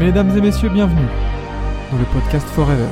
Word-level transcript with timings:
Mesdames 0.00 0.34
et 0.34 0.40
messieurs, 0.40 0.70
bienvenue 0.70 1.06
dans 1.92 1.98
le 1.98 2.04
podcast 2.06 2.48
Forever. 2.48 2.88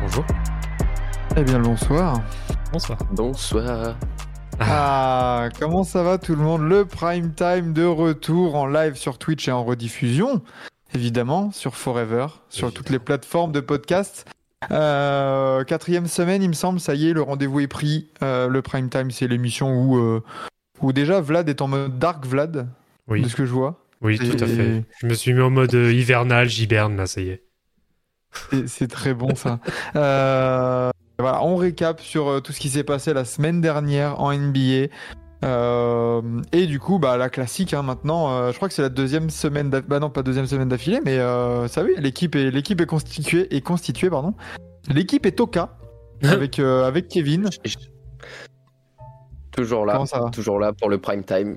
Bonjour. 0.00 0.24
Eh 1.36 1.42
bien, 1.42 1.58
le 1.58 1.64
bonsoir. 1.64 2.22
Bonsoir. 2.72 2.98
Bonsoir. 3.12 3.94
Ah, 4.60 5.48
comment 5.58 5.84
ça 5.84 6.02
va 6.02 6.18
tout 6.18 6.34
le 6.34 6.42
monde? 6.42 6.62
Le 6.68 6.84
prime 6.84 7.32
time 7.34 7.72
de 7.72 7.84
retour 7.84 8.54
en 8.54 8.66
live 8.66 8.94
sur 8.96 9.18
Twitch 9.18 9.48
et 9.48 9.52
en 9.52 9.64
rediffusion, 9.64 10.42
évidemment, 10.94 11.50
sur 11.52 11.74
Forever, 11.76 12.26
sur 12.48 12.72
toutes 12.72 12.90
les 12.90 12.98
plateformes 12.98 13.52
de 13.52 13.60
podcast. 13.60 14.26
Euh, 14.70 15.62
quatrième 15.64 16.06
semaine, 16.06 16.42
il 16.42 16.48
me 16.48 16.54
semble, 16.54 16.80
ça 16.80 16.94
y 16.94 17.08
est, 17.08 17.12
le 17.12 17.22
rendez-vous 17.22 17.60
est 17.60 17.66
pris. 17.66 18.08
Euh, 18.22 18.48
le 18.48 18.62
prime 18.62 18.88
time, 18.88 19.10
c'est 19.10 19.26
l'émission 19.28 19.74
où, 19.74 19.98
euh, 19.98 20.22
où 20.80 20.92
déjà 20.92 21.20
Vlad 21.20 21.48
est 21.48 21.60
en 21.60 21.68
mode 21.68 21.98
Dark 21.98 22.24
Vlad, 22.24 22.68
Oui, 23.08 23.22
de 23.22 23.28
ce 23.28 23.36
que 23.36 23.44
je 23.44 23.52
vois. 23.52 23.80
oui, 24.00 24.18
tout 24.18 24.42
à 24.42 24.46
fait. 24.46 24.84
Je 25.00 25.06
me 25.06 25.14
suis 25.14 25.34
mis 25.34 25.42
en 25.42 25.50
mode 25.50 25.74
hivernal, 25.74 26.48
j'hiberne 26.48 26.96
là, 26.96 27.06
ça 27.06 27.20
y 27.20 27.28
est. 27.30 27.42
C'est- 28.50 28.66
C'est 28.68 28.88
très 28.88 29.14
bon 29.14 29.34
ça. 29.34 29.58
Euh, 29.96 30.90
voilà, 31.18 31.42
on 31.44 31.56
récap 31.56 32.00
sur 32.00 32.28
euh, 32.28 32.40
tout 32.40 32.52
ce 32.52 32.60
qui 32.60 32.68
s'est 32.68 32.84
passé 32.84 33.12
la 33.14 33.24
semaine 33.24 33.60
dernière 33.60 34.20
en 34.20 34.32
NBA. 34.32 34.88
Euh, 35.44 36.22
et 36.52 36.66
du 36.66 36.80
coup, 36.80 36.98
bah, 36.98 37.16
la 37.18 37.28
classique 37.28 37.74
hein, 37.74 37.82
maintenant, 37.82 38.30
euh, 38.32 38.50
je 38.50 38.56
crois 38.56 38.68
que 38.68 38.74
c'est 38.74 38.82
la 38.82 38.88
deuxième 38.88 39.28
semaine, 39.30 39.68
d'aff- 39.70 39.84
bah 39.86 40.00
non 40.00 40.08
pas 40.10 40.22
deuxième 40.22 40.46
semaine 40.46 40.68
d'affilée, 40.68 41.00
mais 41.04 41.18
euh, 41.18 41.68
ça 41.68 41.82
oui, 41.84 41.92
l'équipe 41.98 42.34
est 42.34 42.50
l'équipe 42.50 42.80
est 42.80 42.86
constituée, 42.86 43.54
est 43.54 43.60
constituée 43.60 44.08
pardon. 44.08 44.32
L'équipe 44.88 45.26
est 45.26 45.32
Toka 45.32 45.76
avec 46.22 46.58
avec 46.58 47.08
Kevin. 47.08 47.50
Toujours 49.52 49.86
là, 49.86 50.02
toujours 50.32 50.58
là 50.58 50.72
pour 50.72 50.88
le 50.88 50.98
prime 50.98 51.22
time. 51.24 51.56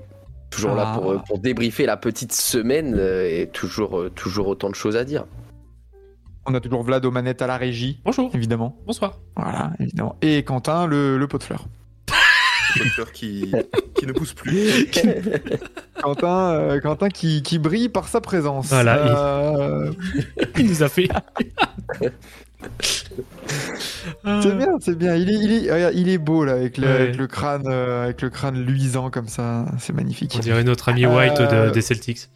Toujours 0.52 0.76
là 0.76 0.94
Ah. 0.94 1.00
pour, 1.00 1.24
pour 1.24 1.40
débriefer 1.40 1.86
la 1.86 1.98
petite 1.98 2.32
semaine 2.32 2.98
et 3.00 3.50
toujours, 3.52 4.06
toujours 4.16 4.48
autant 4.48 4.70
de 4.70 4.76
choses 4.76 4.96
à 4.96 5.04
dire. 5.04 5.26
On 6.50 6.54
a 6.54 6.60
toujours 6.62 6.82
Vlad 6.84 7.06
aux 7.06 7.12
manettes 7.12 7.42
à 7.42 7.48
la 7.48 7.58
régie, 7.58 8.00
Bonjour. 8.06 8.32
évidemment. 8.34 8.78
Bonsoir. 8.86 9.20
Voilà, 9.36 9.74
évidemment. 9.80 10.16
Et 10.22 10.44
Quentin 10.44 10.88
le, 10.88 11.18
le 11.18 11.28
pot 11.28 11.38
de 11.38 11.44
fleurs. 11.44 11.66
qui, 13.14 13.52
qui 13.96 14.06
ne 14.06 14.14
pousse 14.14 14.34
plus. 14.34 14.88
Quentin, 16.02 16.52
euh, 16.54 16.80
Quentin 16.80 17.10
qui, 17.10 17.42
qui 17.42 17.60
brille 17.60 17.90
par 17.90 18.08
sa 18.08 18.22
présence. 18.22 18.68
Voilà, 18.70 18.96
il- 19.06 19.12
Euh, 19.12 19.92
Il 20.58 20.68
nous 20.68 20.84
a 20.84 20.88
fait. 20.90 21.10
C'est 24.42 24.58
bien, 24.58 24.68
c'est 24.80 24.98
bien. 24.98 25.16
Il 25.16 25.30
est, 25.30 25.34
il 25.34 25.52
est, 25.68 25.72
regarde, 25.74 25.94
il 25.96 26.08
est 26.10 26.18
beau 26.18 26.46
là 26.46 26.54
avec 26.54 26.78
le, 26.78 26.88
Ouais. 26.88 26.94
avec 26.94 27.18
le 27.18 27.28
crâne, 27.28 27.64
euh, 27.68 28.06
avec 28.06 28.22
le 28.22 28.30
crâne 28.30 28.62
luisant 28.64 29.10
comme 29.10 29.28
ça. 29.28 29.66
C'est 29.80 29.94
magnifique. 29.94 30.34
On 30.38 30.40
dirait 30.40 30.64
notre 30.64 30.88
ami 30.90 31.06
White 31.06 31.40
Euh, 31.42 31.68
de- 31.68 31.74
des 31.74 31.82
Celtics. 31.82 32.30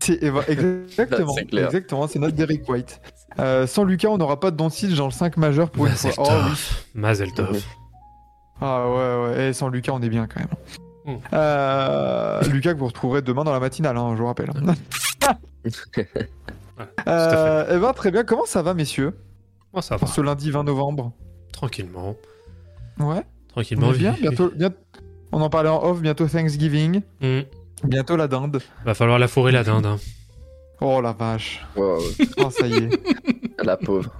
C'est 0.00 0.22
et 0.22 0.30
voilà, 0.30 0.48
exactement, 0.50 1.36
exactement. 1.52 2.06
C'est 2.08 2.18
notre 2.18 2.34
Derek 2.34 2.66
White. 2.68 3.00
Euh, 3.40 3.66
sans 3.66 3.84
Lucas, 3.84 4.08
on 4.08 4.18
n'aura 4.18 4.38
pas 4.38 4.50
de 4.50 4.56
Doncic 4.56 4.94
dans 4.94 5.06
le 5.06 5.10
5 5.12 5.36
majeur 5.36 5.70
pour 5.70 5.86
une 5.86 5.92
fois. 5.92 6.10
Mazel 6.10 6.24
Oh, 6.28 6.48
oui. 6.50 6.58
Mazel 6.94 7.32
tov. 7.32 7.62
Ah 8.60 8.88
ouais, 8.88 9.16
ouais. 9.34 9.48
Et 9.48 9.52
sans 9.52 9.68
Lucas, 9.68 9.92
on 9.92 10.02
est 10.02 10.08
bien 10.10 10.26
quand 10.26 10.40
même. 10.40 11.16
Mm. 11.16 11.20
Euh, 11.32 12.42
Lucas 12.52 12.74
que 12.74 12.78
vous 12.78 12.86
retrouverez 12.86 13.22
demain 13.22 13.44
dans 13.44 13.52
la 13.52 13.60
matinale, 13.60 13.96
hein, 13.96 14.12
je 14.16 14.20
vous 14.20 14.26
rappelle. 14.26 14.50
Euh, 17.06 17.66
eh 17.70 17.78
ben, 17.78 17.92
très 17.92 18.10
bien. 18.10 18.24
Comment 18.24 18.46
ça 18.46 18.62
va, 18.62 18.72
messieurs, 18.72 19.14
Oh, 19.74 19.80
ça 19.82 19.96
va? 19.98 20.06
ce 20.06 20.20
lundi 20.22 20.50
20 20.50 20.64
novembre 20.64 21.12
Tranquillement. 21.52 22.16
Ouais. 22.98 23.22
Tranquillement. 23.48 23.88
On 23.88 23.92
bien. 23.92 24.16
Bientôt, 24.20 24.50
bien- 24.54 24.70
On 25.32 25.42
en 25.42 25.50
parlait 25.50 25.68
en 25.68 25.82
off. 25.84 26.00
Bientôt 26.00 26.26
Thanksgiving. 26.26 27.02
Hmm. 27.20 27.40
Bientôt 27.84 28.16
la 28.16 28.28
dinde. 28.28 28.60
Va 28.84 28.94
falloir 28.94 29.18
la 29.18 29.28
fourrer 29.28 29.52
la 29.52 29.62
dinde. 29.62 29.84
hein. 29.86 29.98
Oh 30.80 31.00
la 31.00 31.12
vache. 31.12 31.64
Oh, 31.76 31.98
ça 32.50 32.66
y 32.66 32.74
est. 32.74 32.88
la 33.62 33.76
pauvre. 33.76 34.10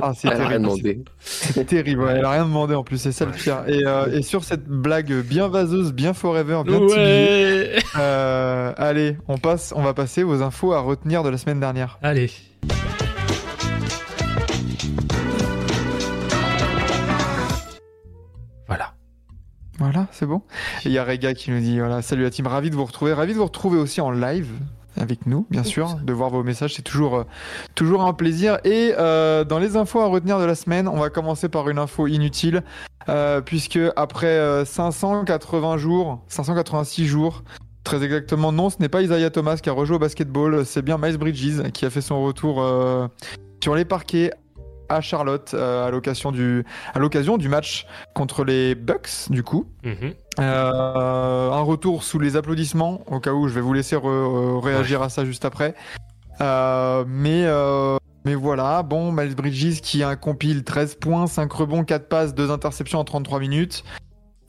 Ah, 0.00 0.12
c'est 0.14 0.28
Elle 0.28 0.34
a 0.34 0.36
rien 0.36 0.46
terrible. 0.48 0.62
demandé. 0.62 1.04
C'est 1.18 1.64
terrible. 1.64 2.02
ouais, 2.02 2.12
Elle 2.18 2.24
a 2.24 2.30
rien 2.30 2.44
demandé 2.44 2.74
en 2.74 2.84
plus, 2.84 2.98
c'est 2.98 3.10
ça 3.12 3.24
le 3.24 3.32
pire. 3.32 3.64
Et, 3.66 3.84
euh, 3.84 4.12
et 4.12 4.22
sur 4.22 4.44
cette 4.44 4.66
blague 4.68 5.12
bien 5.22 5.48
vaseuse, 5.48 5.92
bien 5.92 6.12
forever, 6.14 6.62
bien 6.64 6.78
Ouais. 6.78 7.76
euh, 7.98 8.72
allez, 8.76 9.16
on 9.26 9.38
passe, 9.38 9.72
on 9.74 9.82
va 9.82 9.94
passer 9.94 10.22
aux 10.22 10.42
infos 10.42 10.72
à 10.74 10.80
retenir 10.80 11.22
de 11.24 11.28
la 11.30 11.38
semaine 11.38 11.58
dernière. 11.58 11.98
Allez. 12.02 12.30
Voilà. 18.66 18.92
Voilà, 19.78 20.06
c'est 20.10 20.26
bon. 20.26 20.42
Et 20.84 20.88
il 20.88 20.92
y 20.92 20.98
a 20.98 21.04
Rega 21.04 21.34
qui 21.34 21.50
nous 21.50 21.60
dit 21.60 21.78
voilà, 21.78 22.02
salut 22.02 22.22
la 22.22 22.30
team, 22.30 22.46
ravi 22.46 22.70
de 22.70 22.74
vous 22.76 22.84
retrouver, 22.84 23.12
ravi 23.12 23.32
de 23.32 23.38
vous 23.38 23.44
retrouver 23.44 23.78
aussi 23.78 24.00
en 24.00 24.10
live 24.10 24.48
avec 24.98 25.26
nous, 25.26 25.46
bien 25.50 25.62
sûr, 25.62 25.94
de 26.02 26.12
voir 26.12 26.30
vos 26.30 26.42
messages, 26.42 26.74
c'est 26.74 26.82
toujours, 26.82 27.16
euh, 27.16 27.24
toujours 27.74 28.04
un 28.04 28.12
plaisir. 28.12 28.58
Et 28.64 28.92
euh, 28.98 29.44
dans 29.44 29.58
les 29.58 29.76
infos 29.76 30.00
à 30.00 30.06
retenir 30.06 30.38
de 30.38 30.44
la 30.44 30.54
semaine, 30.54 30.88
on 30.88 30.98
va 30.98 31.10
commencer 31.10 31.48
par 31.48 31.68
une 31.68 31.78
info 31.78 32.06
inutile, 32.06 32.62
euh, 33.08 33.40
puisque 33.40 33.78
après 33.96 34.26
euh, 34.26 34.64
580 34.64 35.76
jours, 35.76 36.20
586 36.28 37.06
jours, 37.06 37.44
très 37.84 38.02
exactement, 38.02 38.50
non, 38.50 38.68
ce 38.68 38.76
n'est 38.80 38.88
pas 38.88 39.02
Isaiah 39.02 39.30
Thomas 39.30 39.56
qui 39.56 39.68
a 39.68 39.72
rejoué 39.72 39.96
au 39.96 40.00
basketball, 40.00 40.66
c'est 40.66 40.82
bien 40.82 40.98
Miles 40.98 41.16
Bridges 41.16 41.70
qui 41.72 41.86
a 41.86 41.90
fait 41.90 42.00
son 42.00 42.22
retour 42.22 42.60
euh, 42.60 43.06
sur 43.62 43.74
les 43.74 43.84
parquets 43.84 44.32
à 44.88 45.00
Charlotte 45.00 45.52
euh, 45.54 45.86
à 45.86 45.90
l'occasion 45.90 46.32
du, 46.32 46.64
à 46.94 46.98
l'occasion 46.98 47.36
du 47.38 47.48
match 47.48 47.86
contre 48.14 48.44
les 48.44 48.74
Bucks, 48.74 49.30
du 49.30 49.42
coup. 49.42 49.66
Mhm. 49.84 50.14
Euh, 50.38 51.50
un 51.50 51.62
retour 51.62 52.02
sous 52.02 52.18
les 52.18 52.36
applaudissements, 52.36 53.00
au 53.06 53.20
cas 53.20 53.32
où 53.32 53.48
je 53.48 53.54
vais 53.54 53.60
vous 53.60 53.72
laisser 53.72 53.96
euh, 53.96 54.58
réagir 54.58 55.02
à 55.02 55.08
ça 55.08 55.24
juste 55.24 55.44
après. 55.44 55.74
Euh, 56.40 57.04
mais, 57.06 57.46
mais 58.24 58.34
voilà, 58.34 58.82
bon, 58.82 59.12
Miles 59.12 59.34
Bridges 59.34 59.80
qui 59.80 60.02
a 60.02 60.08
un 60.08 60.16
compile 60.16 60.64
13 60.64 60.96
points, 60.96 61.26
5 61.26 61.50
rebonds, 61.52 61.84
4 61.84 62.08
passes, 62.08 62.34
2 62.34 62.50
interceptions 62.50 62.98
en 62.98 63.04
33 63.04 63.40
minutes. 63.40 63.84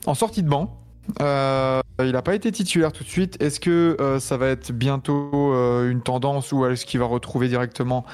En 0.06 0.14
sortie 0.14 0.42
de 0.42 0.48
banc. 0.48 0.78
Euh, 1.20 1.80
il 2.00 2.12
n'a 2.12 2.22
pas 2.22 2.34
été 2.34 2.52
titulaire 2.52 2.92
tout 2.92 3.04
de 3.04 3.08
suite. 3.08 3.40
Est-ce 3.42 3.60
que 3.60 3.96
euh, 4.00 4.20
ça 4.20 4.36
va 4.36 4.48
être 4.48 4.72
bientôt 4.72 5.30
euh, 5.34 5.90
une 5.90 6.02
tendance 6.02 6.52
ou 6.52 6.64
est-ce 6.66 6.86
qu'il 6.86 7.00
va 7.00 7.06
retrouver 7.06 7.48
directement 7.48 8.04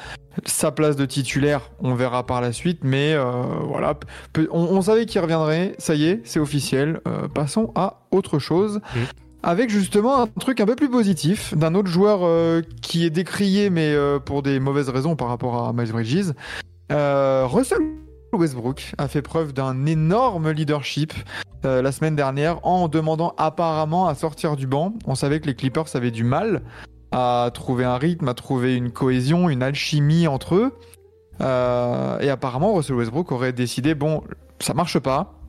sa 0.46 0.70
place 0.70 0.96
de 0.96 1.04
titulaire? 1.04 1.70
On 1.80 1.94
verra 1.94 2.26
par 2.26 2.40
la 2.40 2.52
suite. 2.52 2.80
Mais 2.82 3.16
voilà, 3.62 3.94
on, 4.50 4.60
on 4.60 4.82
savait 4.82 5.06
qu'il 5.06 5.20
reviendrait. 5.20 5.74
Ça 5.78 5.94
y 5.94 6.06
est, 6.06 6.20
c'est 6.24 6.40
officiel. 6.40 7.00
Passons 7.34 7.72
à 7.74 8.00
autre 8.10 8.38
chose. 8.38 8.80
Mhm. 8.94 9.06
Avec 9.46 9.68
justement 9.68 10.22
un 10.22 10.26
truc 10.26 10.60
un 10.60 10.66
peu 10.66 10.74
plus 10.74 10.88
positif 10.88 11.54
d'un 11.54 11.74
autre 11.74 11.88
joueur 11.88 12.62
qui 12.80 13.04
est 13.04 13.10
décrié, 13.10 13.68
mais 13.68 13.94
pour 14.24 14.42
des 14.42 14.58
mauvaises 14.58 14.88
raisons 14.88 15.16
par 15.16 15.28
rapport 15.28 15.68
à 15.68 15.72
Miles 15.74 15.92
Bridges. 15.92 16.32
Russell 16.90 17.82
Westbrook 18.38 18.92
a 18.98 19.08
fait 19.08 19.22
preuve 19.22 19.52
d'un 19.52 19.86
énorme 19.86 20.50
leadership 20.50 21.12
euh, 21.64 21.82
la 21.82 21.92
semaine 21.92 22.16
dernière 22.16 22.64
en 22.66 22.88
demandant 22.88 23.34
apparemment 23.38 24.06
à 24.06 24.14
sortir 24.14 24.56
du 24.56 24.66
banc. 24.66 24.94
On 25.06 25.14
savait 25.14 25.40
que 25.40 25.46
les 25.46 25.54
Clippers 25.54 25.94
avaient 25.94 26.10
du 26.10 26.24
mal 26.24 26.62
à 27.12 27.50
trouver 27.54 27.84
un 27.84 27.96
rythme, 27.96 28.28
à 28.28 28.34
trouver 28.34 28.76
une 28.76 28.90
cohésion, 28.90 29.48
une 29.48 29.62
alchimie 29.62 30.26
entre 30.26 30.56
eux. 30.56 30.72
Euh, 31.40 32.18
et 32.20 32.28
apparemment, 32.28 32.74
Russell 32.74 32.96
Westbrook 32.96 33.32
aurait 33.32 33.52
décidé 33.52 33.94
bon, 33.94 34.22
ça 34.60 34.74
marche 34.74 34.98
pas. 34.98 35.40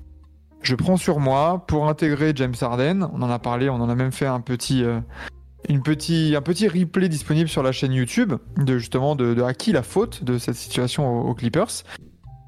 Je 0.62 0.76
prends 0.76 0.98
sur 0.98 1.20
moi 1.20 1.64
pour 1.68 1.88
intégrer 1.88 2.34
James 2.36 2.56
Harden. 2.60 3.10
On 3.14 3.22
en 3.22 3.30
a 3.30 3.40
parlé, 3.40 3.70
on 3.70 3.76
en 3.76 3.90
a 3.90 3.96
même 3.96 4.12
fait 4.12 4.26
un 4.26 4.42
petit, 4.42 4.84
euh, 4.84 5.00
une 5.70 5.84
petit, 5.84 6.34
un 6.36 6.42
petit 6.42 6.68
replay 6.68 7.10
disponible 7.10 7.50
sur 7.50 7.62
la 7.62 7.72
chaîne 7.72 7.94
YouTube 7.94 8.34
de 8.58 8.78
justement 8.78 9.16
de, 9.16 9.42
à 9.42 9.54
qui 9.54 9.72
la 9.72 9.84
faute 9.84 10.24
de 10.24 10.38
cette 10.38 10.56
situation 10.56 11.22
aux 11.22 11.34
Clippers. 11.34 11.84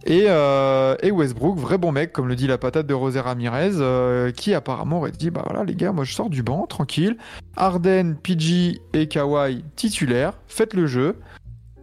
Et, 0.07 0.25
euh, 0.27 0.95
et 1.04 1.12
Westbrook, 1.12 1.57
vrai 1.57 1.77
bon 1.77 1.92
mec, 1.92 2.13
comme 2.13 2.30
le 2.30 2.36
dit 2.36 2.48
la 2.48 2.57
patate 2.57 2.88
de 2.88 2.94
Rosé 2.94 3.19
Ramirez, 3.19 3.74
euh, 3.75 4.31
qui 4.31 4.54
apparemment 4.54 5.00
aurait 5.00 5.12
dit 5.12 5.30
bah 5.30 5.44
voilà 5.45 5.65
les 5.65 5.75
gars, 5.75 5.92
moi 5.92 6.06
je 6.06 6.13
sors 6.13 6.30
du 6.30 6.44
banc, 6.44 6.65
tranquille. 6.65 7.18
Harden, 7.57 8.15
PG 8.15 8.80
et 8.94 9.07
Kawhi 9.07 9.65
titulaires, 9.75 10.33
faites 10.48 10.74
le 10.74 10.88
jeu. 10.88 11.18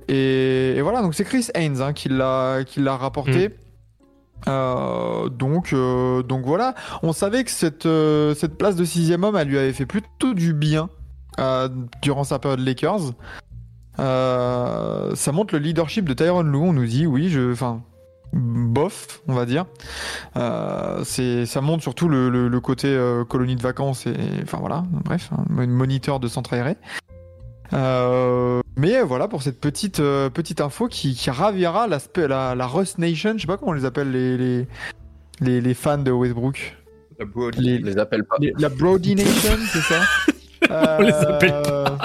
Et, 0.09 0.75
et 0.77 0.81
voilà, 0.81 1.03
donc 1.03 1.15
c'est 1.15 1.25
Chris 1.25 1.49
Haynes 1.55 1.83
hein, 1.83 1.93
qui 1.93 2.09
l'a 2.09 2.65
rapporté. 2.97 3.51
Euh, 4.47 5.29
donc, 5.29 5.73
euh, 5.73 6.23
donc 6.23 6.45
voilà, 6.45 6.75
on 7.03 7.13
savait 7.13 7.45
que 7.45 7.51
cette, 7.51 7.87
euh, 7.87 8.35
cette 8.35 8.59
place 8.59 8.77
de 8.77 8.85
sixième 8.85 9.25
homme, 9.25 9.37
elle 9.37 9.49
lui 9.49 9.59
avait 9.59 9.73
fait 9.73 9.87
plutôt 9.87 10.35
du 10.35 10.53
bien 10.53 10.89
durant 12.01 12.25
sa 12.25 12.39
période 12.39 12.61
Lakers. 12.61 13.13
Ça 13.99 15.33
montre 15.33 15.55
le 15.55 15.61
leadership 15.61 16.09
de 16.09 16.15
Tyron 16.15 16.43
Lue. 16.43 16.57
On 16.57 16.73
nous 16.73 16.87
dit, 16.87 17.07
oui, 17.07 17.29
je, 17.29 17.53
enfin, 17.53 17.83
bof, 18.35 19.21
on 19.29 19.35
va 19.35 19.47
dire. 19.47 19.65
Euh, 20.37 21.03
c'est, 21.05 21.47
ça 21.47 21.61
montre 21.61 21.83
surtout 21.83 22.09
le, 22.09 22.29
le, 22.31 22.49
le 22.49 22.61
côté 22.61 22.89
euh, 22.89 23.25
colonie 23.25 23.57
de 23.57 23.63
vacances 23.63 24.07
et 24.07 24.15
enfin 24.43 24.59
voilà, 24.59 24.85
bref, 24.91 25.31
un 25.57 25.67
moniteur 25.67 26.21
de 26.21 26.29
centre 26.29 26.53
aéré. 26.55 26.77
Euh, 27.73 28.61
mais 28.77 29.03
voilà 29.03 29.27
pour 29.27 29.43
cette 29.43 29.61
petite 29.61 30.01
euh, 30.01 30.29
petite 30.31 30.61
info 30.61 30.87
qui, 30.87 31.15
qui 31.15 31.31
ravira 31.31 31.87
la, 31.87 31.99
la, 32.17 32.55
la 32.55 32.67
Rust 32.67 32.99
Nation, 32.99 33.33
je 33.37 33.41
sais 33.43 33.47
pas 33.47 33.57
comment 33.57 33.71
on 33.71 33.75
les 33.75 33.85
appelle 33.87 34.11
les 34.11 34.37
les, 34.37 34.67
les, 35.41 35.61
les 35.61 35.75
fans 35.75 35.99
de 35.99 36.11
Westbrook. 36.11 36.77
La 37.19 37.25
Brody. 37.25 37.79
Les- 37.79 37.99
appelle 37.99 38.25
pas. 38.25 38.37
les- 38.41 38.53
la 38.59 38.69
Brody 38.69 39.15
Nation, 39.15 39.57
c'est 39.73 39.81
ça 39.81 40.01
On 40.99 41.03
les 41.03 41.13
appelle 41.13 41.63
pas. 41.63 41.97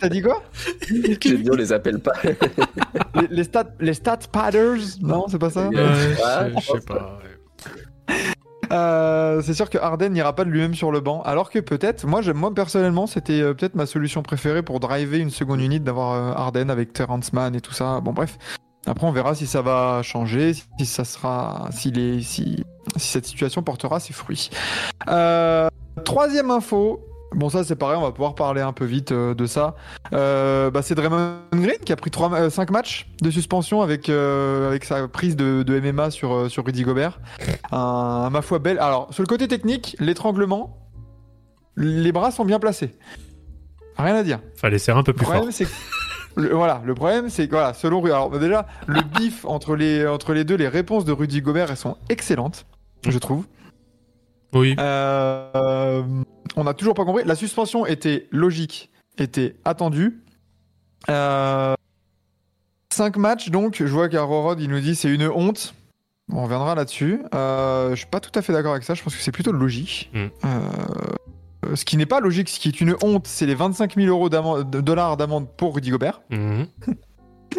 T'as 0.00 0.08
dit 0.08 0.22
quoi? 0.22 0.42
J'ai 0.88 1.16
dit, 1.38 1.50
on 1.50 1.54
les 1.56 1.72
appelle 1.72 2.00
pas. 2.00 2.12
les, 3.14 3.26
les 3.30 3.44
stat 3.44 3.66
les 3.80 3.94
stat 3.94 4.18
padders 4.32 4.78
Non, 5.00 5.26
c'est 5.28 5.38
pas 5.38 5.50
ça? 5.50 5.68
Ouais, 5.68 5.76
Ah, 6.24 6.46
je, 6.58 6.60
sais 6.60 6.80
pas. 6.86 7.18
ouais. 7.22 8.14
Euh, 8.72 9.42
c'est 9.42 9.54
sûr 9.54 9.68
que 9.68 9.78
Harden 9.78 10.08
n'ira 10.10 10.34
pas 10.34 10.44
de 10.44 10.50
lui-même 10.50 10.74
sur 10.74 10.90
le 10.90 11.00
banc, 11.00 11.22
alors 11.22 11.50
que 11.50 11.58
peut-être, 11.58 12.06
moi, 12.06 12.22
moi 12.34 12.52
personnellement, 12.54 13.06
c'était 13.06 13.40
euh, 13.40 13.54
peut-être 13.54 13.74
ma 13.74 13.86
solution 13.86 14.22
préférée 14.22 14.62
pour 14.62 14.80
driver 14.80 15.20
une 15.20 15.30
seconde 15.30 15.60
unit 15.60 15.80
d'avoir 15.80 16.12
euh, 16.12 16.32
Harden 16.34 16.70
avec 16.70 16.92
Terrence 16.92 17.32
Mann 17.32 17.54
et 17.54 17.60
tout 17.60 17.72
ça. 17.74 18.00
Bon, 18.00 18.12
bref. 18.12 18.38
Après, 18.86 19.06
on 19.06 19.12
verra 19.12 19.34
si 19.34 19.46
ça 19.46 19.62
va 19.62 20.02
changer, 20.02 20.52
si 20.54 20.86
ça 20.86 21.04
sera, 21.04 21.68
si 21.72 21.90
les, 21.90 22.20
si, 22.22 22.64
si 22.96 23.08
cette 23.08 23.26
situation 23.26 23.62
portera 23.62 23.98
ses 24.00 24.12
fruits. 24.12 24.50
Euh, 25.08 25.68
troisième 26.04 26.50
info. 26.50 27.00
Bon, 27.34 27.48
ça 27.48 27.64
c'est 27.64 27.74
pareil, 27.76 27.96
on 27.98 28.02
va 28.02 28.12
pouvoir 28.12 28.34
parler 28.34 28.60
un 28.60 28.72
peu 28.72 28.84
vite 28.84 29.10
euh, 29.12 29.34
de 29.34 29.46
ça. 29.46 29.74
Euh, 30.12 30.70
bah, 30.70 30.82
c'est 30.82 30.94
Draymond 30.94 31.38
Green 31.52 31.78
qui 31.84 31.92
a 31.92 31.96
pris 31.96 32.10
3, 32.10 32.48
5 32.50 32.70
matchs 32.70 33.08
de 33.22 33.30
suspension 33.30 33.82
avec, 33.82 34.08
euh, 34.08 34.68
avec 34.68 34.84
sa 34.84 35.08
prise 35.08 35.34
de, 35.36 35.62
de 35.64 35.80
MMA 35.80 36.10
sur, 36.10 36.32
euh, 36.34 36.48
sur 36.48 36.64
Rudy 36.64 36.82
Gobert. 36.84 37.18
Un, 37.72 38.30
ma 38.30 38.40
foi 38.42 38.58
belle. 38.60 38.78
Alors, 38.78 39.08
sur 39.12 39.22
le 39.22 39.26
côté 39.26 39.48
technique, 39.48 39.96
l'étranglement, 39.98 40.78
les 41.76 42.12
bras 42.12 42.30
sont 42.30 42.44
bien 42.44 42.60
placés. 42.60 42.94
Rien 43.98 44.14
à 44.14 44.22
dire. 44.22 44.40
Fallait 44.56 44.78
serrer 44.78 44.98
un 44.98 45.02
peu 45.02 45.12
plus 45.12 45.24
fort. 45.24 45.34
problème, 45.34 45.52
c'est 45.52 45.64
que- 45.64 45.70
le- 46.36 46.54
voilà, 46.54 46.82
le 46.84 46.94
problème, 46.94 47.28
c'est 47.30 47.46
que 47.46 47.52
voilà, 47.52 47.74
selon 47.74 48.04
alors 48.04 48.30
bah, 48.30 48.38
déjà 48.38 48.66
le 48.86 49.00
bif 49.02 49.44
entre 49.44 49.76
les 49.76 50.06
entre 50.06 50.32
les 50.34 50.44
deux, 50.44 50.56
les 50.56 50.68
réponses 50.68 51.04
de 51.04 51.12
Rudy 51.12 51.40
Gobert, 51.42 51.70
elles 51.70 51.76
sont 51.76 51.96
excellentes, 52.08 52.66
je 53.08 53.18
trouve. 53.18 53.44
Oui. 54.54 54.76
Euh, 54.78 56.02
on 56.56 56.64
n'a 56.64 56.74
toujours 56.74 56.94
pas 56.94 57.04
compris. 57.04 57.24
La 57.24 57.34
suspension 57.34 57.84
était 57.86 58.28
logique, 58.30 58.90
était 59.18 59.56
attendue. 59.64 60.22
Euh, 61.10 61.74
cinq 62.92 63.16
matchs, 63.16 63.50
donc 63.50 63.76
je 63.78 63.84
vois 63.92 64.08
qu'Arorod 64.08 64.60
il 64.60 64.70
nous 64.70 64.80
dit 64.80 64.94
c'est 64.94 65.12
une 65.12 65.28
honte. 65.28 65.74
On 66.32 66.42
reviendra 66.44 66.74
là-dessus. 66.74 67.20
Euh, 67.34 67.90
je 67.90 67.96
suis 67.96 68.06
pas 68.06 68.20
tout 68.20 68.30
à 68.38 68.40
fait 68.42 68.52
d'accord 68.52 68.72
avec 68.72 68.84
ça. 68.84 68.94
Je 68.94 69.02
pense 69.02 69.14
que 69.14 69.20
c'est 69.22 69.32
plutôt 69.32 69.52
logique. 69.52 70.10
Mm. 70.14 70.26
Euh, 70.46 71.74
ce 71.74 71.84
qui 71.84 71.96
n'est 71.98 72.06
pas 72.06 72.20
logique, 72.20 72.48
ce 72.48 72.58
qui 72.58 72.68
est 72.68 72.80
une 72.80 72.96
honte, 73.02 73.26
c'est 73.26 73.44
les 73.46 73.54
25 73.54 73.96
000 73.96 74.08
euros 74.08 74.28
d'amende- 74.30 74.70
de 74.70 74.80
dollars 74.80 75.16
d'amende 75.18 75.48
pour 75.56 75.74
Rudy 75.74 75.90
Gobert. 75.90 76.22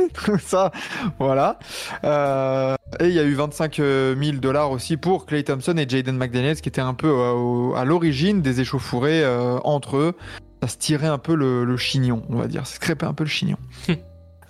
Ça, 0.40 0.72
voilà. 1.20 1.60
Euh, 2.04 2.76
et 3.00 3.08
il 3.08 3.14
y 3.14 3.20
a 3.20 3.24
eu 3.24 3.34
25 3.34 3.76
000 3.76 4.16
dollars 4.38 4.72
aussi 4.72 4.98
pour 4.98 5.26
Clay 5.26 5.44
Thompson 5.44 5.76
et 5.78 5.88
Jaden 5.88 6.18
McDaniels, 6.18 6.62
qui 6.62 6.70
étaient 6.70 6.82
un 6.82 6.94
peu 6.94 7.10
euh, 7.10 7.74
à 7.76 7.86
l'origine 7.86 8.42
des 8.42 8.62
échauffourées 8.62 9.24
euh, 9.24 9.58
entre 9.64 9.98
eux. 9.98 10.14
Ça 10.62 10.70
se 10.70 10.78
tirait 10.78 11.08
un 11.08 11.18
peu 11.18 11.36
le, 11.36 11.66
le 11.66 11.78
chignon, 11.78 12.24
on 12.30 12.38
va 12.38 12.48
dire. 12.48 12.66
Ça 12.66 12.76
se 12.76 12.80
crêpait 12.80 13.06
un 13.06 13.14
peu 13.14 13.24
le 13.24 13.30
chignon. 13.30 13.58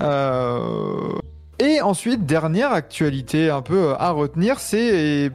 Euh, 0.02 1.14
et 1.60 1.82
ensuite, 1.82 2.26
dernière 2.26 2.72
actualité 2.72 3.50
un 3.50 3.62
peu 3.62 3.90
euh, 3.90 3.96
à 3.98 4.12
retenir, 4.12 4.60
c'est 4.60 5.32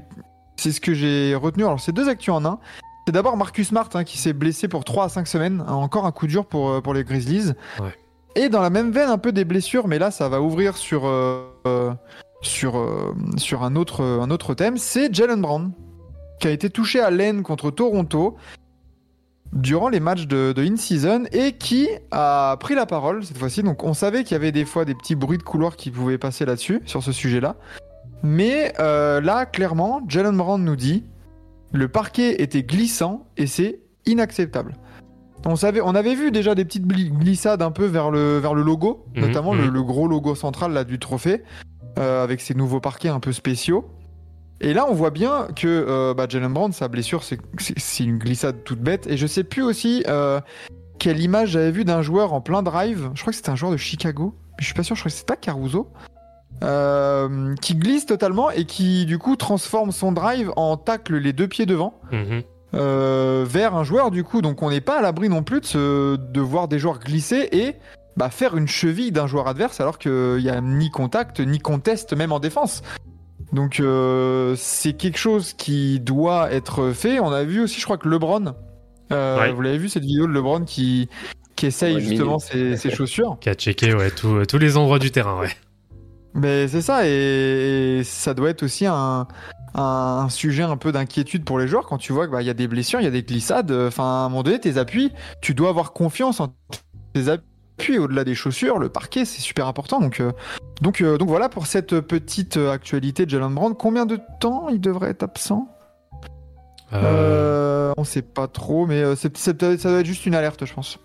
c'est 0.56 0.72
ce 0.72 0.80
que 0.80 0.92
j'ai 0.92 1.34
retenu. 1.34 1.64
Alors, 1.64 1.80
c'est 1.80 1.92
deux 1.92 2.08
actus 2.08 2.34
en 2.34 2.44
un. 2.44 2.58
C'est 3.06 3.12
d'abord 3.12 3.36
Marcus 3.38 3.68
Smart 3.68 3.88
hein, 3.94 4.04
qui 4.04 4.18
s'est 4.18 4.34
blessé 4.34 4.68
pour 4.68 4.84
3 4.84 5.04
à 5.04 5.08
5 5.08 5.26
semaines. 5.26 5.64
Encore 5.66 6.04
un 6.04 6.12
coup 6.12 6.26
dur 6.26 6.44
pour, 6.44 6.70
euh, 6.70 6.80
pour 6.82 6.92
les 6.92 7.04
Grizzlies. 7.04 7.52
Ouais. 7.80 7.94
Et 8.37 8.49
dans 8.49 8.61
la 8.61 8.71
même 8.71 8.93
veine, 8.93 9.09
un 9.09 9.19
peu 9.19 9.32
des 9.32 9.44
blessures, 9.44 9.88
mais 9.88 9.99
là, 9.99 10.11
ça 10.11 10.29
va 10.29 10.41
ouvrir 10.41 10.77
sur, 10.77 11.06
euh, 11.06 11.44
euh, 11.67 11.93
sur, 12.43 12.79
euh, 12.79 13.15
sur 13.37 13.65
un, 13.65 13.75
autre, 13.77 14.05
un 14.05 14.31
autre 14.31 14.55
thème. 14.55 14.77
C'est 14.77 15.12
Jalen 15.12 15.41
Brown, 15.41 15.73
qui 16.38 16.49
a 16.49 16.50
été 16.50 16.71
touché 16.71 17.00
à 17.00 17.11
l'aine 17.11 17.43
contre 17.43 17.71
Toronto 17.71 18.37
durant 19.53 19.88
les 19.88 19.99
matchs 19.99 20.29
de, 20.29 20.55
in-season 20.56 21.25
et 21.32 21.53
qui 21.53 21.88
a 22.12 22.56
pris 22.61 22.77
la 22.77 22.87
parole 22.87 23.25
cette 23.25 23.38
fois-ci. 23.38 23.65
Donc, 23.65 23.82
on 23.82 23.94
savait 23.94 24.23
qu'il 24.23 24.32
y 24.32 24.37
avait 24.37 24.53
des 24.53 24.65
fois 24.65 24.85
des 24.85 24.94
petits 24.94 25.17
bruits 25.17 25.38
de 25.38 25.43
couloir 25.43 25.75
qui 25.75 25.91
pouvaient 25.91 26.19
passer 26.19 26.44
là-dessus, 26.44 26.82
sur 26.87 27.03
ce 27.03 27.11
sujet-là. 27.11 27.56
Mais 28.23 28.73
là, 28.79 29.44
clairement, 29.47 30.03
Jalen 30.06 30.37
Brown 30.37 30.62
nous 30.62 30.77
dit 30.77 31.05
le 31.73 31.88
parquet 31.88 32.43
était 32.43 32.62
glissant 32.62 33.27
et 33.37 33.47
c'est 33.47 33.81
inacceptable. 34.06 34.75
On, 35.46 35.56
savait, 35.56 35.81
on 35.81 35.94
avait 35.94 36.14
vu 36.14 36.31
déjà 36.31 36.54
des 36.54 36.64
petites 36.64 36.87
glissades 36.87 37.62
un 37.62 37.70
peu 37.70 37.87
vers 37.87 38.10
le, 38.10 38.38
vers 38.38 38.54
le 38.54 38.62
logo, 38.62 39.04
Mhm, 39.16 39.22
notamment 39.26 39.54
le, 39.54 39.64
mhm. 39.64 39.70
le 39.75 39.82
gros 39.82 40.06
logo 40.08 40.34
central 40.34 40.72
là, 40.72 40.84
du 40.84 40.98
trophée, 40.98 41.42
euh, 41.98 42.22
avec 42.22 42.40
ses 42.40 42.54
nouveaux 42.54 42.81
parquets 42.81 43.08
un 43.08 43.20
peu 43.20 43.32
spéciaux. 43.32 43.88
Et 44.60 44.75
là, 44.75 44.84
on 44.88 44.92
voit 44.94 45.10
bien 45.10 45.48
que 45.56 45.66
euh, 45.66 46.12
bah, 46.12 46.26
Jalen 46.28 46.52
Brown, 46.52 46.72
sa 46.72 46.88
blessure, 46.88 47.22
c'est- 47.25 47.38
une 48.04 48.19
glissade 48.19 48.62
toute 48.64 48.81
bête. 48.81 49.06
Et 49.06 49.16
je 49.16 49.26
sais 49.26 49.42
plus 49.44 49.62
aussi 49.62 50.04
euh, 50.06 50.40
quelle 50.98 51.20
image 51.20 51.50
j'avais 51.50 51.70
vu 51.70 51.84
d'un 51.86 52.02
joueur 52.02 52.34
en 52.34 52.43
plein 52.43 52.62
drive. 52.62 53.10
Je 53.14 53.22
crois 53.22 53.32
que 53.32 53.36
c'était 53.38 53.48
un 53.50 53.56
joueur 53.56 53.72
de 53.72 53.78
Chicago. 53.78 54.34
Mais 54.50 54.56
je 54.60 54.64
suis 54.66 54.75
pas 54.75 54.82
sûr, 54.82 54.94
je 54.96 55.00
crois 55.00 55.10
que 55.10 55.16
c'était 55.16 55.26
pas 55.32 55.36
Caruso. 55.36 55.88
Euh, 56.62 57.54
qui 57.62 57.75
glisse 57.75 58.04
totalement 58.04 58.50
et 58.50 58.66
qui 58.66 59.06
du 59.06 59.16
coup 59.16 59.34
transforme 59.36 59.93
son 59.93 60.12
drive 60.12 60.52
en 60.56 60.76
tacle 60.76 61.16
les 61.16 61.32
deux 61.32 61.48
pieds 61.48 61.64
devant 61.64 61.94
Mhm. 62.12 62.43
Euh, 62.75 63.44
vers 63.49 63.75
un 63.75 63.84
joueur 63.84 64.11
du 64.11 64.25
coup. 64.25 64.43
Donc 64.43 64.62
on 64.62 64.70
n'est 64.70 64.81
pas 64.81 64.99
à 64.99 65.02
l'abri 65.02 65.28
non 65.28 65.43
plus 65.43 65.61
de, 65.61 65.67
se- 65.67 66.17
de 66.17 66.40
voir 66.40 66.69
des 66.69 66.78
joueurs 66.78 66.99
glisser 67.00 67.49
et 67.52 67.76
bah, 68.17 68.31
faire 68.31 68.56
une 68.56 68.69
cheville 68.69 69.12
d'un 69.12 69.26
joueur 69.26 69.49
adverse 69.49 69.81
alors 69.81 69.99
qu'il 69.99 70.37
n'y 70.43 70.49
a 70.50 70.61
ni 70.61 70.90
contact 70.90 71.40
ni 71.40 71.58
conteste 71.58 72.12
même 72.17 72.32
en 72.32 72.40
défense. 72.40 72.82
Donc 73.52 73.81
euh, 73.81 74.55
c'est 74.56 74.93
quelque 74.93 75.19
chose 75.19 75.52
qui 75.55 75.99
doit 76.00 76.52
être 76.52 76.93
fait. 76.93 77.19
On 77.20 77.32
a 77.32 77.43
vu 77.44 77.61
aussi, 77.62 77.81
je 77.81 77.84
crois 77.84 77.99
que 77.99 78.08
LeBron, 78.08 78.55
euh, 79.12 79.40
Ouais. 79.40 79.52
vous 79.52 79.61
l'avez 79.62 79.78
vu 79.78 79.88
cette 79.88 80.05
vidéo 80.05 80.26
de 80.28 80.32
LeBron 80.32 80.64
qui, 80.64 81.08
qui 81.56 81.67
essaye 81.67 81.96
Ouais, 81.96 82.00
justement 82.00 82.38
ses, 82.38 82.76
ses 82.76 82.90
chaussures. 82.90 83.38
Qui 83.40 83.49
a 83.49 83.55
checké 83.55 83.93
ouais, 83.94 84.11
tout- 84.12 84.44
tous 84.46 84.58
les 84.58 84.76
endroits 84.76 85.00
du 85.00 85.11
terrain, 85.11 85.40
ouais. 85.40 85.50
Mais 86.34 86.69
c'est 86.69 86.81
ça, 86.82 87.08
et, 87.08 87.99
et 87.99 88.05
ça 88.05 88.34
doit 88.34 88.50
être 88.50 88.62
aussi 88.62 88.87
un, 88.87 89.26
un 89.75 90.28
sujet 90.28 90.62
un 90.62 90.76
peu 90.76 90.93
d'inquiétude 90.93 91.44
pour 91.44 91.58
les 91.58 91.69
joueurs 91.69 91.87
quand 91.87 91.99
tu 91.99 92.12
vois 92.12 92.26
qu'il 92.28 92.46
y 92.46 92.50
a 92.50 92.55
des 92.55 92.67
blessures, 92.69 93.00
il 93.00 93.05
y 93.05 93.06
a 93.08 93.10
des 93.12 93.22
glissades. 93.22 93.70
Enfin, 93.70 94.05
à 94.05 94.24
un 94.24 94.29
moment 94.29 94.43
donné, 94.43 94.58
tes 94.60 94.79
appuis, 94.79 95.12
tu 95.41 95.55
dois 95.55 95.69
avoir 95.69 95.93
confiance 95.93 96.41
en 96.41 96.55
tes 97.12 97.29
appuis 97.29 97.98
au-delà 97.98 98.24
des 98.24 98.34
chaussures. 98.34 98.79
Le 98.79 98.89
parquet, 98.89 99.24
c'est 99.24 99.41
super 99.41 99.67
important. 99.67 100.00
Donc, 100.00 100.20
euh, 100.20 100.32
donc, 100.82 101.00
euh, 101.00 101.19
donc 101.19 101.29
voilà 101.29 101.48
pour 101.48 101.67
cette 101.67 102.00
petite 102.00 102.56
euh, 102.56 102.72
actualité 102.72 103.24
de 103.27 103.31
Jalen 103.31 103.55
Brown. 103.55 103.74
Combien 103.74 104.06
de 104.06 104.19
temps 104.41 104.69
il 104.70 104.81
devrait 104.81 105.10
être 105.10 105.22
absent? 105.22 105.69
Euh, 106.93 106.98
Euh, 107.91 107.93
On 107.96 108.05
sait 108.05 108.22
pas 108.22 108.46
trop, 108.48 108.86
mais 108.86 109.03
euh, 109.03 109.15
c'est- 109.17 109.36
c'est 109.36 109.55
peut-être- 109.55 109.81
ça 109.81 109.91
doit 109.91 110.00
être 110.00 110.06
juste 110.06 110.27
une 110.27 110.34
alerte, 110.34 110.65
je 110.65 110.72
pense. 110.74 110.98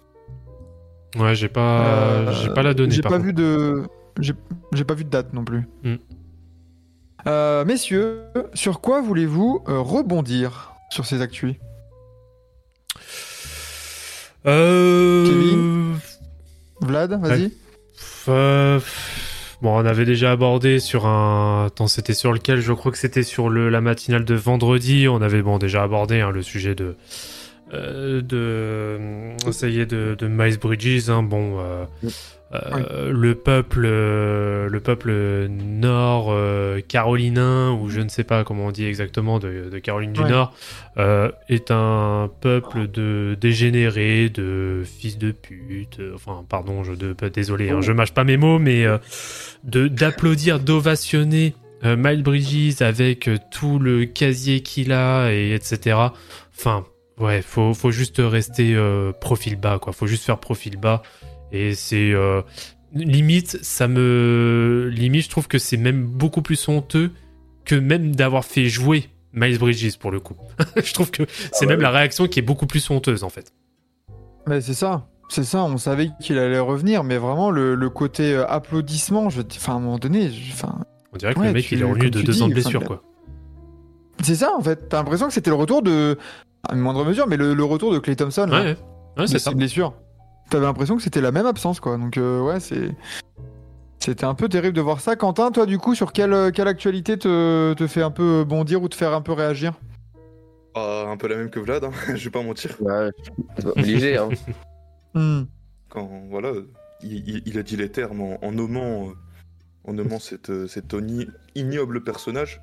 Ouais, 1.18 1.34
j'ai 1.36 1.50
pas, 1.50 1.82
Euh, 1.82 2.32
j'ai 2.32 2.50
pas 2.50 2.64
la 2.64 2.74
donnée. 2.74 2.94
J'ai 2.96 3.02
par 3.02 3.12
pas 3.12 3.18
contre. 3.18 3.28
vu 3.28 3.34
de, 3.34 3.84
j'ai 4.20 4.34
j'ai 4.74 4.84
pas 4.84 4.94
vu 4.94 5.04
de 5.04 5.10
date 5.10 5.34
non 5.34 5.44
plus. 5.44 5.68
Hmm. 5.84 5.96
Euh, 7.28 7.66
messieurs, 7.66 8.22
sur 8.54 8.82
quoi 8.82 9.02
voulez-vous 9.02 9.64
euh, 9.68 9.80
rebondir 9.80 10.74
sur 10.92 11.06
ces 11.06 11.22
actus? 11.22 11.56
Euh... 14.46 15.26
Kevin 15.26 15.98
Vlad, 16.82 17.20
vas-y. 17.22 17.52
Euh, 18.28 18.80
Bon, 19.62 19.76
on 19.82 19.86
avait 19.86 20.06
déjà 20.06 20.32
abordé 20.32 20.80
sur 20.80 21.08
un. 21.08 21.68
Attends, 21.68 21.88
c'était 21.88 22.14
sur 22.14 22.34
lequel? 22.34 22.60
Je 22.60 22.74
crois 22.74 22.92
que 22.92 22.98
c'était 22.98 23.24
sur 23.24 23.50
le... 23.50 23.70
la 23.70 23.82
matinale 23.82 24.26
de 24.26 24.36
vendredi. 24.36 25.08
On 25.08 25.22
avait 25.22 25.42
bon 25.42 25.58
déjà 25.58 25.82
abordé 25.82 26.20
hein, 26.20 26.30
le 26.30 26.44
sujet 26.44 26.76
de. 26.76 26.96
euh, 27.74 28.22
de. 28.22 29.00
Ça 29.52 29.68
y 29.68 29.80
est, 29.80 29.86
de, 29.86 30.16
de 30.20 30.28
Miles 30.28 30.60
Bridges. 30.60 31.10
hein. 31.10 31.24
Bon, 31.24 31.58
euh, 31.60 31.86
euh, 32.64 33.12
le 33.12 33.36
peuple, 33.36 33.84
euh, 33.86 34.70
le 34.70 34.80
peuple 34.80 35.48
nord 35.50 36.28
euh, 36.30 36.80
carolinin 36.82 37.72
ou 37.72 37.90
je 37.90 38.02
ne 38.02 38.10
sais 38.10 38.24
pas 38.24 38.44
comment 38.44 38.68
on 38.68 38.72
dit 38.72 38.86
exactement 38.86 39.40
de, 39.40 39.70
de 39.72 39.80
Caroline 39.80 40.14
du. 40.14 40.22
Nord 40.22 40.54
est 41.50 41.72
un 41.72 42.30
peuple 42.42 42.88
de 42.88 43.38
dégénérés, 43.40 44.30
de 44.30 44.84
fils 44.86 45.18
de 45.18 45.32
pute. 45.32 46.00
Enfin, 46.14 46.46
pardon, 46.48 46.84
je 46.84 46.94
de, 46.94 47.16
désolé, 47.30 47.70
hein, 47.70 47.82
je 47.82 47.92
mâche 47.92 48.14
pas 48.14 48.24
mes 48.24 48.38
mots, 48.38 48.60
mais 48.60 48.86
de 49.64 49.88
d'applaudir, 49.88 50.60
d'ovationner 50.60 51.54
Miles 51.84 52.24
Bridges 52.24 52.82
avec 52.82 53.30
tout 53.52 53.78
le 53.78 54.06
casier 54.06 54.62
qu'il 54.62 54.92
a 54.92 55.32
et 55.32 55.54
etc. 55.54 55.98
Enfin, 56.58 56.86
ouais, 57.20 57.42
faut 57.42 57.74
faut 57.74 57.92
juste 57.92 58.22
rester 58.24 58.74
euh, 58.76 59.12
profil 59.12 59.56
bas, 59.56 59.80
quoi. 59.80 59.94
Faut 59.94 60.08
juste 60.08 60.24
faire 60.24 60.40
profil 60.40 60.78
bas. 60.78 61.02
Et 61.52 61.74
c'est 61.76 62.12
euh, 62.12 62.42
limite, 62.94 63.60
ça 63.64 63.88
me. 63.88 64.90
Limite, 64.94 65.24
je 65.26 65.30
trouve 65.30 65.48
que 65.48 65.58
c'est 65.58 65.78
même 65.78 66.06
beaucoup 66.06 66.42
plus 66.42 66.68
honteux 66.68 67.12
que 67.66 67.76
même 67.76 68.16
d'avoir 68.16 68.46
fait 68.46 68.66
jouer 68.66 69.10
Miles 69.34 69.58
Bridges 69.58 69.98
pour 69.98 70.12
le 70.12 70.20
coup. 70.20 70.36
je 70.84 70.94
trouve 70.94 71.12
que 71.12 71.24
c'est 71.52 71.62
ouais, 71.62 71.68
même 71.68 71.78
ouais. 71.80 71.84
la 71.84 71.92
réaction 71.92 72.28
qui 72.28 72.40
est 72.40 72.44
beaucoup 72.44 72.68
plus 72.68 72.90
honteuse 72.90 73.24
en 73.24 73.30
fait. 73.30 73.52
Mais 74.48 74.62
c'est 74.62 74.74
ça. 74.74 75.08
C'est 75.28 75.44
ça, 75.44 75.64
on 75.64 75.78
savait 75.78 76.10
qu'il 76.22 76.38
allait 76.38 76.60
revenir, 76.60 77.04
mais 77.04 77.18
vraiment 77.18 77.50
le, 77.50 77.74
le 77.74 77.90
côté 77.90 78.34
euh, 78.36 78.46
applaudissement, 78.48 79.32
je, 79.32 79.42
enfin, 79.42 79.74
à 79.74 79.76
un 79.78 79.80
moment 79.80 79.98
donné, 79.98 80.30
je- 80.30 80.54
On 81.14 81.18
dirait 81.18 81.34
que 81.34 81.40
Ouais, 81.40 81.48
le 81.48 81.54
mec 81.54 81.66
tu- 81.66 81.74
il 81.74 81.82
est 81.82 81.84
revenu 81.84 82.12
de 82.12 82.22
deux 82.22 82.32
dis, 82.32 82.42
ans 82.44 82.48
de 82.48 82.54
blessure 82.54 82.84
quoi. 82.84 83.02
c'est 84.22 84.36
ça 84.36 84.54
en 84.56 84.62
fait. 84.62 84.88
T'as 84.88 84.98
l'impression 84.98 85.28
que 85.28 85.34
c'était 85.34 85.50
le 85.50 85.56
retour 85.56 85.82
de, 85.82 86.18
à 86.70 86.76
une 86.76 86.80
moindre 86.82 87.04
mesure, 87.04 87.26
mais 87.28 87.38
le, 87.38 87.56
le 87.56 87.64
retour 87.64 87.92
de 87.92 87.98
Clay 87.98 88.16
Thompson. 88.16 88.48
Ouais, 88.52 88.60
ouais, 88.60 88.78
ouais 89.18 89.24
de 89.24 89.26
c'est 89.26 89.40
ça. 89.40 89.52
blessures. 89.52 89.96
T'avais 90.50 90.66
l'impression 90.66 90.96
que 90.98 91.02
c'était 91.04 91.22
la 91.22 91.32
même 91.32 91.46
absence, 91.46 91.80
quoi. 91.80 91.98
Donc, 91.98 92.18
euh, 92.18 92.42
ouais, 92.42 92.60
c'est. 92.60 92.92
C'était 94.00 94.26
un 94.26 94.36
peu 94.36 94.48
terrible 94.48 94.76
de 94.76 94.82
voir 94.82 95.00
ça. 95.00 95.16
Quentin, 95.16 95.52
toi, 95.52 95.66
du 95.66 95.80
coup, 95.80 95.96
sur 95.96 96.14
quelle, 96.14 96.34
euh, 96.34 96.52
quelle 96.52 96.68
actualité 96.68 97.18
te, 97.18 97.74
te 97.74 97.88
fait 97.88 98.04
un 98.04 98.12
peu 98.12 98.44
bondir 98.44 98.84
ou 98.84 98.88
te 98.90 98.94
faire 98.96 99.14
un 99.14 99.22
peu 99.22 99.32
réagir? 99.32 99.74
Ah, 100.76 101.06
un 101.08 101.18
peu 101.18 101.28
la 101.28 101.38
même 101.38 101.50
que 101.50 101.60
Vlad, 101.60 101.84
hein, 101.86 101.92
je 102.16 102.24
vais 102.26 102.30
pas 102.30 102.44
mentir. 102.44 102.76
Ouais, 102.82 103.10
obligé. 103.64 104.18
Hein. 104.18 104.30
Hmm. 105.18 105.44
Quand, 105.88 106.10
voilà, 106.30 106.52
il, 107.02 107.14
il- 107.30 107.42
il 107.46 107.58
a 107.58 107.64
dit 107.64 107.78
les 107.78 107.90
termes 107.90 108.20
en, 108.20 108.38
en 108.44 108.52
nommant, 108.52 109.08
euh, 109.08 109.14
en 109.86 109.94
nommant 109.94 110.20
cette, 110.20 110.50
euh, 110.50 110.68
cet 110.68 110.94
ignoble 111.56 112.04
personnage. 112.04 112.62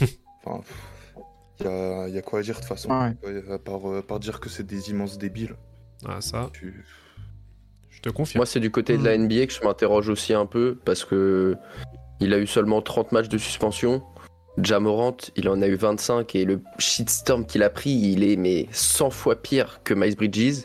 Enfin, 0.44 0.60
il 1.60 1.66
y 1.66 1.68
a, 1.68 2.08
y 2.08 2.18
a 2.18 2.22
quoi 2.22 2.40
à 2.40 2.42
dire 2.42 2.54
de 2.56 2.58
toute 2.60 2.68
façon, 2.68 2.90
Ouais. 2.90 3.14
Ouais, 3.24 3.52
à 3.52 3.58
part, 3.60 3.88
euh, 3.88 4.00
à 4.00 4.02
part 4.02 4.18
dire 4.18 4.40
que 4.40 4.48
c'est 4.48 4.66
des 4.66 4.90
immenses 4.90 5.16
débiles. 5.16 5.54
Ah, 6.06 6.20
ça, 6.20 6.50
Tu- 6.52 6.84
je 7.90 8.00
te 8.00 8.08
confirme. 8.10 8.38
Moi, 8.40 8.46
c'est 8.46 8.60
du 8.60 8.70
côté 8.70 8.96
de 8.96 9.04
la 9.04 9.16
NBA 9.18 9.46
que 9.46 9.52
je 9.52 9.62
m'interroge 9.64 10.08
aussi 10.08 10.32
un 10.32 10.46
peu 10.46 10.78
parce 10.84 11.04
que 11.04 11.56
il 12.20 12.32
a 12.32 12.38
eu 12.38 12.46
seulement 12.46 12.80
30 12.82 13.12
matchs 13.12 13.28
de 13.28 13.38
suspension. 13.38 14.02
Jamorant, 14.60 15.16
il 15.36 15.48
en 15.48 15.62
a 15.62 15.68
eu 15.68 15.76
25 15.76 16.34
et 16.34 16.44
le 16.44 16.60
shitstorm 16.78 17.46
qu'il 17.46 17.62
a 17.62 17.70
pris, 17.70 17.90
il 17.90 18.24
est 18.24 18.36
mais 18.36 18.66
100 18.72 19.10
fois 19.10 19.40
pire 19.40 19.80
que 19.84 19.94
Miles 19.94 20.16
Bridges. 20.16 20.64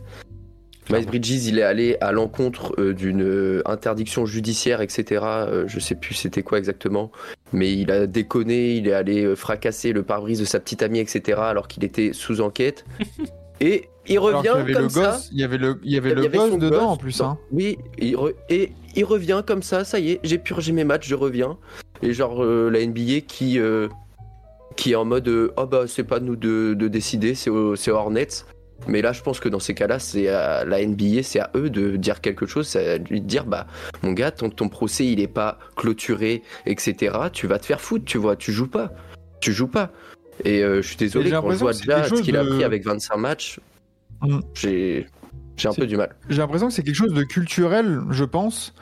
Miles 0.89 1.05
Bridges, 1.05 1.45
il 1.45 1.59
est 1.59 1.63
allé 1.63 1.95
à 2.01 2.11
l'encontre 2.11 2.73
euh, 2.79 2.93
d'une 2.93 3.21
euh, 3.23 3.61
interdiction 3.65 4.25
judiciaire, 4.25 4.81
etc. 4.81 5.21
Euh, 5.23 5.63
je 5.67 5.79
sais 5.79 5.95
plus 5.95 6.13
c'était 6.13 6.43
quoi 6.43 6.57
exactement, 6.57 7.11
mais 7.53 7.71
il 7.71 7.89
a 7.91 8.05
déconné, 8.05 8.73
il 8.75 8.87
est 8.87 8.93
allé 8.93 9.23
euh, 9.23 9.35
fracasser 9.35 9.93
le 9.93 10.03
pare-brise 10.03 10.39
de 10.39 10.45
sa 10.45 10.59
petite 10.59 10.83
amie, 10.83 10.99
etc. 10.99 11.39
alors 11.39 11.67
qu'il 11.67 11.83
était 11.85 12.11
sous 12.13 12.41
enquête. 12.41 12.85
Et 13.61 13.87
il 14.07 14.19
revient 14.19 14.55
y 14.67 14.73
comme 14.73 14.83
le 14.83 14.89
ça. 14.89 15.19
il 15.31 15.39
y 15.39 15.43
avait 15.43 15.57
le, 15.57 15.79
il 15.83 15.91
y 15.91 15.97
avait 15.97 16.09
Il 16.09 16.11
y 16.13 16.15
le 16.15 16.25
avait 16.25 16.37
gosse 16.37 16.51
dedans 16.57 16.69
gosse 16.69 16.81
en 16.83 16.97
plus. 16.97 17.21
Hein. 17.21 17.37
Oui, 17.51 17.77
il 17.97 18.15
re- 18.15 18.33
et 18.49 18.71
il 18.95 19.05
revient 19.05 19.43
comme 19.45 19.63
ça, 19.63 19.83
ça 19.83 19.99
y 19.99 20.11
est, 20.11 20.19
j'ai 20.23 20.37
purgé 20.37 20.71
mes 20.71 20.83
matchs, 20.83 21.07
je 21.07 21.15
reviens. 21.15 21.57
Et 22.01 22.13
genre 22.13 22.43
euh, 22.43 22.69
la 22.69 22.85
NBA 22.85 23.21
qui, 23.27 23.59
euh, 23.59 23.87
qui 24.75 24.91
est 24.91 24.95
en 24.95 25.05
mode 25.05 25.27
euh, 25.29 25.53
oh 25.57 25.65
bah 25.65 25.85
c'est 25.87 26.03
pas 26.03 26.19
nous 26.19 26.35
de, 26.35 26.73
de 26.73 26.87
décider, 26.87 27.33
c'est 27.35 27.51
c'est 27.75 27.91
Hornets. 27.91 28.27
Mais 28.85 29.01
là, 29.01 29.13
je 29.13 29.21
pense 29.21 29.39
que 29.39 29.47
dans 29.47 29.59
ces 29.59 29.73
cas-là, 29.73 29.97
c'est 29.97 30.27
à 30.27 30.65
la 30.65 30.85
NBA, 30.85 31.23
c'est 31.23 31.39
à 31.39 31.49
eux 31.55 31.69
de 31.69 31.95
dire 31.95 32.19
quelque 32.19 32.45
chose, 32.45 32.67
c'est 32.67 32.89
à 32.89 32.97
lui 32.97 33.21
de 33.21 33.25
dire 33.25 33.45
bah 33.45 33.65
mon 34.01 34.11
gars, 34.11 34.31
que 34.31 34.45
ton 34.47 34.67
procès 34.67 35.07
il 35.07 35.21
est 35.21 35.27
pas 35.27 35.57
clôturé, 35.77 36.43
etc. 36.65 37.15
Tu 37.31 37.47
vas 37.47 37.59
te 37.59 37.65
faire 37.65 37.79
foutre, 37.79 38.03
tu 38.03 38.17
vois, 38.17 38.35
tu 38.35 38.51
joues 38.51 38.67
pas, 38.67 38.91
tu 39.39 39.53
joues 39.53 39.67
pas. 39.69 39.91
Et 40.43 40.63
euh, 40.63 40.81
je 40.81 40.87
suis 40.87 40.97
désolé 40.97 41.29
quand 41.31 41.49
je 41.51 41.55
vois 41.57 41.71
déjà 41.73 42.03
ce 42.09 42.15
qu'il 42.21 42.35
a 42.35 42.43
pris 42.43 42.63
avec 42.65 42.83
25 42.83 43.15
matchs, 43.15 43.59
Mm. 44.23 44.39
j'ai 44.53 45.05
j'ai 45.55 45.69
un 45.69 45.73
peu 45.73 45.85
du 45.85 45.97
mal. 45.97 46.15
J'ai 46.29 46.37
l'impression 46.39 46.67
que 46.67 46.73
c'est 46.73 46.81
quelque 46.83 46.95
chose 46.95 47.13
de 47.13 47.21
culturel, 47.23 48.01
je 48.09 48.23
pense, 48.23 48.73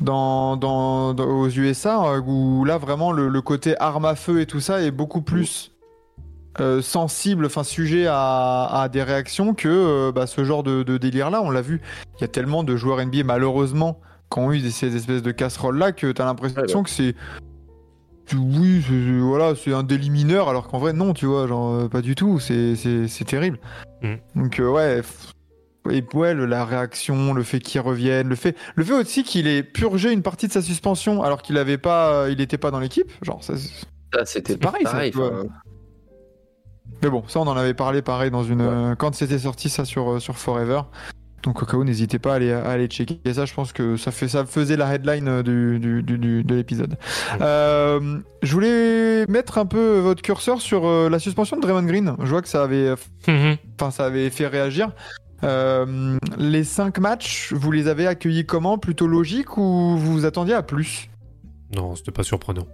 dans, 0.00 0.56
dans, 0.58 1.14
dans- 1.14 1.24
aux 1.26 1.48
USA, 1.48 2.04
euh, 2.04 2.20
où 2.20 2.64
là 2.66 2.76
vraiment 2.78 3.12
le, 3.12 3.28
le 3.28 3.40
côté 3.40 3.74
arme 3.80 4.04
à 4.04 4.14
feu 4.14 4.40
et 4.42 4.46
tout 4.46 4.60
ça 4.60 4.82
est 4.82 4.90
beaucoup 4.90 5.22
plus 5.22 5.72
euh, 6.60 6.82
sensible, 6.82 7.46
enfin 7.46 7.62
sujet 7.64 8.06
à, 8.08 8.64
à 8.66 8.88
des 8.90 9.02
réactions 9.02 9.54
que 9.54 9.68
euh, 9.68 10.12
bah, 10.12 10.26
ce 10.26 10.44
genre 10.44 10.62
de, 10.62 10.82
de 10.82 10.98
délire-là. 10.98 11.40
On 11.42 11.50
l'a 11.50 11.62
vu, 11.62 11.80
il 12.18 12.20
y 12.20 12.24
a 12.24 12.28
tellement 12.28 12.62
de 12.64 12.76
joueurs 12.76 13.04
NBA 13.04 13.22
malheureusement 13.24 14.00
qui 14.30 14.38
ont 14.40 14.52
eu 14.52 14.60
ces 14.70 14.94
espèces 14.96 15.22
de 15.22 15.30
casseroles-là 15.30 15.92
que 15.92 16.12
t'as 16.12 16.26
l'impression 16.26 16.60
Ouais, 16.60 16.74
ouais. 16.74 16.82
que 16.82 16.90
c'est 16.90 17.14
oui, 18.36 18.82
c'est- 18.86 19.18
voilà, 19.20 19.54
c'est 19.54 19.72
un 19.72 19.82
délit 19.82 20.10
mineur, 20.10 20.48
alors 20.48 20.68
qu'en 20.68 20.78
vrai, 20.78 20.92
non, 20.92 21.12
tu 21.14 21.26
vois, 21.26 21.46
genre, 21.46 21.74
euh, 21.74 21.88
pas 21.88 22.00
du 22.02 22.14
tout, 22.14 22.38
c'est 22.40 22.74
terrible. 23.26 23.58
Mm. 24.02 24.14
Donc, 24.36 24.60
euh, 24.60 24.70
ouais, 24.70 25.02
et 25.90 26.04
ouais, 26.14 26.34
le- 26.34 26.46
la 26.46 26.64
réaction, 26.64 27.32
le 27.32 27.42
fait 27.42 27.60
qu'il 27.60 27.80
revienne, 27.80 28.28
le 28.28 28.36
fait, 28.36 28.56
le 28.74 28.84
fait 28.84 28.92
aussi 28.94 29.22
qu'il 29.24 29.46
ait 29.46 29.62
purgé 29.62 30.12
une 30.12 30.22
partie 30.22 30.46
de 30.46 30.52
sa 30.52 30.60
suspension 30.62 31.22
alors 31.22 31.40
qu'il 31.42 31.56
avait 31.56 31.78
pas, 31.78 32.12
euh, 32.24 32.30
il 32.30 32.40
était 32.40 32.58
pas 32.58 32.70
dans 32.70 32.80
l'équipe, 32.80 33.10
genre, 33.22 33.42
ça, 33.42 33.56
c'est- 33.56 33.86
Ça, 34.14 34.24
c'était 34.24 34.56
pareil, 34.56 34.84
ça, 34.86 35.00
mais 37.02 37.10
bon, 37.10 37.22
ça, 37.28 37.40
on 37.40 37.46
en 37.46 37.56
avait 37.56 37.74
parlé 37.74 38.02
pareil 38.02 38.30
dans 38.30 38.42
une, 38.42 38.62
Ouais. 38.62 38.94
quand 38.98 39.14
c'était 39.14 39.38
sorti 39.38 39.68
ça 39.68 39.84
sur, 39.84 40.20
sur 40.20 40.36
Forever. 40.36 40.80
Donc 41.42 41.62
au 41.62 41.66
cas 41.66 41.76
où, 41.76 41.84
n'hésitez 41.84 42.18
pas 42.18 42.32
à 42.32 42.36
aller, 42.36 42.52
à 42.52 42.68
aller 42.68 42.86
checker 42.88 43.20
ça. 43.32 43.44
Je 43.44 43.54
pense 43.54 43.72
que 43.72 43.96
ça, 43.96 44.10
fait, 44.10 44.26
ça 44.28 44.44
faisait 44.44 44.76
la 44.76 44.92
headline 44.94 45.42
du, 45.42 45.78
du- 45.78 46.02
du- 46.02 46.18
du- 46.18 46.44
de 46.44 46.54
l'épisode. 46.54 46.96
Euh, 47.40 48.18
je 48.42 48.52
voulais 48.52 49.24
mettre 49.26 49.58
un 49.58 49.66
peu 49.66 49.98
votre 49.98 50.20
curseur 50.22 50.60
sur 50.60 50.86
euh, 50.86 51.08
la 51.08 51.18
suspension 51.18 51.56
de 51.56 51.62
Draymond 51.62 51.84
Green. 51.86 52.14
Je 52.20 52.26
vois 52.30 52.42
que 52.42 52.48
ça 52.48 52.62
avait, 52.64 52.94
Mhm. 53.28 53.56
ça 53.90 54.04
avait 54.06 54.30
fait 54.30 54.46
réagir. 54.48 54.90
Euh, 55.44 56.18
les 56.36 56.64
cinq 56.64 56.98
matchs, 56.98 57.52
vous 57.52 57.70
les 57.70 57.86
avez 57.86 58.08
accueillis 58.08 58.44
comment? 58.44 58.76
Plutôt 58.76 59.06
logique 59.06 59.56
ou 59.56 59.96
vous 59.96 60.12
vous 60.12 60.24
attendiez 60.24 60.54
à 60.54 60.62
plus? 60.64 61.08
Non, 61.76 61.94
c'était 61.94 62.10
pas 62.10 62.24
surprenant. 62.24 62.66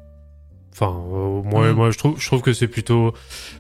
Enfin, 0.76 0.90
euh, 1.12 1.40
moi, 1.42 1.70
Mm. 1.72 1.76
moi 1.76 1.90
je, 1.92 1.98
trouve, 1.98 2.20
je 2.20 2.26
trouve 2.26 2.42
que 2.42 2.52
c'est 2.52 2.66
plutôt, 2.66 3.14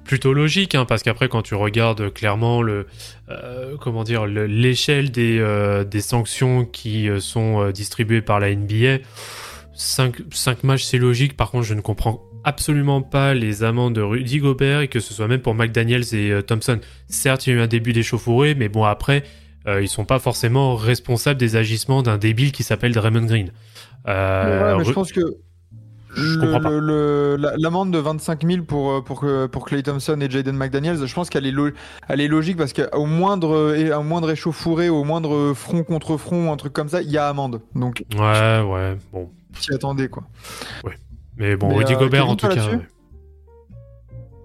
plutôt 0.04 0.32
logique, 0.32 0.74
hein, 0.74 0.84
parce 0.84 1.02
qu'après, 1.04 1.28
quand 1.28 1.42
tu 1.42 1.54
regardes 1.54 2.12
clairement 2.12 2.60
le, 2.60 2.86
euh, 3.28 3.76
comment 3.80 4.02
dire, 4.02 4.26
le- 4.26 4.46
l'échelle 4.46 5.12
des, 5.12 5.38
euh, 5.38 5.84
des 5.84 6.00
sanctions 6.00 6.64
qui 6.64 7.08
euh, 7.08 7.20
sont 7.20 7.70
distribuées 7.70 8.20
par 8.20 8.40
la 8.40 8.50
NBA, 8.50 8.98
5, 9.74 10.62
matchs 10.64 10.84
c'est 10.84 10.98
logique. 10.98 11.36
Par 11.36 11.50
contre, 11.50 11.64
je 11.64 11.74
ne 11.74 11.80
comprends 11.80 12.22
absolument 12.44 13.00
pas 13.02 13.32
les 13.34 13.62
amendes 13.62 13.94
de 13.94 14.00
Rudy 14.02 14.38
Gobert 14.38 14.80
et 14.80 14.88
que 14.88 15.00
ce 15.00 15.14
soit 15.14 15.28
même 15.28 15.40
pour 15.40 15.54
McDaniels 15.54 16.14
et 16.14 16.30
euh, 16.30 16.42
Thompson. 16.42 16.78
Certes, 17.08 17.46
il 17.46 17.50
y 17.50 17.52
a 17.56 17.60
eu 17.60 17.62
un 17.62 17.66
début 17.66 17.92
d'échauffourée, 17.92 18.54
mais 18.54 18.68
bon, 18.68 18.84
après, 18.84 19.22
euh, 19.66 19.80
ils 19.82 19.88
sont 19.88 20.04
pas 20.04 20.18
forcément 20.18 20.76
responsables 20.76 21.38
des 21.40 21.56
agissements 21.56 22.02
d'un 22.02 22.18
débile 22.18 22.52
qui 22.52 22.62
s'appelle 22.62 22.92
Draymond 22.92 23.24
Green. 23.26 23.50
Euh, 24.08 24.72
Ouais, 24.72 24.78
mais 24.78 24.84
je 24.84 24.92
pense 24.92 25.10
que 25.12 25.20
Je 26.14 26.38
comprends 26.38 26.60
pas. 26.60 27.56
l'amende 27.58 27.90
de 27.92 27.98
25 27.98 28.46
000 28.46 28.62
pour, 28.64 28.92
euh, 28.92 29.00
pour, 29.00 29.20
que- 29.20 29.46
pour 29.46 29.64
Clay 29.66 29.82
Thompson 29.82 30.18
et 30.20 30.30
Jaden 30.30 30.56
McDaniels, 30.56 31.04
je 31.06 31.14
pense 31.14 31.28
qu'elle 31.30 31.46
est, 31.46 31.50
lo- 31.50 31.70
elle 32.08 32.20
est 32.20 32.28
logique 32.28 32.56
parce 32.56 32.72
qu'au 32.72 33.06
moindre, 33.06 33.74
et- 33.76 33.92
au 33.92 34.02
moindre 34.02 34.30
échauffourée, 34.30 34.88
au 34.88 35.04
moindre 35.04 35.52
front 35.54 35.82
contre 35.84 36.16
front, 36.16 36.52
un 36.52 36.56
truc 36.56 36.72
comme 36.72 36.88
ça, 36.88 37.02
il 37.02 37.10
y 37.10 37.18
a 37.18 37.28
amende. 37.28 37.60
Donc, 37.74 38.04
Ouais, 38.18 38.62
ouais, 38.62 38.96
bon. 39.12 39.30
t'y 39.60 39.72
attendais 39.74 40.08
quoi. 40.08 40.22
Mais 41.36 41.56
bon, 41.56 41.68
Mais, 41.68 41.74
Rudy 41.78 41.94
euh, 41.94 41.98
Gobert, 41.98 42.28
en 42.28 42.36
tout 42.36 42.46
cas. 42.48 42.54
ouais. 42.70 42.78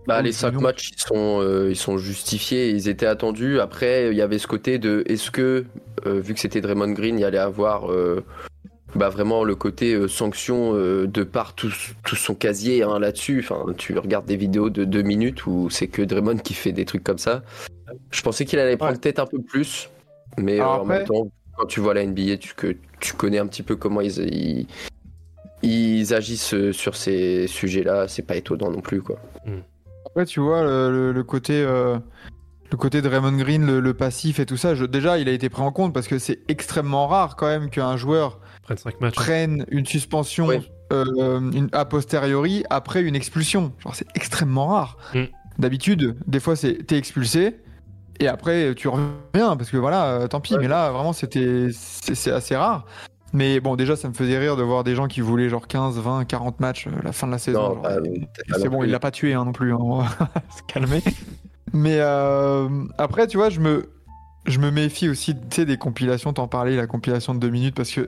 Bah, 0.07 0.23
les 0.23 0.31
cinq 0.31 0.59
matchs, 0.59 0.89
ils 0.95 0.99
sont, 0.99 1.39
euh, 1.43 1.67
ils 1.69 1.75
sont 1.75 1.99
justifiés, 1.99 2.71
ils 2.71 2.89
étaient 2.89 3.05
attendus. 3.05 3.59
Après, 3.59 4.09
il 4.09 4.17
y 4.17 4.23
avait 4.23 4.39
ce 4.39 4.47
côté 4.47 4.79
de 4.79 5.03
est-ce 5.05 5.29
que, 5.29 5.65
euh, 6.07 6.19
vu 6.19 6.33
que 6.33 6.39
c'était 6.39 6.61
Draymond 6.61 6.93
Green, 6.93 7.19
il 7.19 7.21
y 7.21 7.25
allait 7.25 7.37
avoir 7.37 7.91
euh, 7.91 8.25
bah, 8.95 9.09
vraiment 9.09 9.43
le 9.43 9.55
côté 9.55 9.93
euh, 9.93 10.07
sanction 10.07 10.73
euh, 10.75 11.07
de 11.07 11.23
par 11.23 11.53
tout, 11.53 11.71
tout 12.03 12.15
son 12.15 12.33
casier 12.35 12.83
hein, 12.83 12.99
là-dessus. 12.99 13.39
Enfin, 13.43 13.65
tu 13.77 13.97
regardes 13.97 14.25
des 14.25 14.35
vidéos 14.37 14.69
de 14.69 14.83
deux 14.83 15.01
minutes 15.03 15.45
où 15.45 15.69
c'est 15.69 15.87
que 15.87 16.01
Draymond 16.01 16.37
qui 16.37 16.53
fait 16.53 16.71
des 16.71 16.85
trucs 16.85 17.03
comme 17.03 17.17
ça. 17.19 17.43
Je 18.11 18.21
pensais 18.21 18.45
qu'il 18.45 18.59
allait 18.59 18.77
prendre 18.77 18.93
Ouais. 18.93 18.99
peut-être 18.99 19.19
un 19.19 19.25
peu 19.25 19.41
plus, 19.41 19.89
mais 20.37 20.59
euh, 20.59 20.65
en 20.65 20.81
après- 20.83 20.99
même 20.99 21.07
temps, 21.07 21.27
quand 21.57 21.65
tu 21.67 21.79
vois 21.79 21.93
la 21.93 22.03
NBA, 22.05 22.37
tu, 22.37 22.53
que, 22.55 22.75
tu 22.99 23.13
connais 23.13 23.37
un 23.39 23.47
petit 23.47 23.63
peu 23.63 23.75
comment 23.75 24.01
ils, 24.01 24.19
ils, 24.19 24.67
ils 25.61 26.13
agissent 26.13 26.53
euh, 26.53 26.71
sur 26.71 26.95
ces 26.95 27.47
sujets-là. 27.47 28.07
C'est 28.07 28.21
pas 28.23 28.35
étonnant 28.35 28.71
non 28.71 28.81
plus, 28.81 29.01
quoi. 29.01 29.17
Après, 30.05 30.25
tu 30.25 30.39
vois, 30.39 30.63
le, 30.63 30.91
le- 30.91 31.11
le 31.11 31.23
côté. 31.23 31.63
Le 32.71 32.77
côté 32.77 33.01
de 33.01 33.07
Raymond 33.07 33.31
Green, 33.35 33.65
le, 33.65 33.79
le 33.79 33.93
passif 33.95 34.39
et 34.39 34.45
tout 34.45 34.55
ça, 34.55 34.75
je- 34.75 34.85
déjà 34.85 35.17
il 35.17 35.27
a 35.27 35.31
été 35.31 35.49
pris 35.49 35.63
en 35.63 35.71
compte 35.71 35.91
parce 35.91 36.07
que 36.07 36.19
c'est 36.19 36.39
extrêmement 36.47 37.07
rare 37.07 37.35
quand 37.35 37.47
même 37.47 37.71
qu'un 37.71 37.97
joueur 37.97 38.39
Prennent 38.75 38.77
5 38.77 39.01
matchs. 39.01 39.15
prenne 39.15 39.65
une 39.69 39.85
suspension 39.85 40.45
Ouais. 40.47 40.61
euh, 40.93 41.39
une, 41.51 41.69
a 41.71 41.85
posteriori 41.85 42.63
après 42.69 43.01
une 43.01 43.15
expulsion. 43.15 43.73
Genre 43.79 43.95
c'est 43.95 44.07
extrêmement 44.15 44.67
rare. 44.67 44.97
Mm. 45.15 45.23
D'habitude, 45.57 46.15
des 46.27 46.39
fois 46.39 46.55
c'est 46.55 46.85
t'es 46.85 46.97
expulsé 46.97 47.57
et 48.19 48.27
après 48.27 48.75
tu 48.75 48.87
reviens 48.87 49.57
parce 49.57 49.71
que 49.71 49.77
voilà, 49.77 50.05
euh, 50.05 50.27
tant 50.27 50.39
pis. 50.39 50.53
Ouais. 50.53 50.59
Mais 50.61 50.67
là 50.67 50.91
vraiment 50.91 51.13
c'était 51.13 51.69
c'est 51.71 52.15
c'est 52.15 52.31
assez 52.31 52.55
rare. 52.55 52.85
Mais 53.33 53.59
bon 53.59 53.75
déjà 53.75 53.95
ça 53.95 54.07
me 54.07 54.13
faisait 54.13 54.37
rire 54.37 54.55
de 54.55 54.63
voir 54.63 54.83
des 54.83 54.95
gens 54.95 55.07
qui 55.07 55.21
voulaient 55.21 55.49
genre 55.49 55.67
15, 55.67 55.99
20, 55.99 56.25
40 56.25 56.59
matchs 56.59 56.87
euh, 56.87 56.91
la 57.03 57.11
fin 57.11 57.27
de 57.27 57.31
la 57.31 57.37
saison. 57.39 57.75
Bah, 57.81 57.97
c'est 58.57 58.69
bon, 58.69 58.79
plus. 58.79 58.87
il 58.87 58.91
l'a 58.91 58.99
pas 58.99 59.11
tué 59.11 59.33
hein, 59.33 59.45
non 59.45 59.51
plus. 59.51 59.73
hein, 59.73 59.77
on 59.79 59.97
va 59.99 60.07
se 60.55 60.61
calmer. 60.71 61.01
Mais 61.73 61.97
euh, 61.99 62.67
après, 62.97 63.27
tu 63.27 63.37
vois, 63.37 63.49
je 63.51 63.59
me, 63.59 63.89
je 64.45 64.59
me 64.59 64.71
méfie 64.71 65.09
aussi, 65.09 65.33
des 65.33 65.77
compilations, 65.77 66.33
t'en 66.33 66.47
parlais, 66.47 66.75
la 66.75 66.87
compilation 66.87 67.33
de 67.35 67.39
deux 67.39 67.49
minutes, 67.49 67.75
parce 67.75 67.91
que 67.91 68.07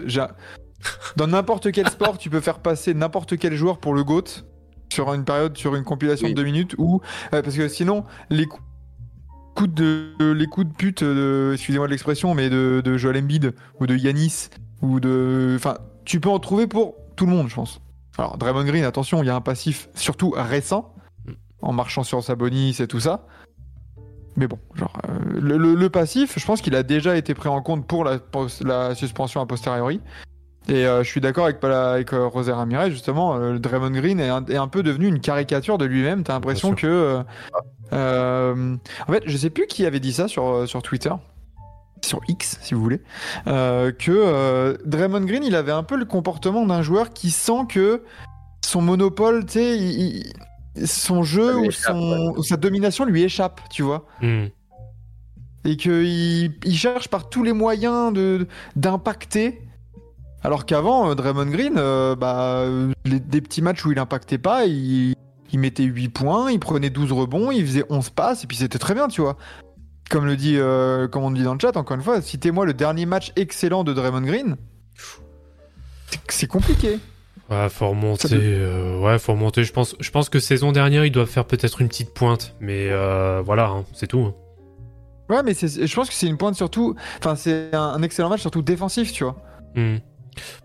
dans 1.16 1.28
n'importe 1.28 1.72
quel 1.72 1.90
sport, 1.90 2.18
tu 2.18 2.30
peux 2.30 2.40
faire 2.42 2.60
passer 2.60 2.94
n'importe 2.94 3.38
quel 3.38 3.56
joueur 3.56 3.78
pour 3.80 3.94
le 3.94 4.04
GOAT 4.04 4.44
sur 4.92 5.14
une 5.14 5.24
période, 5.24 5.58
sur 5.58 5.76
une 5.76 5.84
compilation 5.84 6.28
Oui. 6.28 6.34
de 6.34 6.38
deux 6.38 6.46
minutes, 6.46 6.76
ou 6.78 7.02
euh, 7.34 7.42
parce 7.42 7.56
que 7.56 7.68
sinon, 7.68 8.04
les 8.30 8.46
coups 8.46 8.64
coups 9.54 9.74
de, 9.74 10.14
les 10.34 10.48
coups 10.48 10.68
de 10.68 10.74
pute, 10.74 11.04
excusez-moi 11.54 11.88
de 11.88 11.92
l'expression, 11.92 12.34
mais 12.34 12.50
de, 12.50 12.82
de 12.84 12.98
Joel 12.98 13.18
Embiid, 13.18 13.54
ou 13.82 13.86
de 13.86 13.96
Yanis, 13.98 14.48
ou 14.82 15.02
de... 15.02 15.54
Enfin, 15.58 15.78
tu 16.06 16.22
peux 16.22 16.30
en 16.30 16.40
trouver 16.40 16.68
pour 16.68 16.96
tout 17.18 17.26
le 17.26 17.32
monde, 17.34 17.50
je 17.50 17.56
pense. 17.56 17.82
Alors, 18.18 18.38
Draymond 18.38 18.64
Green, 18.64 18.86
attention, 18.86 19.22
il 19.22 19.28
y 19.28 19.30
a 19.30 19.36
un 19.36 19.42
passif 19.42 19.90
surtout 19.94 20.34
récent, 20.36 20.96
Mm. 21.26 21.32
en 21.62 21.74
marchant 21.74 22.04
sur 22.04 22.24
Sabonis 22.24 22.78
et 22.80 22.88
tout 22.88 23.02
ça. 23.02 23.28
Mais 24.38 24.48
bon, 24.48 24.58
genre, 24.76 24.94
euh, 25.10 25.40
le, 25.42 25.58
le- 25.58 25.76
le 25.76 25.90
passif, 25.90 26.40
je 26.40 26.46
pense 26.46 26.62
qu'il 26.62 26.76
a 26.76 26.84
déjà 26.84 27.16
été 27.18 27.34
pris 27.34 27.50
en 27.50 27.62
compte 27.62 27.86
pour 27.86 28.04
la, 28.06 28.18
pour 28.20 28.48
la 28.64 28.96
suspension 28.96 29.42
a 29.42 29.46
posteriori. 29.46 30.00
Et 30.70 30.86
euh, 30.86 31.04
je 31.04 31.10
suis 31.10 31.20
d'accord 31.22 31.46
avec, 31.46 31.64
avec 31.64 32.14
euh, 32.14 32.28
Ramirez, 32.30 32.92
justement, 32.92 33.38
Draymond 33.58 33.90
Green 33.92 34.20
est 34.20 34.30
un, 34.30 34.46
est 34.46 34.58
un 34.58 34.68
peu 34.68 34.84
devenu 34.84 35.08
une 35.08 35.20
caricature 35.20 35.78
de 35.78 35.86
lui-même. 35.86 36.24
T'as 36.24 36.34
l'impression 36.34 36.76
que. 36.76 37.18
en 37.92 39.12
fait, 39.12 39.24
je 39.26 39.38
sais 39.38 39.50
plus 39.50 39.68
qui 39.68 39.86
avait 39.86 40.00
dit 40.00 40.14
ça 40.14 40.28
sur, 40.28 40.68
sur 40.68 40.82
Twitter. 40.82 41.12
Sur 42.04 42.20
X, 42.28 42.58
si 42.62 42.74
vous 42.74 42.82
voulez. 42.82 43.02
que 43.46 44.78
Draymond 44.86 45.22
Green, 45.26 45.44
il 45.44 45.56
avait 45.56 45.72
un 45.72 45.84
peu 45.84 45.96
le 45.98 46.06
comportement 46.06 46.66
d'un 46.66 46.82
joueur 46.82 47.12
qui 47.12 47.32
sent 47.32 47.66
que 47.70 48.04
son 48.64 48.82
monopole, 48.82 49.46
tu 49.46 49.54
sais, 49.54 49.78
il- 49.78 50.18
il- 50.18 50.34
son 50.86 51.24
jeu 51.24 51.58
ou, 51.58 51.66
échappe, 51.66 51.96
son, 51.96 52.34
ou 52.38 52.44
sa 52.44 52.58
domination 52.58 53.06
lui 53.06 53.24
échappe, 53.24 53.62
tu 53.70 53.84
vois 53.84 54.06
Hmm. 54.22 54.46
et 55.66 55.75
qu'il 55.78 56.54
il 56.66 56.75
cherche 56.78 57.08
par 57.08 57.30
tous 57.30 57.44
les 57.44 57.54
moyens 57.54 58.13
de 58.13 58.48
d'impacter. 58.75 59.62
Alors 60.44 60.66
qu'avant, 60.66 61.10
euh, 61.12 61.16
Draymond 61.16 61.46
Green, 61.51 61.75
euh, 61.78 62.16
bah, 62.16 62.62
euh, 62.62 62.92
les- 63.06 63.20
des 63.20 63.42
petits 63.42 63.62
matchs 63.62 63.86
où 63.86 63.92
il 63.92 64.00
impactait 64.00 64.40
pas, 64.40 64.66
il, 64.66 65.13
il 65.54 65.60
mettait 65.60 65.84
8 65.84 66.10
points, 66.10 66.50
il 66.51 66.60
prenait 66.60 66.90
12 66.90 67.12
rebonds, 67.12 67.51
il 67.51 67.63
faisait 67.66 67.84
11 67.90 68.10
passes, 68.10 68.44
et 68.44 68.48
puis 68.48 68.58
c'était 68.58 68.80
très 68.80 68.96
bien, 68.96 69.08
tu 69.08 69.22
vois. 69.22 69.38
Comme 70.10 70.25
le 70.25 70.36
dit, 70.36 70.56
euh, 70.58 71.08
comme 71.08 71.24
on 71.24 71.32
dit 71.32 71.44
dans 71.44 71.54
le 71.54 71.60
chat, 71.60 71.78
encore 71.78 71.96
une 71.96 72.01
fois, 72.04 72.22
citez-moi 72.22 72.66
le 72.66 72.74
dernier 72.74 73.06
match 73.06 73.32
excellent 73.36 73.84
de 73.84 73.94
Draymond 73.94 74.22
Green. 74.22 74.56
C'est- 76.10 76.20
C'est 76.30 76.48
compliqué. 76.48 76.98
Ouais, 77.51 77.67
faut 77.70 77.89
remonter. 77.89 78.29
Peut- 78.29 78.39
euh, 78.41 78.98
ouais, 79.00 79.20
faut 79.20 79.34
remonter. 79.34 79.63
Je 79.65 79.74
pense, 79.74 79.96
je 80.00 80.10
pense 80.12 80.29
que 80.29 80.39
saison 80.39 80.72
dernière, 80.72 81.05
ils 81.05 81.12
doivent 81.12 81.27
faire 81.29 81.46
peut-être 81.46 81.81
une 81.81 81.89
petite 81.89 82.13
pointe, 82.13 82.55
mais 82.62 82.88
euh, 82.89 83.41
voilà, 83.46 83.67
hein, 83.67 83.84
c'est 83.93 84.08
tout. 84.08 84.22
hein. 84.22 84.34
Ouais, 85.29 85.43
mais 85.43 85.53
je 85.53 85.93
pense 85.96 86.08
que 86.10 86.13
c'est 86.15 86.27
une 86.27 86.38
pointe 86.38 86.55
surtout. 86.55 86.96
Enfin, 87.20 87.36
c'est 87.36 87.74
un, 87.74 88.01
excellent 88.03 88.29
match, 88.29 88.41
surtout 88.41 88.62
défensif, 88.62 89.12
tu 89.13 89.24
vois. 89.25 89.36
Hmm. 89.75 89.98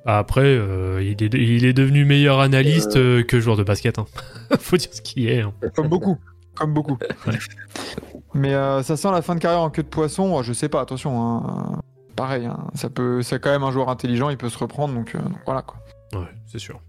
Après, 0.05 0.43
euh, 0.45 1.03
il, 1.03 1.23
est, 1.23 1.35
il 1.35 1.65
est 1.65 1.73
devenu 1.73 2.05
meilleur 2.05 2.39
analyste 2.41 2.97
euh, 2.97 3.23
que 3.25 3.41
joueur 3.41 3.57
de 3.57 3.65
basket. 3.65 3.99
Hein. 3.99 4.07
faut 4.61 4.77
dire 4.77 4.89
ce 4.93 5.03
qui 5.03 5.29
est. 5.29 5.41
hein. 5.41 5.53
Comme 5.75 5.89
beaucoup. 5.89 6.19
Comme 6.55 6.73
beaucoup. 6.73 6.99
Mais 8.35 8.55
euh, 8.55 8.83
ça 8.83 8.97
sent 8.97 9.11
la 9.11 9.23
fin 9.23 9.35
de 9.35 9.41
carrière 9.41 9.61
en 9.61 9.71
queue 9.71 9.83
de 9.83 9.89
poisson. 9.89 10.33
Oh, 10.37 10.43
Je 10.43 10.53
sais 10.53 10.69
pas, 10.69 10.81
attention. 10.81 11.21
hein. 11.21 11.81
Pareil, 12.15 12.47
hein. 12.47 12.59
ça 12.75 12.89
peut, 12.89 13.23
c'est 13.23 13.39
quand 13.41 13.51
même 13.51 13.63
un 13.63 13.71
joueur 13.71 13.89
intelligent, 13.91 14.31
il 14.31 14.39
peut 14.39 14.49
se 14.49 14.57
reprendre, 14.57 14.95
donc, 14.95 15.15
donc 15.15 15.37
voilà 15.45 15.61
quoi. 15.61 15.77
Ouais, 16.13 16.27
c'est 16.47 16.59
sûr. 16.59 16.81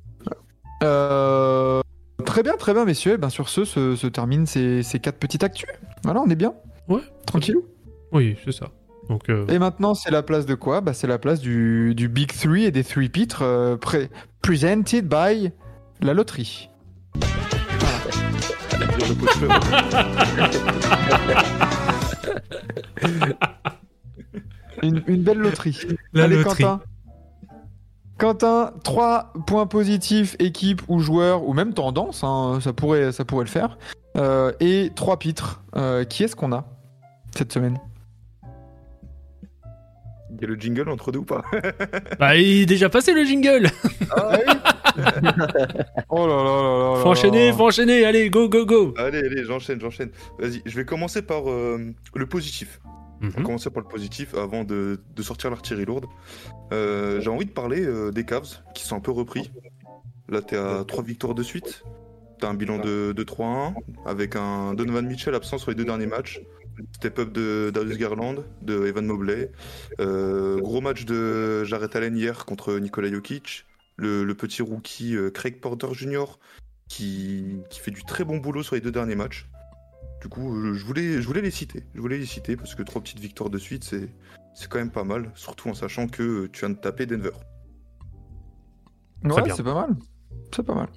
Euh, 0.84 1.82
Très 2.26 2.44
bien, 2.44 2.56
très 2.58 2.74
bien, 2.74 2.86
messieurs. 2.86 3.14
Eh 3.16 3.18
Ben, 3.18 3.30
sur 3.30 3.50
ce, 3.50 3.66
se, 3.66 3.96
se 3.96 4.08
terminent 4.08 4.46
ces, 4.46 4.84
ces 4.84 5.00
quatre 5.00 5.18
petites 5.18 5.44
actus. 5.44 5.70
Voilà, 6.04 6.22
on 6.22 6.30
est 6.30 6.36
bien. 6.36 6.54
Ouais. 6.88 7.02
Tranquillou. 7.26 7.66
Oui, 8.12 8.38
c'est 8.44 8.52
ça. 8.52 8.70
Donc, 9.10 9.30
euh, 9.30 9.48
Et 9.48 9.60
maintenant, 9.60 9.94
c'est 9.94 10.12
la 10.12 10.24
place 10.24 10.46
de 10.46 10.56
quoi? 10.56 10.82
Bah, 10.82 10.94
C'est 10.94 11.08
la 11.08 11.18
place 11.18 11.40
du, 11.40 11.96
du 11.96 12.10
Big 12.10 12.32
Three 12.34 12.66
et 12.66 12.72
des 12.72 12.84
Three 12.84 13.10
Pitres 13.10 13.42
euh, 13.44 13.78
pré- 13.78 14.10
presented 14.42 15.08
by 15.08 15.52
la 16.02 16.14
loterie. 16.14 16.70
Une 24.84 25.00
belle 25.24 25.39
loterie. 25.39 25.78
la 26.13 26.26
Allez, 26.26 26.38
loterie. 26.38 26.63
Quentin. 26.63 26.82
Quentin, 28.17 28.73
3 28.84 29.34
points 29.45 29.67
positifs, 29.67 30.36
équipe 30.39 30.82
ou 30.88 30.99
joueur, 30.99 31.47
ou 31.47 31.53
même 31.53 31.73
tendance, 31.73 32.23
hein, 32.23 32.60
ça, 32.62 32.73
pourrait, 32.73 33.12
ça 33.12 33.25
pourrait 33.25 33.45
le 33.45 33.49
faire. 33.49 33.77
Euh, 34.17 34.51
et 34.60 34.91
3 34.95 35.17
pitres. 35.19 35.62
Euh, 35.75 36.03
qui 36.03 36.23
est-ce 36.23 36.36
qu'on 36.36 36.51
a 36.51 36.65
cette 37.36 37.53
semaine? 37.53 37.77
Il 40.32 40.41
y 40.41 40.45
a 40.45 40.47
le 40.47 40.56
jingle 40.56 40.89
entre 40.89 41.12
deux 41.12 41.19
ou 41.19 41.25
pas? 41.25 41.43
Bah, 42.19 42.36
il 42.36 42.63
est 42.63 42.65
déjà 42.65 42.89
passé 42.89 43.13
le 43.13 43.23
jingle. 43.23 43.69
Oh 46.10 46.25
là 46.25 46.38
là 46.38 46.43
là 46.43 46.43
là 46.43 46.95
Faut 46.95 47.03
là 47.03 47.10
enchaîner, 47.12 47.53
faut 47.53 47.67
enchaîner. 47.67 48.03
Allez, 48.03 48.32
go, 48.32 48.49
go, 48.49 48.65
go. 48.65 48.95
Allez, 48.97 49.19
allez, 49.19 49.43
j'enchaîne, 49.43 49.80
j'enchaîne. 49.80 50.10
Vas-y, 50.39 50.63
je 50.65 50.75
vais 50.75 50.86
commencer 50.86 51.21
par 51.21 51.51
euh, 51.51 51.93
le 52.15 52.25
positif. 52.25 52.80
On 53.21 53.27
va 53.30 53.39
Mhm. 53.39 53.45
commencer 53.45 53.69
par 53.69 53.82
le 53.84 53.89
positif 53.89 54.34
avant 54.36 54.63
de, 54.63 54.99
de 55.15 55.21
sortir 55.23 55.49
l'artillerie 55.49 55.86
lourde. 55.86 56.06
Euh, 56.71 57.19
J'ai 57.21 57.30
envie 57.30 57.45
de 57.45 57.51
parler 57.51 57.84
euh, 57.86 58.12
des 58.12 58.25
Cavs 58.25 58.62
qui 58.75 58.84
sont 58.84 58.95
un 58.95 58.99
peu 58.99 59.12
repris. 59.12 59.51
Là, 60.30 60.41
t'es 60.41 60.58
à 60.58 60.84
3 60.88 61.03
victoires 61.03 61.34
de 61.36 61.43
suite. 61.43 61.84
T'as 62.39 62.49
un 62.49 62.53
bilan 62.53 62.77
de, 62.77 63.13
de 63.13 63.23
3-1 63.23 63.73
avec 64.06 64.36
un 64.36 64.73
Donovan 64.75 65.06
Mitchell 65.08 65.34
absent 65.34 65.58
sur 65.58 65.71
les 65.71 65.75
deux 65.75 65.86
derniers 65.86 66.06
matchs. 66.06 66.41
Step 66.93 67.17
up 67.17 67.32
de 67.32 67.71
Darius 67.73 67.97
Garland, 67.97 68.36
de 68.62 68.86
Evan 68.86 69.06
Mobley. 69.08 69.51
Euh, 69.99 70.60
gros 70.62 70.82
match 70.82 71.06
de 71.06 71.63
Jarrett 71.63 71.95
Allen 71.95 72.15
hier 72.15 72.45
contre 72.45 72.77
Nikola 72.77 73.10
Jokic. 73.12 73.65
Le, 73.95 74.23
le 74.23 74.36
petit 74.36 74.62
rookie 74.62 75.15
Craig 75.34 75.60
Porter 75.60 75.88
Jr. 75.93 76.25
Qui, 76.88 77.58
qui 77.69 77.80
fait 77.80 77.91
du 77.91 78.03
très 78.06 78.23
bon 78.23 78.38
boulot 78.38 78.62
sur 78.63 78.75
les 78.75 78.82
deux 78.82 78.91
derniers 78.91 79.15
matchs. 79.15 79.49
Du 80.21 80.30
coup, 80.30 80.56
euh, 80.56 80.73
je 80.73 80.86
voulais, 80.86 81.21
je 81.21 81.27
voulais 81.27 81.41
les 81.41 81.51
citer. 81.51 81.84
Je 81.93 82.01
voulais 82.01 82.17
les 82.17 82.25
citer 82.25 82.56
parce 82.56 82.75
que 82.75 82.84
trois 82.84 83.01
petites 83.01 83.19
victoires 83.19 83.49
de 83.49 83.58
suite, 83.58 83.84
c'est, 83.84 84.10
c'est 84.53 84.67
quand 84.67 84.80
même 84.80 84.91
pas 84.91 85.03
mal. 85.03 85.32
Surtout 85.36 85.69
en 85.69 85.73
sachant 85.73 86.08
que 86.08 86.23
euh, 86.23 86.49
tu 86.51 86.62
viens 86.62 86.69
de 86.69 86.80
taper 86.80 87.06
Denver. 87.06 87.32
Ouais, 89.23 89.43
c'est 89.56 89.63
pas 89.63 89.73
mal. 89.73 89.95
C'est 90.56 90.65
pas 90.65 90.75
mal. 90.75 90.89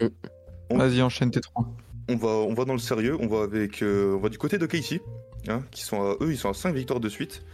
Vas-y, 0.70 1.02
enchaîne 1.02 1.30
tes 1.30 1.40
3. 1.40 1.76
On 2.08 2.16
va, 2.16 2.28
on 2.28 2.54
va 2.54 2.64
dans 2.64 2.72
le 2.72 2.78
sérieux. 2.78 3.16
On 3.20 3.26
va 3.26 3.42
avec, 3.42 3.82
euh, 3.82 4.14
on 4.14 4.20
va 4.20 4.28
du 4.28 4.38
côté 4.38 4.58
de 4.58 4.66
Casey, 4.66 5.00
hein, 5.48 5.62
qui 5.70 5.82
sont 5.82 6.02
à, 6.02 6.16
eux, 6.20 6.32
ils 6.32 6.38
sont 6.38 6.50
à 6.50 6.54
5 6.54 6.74
victoires 6.74 7.00
de 7.00 7.08
suite. 7.08 7.44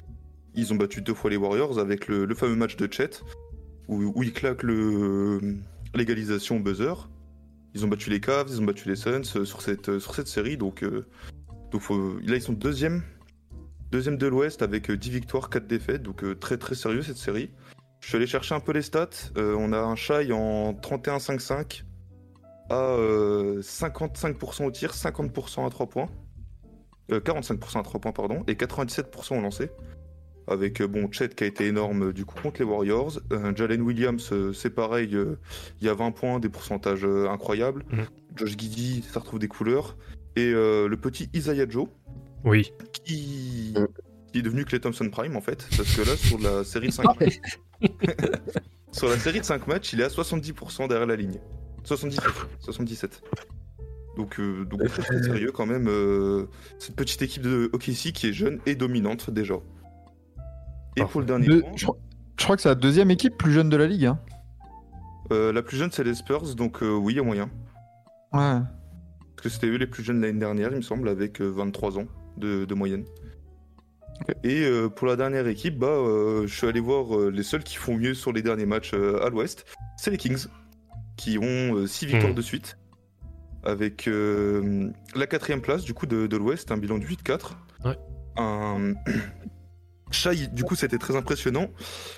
Ils 0.54 0.72
ont 0.72 0.76
battu 0.76 1.02
deux 1.02 1.14
fois 1.14 1.30
les 1.30 1.36
Warriors 1.36 1.78
avec 1.78 2.08
le, 2.08 2.24
le 2.24 2.34
fameux 2.34 2.56
match 2.56 2.76
de 2.76 2.90
Chet 2.90 3.20
où, 3.88 4.12
où 4.14 4.22
ils 4.22 4.32
claquent 4.32 4.62
le 4.62 5.58
l'égalisation 5.96 6.56
au 6.56 6.60
buzzer. 6.60 7.08
Ils 7.74 7.84
ont 7.84 7.88
battu 7.88 8.10
les 8.10 8.20
Cavs, 8.20 8.48
ils 8.48 8.60
ont 8.60 8.64
battu 8.64 8.88
les 8.88 8.96
Suns 8.96 9.22
euh, 9.36 9.44
sur 9.44 9.60
cette, 9.60 9.88
euh, 9.88 10.00
sur 10.00 10.14
cette 10.14 10.28
série. 10.28 10.56
Donc, 10.56 10.82
euh, 10.82 11.06
donc 11.76 11.82
faut- 11.82 12.18
là, 12.20 12.36
ils 12.36 12.40
sont 12.40 12.54
deuxième, 12.54 13.02
deuxième 13.90 14.16
de 14.16 14.26
l'Ouest 14.26 14.62
avec 14.62 14.88
euh, 14.90 14.96
10 14.96 15.10
victoires, 15.10 15.50
4 15.50 15.66
défaites. 15.66 16.02
Donc 16.02 16.24
euh, 16.24 16.34
très 16.34 16.56
très 16.56 16.74
sérieux 16.74 17.02
cette 17.02 17.18
série. 17.18 17.50
Je 18.00 18.08
suis 18.08 18.16
allé 18.16 18.26
chercher 18.26 18.54
un 18.54 18.60
peu 18.60 18.72
les 18.72 18.80
stats. 18.80 19.10
Euh, 19.36 19.54
on 19.58 19.74
a 19.74 19.78
un 19.78 19.94
Shai 19.94 20.32
en 20.32 20.72
31-5-5 20.72 21.82
à 22.70 22.76
euh, 22.94 23.60
55% 23.60 24.64
au 24.64 24.70
tir, 24.70 24.92
50% 24.94 25.66
à 25.66 25.70
3 25.70 25.86
points. 25.86 26.08
Euh, 27.12 27.20
45% 27.20 27.78
à 27.80 27.82
3 27.82 28.00
points, 28.00 28.12
pardon. 28.12 28.42
Et 28.46 28.54
97% 28.54 29.36
au 29.38 29.42
lancer. 29.42 29.68
Avec 30.48 30.80
euh, 30.80 30.86
bon 30.86 31.12
Chet 31.12 31.28
qui 31.28 31.44
a 31.44 31.46
été 31.46 31.66
énorme 31.66 32.04
euh, 32.08 32.12
du 32.14 32.24
coup 32.24 32.40
contre 32.40 32.62
les 32.62 32.64
Warriors. 32.66 33.18
Euh, 33.34 33.52
Jalen 33.54 33.82
Williams, 33.82 34.30
euh, 34.32 34.54
c'est 34.54 34.70
pareil, 34.70 35.14
euh, 35.14 35.38
il 35.82 35.86
y 35.86 35.90
a 35.90 35.94
20 35.94 36.12
points, 36.12 36.38
des 36.40 36.48
pourcentages 36.48 37.04
euh, 37.04 37.28
incroyables. 37.28 37.84
Mhm. 37.90 38.06
Josh 38.34 38.56
Giddy, 38.56 39.02
ça 39.12 39.20
retrouve 39.20 39.40
des 39.40 39.48
couleurs. 39.48 39.94
Et 40.36 40.52
euh, 40.52 40.86
le 40.88 40.96
petit 40.96 41.28
Isaiah 41.34 41.66
Joe, 41.68 41.88
Oui. 42.44 42.72
qui... 43.04 43.74
Qui 44.32 44.40
est 44.40 44.42
devenu 44.42 44.64
Clay 44.66 44.80
Thompson 44.80 45.08
Prime 45.10 45.34
en 45.36 45.40
fait. 45.40 45.66
Parce 45.76 45.96
que 45.96 46.02
là, 46.02 46.14
sur 46.16 46.38
la 46.38 46.62
série 46.64 46.88
de 46.88 46.92
5 46.92 47.04
matchs, 47.20 47.40
sur 48.92 49.08
la 49.08 49.18
série 49.18 49.40
de 49.40 49.44
5 49.44 49.66
matchs, 49.66 49.92
il 49.94 50.00
est 50.00 50.04
à 50.04 50.08
70% 50.08 50.88
derrière 50.88 51.06
la 51.06 51.16
ligne. 51.16 51.38
77. 51.84 52.24
77. 52.60 53.22
Donc, 54.16 54.38
euh, 54.40 54.64
donc 54.64 54.84
très, 54.88 55.02
très 55.02 55.22
sérieux 55.22 55.52
quand 55.52 55.66
même. 55.66 55.86
euh, 55.88 56.46
cette 56.78 56.96
petite 56.96 57.22
équipe 57.22 57.42
de 57.42 57.70
OKC 57.72 58.12
qui 58.12 58.26
est 58.28 58.32
jeune 58.32 58.58
et 58.66 58.74
dominante 58.74 59.30
déjà. 59.30 59.54
Et 60.96 61.00
Parfait. 61.00 61.12
pour 61.12 61.20
le 61.20 61.26
dernier 61.26 61.60
point, 61.60 61.70
je, 61.76 61.84
crois- 61.84 61.98
je 62.38 62.44
crois 62.44 62.56
que 62.56 62.62
c'est 62.62 62.68
la 62.68 62.74
deuxième 62.74 63.10
équipe 63.10 63.36
plus 63.38 63.52
jeune 63.52 63.68
de 63.68 63.76
la 63.76 63.86
ligue. 63.86 64.06
Hein. 64.06 64.18
euh, 65.32 65.52
la 65.52 65.62
plus 65.62 65.76
jeune 65.76 65.92
c'est 65.92 66.04
les 66.04 66.14
Spurs, 66.14 66.54
donc 66.56 66.82
euh, 66.82 66.90
oui, 66.94 67.14
il 67.14 67.16
y 67.16 67.20
a 67.20 67.22
moyen. 67.22 67.48
Ouais. 68.32 68.58
Que 69.46 69.52
c'était 69.52 69.68
eux 69.68 69.76
les 69.76 69.86
plus 69.86 70.02
jeunes 70.02 70.20
l'année 70.20 70.40
dernière, 70.40 70.70
il 70.72 70.78
me 70.78 70.82
semble, 70.82 71.08
avec 71.08 71.40
euh, 71.40 71.46
23 71.48 72.00
ans 72.00 72.06
de, 72.36 72.64
de 72.64 72.74
moyenne. 72.74 73.04
Et 74.42 74.64
euh, 74.64 74.88
pour 74.88 75.06
la 75.06 75.14
dernière 75.14 75.46
équipe, 75.46 75.78
bah, 75.78 75.86
euh, 75.86 76.48
je 76.48 76.52
suis 76.52 76.66
allé 76.66 76.80
voir 76.80 77.16
euh, 77.16 77.30
les 77.30 77.44
seuls 77.44 77.62
qui 77.62 77.76
font 77.76 77.94
mieux 77.96 78.14
sur 78.14 78.32
les 78.32 78.42
derniers 78.42 78.66
matchs 78.66 78.90
euh, 78.92 79.24
à 79.24 79.30
l'ouest. 79.30 79.64
C'est 79.98 80.10
les 80.10 80.16
Kings, 80.16 80.46
qui 81.16 81.38
ont 81.38 81.86
6 81.86 82.06
victoires 82.06 82.32
Hmm. 82.32 82.34
de 82.34 82.42
suite. 82.42 82.76
Avec 83.62 84.08
euh, 84.08 84.90
la 85.14 85.28
quatrième 85.28 85.60
place 85.60 85.84
du 85.84 85.94
coup 85.94 86.06
de, 86.06 86.26
de 86.26 86.36
l'ouest, 86.36 86.72
un 86.72 86.76
bilan 86.76 86.98
de 86.98 87.04
8-4. 87.04 87.52
Ouais. 87.84 87.96
Un... 88.36 88.94
Shai, 90.12 90.46
du 90.46 90.62
coup, 90.62 90.76
c'était 90.76 90.98
très 90.98 91.16
impressionnant. 91.16 91.68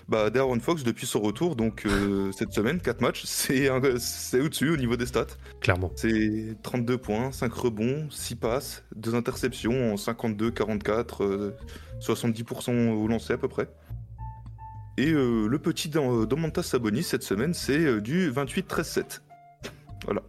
Bah, 0.09 0.29
Darren 0.31 0.61
Fox, 0.61 0.85
depuis 0.85 1.07
son 1.07 1.20
retour, 1.20 1.57
donc 1.57 1.87
euh, 1.87 2.31
cette 2.37 2.53
semaine, 2.53 2.81
4 2.81 3.01
matchs, 3.01 3.24
c'est 3.24 3.70
au-dessus 4.40 4.70
au 4.70 4.77
niveau 4.77 4.96
des 4.96 5.07
stats. 5.07 5.27
Clairement. 5.61 5.90
C'est 5.96 6.57
32 6.62 6.98
points, 6.98 7.33
5 7.33 7.53
rebonds, 7.53 8.07
6 8.11 8.37
passes, 8.37 8.85
2 8.96 9.14
interceptions 9.14 9.94
en 9.94 9.96
52, 9.96 10.51
44, 10.51 11.24
euh, 11.24 11.57
70% 12.01 12.90
au 12.92 13.09
lancer 13.09 13.33
à 13.33 13.38
peu 13.38 13.48
près. 13.48 13.68
Et 14.98 15.12
euh, 15.12 15.46
le 15.46 15.59
petit 15.59 15.88
Dan- 15.88 16.27
Domantas 16.27 16.64
Sabonis 16.64 17.05
cette 17.05 17.22
semaine, 17.22 17.55
c'est 17.55 17.79
euh, 17.79 18.01
du 18.01 18.31
28-13-7. 18.33 19.20
Voilà. 20.05 20.22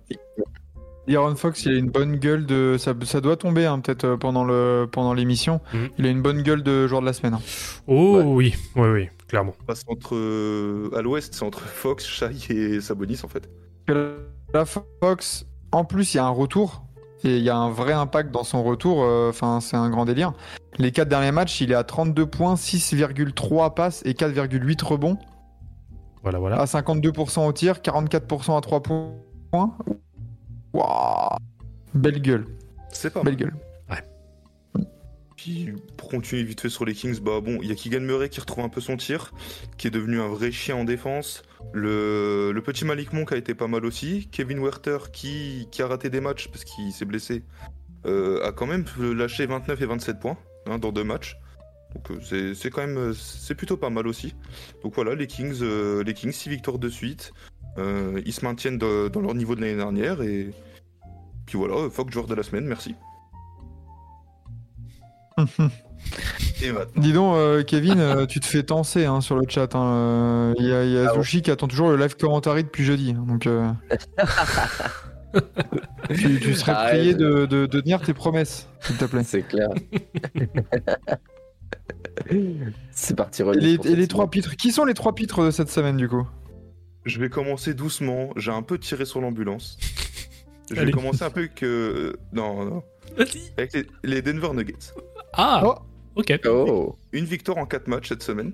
Aaron 1.16 1.36
Fox, 1.36 1.66
il 1.66 1.74
a 1.74 1.78
une 1.78 1.90
bonne 1.90 2.18
gueule 2.18 2.46
de. 2.46 2.76
Ça, 2.78 2.94
ça 3.04 3.22
doit 3.22 3.36
tomber 3.38 3.66
hein, 3.66 3.80
peut-être 3.80 4.04
euh, 4.06 4.18
pendant 4.18 4.44
le 4.44 4.88
pendant 4.92 5.14
l'émission. 5.14 5.60
Mhm. 5.74 5.90
Il 5.98 6.06
a 6.06 6.10
une 6.10 6.22
bonne 6.22 6.42
gueule 6.42 6.64
de 6.64 6.88
joueur 6.88 7.02
de 7.02 7.06
la 7.06 7.14
semaine. 7.14 7.34
hein. 7.36 7.42
Oh 7.88 8.18
Ouais. 8.18 8.24
oui, 8.24 8.56
oui, 8.76 8.88
oui, 8.90 9.10
clairement. 9.28 9.54
Passe 9.68 9.84
entre, 9.88 10.16
euh, 10.16 10.90
à 10.96 11.02
l'ouest, 11.02 11.34
c'est 11.34 11.44
entre 11.44 11.62
Fox, 11.62 12.06
Shai 12.06 12.30
et 12.50 12.82
Sabonis 12.82 13.22
en 13.24 13.28
fait. 13.28 13.50
La 14.54 14.66
Fox, 14.66 15.46
en 15.72 15.84
plus, 15.86 16.14
il 16.14 16.18
y 16.18 16.20
a 16.20 16.26
un 16.26 16.30
retour. 16.30 16.84
Et 17.26 17.36
il 17.36 17.44
y 17.44 17.50
a 17.50 17.58
un 17.58 17.70
vrai 17.70 17.92
impact 17.92 18.32
dans 18.32 18.46
son 18.46 18.64
retour. 18.64 19.04
euh, 19.04 19.28
Enfin, 19.30 19.60
c'est 19.60 19.76
un 19.76 19.90
grand 19.90 20.06
délire. 20.06 20.32
Les 20.78 20.92
4 20.94 21.10
derniers 21.10 21.34
matchs, 21.34 21.60
il 21.60 21.70
est 21.72 21.76
à 21.76 21.84
32 21.84 22.26
points, 22.26 22.56
6,3 22.56 23.74
passes 23.74 24.02
et 24.06 24.14
4,8 24.14 24.82
rebonds. 24.86 25.18
Voilà, 26.24 26.40
voilà. 26.40 26.62
À 26.62 26.66
52% 26.66 27.46
au 27.46 27.52
tir, 27.52 27.80
44% 27.82 28.58
à 28.58 28.62
3 28.62 28.82
points. 28.82 29.12
Waouh 30.74 31.38
Belle 31.94 32.22
gueule, 32.22 32.46
C'est 32.92 33.12
pas 33.12 33.24
mal. 33.24 33.36
belle 33.36 33.48
gueule. 33.48 33.54
Puis 35.36 35.72
pour 35.96 36.10
continuer 36.10 36.44
vite 36.44 36.60
fait 36.60 36.70
sur 36.70 36.84
les 36.84 36.94
Kings, 36.94 37.22
bah 37.22 37.40
bon, 37.40 37.60
il 37.62 37.70
y 37.70 37.72
a 37.72 37.76
Keegan 37.76 38.02
Murray 38.02 38.28
qui 38.28 38.42
retrouve 38.42 38.66
un 38.66 38.70
peu 38.70 38.82
son 38.82 38.98
tir, 38.98 39.32
qui 39.78 39.88
est 39.88 39.90
devenu 39.90 40.20
un 40.20 40.28
vrai 40.28 40.52
chien 40.52 40.76
en 40.76 40.84
défense. 40.84 41.44
Le, 41.72 42.52
le 42.54 42.62
petit 42.62 42.84
Malik 42.84 43.14
Monk 43.14 43.32
a 43.32 43.38
été 43.38 43.56
pas 43.56 43.68
mal 43.68 43.86
aussi. 43.86 44.28
Kevin 44.34 44.60
Werther 44.60 44.98
qui, 45.14 45.70
qui 45.72 45.82
a 45.82 45.88
raté 45.88 46.10
des 46.10 46.20
matchs 46.20 46.50
parce 46.50 46.66
qu'il 46.66 46.92
s'est 46.92 47.06
blessé, 47.06 47.44
euh, 48.06 48.46
a 48.46 48.52
quand 48.52 48.66
même 48.68 48.84
lâché 49.00 49.46
29 49.46 49.82
et 49.82 49.86
27 49.86 50.20
points 50.20 50.38
hein, 50.66 50.78
dans 50.78 50.92
deux 50.92 51.06
matchs. 51.06 51.38
Donc 51.96 52.12
euh, 52.12 52.20
c'est- 52.22 52.54
c'est 52.54 52.70
quand 52.70 52.82
même 52.86 52.98
euh, 52.98 53.14
c'est 53.14 53.56
plutôt 53.56 53.78
pas 53.78 53.90
mal 53.90 54.08
aussi. 54.08 54.36
Donc 54.84 54.94
voilà, 54.96 55.16
les 55.16 55.26
Kings, 55.28 55.60
euh, 55.62 56.04
les 56.04 56.14
Kings, 56.14 56.34
6 56.34 56.50
victoires 56.50 56.80
de 56.80 56.90
suite. 56.90 57.32
Euh, 57.80 58.22
ils 58.26 58.34
se 58.34 58.44
maintiennent 58.46 58.78
de- 58.78 59.08
dans 59.08 59.22
leur 59.22 59.34
niveau 59.34 59.56
de 59.56 59.62
l'année 59.62 59.76
dernière 59.78 60.22
et 60.22 60.52
puis 61.46 61.58
voilà, 61.58 61.90
Fox 61.90 62.12
joueur 62.14 62.28
de 62.28 62.36
la 62.36 62.44
semaine, 62.44 62.66
merci. 62.66 62.94
Et 66.62 66.72
maintenant, 66.72 67.02
Dis 67.02 67.14
donc, 67.14 67.36
euh, 67.36 67.64
Kevin, 67.64 68.00
euh, 68.00 68.26
tu 68.26 68.40
te 68.42 68.46
fais 68.46 68.64
tenser 68.64 69.06
hein, 69.06 69.22
sur 69.22 69.38
le 69.38 69.44
chat. 69.48 69.74
hein. 69.76 70.54
Il 70.60 70.66
y 70.66 70.74
a, 70.74 70.84
il 70.84 70.92
y 70.92 70.98
a 70.98 71.10
Ah 71.10 71.14
bon 71.16 71.22
Zushi 71.22 71.42
qui 71.42 71.52
attend 71.52 71.68
toujours 71.68 71.90
le 71.90 71.98
live 71.98 72.16
commentary 72.18 72.64
depuis 72.64 72.84
jeudi. 72.84 73.16
hein, 73.18 73.24
Donc, 73.28 73.48
euh, 73.48 73.70
tu, 76.14 76.40
tu 76.40 76.56
serais 76.56 76.72
Arrête. 76.74 76.90
prié 77.00 77.14
de, 77.14 77.46
de- 77.46 77.66
de 77.66 77.80
tenir 77.82 78.02
tes 78.02 78.14
promesses, 78.14 78.68
s'il 78.82 78.98
te 78.98 79.06
plaît. 79.06 79.24
C'est 79.24 79.44
clair. 79.44 79.70
c'est 82.92 83.16
parti 83.16 83.42
Et 83.42 83.54
les, 83.56 83.74
et 83.88 83.96
les 83.96 84.08
trois 84.08 84.30
pitres, 84.30 84.56
qui 84.58 84.72
sont 84.72 84.84
les 84.86 84.94
trois 84.94 85.14
pitres 85.16 85.44
de 85.46 85.52
cette 85.52 85.70
semaine 85.70 85.98
du 85.98 86.10
coup? 86.10 86.28
Je 87.06 87.20
vais 87.20 87.30
commencer 87.30 87.74
doucement. 87.74 88.32
J'ai 88.36 88.52
un 88.52 88.62
peu 88.62 88.78
tiré 88.78 89.06
sur 89.06 89.22
l'ambulance. 89.22 89.78
Je 90.70 90.76
vais 90.76 90.82
Allez. 90.82 90.92
commencer 90.92 91.24
un 91.24 91.30
peu 91.32 91.42
avec. 91.42 91.64
euh, 91.64 92.14
non, 92.34 92.66
non. 92.66 92.84
Avec 93.58 93.74
les, 93.74 93.86
les 94.04 94.22
Denver 94.22 94.50
Nuggets. 94.54 94.94
Ah, 95.34 95.62
Oh. 95.66 95.76
ok. 96.16 96.40
Oh, 96.46 96.96
Une 97.12 97.26
victoire 97.26 97.58
en 97.58 97.66
4 97.66 97.88
matchs 97.88 98.10
cette 98.10 98.24
semaine. 98.24 98.54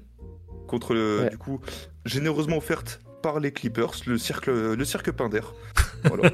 Contre, 0.68 0.94
le, 0.94 1.22
Ouais. 1.24 1.30
du 1.30 1.38
coup, 1.38 1.60
généreusement 2.06 2.58
offerte 2.58 3.02
par 3.22 3.40
les 3.40 3.52
Clippers, 3.52 3.92
le 4.08 4.18
cirque, 4.18 4.48
le 4.48 4.84
cirque 4.86 5.12
Pinder. 5.12 5.42
Voilà. 6.06 6.30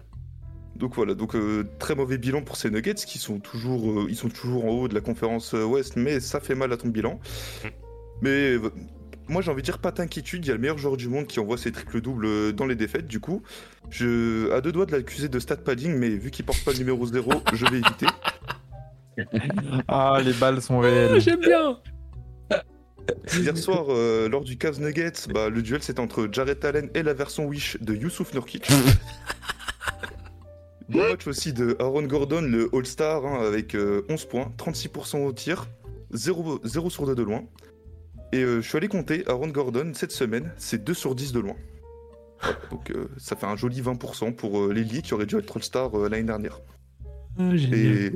donc 0.76 0.94
voilà, 0.94 1.14
donc 1.14 1.34
euh, 1.36 1.64
très 1.78 1.94
mauvais 1.94 2.18
bilan 2.18 2.42
pour 2.42 2.56
ces 2.56 2.70
Nuggets 2.70 2.94
qui 2.94 3.18
sont 3.18 3.38
toujours, 3.38 3.90
euh, 4.00 4.06
ils 4.08 4.16
sont 4.16 4.28
toujours 4.28 4.64
en 4.64 4.68
haut 4.70 4.88
de 4.88 4.94
la 4.94 5.00
conférence 5.00 5.54
euh, 5.54 5.64
Ouest, 5.64 5.96
mais 5.96 6.18
ça 6.20 6.40
fait 6.40 6.54
mal 6.54 6.72
à 6.72 6.76
ton 6.76 6.88
bilan. 6.88 7.20
Mais 8.22 8.54
euh, 8.56 8.70
moi 9.28 9.42
j'ai 9.42 9.50
envie 9.50 9.62
de 9.62 9.66
dire 9.66 9.78
pas 9.78 9.90
d'inquiétude, 9.92 10.44
il 10.44 10.48
y 10.48 10.50
a 10.50 10.54
le 10.54 10.60
meilleur 10.60 10.78
joueur 10.78 10.96
du 10.96 11.08
monde 11.08 11.26
qui 11.26 11.40
envoie 11.40 11.56
ses 11.58 11.72
triples-doubles 11.72 12.26
euh, 12.26 12.52
dans 12.52 12.66
les 12.66 12.74
défaites. 12.74 13.06
Du 13.06 13.20
coup, 13.20 13.42
je 13.90 14.50
à 14.52 14.60
deux 14.60 14.72
doigts 14.72 14.86
de 14.86 14.92
l'accuser 14.92 15.28
de 15.28 15.38
stat 15.38 15.56
padding, 15.56 15.94
mais 15.96 16.10
vu 16.10 16.30
qu'il 16.30 16.44
porte 16.44 16.64
pas 16.64 16.72
le 16.72 16.78
numéro 16.78 17.06
0, 17.06 17.32
je 17.52 17.66
vais 17.66 17.78
éviter. 17.78 18.06
Ah, 19.88 20.20
les 20.24 20.32
balles 20.32 20.60
sont 20.62 20.78
Ah, 20.80 20.84
réelles. 20.84 21.20
J'aime 21.20 21.40
bien. 21.40 21.78
Hier 23.32 23.56
soir, 23.56 23.86
euh, 23.88 24.28
lors 24.28 24.44
du 24.44 24.56
Cavs 24.56 24.80
Nuggets, 24.80 25.28
bah, 25.32 25.48
le 25.48 25.60
duel 25.62 25.82
c'était 25.82 26.00
entre 26.00 26.28
Jarrett 26.30 26.64
Allen 26.64 26.88
et 26.94 27.02
la 27.02 27.14
version 27.14 27.46
Wish 27.46 27.76
de 27.80 27.94
Youssouf 27.94 28.32
Nurkic. 28.32 28.68
Bon 30.88 30.98
match 31.08 31.26
aussi 31.26 31.54
de 31.54 31.74
Aaron 31.78 32.02
Gordon, 32.02 32.42
le 32.42 32.68
All-Star, 32.74 33.24
hein, 33.24 33.40
avec 33.46 33.74
euh, 33.74 34.04
11 34.10 34.26
points, 34.26 34.52
36% 34.58 35.24
au 35.24 35.32
tir, 35.32 35.66
0, 36.10 36.60
0 36.64 36.90
sur 36.90 37.06
2 37.06 37.14
de 37.14 37.22
loin. 37.22 37.44
Et 38.32 38.42
euh, 38.42 38.60
je 38.62 38.68
suis 38.68 38.76
allé 38.78 38.88
compter, 38.88 39.24
Aaron 39.28 39.48
Gordon, 39.48 39.92
cette 39.94 40.12
semaine, 40.12 40.52
c'est 40.56 40.82
2 40.82 40.94
sur 40.94 41.14
10 41.14 41.32
de 41.32 41.40
loin. 41.40 41.54
Voilà, 42.40 42.58
donc 42.70 42.90
euh, 42.90 43.08
ça 43.18 43.36
fait 43.36 43.46
un 43.46 43.56
joli 43.56 43.80
20% 43.82 44.34
pour 44.34 44.58
euh, 44.60 44.72
l'ailier 44.72 45.02
qui 45.02 45.14
aurait 45.14 45.26
dû 45.26 45.36
être 45.36 45.56
All-Star 45.56 45.96
euh, 45.96 46.08
l'année 46.08 46.24
dernière. 46.24 46.60
Génial. 47.38 47.72
Et 47.72 48.12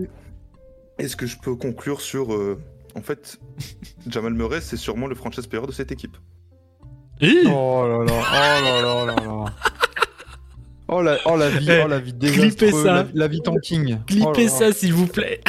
est-ce 0.98 1.16
que 1.16 1.26
je 1.26 1.36
peux 1.38 1.54
conclure 1.54 2.00
sur... 2.00 2.32
euh, 2.34 2.58
en 2.94 3.02
fait, 3.02 3.38
Jamal 4.08 4.32
Murray, 4.32 4.60
c'est 4.62 4.76
sûrement 4.78 5.06
le 5.06 5.14
franchise 5.14 5.46
player 5.46 5.66
de 5.66 5.72
cette 5.72 5.92
équipe. 5.92 6.16
Oh 7.22 7.26
là 7.86 8.04
là, 8.04 8.12
oh 8.12 8.64
là 8.64 8.82
là 8.82 9.04
là 9.06 9.14
là. 9.14 9.44
Oh 10.88 11.02
la, 11.02 11.18
oh 11.26 11.36
la 11.36 11.48
vie, 11.50 11.66
Eh, 11.68 11.82
oh 11.84 11.88
la 11.88 11.98
vie 11.98 12.12
clippez 12.16 12.30
désastreuse, 12.32 12.84
ça. 12.84 12.92
la, 12.94 13.06
la 13.12 13.28
vie 13.28 13.40
tanking. 13.42 13.98
Clippez 14.06 14.46
oh 14.46 14.48
ça, 14.48 14.72
s'il 14.72 14.92
vous 14.92 15.06
plaît. 15.06 15.40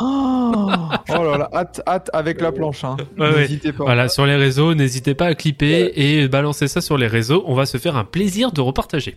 Oh, 0.00 0.66
oh 1.08 1.24
là 1.24 1.38
là, 1.38 1.50
hâte, 1.52 1.82
hâte 1.86 2.10
avec 2.12 2.40
la 2.40 2.52
planche. 2.52 2.84
Hein. 2.84 2.96
Ouais, 3.18 3.30
ouais. 3.30 3.40
N'hésitez 3.40 3.72
pas. 3.72 3.84
Voilà, 3.84 4.08
sur 4.08 4.26
les 4.26 4.36
réseaux, 4.36 4.74
n'hésitez 4.74 5.14
pas 5.14 5.26
à 5.26 5.34
clipper 5.34 5.92
et 5.96 6.28
balancer 6.28 6.68
ça 6.68 6.80
sur 6.80 6.98
les 6.98 7.06
réseaux. 7.06 7.42
On 7.46 7.54
va 7.54 7.66
se 7.66 7.78
faire 7.78 7.96
un 7.96 8.04
plaisir 8.04 8.52
de 8.52 8.60
repartager. 8.60 9.16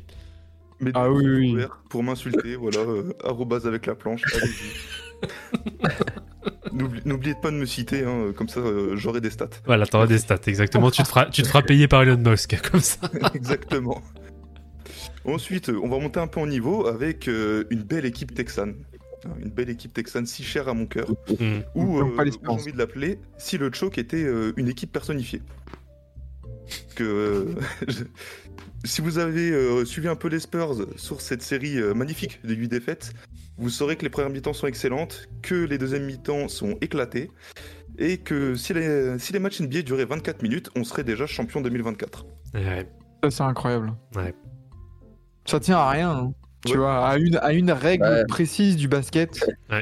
Mais 0.79 0.91
Ah 0.95 1.11
oui, 1.11 1.25
oui, 1.27 1.57
Pour 1.89 2.03
m'insulter, 2.03 2.55
voilà, 2.55 2.79
euh, 2.79 3.13
arrobase 3.23 3.67
avec 3.67 3.85
la 3.85 3.95
planche, 3.95 4.23
N'oubliez 7.05 7.35
pas 7.39 7.51
de 7.51 7.57
me 7.57 7.65
citer, 7.65 8.03
hein, 8.03 8.31
comme 8.35 8.49
ça 8.49 8.61
euh, 8.61 8.95
j'aurai 8.95 9.21
des 9.21 9.29
stats. 9.29 9.49
Voilà, 9.65 9.85
t'auras 9.85 10.07
des 10.07 10.17
stats, 10.17 10.39
exactement. 10.47 10.89
tu, 10.89 11.03
te 11.03 11.07
feras, 11.07 11.25
tu 11.25 11.43
te 11.43 11.47
feras 11.47 11.61
payer 11.61 11.87
par 11.87 12.01
Elon 12.01 12.17
Musk, 12.17 12.59
comme 12.71 12.79
ça. 12.79 12.97
Exactement. 13.35 14.01
Ensuite, 15.25 15.69
on 15.69 15.87
va 15.87 15.99
monter 15.99 16.19
un 16.19 16.25
peu 16.25 16.39
en 16.39 16.47
niveau 16.47 16.87
avec 16.87 17.27
euh, 17.27 17.65
une 17.69 17.83
belle 17.83 18.05
équipe 18.05 18.33
texane. 18.33 18.73
Hein, 19.25 19.29
Une 19.39 19.49
belle 19.49 19.69
équipe 19.69 19.93
texane 19.93 20.25
si 20.25 20.43
chère 20.43 20.67
à 20.67 20.73
mon 20.73 20.85
cœur. 20.87 21.09
Hmm. 21.39 21.59
Ou, 21.75 21.99
Donc 21.99 22.19
euh, 22.19 22.25
j'ai 22.25 22.31
Spurs. 22.31 22.51
envie 22.53 22.71
de 22.73 22.77
l'appeler, 22.77 23.19
si 23.37 23.57
le 23.57 23.71
choke 23.71 23.97
était 23.97 24.23
euh, 24.23 24.53
une 24.57 24.67
équipe 24.67 24.91
personnifiée. 24.91 25.41
Que 26.95 27.03
euh, 27.03 27.55
si 28.85 29.01
vous 29.01 29.17
avez 29.19 29.51
euh, 29.51 29.85
suivi 29.85 30.07
un 30.07 30.15
peu 30.15 30.27
les 30.27 30.39
Spurs 30.39 30.75
sur 30.97 31.21
cette 31.21 31.41
série 31.41 31.77
euh, 31.77 31.93
magnifique 31.93 32.39
de 32.45 32.53
8 32.53 32.67
défaites, 32.67 33.13
vous 33.57 33.69
saurez 33.69 33.95
que 33.95 34.03
les 34.03 34.09
premières 34.09 34.29
mi-temps 34.31 34.53
sont 34.53 34.67
excellentes, 34.67 35.27
que 35.41 35.55
les 35.65 35.77
deuxièmes 35.77 36.05
mi-temps 36.05 36.47
sont 36.47 36.77
éclatés, 36.81 37.29
et 37.99 38.17
que 38.17 38.55
si 38.55 38.73
les, 38.73 39.19
si 39.19 39.33
les 39.33 39.39
matchs 39.39 39.61
NBA 39.61 39.81
duraient 39.83 40.05
24 40.05 40.41
minutes, 40.41 40.69
on 40.75 40.83
serait 40.83 41.03
déjà 41.03 41.27
champion 41.27 41.61
2024. 41.61 42.25
Ouais. 42.55 42.87
Ça, 43.23 43.29
c'est 43.29 43.43
incroyable. 43.43 43.93
Ouais. 44.15 44.33
Ça 45.45 45.59
tient 45.59 45.77
à 45.77 45.89
rien. 45.91 46.09
hein. 46.11 46.33
Tu 46.65 46.73
Ouais. 46.73 46.77
vois, 46.77 47.07
à 47.07 47.17
une, 47.17 47.37
à 47.37 47.53
une 47.53 47.71
règle 47.71 48.03
Ouais. 48.03 48.25
précise 48.25 48.75
du 48.75 48.87
basket. 48.87 49.39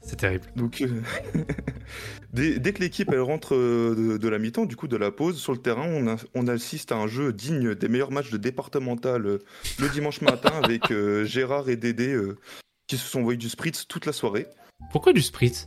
C'est 0.00 0.16
terrible. 0.16 0.44
Donc, 0.54 0.82
euh, 0.82 1.02
dès, 2.32 2.58
dès 2.60 2.72
que 2.72 2.80
l'équipe 2.80 3.10
elle 3.12 3.20
rentre 3.22 3.54
euh, 3.56 3.94
de, 4.12 4.16
de 4.18 4.28
la 4.28 4.38
mi-temps, 4.38 4.64
du 4.64 4.76
coup 4.76 4.86
de 4.86 4.96
la 4.96 5.10
pause 5.10 5.36
sur 5.38 5.52
le 5.52 5.58
terrain, 5.58 5.86
on, 5.88 6.06
a- 6.08 6.16
on 6.34 6.46
assiste 6.46 6.92
à 6.92 6.96
un 6.96 7.08
jeu 7.08 7.32
digne 7.32 7.74
des 7.74 7.88
meilleurs 7.88 8.12
matchs 8.12 8.30
de 8.30 8.36
départemental 8.36 9.26
euh, 9.26 9.38
le 9.80 9.88
dimanche 9.88 10.20
matin 10.20 10.52
avec 10.62 10.92
euh, 10.92 11.24
Gérard 11.24 11.68
et 11.68 11.76
Dédé 11.76 12.12
euh, 12.14 12.36
qui 12.86 12.96
se 12.98 13.08
sont 13.08 13.18
envoyés 13.20 13.36
du 13.38 13.48
spritz 13.48 13.88
toute 13.88 14.06
la 14.06 14.12
soirée. 14.12 14.46
Pourquoi 14.92 15.12
du 15.12 15.22
spritz? 15.22 15.66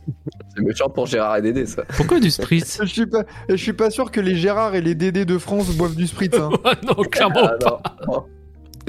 C'est 0.56 0.62
méchant 0.64 0.88
pour 0.88 1.04
Gérard 1.06 1.36
et 1.36 1.42
Dédé, 1.42 1.66
ça. 1.66 1.82
Pourquoi 1.96 2.18
du 2.18 2.30
spritz? 2.30 2.78
Je 2.82 2.86
suis 2.86 3.06
pas, 3.06 3.24
je 3.50 3.56
suis 3.56 3.72
pas 3.74 3.90
sûr 3.90 4.10
que 4.10 4.20
les 4.20 4.36
Gérard 4.36 4.74
et 4.74 4.80
les 4.80 4.94
Dédé 4.94 5.26
de 5.26 5.36
France 5.36 5.68
boivent 5.76 5.96
du 5.96 6.06
spritz. 6.06 6.34
hein. 6.38 6.48
Non, 6.86 6.94
clairement 7.04 7.40
Ah, 7.44 7.56
pas. 7.58 7.82
non, 8.06 8.12
non. 8.14 8.26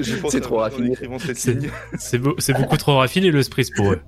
C'est 0.00 0.40
trop 0.40 0.58
raffiné. 0.58 0.94
C'est- 1.98 2.52
beaucoup 2.54 2.76
trop 2.76 2.96
raffiné 2.98 3.30
le 3.30 3.42
spritz 3.42 3.70
pour 3.70 3.92
eux. 3.92 4.00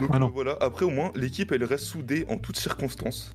Donc 0.00 0.10
Ah 0.12 0.18
non. 0.18 0.30
voilà, 0.32 0.56
après 0.60 0.84
au 0.84 0.90
moins 0.90 1.10
l'équipe 1.16 1.50
elle 1.52 1.64
reste 1.64 1.84
soudée 1.84 2.24
en 2.28 2.38
toutes 2.38 2.58
circonstances. 2.58 3.34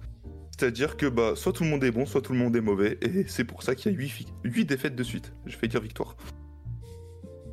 C'est-à-dire 0.57 0.95
que 0.95 1.07
bah, 1.07 1.31
soit 1.35 1.53
tout 1.53 1.63
le 1.63 1.69
monde 1.69 1.83
est 1.83 1.91
bon, 1.91 2.05
soit 2.05 2.21
tout 2.21 2.33
le 2.33 2.39
monde 2.39 2.55
est 2.55 2.61
mauvais, 2.61 2.97
et 3.01 3.25
c'est 3.27 3.43
pour 3.43 3.63
ça 3.63 3.73
qu'il 3.75 3.91
y 3.91 3.95
a 3.95 3.97
8, 3.97 4.65
défaites 4.65 4.95
de 4.95 5.03
suite. 5.03 5.33
Je 5.47 5.57
vais 5.57 5.67
dire 5.67 5.81
victoire. 5.81 6.15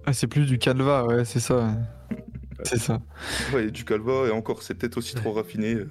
Ah, 0.05 0.13
c'est 0.13 0.27
plus 0.27 0.47
du 0.47 0.59
calva, 0.59 1.07
ouais, 1.07 1.25
c'est 1.25 1.41
ça. 1.41 1.71
C'est 2.65 2.79
ça. 2.79 3.01
Ouais, 3.55 3.71
du 3.71 3.85
calva, 3.85 4.27
et 4.29 4.31
encore, 4.31 4.63
c'est 4.63 4.75
peut-être 4.75 4.99
aussi 4.99 5.15
trop 5.15 5.33
raffiné. 5.33 5.75
euh. 5.75 5.91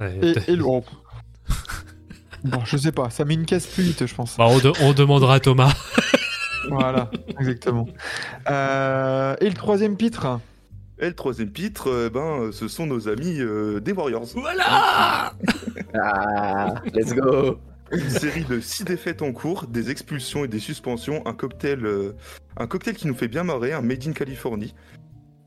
Ouais, 0.00 0.18
Et, 0.46 0.52
et 0.52 0.56
le-. 0.56 0.62
Bon, 2.44 2.64
je 2.64 2.76
sais 2.76 2.92
pas, 2.92 3.10
ça 3.10 3.24
met 3.24 3.34
une 3.34 3.46
caisse 3.46 3.66
plus 3.66 3.82
vite, 3.82 4.06
je 4.06 4.14
pense. 4.14 4.36
Bah, 4.38 4.46
on, 4.48 4.58
de- 4.58 4.72
on 4.82 4.92
demandera 4.94 5.34
à 5.34 5.40
Thomas. 5.40 5.74
Voilà, 6.70 7.10
exactement. 7.38 7.86
Euh, 8.50 9.36
et 9.40 9.48
le 9.48 9.54
troisième 9.54 9.96
pitre 9.96 10.40
Et 10.98 11.06
le 11.06 11.14
troisième 11.14 11.52
titre, 11.52 11.88
euh, 11.90 12.10
ben, 12.10 12.40
euh, 12.40 12.52
ce 12.52 12.68
sont 12.68 12.86
nos 12.86 13.08
amis 13.08 13.40
euh, 13.40 13.80
des 13.80 13.92
Warriors. 13.92 14.26
Voilà 14.34 15.32
Ah, 15.94 16.74
let's 16.92 17.14
go. 17.14 17.58
Une 17.90 18.10
série 18.10 18.44
de 18.44 18.60
six 18.60 18.84
défaites 18.84 19.22
en 19.22 19.32
cours, 19.32 19.66
des 19.66 19.90
expulsions 19.90 20.44
et 20.44 20.48
des 20.48 20.58
suspensions, 20.58 21.26
un 21.26 21.32
cocktail, 21.32 21.86
euh, 21.86 22.12
un 22.58 22.66
cocktail 22.66 22.94
qui 22.94 23.06
nous 23.06 23.14
fait 23.14 23.28
bien 23.28 23.44
marrer, 23.44 23.72
un 23.72 23.80
Made 23.80 24.06
in 24.06 24.12
Californie. 24.12 24.74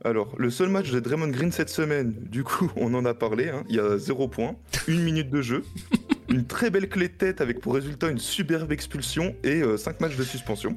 Alors, 0.03 0.34
le 0.39 0.49
seul 0.49 0.69
match 0.69 0.89
de 0.89 0.99
Draymond 0.99 1.27
Green 1.27 1.51
cette 1.51 1.69
semaine, 1.69 2.15
du 2.19 2.43
coup, 2.43 2.71
on 2.75 2.93
en 2.95 3.05
a 3.05 3.13
parlé, 3.13 3.49
hein, 3.49 3.63
il 3.69 3.75
y 3.75 3.79
a 3.79 3.99
zéro 3.99 4.27
point, 4.27 4.55
une 4.88 5.03
minute 5.03 5.29
de 5.29 5.41
jeu, 5.43 5.63
une 6.29 6.47
très 6.47 6.71
belle 6.71 6.89
clé 6.89 7.10
de 7.10 7.13
tête 7.13 7.41
avec 7.41 7.62
pour 7.62 7.75
résultat 7.75 8.10
une 8.10 8.17
superbe 8.17 8.71
expulsion 8.71 9.36
et 9.43 9.62
euh, 9.62 9.77
cinq 9.77 9.99
matchs 9.99 10.17
de 10.17 10.23
suspension. 10.23 10.75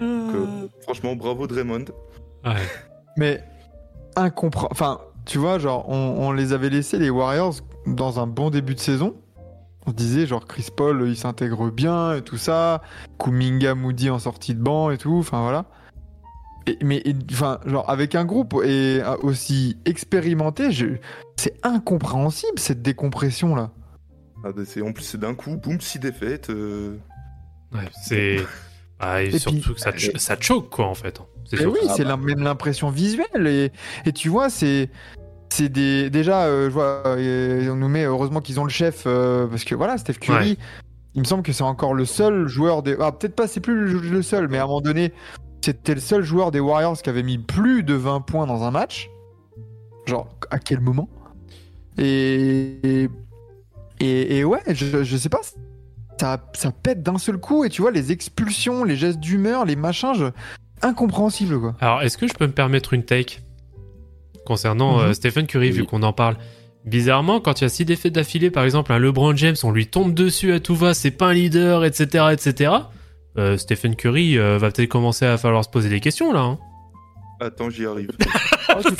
Donc, 0.00 0.34
euh, 0.34 0.68
franchement, 0.82 1.14
bravo 1.16 1.46
Draymond. 1.46 1.84
Ouais. 2.44 2.56
Mais 3.16 3.42
incompréhensible. 4.16 4.72
Enfin, 4.72 5.00
tu 5.26 5.38
vois, 5.38 5.58
genre, 5.58 5.88
on, 5.88 6.16
on 6.18 6.32
les 6.32 6.52
avait 6.52 6.70
laissés, 6.70 6.98
les 6.98 7.10
Warriors, 7.10 7.54
dans 7.86 8.18
un 8.20 8.26
bon 8.26 8.50
début 8.50 8.74
de 8.74 8.80
saison. 8.80 9.14
On 9.86 9.90
se 9.90 9.96
disait, 9.96 10.26
genre, 10.26 10.46
Chris 10.46 10.68
Paul, 10.76 11.04
il 11.08 11.16
s'intègre 11.16 11.70
bien 11.70 12.14
et 12.14 12.22
tout 12.22 12.36
ça. 12.36 12.82
Kuminga, 13.18 13.74
Moody 13.74 14.10
en 14.10 14.18
sortie 14.18 14.54
de 14.54 14.60
banc 14.62 14.90
et 14.90 14.98
tout. 14.98 15.16
Enfin, 15.18 15.42
voilà. 15.42 15.64
Et- 16.66 16.78
mais, 16.84 17.02
enfin, 17.32 17.58
genre, 17.66 17.88
avec 17.90 18.14
un 18.14 18.24
groupe 18.24 18.54
et 18.64 19.00
euh, 19.02 19.16
aussi 19.22 19.76
expérimenté, 19.84 20.70
je- 20.70 20.96
c'est 21.36 21.54
incompréhensible 21.64 22.58
cette 22.58 22.82
décompression-là. 22.82 23.70
Ah, 24.44 24.50
bah, 24.52 24.62
en 24.84 24.92
plus, 24.92 25.02
c'est 25.02 25.18
d'un 25.18 25.34
coup, 25.34 25.56
boum, 25.56 25.80
six 25.80 25.98
défaites. 25.98 26.50
euh, 26.50 26.96
Ouais, 27.72 27.88
c'est. 28.02 28.36
Ah, 29.04 29.22
et 29.22 29.26
Et 29.34 29.38
surtout 29.38 29.58
puis- 29.60 29.74
que 29.74 29.80
ça, 29.80 29.90
ch- 29.90 30.12
ça 30.16 30.36
choque, 30.40 30.70
quoi, 30.70 30.86
en 30.86 30.94
fait. 30.94 31.20
C'est 31.44 31.56
Mais 31.56 31.62
surtout 31.64 31.78
oui, 31.82 31.88
c'est 31.96 32.04
même 32.04 32.38
l'impression 32.42 32.88
visuelle. 32.88 33.46
Et, 33.46 33.72
et 34.06 34.12
tu 34.12 34.28
vois, 34.28 34.48
c'est. 34.48 34.88
C'est 35.50 35.68
des. 35.68 36.08
Déjà, 36.08 36.44
euh, 36.44 36.68
je 36.68 36.72
vois, 36.72 37.02
euh, 37.06 37.68
on 37.70 37.74
nous 37.76 37.88
met, 37.88 38.04
heureusement 38.04 38.40
qu'ils 38.40 38.58
ont 38.60 38.64
le 38.64 38.70
chef, 38.70 39.02
euh, 39.06 39.46
parce 39.48 39.64
que 39.64 39.74
voilà, 39.74 39.98
Steph 39.98 40.14
Curry, 40.14 40.50
Ouais. 40.52 40.56
il 41.14 41.20
me 41.20 41.26
semble 41.26 41.42
que 41.42 41.52
c'est 41.52 41.62
encore 41.64 41.92
le 41.94 42.04
seul 42.06 42.46
joueur 42.46 42.82
des. 42.82 42.96
Ah, 43.00 43.12
peut-être 43.12 43.34
pas, 43.34 43.48
c'est 43.48 43.60
plus 43.60 43.74
le, 43.88 43.98
le 43.98 44.22
seul, 44.22 44.48
mais 44.48 44.58
à 44.58 44.62
un 44.62 44.66
moment 44.66 44.80
donné, 44.80 45.12
c'était 45.62 45.94
le 45.94 46.00
seul 46.00 46.22
joueur 46.22 46.52
des 46.52 46.60
Warriors 46.60 47.02
qui 47.02 47.10
avait 47.10 47.22
mis 47.24 47.38
plus 47.38 47.82
de 47.82 47.92
20 47.94 48.20
points 48.20 48.46
dans 48.46 48.62
un 48.62 48.70
match. 48.70 49.10
Genre, 50.06 50.28
à 50.50 50.58
quel 50.58 50.80
moment? 50.80 51.08
Et, 51.98 52.78
et. 54.00 54.38
Et 54.38 54.44
ouais, 54.44 54.60
je, 54.68 55.02
je 55.04 55.16
sais 55.16 55.28
pas. 55.28 55.40
Ça, 56.22 56.38
ça 56.52 56.70
pète 56.70 57.02
d'un 57.02 57.18
seul 57.18 57.36
coup, 57.36 57.64
et 57.64 57.68
tu 57.68 57.82
vois, 57.82 57.90
les 57.90 58.12
expulsions, 58.12 58.84
les 58.84 58.94
gestes 58.94 59.18
d'humeur, 59.18 59.64
les 59.64 59.74
machins, 59.74 60.12
je... 60.14 60.26
incompréhensible 60.80 61.58
quoi. 61.58 61.74
Alors, 61.80 62.00
est-ce 62.02 62.16
que 62.16 62.28
je 62.28 62.34
peux 62.34 62.46
me 62.46 62.52
permettre 62.52 62.94
une 62.94 63.02
take 63.04 63.40
concernant 64.46 65.00
euh, 65.00 65.08
Mhm. 65.08 65.14
Stephen 65.14 65.46
Curry, 65.48 65.72
vu 65.72 65.84
qu'on 65.84 66.04
en 66.04 66.12
parle? 66.12 66.36
Bizarrement, 66.84 67.40
quand 67.40 67.60
il 67.60 67.64
y 67.64 67.66
a 67.66 67.68
six 67.68 67.84
défaites 67.84 68.12
d'affilée, 68.12 68.52
par 68.52 68.62
exemple, 68.62 68.92
un 68.92 69.00
LeBron 69.00 69.34
James, 69.34 69.56
on 69.64 69.72
lui 69.72 69.88
tombe 69.88 70.14
dessus 70.14 70.52
à 70.52 70.60
tout 70.60 70.76
va, 70.76 70.94
c'est 70.94 71.10
pas 71.10 71.30
un 71.30 71.32
leader, 71.32 71.84
etc., 71.84 72.26
etc. 72.30 72.70
euh, 73.38 73.56
Stephen 73.56 73.96
Curry 73.96 74.38
euh, 74.38 74.58
va 74.58 74.70
peut-être 74.70 74.88
commencer 74.88 75.26
à 75.26 75.36
falloir 75.38 75.64
se 75.64 75.70
poser 75.70 75.88
des 75.88 75.98
questions 75.98 76.32
là. 76.32 76.42
hein. 76.42 76.58
Attends, 77.40 77.68
j'y 77.68 77.84
arrive. 77.84 78.10
Oh, 78.74 78.80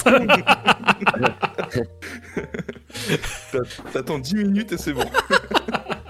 T'attends 3.92 4.18
10 4.18 4.34
minutes 4.34 4.72
et 4.72 4.76
c'est 4.76 4.92
bon. 4.92 5.04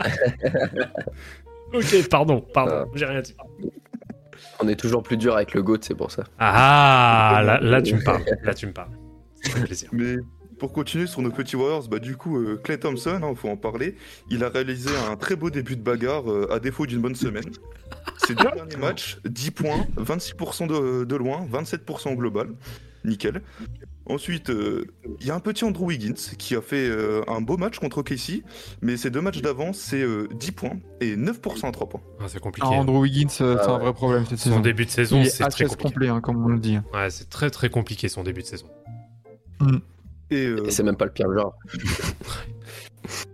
Ok, 1.75 2.09
pardon, 2.11 2.41
pardon, 2.53 2.85
Ah. 2.85 2.91
j'ai 2.95 3.07
rien 3.07 3.23
dit. 3.23 3.35
On 4.61 4.69
est 4.69 4.77
toujours 4.77 5.03
plus 5.03 5.17
dur 5.17 5.35
avec 5.37 5.55
le 5.55 5.63
GOAT, 5.63 5.79
c'est 5.81 5.95
pour 5.95 6.11
ça. 6.11 6.25
Ah, 6.39 7.41
là, 7.45 7.59
là 7.61 7.81
tu 7.81 7.95
me 7.95 8.03
parles, 8.05 8.23
là 8.43 8.53
tu 8.55 8.67
me 8.67 8.73
parles. 8.73 8.91
Fait 9.43 9.61
plaisir. 9.63 9.89
Mais 9.93 10.17
pour 10.59 10.73
continuer 10.73 11.07
sur 11.07 11.23
nos 11.23 11.31
petits 11.31 11.57
Warriors, 11.57 11.89
bah 11.89 11.99
du 11.99 12.17
coup, 12.17 12.39
euh, 12.39 12.61
Clay 12.63 12.79
Thompson, 12.79 13.21
il 13.31 13.37
faut 13.37 13.49
en 13.49 13.57
parler, 13.57 13.97
il 14.31 14.45
a 14.45 14.49
réalisé 14.51 14.91
un 15.11 15.17
très 15.17 15.35
beau 15.35 15.51
début 15.51 15.77
de 15.77 15.83
bagarre 15.83 16.31
euh, 16.31 16.53
à 16.53 16.61
défaut 16.61 16.87
d'une 16.87 17.01
bonne 17.01 17.17
semaine. 17.17 17.51
Ses 18.27 18.35
deux 18.35 18.45
derniers 18.55 18.77
matchs, 18.77 19.19
10 19.25 19.51
points, 19.53 19.87
26% 19.97 20.67
de, 20.69 21.05
de 21.05 21.17
loin, 21.17 21.47
27% 21.51 22.13
au 22.13 22.17
global. 22.17 22.49
Nickel. 23.05 23.41
Ensuite, 24.07 24.51
euh, 24.51 24.85
il 25.21 25.27
y 25.27 25.31
a 25.31 25.35
un 25.37 25.41
petit 25.41 25.65
Andrew 25.65 25.85
Wiggins 25.87 26.15
qui 26.37 26.57
a 26.57 26.61
fait 26.61 26.89
euh, 26.89 27.23
un 27.29 27.41
beau 27.41 27.57
match 27.57 27.79
contre 27.79 28.03
Casey, 28.03 28.43
mais 28.81 28.97
ses 28.97 29.11
deux 29.11 29.21
matchs 29.21 29.41
d'avant, 29.43 29.73
c'est 29.73 30.03
euh, 30.03 30.27
10 30.35 30.53
points 30.53 30.79
et 31.01 31.17
9% 31.17 31.69
à 31.69 31.71
3 31.73 31.89
points. 31.89 32.01
Ah, 32.21 32.25
c'est 32.27 32.41
compliqué. 32.41 32.67
Ah, 32.71 32.75
Andrew 32.75 33.01
Wiggins, 33.01 33.29
euh, 33.41 33.57
Ah 33.59 33.63
c'est 33.65 33.71
un 33.71 33.75
ouais. 33.77 33.81
vrai 33.85 33.93
problème 33.93 34.25
cette 34.27 34.39
Son 34.39 34.51
saison. 34.51 34.61
début 34.61 34.85
de 34.87 34.91
saison, 34.91 35.23
c'est 35.25 35.45
très 35.49 35.67
compliqué. 35.67 35.83
complet, 35.95 36.09
hein, 36.09 36.21
comme 36.21 36.45
on 36.45 36.49
le 36.49 36.59
dit. 36.59 36.79
Ouais, 36.93 37.11
c'est 37.11 37.31
très 37.31 37.51
très 37.51 37.71
compliqué 37.71 38.09
son 38.09 38.25
début 38.25 38.43
de 38.43 38.47
saison. 38.47 38.67
Et, 40.31 40.47
euh, 40.47 40.67
Et 40.67 40.71
c'est 40.73 40.83
même 40.83 40.97
pas 40.97 41.05
le 41.05 41.13
pire 41.13 41.33
genre. 41.33 41.55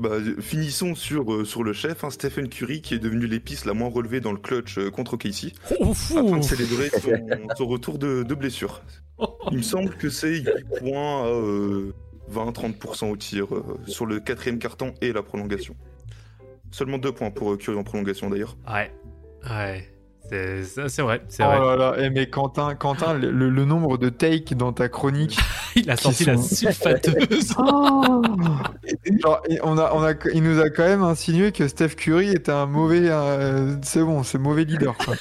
Bah, 0.00 0.16
finissons 0.40 0.94
sur, 0.94 1.30
euh, 1.30 1.44
sur 1.44 1.62
le 1.62 1.74
chef, 1.74 2.04
hein, 2.04 2.10
Stephen 2.10 2.48
Curry, 2.48 2.80
qui 2.80 2.94
est 2.94 2.98
devenu 2.98 3.26
l'épice 3.26 3.66
la 3.66 3.74
moins 3.74 3.90
relevée 3.90 4.20
dans 4.20 4.32
le 4.32 4.38
clutch 4.38 4.78
euh, 4.78 4.90
contre 4.90 5.18
Casey, 5.18 5.52
afin 5.70 6.38
de 6.38 6.42
célébrer 6.42 6.88
son, 6.88 7.10
son 7.54 7.66
retour 7.66 7.98
de, 7.98 8.22
de 8.22 8.34
blessure. 8.34 8.80
Il 9.50 9.58
me 9.58 9.62
semble 9.62 9.90
que 9.96 10.08
c'est 10.08 10.36
8 10.38 10.48
points 10.78 11.24
à 11.24 11.26
euh, 11.26 11.92
20-30% 12.32 13.10
au 13.10 13.16
tir 13.16 13.54
euh, 13.54 13.78
sur 13.86 14.06
le 14.06 14.20
quatrième 14.20 14.58
carton 14.58 14.94
et 15.02 15.12
la 15.12 15.22
prolongation. 15.22 15.76
Seulement 16.70 16.98
2 16.98 17.12
points 17.12 17.30
pour 17.30 17.52
euh, 17.52 17.56
Curry 17.56 17.76
en 17.76 17.84
prolongation 17.84 18.30
d'ailleurs. 18.30 18.56
Ouais, 18.66 18.90
ouais. 19.50 19.86
C'est 20.30 21.02
vrai, 21.02 21.22
c'est 21.28 21.42
Oh 21.42 21.46
vrai. 21.46 21.58
là 21.58 21.76
là, 21.76 21.94
eh, 21.98 22.10
mais 22.10 22.28
Quentin, 22.30 22.74
Quentin 22.76 23.14
le, 23.14 23.64
nombre 23.64 23.98
de 23.98 24.08
takes 24.08 24.54
dans 24.54 24.72
ta 24.72 24.88
chronique. 24.88 25.36
Il 25.76 25.90
a 25.90 25.96
sorti 25.96 26.24
qui 26.24 26.30
la 26.30 26.36
sont- 26.36 26.42
sulfateuse. 26.42 27.48
Genre, 29.22 29.42
on 29.64 29.76
a, 29.78 29.90
on 29.94 30.02
a, 30.04 30.12
il 30.32 30.42
nous 30.42 30.60
a 30.60 30.70
quand 30.70 30.84
même 30.84 31.02
insinué 31.02 31.52
que 31.52 31.66
Steph 31.68 31.90
Curry 31.96 32.30
était 32.30 32.52
un 32.52 32.66
mauvais. 32.66 33.08
euh, 33.10 33.76
c'est 33.82 34.02
bon, 34.02 34.22
c'est 34.22 34.38
mauvais 34.38 34.64
leader. 34.64 34.96
Quoi. 34.96 35.14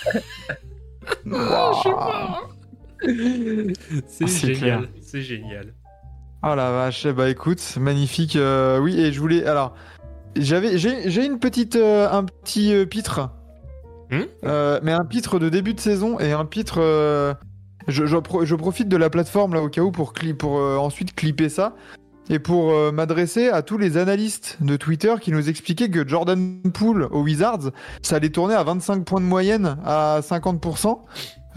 Waouh. 1.26 1.76
C'est 4.08 4.24
Ah, 4.24 4.28
c'est 4.28 4.54
génial, 4.54 4.89
c'est 5.02 5.22
génial. 5.22 5.74
Oh 6.43 6.56
la 6.56 6.72
vache, 6.72 7.06
eh 7.06 7.13
bah 7.13 7.30
écoute, 7.30 7.62
magnifique. 7.80 8.36
euh, 8.36 8.80
oui, 8.80 9.00
et 9.00 9.12
je 9.12 9.19
voulais. 9.19 9.45
Alors, 9.45 9.76
j'avais, 10.38 10.78
j'ai, 10.78 11.10
j'ai 11.10 11.26
une 11.26 11.39
petite, 11.39 11.76
euh, 11.76 12.10
un 12.12 12.24
petit 12.24 12.74
euh, 12.74 12.86
pitre. 12.86 13.30
Hmm 14.12 14.22
Euh, 14.45 14.80
mais 14.84 14.91
un 14.91 15.06
pitre 15.06 15.39
de 15.39 15.50
début 15.50 15.74
de 15.74 15.80
saison 15.80 16.19
et 16.19 16.32
un 16.32 16.45
pitre. 16.45 16.78
euh, 16.80 17.34
je, 17.88 18.06
je 18.06 18.17
pro- 18.17 18.45
je 18.45 18.56
profite 18.56 18.88
de 18.89 18.98
la 18.98 19.10
plateforme 19.10 19.54
là 19.54 19.62
au 19.62 19.69
cas 19.69 19.82
où 19.82 19.91
pour, 19.91 20.13
cli- 20.13 20.34
pour 20.36 20.60
euh, 20.60 20.78
ensuite 20.78 21.15
clipper 21.15 21.50
ça 21.50 21.76
et 22.32 22.38
pour 22.38 22.72
m'adresser 22.93 23.50
à 23.50 23.63
tous 23.63 23.80
les 23.80 23.98
analystes 23.98 24.58
de 24.62 24.76
Twitter 24.78 25.15
qui 25.19 25.32
nous 25.32 25.50
expliquaient 25.50 25.89
que 25.89 26.08
Jordan 26.08 26.62
Poole 26.72 27.08
aux 27.10 27.24
Wizards, 27.24 27.72
ça 28.04 28.17
allait 28.17 28.30
tourner 28.30 28.54
à 28.54 28.63
25 28.63 29.04
points 29.04 29.19
de 29.19 29.26
moyenne 29.26 29.78
à 29.84 30.19
50%. 30.22 31.00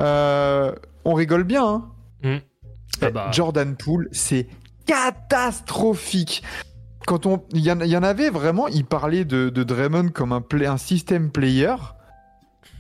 Euh, 0.01 0.73
on 1.05 1.13
rigole 1.13 1.45
bien, 1.45 1.65
hein 1.67 1.89
Hmm. 2.23 2.39
Ah 3.03 3.11
bah. 3.11 3.29
Jordan 3.33 3.77
Poole, 3.77 4.09
c'est 4.13 4.47
catastrophique. 4.87 6.43
Quand 7.07 7.27
on, 7.27 7.43
il 7.53 7.61
y, 7.61 7.73
en- 7.73 7.81
il 7.81 7.89
y 7.91 7.97
en 7.97 8.03
avait 8.03 8.31
vraiment, 8.31 8.69
il 8.69 8.85
parlait 8.85 9.25
de, 9.25 9.49
de 9.49 9.63
Draymond 9.65 10.09
comme 10.11 10.33
un, 10.33 10.41
play, 10.41 10.67
un 10.67 10.77
system 10.79 11.31
player. 11.31 11.75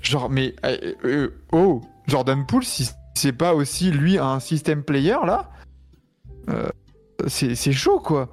Genre, 0.02 0.28
mais 0.28 0.54
euh, 0.64 0.94
euh, 1.04 1.28
oh, 1.52 1.80
Jordan 2.08 2.44
Poole, 2.46 2.64
si 2.64 2.90
c'est 3.14 3.32
pas 3.32 3.54
aussi 3.54 3.90
lui 3.90 4.18
un 4.18 4.40
system 4.40 4.82
player 4.82 5.16
là, 5.24 5.50
euh, 6.48 6.68
c'est 7.28 7.72
chaud 7.72 8.00
quoi. 8.00 8.28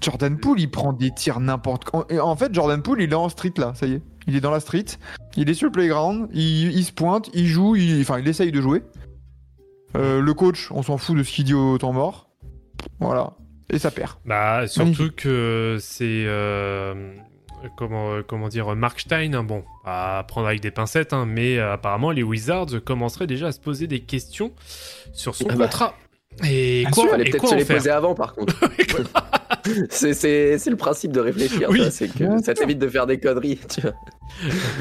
Jordan 0.00 0.38
Poole, 0.38 0.60
il 0.60 0.70
prend 0.70 0.92
des 0.92 1.10
tirs 1.10 1.40
n'importe 1.40 1.84
quand. 1.84 2.10
En 2.12 2.36
fait, 2.36 2.52
Jordan 2.54 2.82
Poole, 2.82 3.02
il 3.02 3.12
est 3.12 3.14
en 3.14 3.28
street 3.28 3.54
là, 3.56 3.72
ça 3.74 3.86
y 3.86 3.94
est. 3.94 4.02
Il 4.26 4.34
est 4.34 4.40
dans 4.40 4.50
la 4.50 4.60
street, 4.60 4.84
il 5.36 5.50
est 5.50 5.54
sur 5.54 5.66
le 5.66 5.72
playground, 5.72 6.28
il, 6.32 6.72
il 6.72 6.84
se 6.84 6.92
pointe, 6.92 7.28
il 7.34 7.46
joue, 7.46 7.76
il, 7.76 8.00
enfin, 8.00 8.18
il 8.18 8.26
essaye 8.26 8.50
de 8.50 8.60
jouer. 8.60 8.82
Euh, 9.96 10.20
le 10.20 10.34
coach, 10.34 10.70
on 10.72 10.82
s'en 10.82 10.96
fout 10.96 11.16
de 11.16 11.22
ce 11.22 11.32
qu'il 11.32 11.44
dit 11.44 11.54
au 11.54 11.76
temps 11.78 11.92
mort. 11.92 12.30
Voilà. 12.98 13.34
Et 13.70 13.78
ça 13.78 13.90
perd. 13.90 14.12
Bah, 14.24 14.66
surtout 14.66 15.10
que 15.14 15.76
c'est. 15.80 16.24
Euh, 17.64 17.68
comment, 17.76 18.22
comment 18.26 18.48
dire 18.48 18.74
Mark 18.74 19.00
Stein, 19.00 19.32
hein, 19.34 19.44
bon, 19.44 19.64
à 19.84 20.24
prendre 20.28 20.46
avec 20.48 20.60
des 20.60 20.70
pincettes, 20.70 21.12
hein, 21.12 21.26
mais 21.26 21.58
euh, 21.58 21.72
apparemment 21.72 22.10
les 22.10 22.22
Wizards 22.22 22.82
commenceraient 22.84 23.26
déjà 23.26 23.48
à 23.48 23.52
se 23.52 23.60
poser 23.60 23.86
des 23.86 24.00
questions 24.00 24.52
sur 25.12 25.34
son 25.34 25.46
Ah 25.48 25.54
bah. 25.54 25.64
contrat. 25.66 25.94
Et 26.44 26.82
Bien 26.82 26.90
quoi, 26.90 27.02
sûr, 27.04 27.10
Fallait 27.12 27.26
et 27.26 27.30
peut-être 27.30 27.40
quoi 27.40 27.50
se 27.50 27.54
en 27.54 27.58
les 27.58 27.64
faire 27.64 27.76
poser 27.76 27.90
avant 27.90 28.14
par 28.14 28.34
contre. 28.34 28.56
C'est 29.90 30.14
c'est- 30.14 30.58
c'est 30.58 30.70
le 30.70 30.76
principe 30.76 31.12
de 31.12 31.20
réfléchir, 31.20 31.68
Oui. 31.70 31.82
ça, 31.84 31.90
c'est 31.90 32.08
que 32.08 32.18
Bien 32.18 32.38
ça 32.38 32.54
t'évite 32.54 32.78
de 32.78 32.88
faire 32.88 33.06
des 33.06 33.18
conneries. 33.18 33.60
Tu 33.68 33.80
vois. 33.82 33.92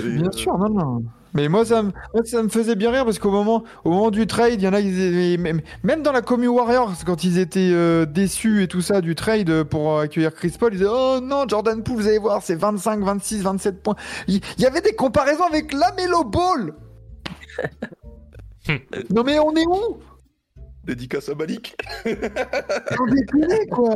Et, 0.03 0.09
Bien 0.09 0.27
euh, 0.27 0.31
sûr, 0.31 0.57
non, 0.57 0.69
non. 0.69 1.03
Mais 1.35 1.47
moi, 1.49 1.65
ça 1.65 1.81
me, 1.81 1.91
moi, 2.13 2.23
ça 2.23 2.43
me 2.43 2.49
faisait 2.49 2.75
bien 2.75 2.91
rire 2.91 3.05
parce 3.05 3.17
qu'au 3.17 3.31
moment, 3.31 3.63
au 3.83 3.89
moment 3.89 4.11
du 4.11 4.27
trade, 4.27 4.53
il 4.53 4.61
y 4.61 4.67
en 4.67 4.73
a, 4.73 4.79
ils 4.81 5.39
même, 5.39 5.61
même 5.81 6.03
dans 6.03 6.11
la 6.11 6.21
Commu 6.21 6.47
Warriors, 6.47 6.93
quand 7.07 7.23
ils 7.23 7.39
étaient 7.39 7.71
euh, 7.73 8.05
déçus 8.05 8.61
et 8.61 8.67
tout 8.67 8.81
ça 8.81 9.01
du 9.01 9.15
trade 9.15 9.49
euh, 9.49 9.63
pour 9.63 9.99
accueillir 9.99 10.33
Chris 10.35 10.53
Paul, 10.59 10.73
ils 10.73 10.77
disaient 10.77 10.89
Oh 10.91 11.19
non, 11.23 11.45
Jordan 11.47 11.81
Poole, 11.81 11.95
vous 11.97 12.07
allez 12.07 12.19
voir, 12.19 12.43
c'est 12.43 12.55
25, 12.55 12.99
26, 13.03 13.41
27 13.41 13.81
points. 13.81 13.95
Il 14.27 14.41
il 14.57 14.63
y 14.63 14.67
avait 14.67 14.81
des 14.81 14.93
comparaisons 14.93 15.45
avec 15.45 15.73
Lamelo 15.73 16.23
Ball. 16.23 16.73
non, 19.09 19.23
mais 19.25 19.39
on 19.39 19.53
est 19.55 19.65
où? 19.65 19.97
Dédicace 20.83 21.29
à 21.29 21.35
Malik. 21.35 21.75
On 22.05 23.05
déconne, 23.07 23.67
quoi. 23.71 23.95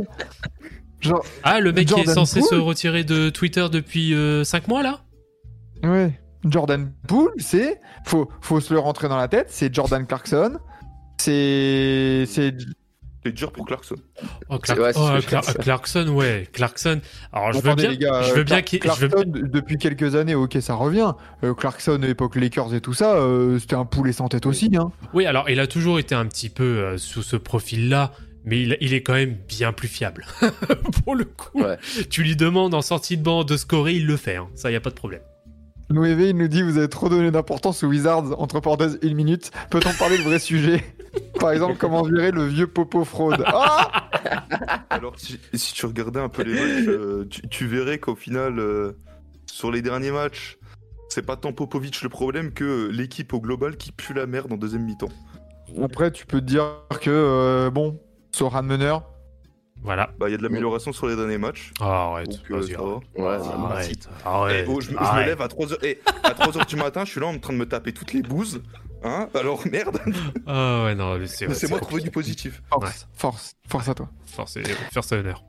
Genre, 1.02 1.26
Ah, 1.44 1.60
le 1.60 1.72
mec 1.74 1.88
qui 1.88 1.94
est 1.94 1.98
Jordan 1.98 2.16
censé 2.16 2.42
se 2.42 2.56
retirer 2.56 3.04
de 3.04 3.30
Twitter 3.30 3.68
depuis 3.72 4.16
5 4.44 4.68
mois 4.68 4.84
là? 4.84 5.02
Ouais. 5.84 6.12
Jordan 6.46 6.92
Poole, 7.08 7.34
c'est. 7.38 7.80
Faut, 8.06 8.30
faut 8.42 8.60
se 8.62 8.74
le 8.74 8.80
rentrer 8.80 9.10
dans 9.10 9.18
la 9.18 9.28
tête, 9.28 9.48
c'est 9.50 9.74
Jordan 9.74 10.06
Clarkson. 10.08 10.58
C'est. 11.20 12.24
C'est 12.28 12.56
C'est 13.28 13.34
dur 13.34 13.52
pour 13.52 13.66
Clarkson. 13.66 13.96
Oh, 14.50 14.58
Clark- 14.58 14.80
Ouais, 14.80 14.92
oh. 14.96 15.62
Clarkson, 15.62 16.08
ouais, 16.10 16.48
Clarkson. 16.54 17.02
Alors 17.34 17.52
je 17.52 17.60
veux 17.60 17.70
Attendez, 17.72 17.82
bien, 17.84 17.92
les 17.92 17.98
gars, 17.98 18.22
je 18.22 18.32
euh, 18.32 18.36
veux 18.36 18.44
bien 18.44 18.62
Clark- 18.62 18.66
qu'il, 18.66 18.80
je 18.84 19.02
veux- 19.02 19.08
Clarkson, 19.10 19.32
depuis 19.52 19.78
quelques 19.78 20.16
années, 20.16 20.36
ok, 20.36 20.58
ça 20.62 20.76
revient. 20.76 21.14
Euh, 21.44 21.54
Clarkson, 21.54 22.02
époque 22.04 22.36
Lakers 22.38 22.74
et 22.74 22.80
tout 22.82 22.94
ça, 22.94 23.16
euh, 23.16 23.60
c'était 23.60 23.76
un 23.76 23.84
poulet 23.86 24.14
sans 24.14 24.30
tête 24.30 24.46
aussi. 24.46 24.72
Hein. 24.80 24.92
Oui, 25.14 25.26
alors 25.26 25.50
il 25.50 25.60
a 25.60 25.68
toujours 25.68 26.00
été 26.00 26.16
un 26.16 26.26
petit 26.26 26.50
peu 26.50 26.64
euh, 26.64 26.98
sous 26.98 27.22
ce 27.22 27.36
profil-là, 27.36 28.14
mais 28.46 28.62
il, 28.62 28.78
il 28.80 28.94
est 28.94 29.02
quand 29.04 29.14
même 29.14 29.36
bien 29.48 29.74
plus 29.74 29.90
fiable. 29.90 30.26
Pour 31.04 31.16
le 31.16 31.26
coup, 31.26 31.62
Ouais. 31.62 31.78
tu 32.10 32.24
lui 32.24 32.36
demandes 32.38 32.74
en 32.74 32.82
sortie 32.82 33.18
de 33.18 33.24
banc 33.24 33.44
de 33.44 33.58
scorer, 33.58 33.94
il 33.96 34.06
le 34.08 34.16
fait. 34.16 34.38
hein. 34.38 34.48
Ça, 34.56 34.72
y 34.72 34.76
a 34.76 34.80
pas 34.82 34.90
de 34.92 34.96
problème. 34.96 35.22
Noévé, 35.90 36.30
il 36.32 36.36
nous 36.38 36.50
dit 36.50 36.62
Vous 36.64 36.78
avez 36.78 36.90
trop 36.90 37.08
donné 37.08 37.32
d'importance 37.32 37.82
aux 37.84 37.88
Wizards, 37.88 38.40
entre 38.42 38.60
parenthèses, 38.60 39.00
une 39.02 39.14
minute. 39.16 39.52
Peut-on 39.70 39.94
parler 39.94 40.18
de 40.18 40.24
vrais 40.24 40.40
sujets? 40.40 40.84
Par 41.40 41.52
exemple, 41.52 41.76
comment 41.78 42.04
virer 42.04 42.32
le 42.32 42.46
vieux 42.46 42.68
popo 42.68 43.04
fraude 43.06 43.44
Ah 43.48 44.10
Alors, 44.90 45.14
si, 45.20 45.40
si 45.54 45.74
tu 45.74 45.86
regardais 45.86 46.20
un 46.20 46.30
peu 46.30 46.44
les 46.44 46.54
matchs, 46.54 46.88
euh, 46.88 47.26
tu, 47.30 47.48
tu 47.50 47.68
verrais 47.68 48.00
qu'au 48.00 48.16
final, 48.16 48.60
euh, 48.60 48.94
sur 49.46 49.72
les 49.72 49.82
derniers 49.82 50.12
matchs, 50.12 50.58
c'est 51.10 51.26
pas 51.26 51.36
tant 51.38 51.54
Popovic 51.54 52.02
le 52.02 52.10
problème 52.10 52.52
que 52.52 52.90
l'équipe 52.92 53.34
au 53.34 53.40
global 53.40 53.78
qui 53.78 53.92
pue 53.92 54.14
la 54.14 54.26
merde 54.26 54.52
en 54.52 54.58
deuxième 54.58 54.84
mi-temps. 54.84 55.10
Après, 55.82 56.12
tu 56.12 56.26
peux 56.26 56.40
te 56.40 56.46
dire 56.46 56.66
que, 57.02 57.10
euh, 57.10 57.70
bon, 57.70 58.00
Soran 58.32 58.64
meneur, 58.64 59.04
Voilà. 59.84 60.10
Bah, 60.20 60.28
il 60.28 60.32
y 60.32 60.36
a 60.36 60.38
de 60.38 60.44
l'amélioration 60.44 60.92
sur 60.92 61.08
les 61.08 61.16
derniers 61.16 61.38
matchs. 61.38 61.72
Ah, 61.80 62.10
arrête. 62.12 62.30
Donc, 62.30 62.52
euh, 62.52 62.62
ça 62.62 62.80
arrête. 62.80 62.88
va. 63.16 63.24
Ouais. 63.24 63.92
Arrête. 64.26 64.66
Oh, 64.70 64.82
je, 64.82 64.88
me- 64.90 64.96
je 64.96 65.00
me 65.00 65.06
arrête. 65.06 65.28
lève 65.28 65.42
à 65.42 65.48
3h, 65.48 65.78
et 65.86 66.00
à 66.24 66.32
3h 66.34 66.66
du 66.68 66.76
matin, 66.78 67.06
je 67.06 67.12
suis 67.12 67.20
là 67.22 67.28
en 67.28 67.38
train 67.38 67.54
de 67.54 67.58
me 67.60 67.66
taper 67.68 67.94
toutes 67.94 68.14
les 68.14 68.22
bouses. 68.24 68.62
Hein 69.08 69.30
Alors 69.34 69.62
merde, 69.72 70.00
Ah 70.46 70.84
ouais, 70.86 70.96
non, 70.96 71.18
mais 71.18 71.28
c'est 71.28 71.48
laissez-moi 71.48 71.80
trouver 71.80 72.02
du 72.02 72.12
positif. 72.12 72.62
force, 72.70 73.08
force, 73.16 73.52
force 73.68 73.90
à 73.90 73.94
toi. 73.94 74.10
Force, 74.26 74.58
first 74.92 75.12
honneur. 75.14 75.44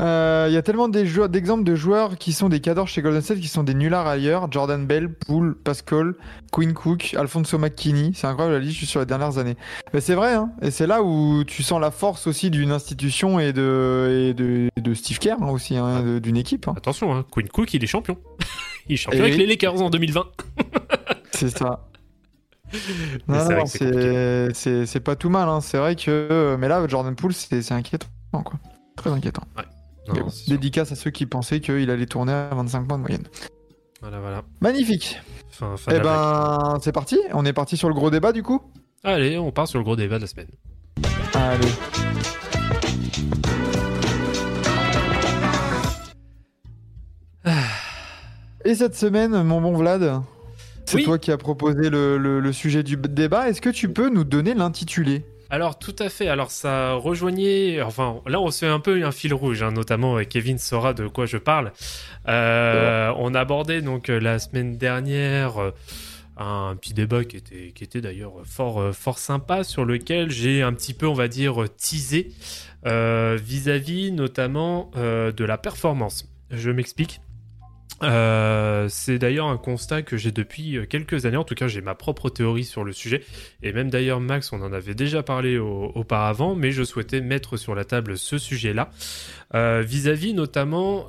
Euh, 0.00 0.46
Il 0.48 0.54
y 0.54 0.56
a 0.56 0.62
tellement 0.62 0.88
d'exemples 0.88 1.64
de 1.64 1.74
joueurs 1.74 2.16
qui 2.16 2.32
sont 2.32 2.48
des 2.48 2.60
cadors 2.60 2.88
chez 2.88 3.02
Golden 3.02 3.20
State 3.20 3.38
qui 3.40 3.48
sont 3.48 3.64
des 3.64 3.74
nullards 3.74 4.06
ailleurs. 4.06 4.50
Jordan 4.50 4.86
Bell, 4.86 5.12
Poole, 5.12 5.54
Pascal, 5.54 6.14
Quinn 6.52 6.72
Cook, 6.72 7.14
Alfonso 7.18 7.58
McKinney. 7.58 8.12
C'est 8.14 8.26
incroyable 8.26 8.54
la 8.56 8.60
liste 8.60 8.78
juste 8.78 8.92
sur 8.92 9.00
les 9.00 9.04
dernières 9.06 9.36
années. 9.36 9.56
Mais 9.92 10.00
c'est 10.00 10.14
vrai, 10.14 10.32
hein. 10.32 10.52
et 10.62 10.70
c'est 10.70 10.86
là 10.86 11.02
où 11.02 11.44
tu 11.44 11.62
sens 11.62 11.78
la 11.82 11.90
force 11.90 12.26
aussi 12.26 12.50
d'une 12.50 12.72
institution 12.72 13.40
et 13.40 13.52
de, 13.52 14.28
et 14.30 14.34
de, 14.34 14.70
et 14.74 14.80
de 14.80 14.94
Steve 14.94 15.18
Kerr 15.18 15.36
hein, 15.42 15.48
aussi, 15.50 15.76
hein, 15.76 16.02
de- 16.02 16.18
d'une 16.18 16.38
équipe. 16.38 16.66
hein. 16.68 16.74
Attention, 16.78 17.14
hein, 17.14 17.26
Quinn 17.30 17.48
Cook, 17.48 17.74
il 17.74 17.84
est 17.84 17.88
champion. 17.88 18.16
il 18.88 18.94
est 18.94 18.96
champion 18.96 19.18
Eh 19.18 19.22
avec 19.22 19.34
oui. 19.34 19.40
les 19.40 19.46
Lakers 19.46 19.82
en 19.82 19.90
2020. 19.90 20.24
C'est 21.32 21.50
ça. 21.58 21.89
Non, 23.28 23.48
non, 23.48 23.66
c'est 23.66 25.00
pas 25.00 25.16
tout 25.16 25.28
mal. 25.30 25.48
hein. 25.48 25.60
C'est 25.60 25.78
vrai 25.78 25.96
que. 25.96 26.56
Mais 26.58 26.68
là, 26.68 26.86
Jordan 26.86 27.14
Poole, 27.14 27.32
c'est 27.32 27.72
inquiétant. 27.72 28.06
Quoi. 28.32 28.44
Très 28.96 29.10
inquiétant. 29.10 29.42
Non, 29.56 30.14
Mais 30.14 30.20
bon, 30.20 30.28
c'est 30.30 30.44
sûr. 30.44 30.52
dédicace 30.54 30.92
à 30.92 30.94
ceux 30.96 31.10
qui 31.10 31.26
pensaient 31.26 31.60
qu'il 31.60 31.90
allait 31.90 32.06
tourner 32.06 32.32
à 32.32 32.50
25 32.54 32.86
points 32.86 32.96
de 32.98 33.02
moyenne. 33.02 33.26
Voilà, 34.00 34.18
voilà. 34.20 34.42
Magnifique. 34.60 35.20
Fin, 35.50 35.74
Eh 35.90 35.98
ben, 36.00 36.78
c'est 36.80 36.92
parti. 36.92 37.18
On 37.32 37.44
est 37.44 37.52
parti 37.52 37.76
sur 37.76 37.88
le 37.88 37.94
gros 37.94 38.10
débat 38.10 38.32
du 38.32 38.42
coup 38.42 38.60
Allez, 39.04 39.36
on 39.38 39.50
part 39.52 39.68
sur 39.68 39.78
le 39.78 39.84
gros 39.84 39.96
débat 39.96 40.16
de 40.16 40.22
la 40.22 40.26
semaine. 40.26 40.48
Allez. 41.34 41.68
Et 48.64 48.74
cette 48.74 48.94
semaine, 48.94 49.42
mon 49.42 49.60
bon 49.60 49.74
Vlad, 49.76 50.20
c'est 50.90 50.96
Oui. 50.96 51.04
toi 51.04 51.18
qui 51.18 51.30
as 51.32 51.36
proposé 51.38 51.88
le, 51.90 52.18
le- 52.18 52.40
le 52.40 52.52
sujet 52.52 52.82
du 52.82 52.96
débat. 52.96 53.48
Est-ce 53.48 53.60
que 53.60 53.70
tu 53.70 53.88
peux 53.92 54.08
nous 54.10 54.24
donner 54.24 54.54
l'intitulé? 54.54 55.24
Alors 55.52 55.78
tout 55.78 55.96
à 55.98 56.08
fait. 56.08 56.28
Alors 56.28 56.50
ça 56.50 56.92
rejoignait. 56.94 57.82
Enfin 57.82 58.20
là 58.26 58.40
on 58.40 58.50
se 58.50 58.58
fait 58.60 58.66
un 58.70 58.78
peu 58.80 59.04
un 59.04 59.10
fil 59.12 59.34
rouge, 59.34 59.62
hein, 59.62 59.72
notamment 59.72 60.16
euh, 60.18 60.22
Kevin 60.24 60.58
saura 60.58 60.92
de 60.94 61.08
quoi 61.08 61.26
je 61.26 61.38
parle. 61.38 61.72
Euh, 62.28 63.12
on 63.16 63.34
abordait 63.34 63.82
donc 63.82 64.10
euh, 64.10 64.20
la 64.20 64.38
semaine 64.38 64.76
dernière 64.78 65.72
un 66.36 66.74
petit 66.76 66.94
débat 66.94 67.24
qui 67.24 67.36
était 67.36 67.72
qui 67.74 67.84
était 67.84 68.00
d'ailleurs 68.00 68.34
fort 68.44 68.94
fort 68.94 69.18
sympa 69.18 69.64
sur 69.64 69.84
lequel 69.84 70.30
j'ai 70.30 70.62
un 70.62 70.72
petit 70.72 70.94
peu 70.94 71.06
on 71.06 71.14
va 71.14 71.26
dire 71.28 71.64
teasé 71.76 72.30
euh, 72.86 73.36
vis-à-vis 73.42 74.12
notamment 74.12 74.90
euh, 74.96 75.32
de 75.32 75.44
la 75.44 75.58
performance. 75.58 76.28
Je 76.50 76.70
m'explique. 76.70 77.20
Euh, 78.02 78.86
c'est 78.88 79.18
d'ailleurs 79.18 79.48
un 79.48 79.58
constat 79.58 80.02
que 80.02 80.16
j'ai 80.16 80.32
depuis 80.32 80.76
euh, 80.78 80.86
quelques 80.86 81.26
années. 81.26 81.36
En 81.36 81.44
tout 81.44 81.54
cas, 81.54 81.68
j'ai 81.68 81.82
ma 81.82 81.94
propre 81.94 82.30
théorie 82.30 82.64
sur 82.64 82.82
le 82.82 82.92
sujet. 82.92 83.22
Et 83.62 83.72
même 83.72 83.90
d'ailleurs, 83.90 84.20
Max, 84.20 84.52
on 84.52 84.62
en 84.62 84.72
avait 84.72 84.94
déjà 84.94 85.22
parlé 85.22 85.58
au- 85.58 85.92
auparavant, 85.94 86.54
mais 86.54 86.72
je 86.72 86.82
souhaitais 86.82 87.20
mettre 87.20 87.56
sur 87.58 87.74
la 87.74 87.84
table 87.84 88.16
ce 88.16 88.38
sujet-là. 88.38 88.90
Euh, 89.54 89.82
Vis-à-vis 89.86 90.32
notamment, 90.34 91.06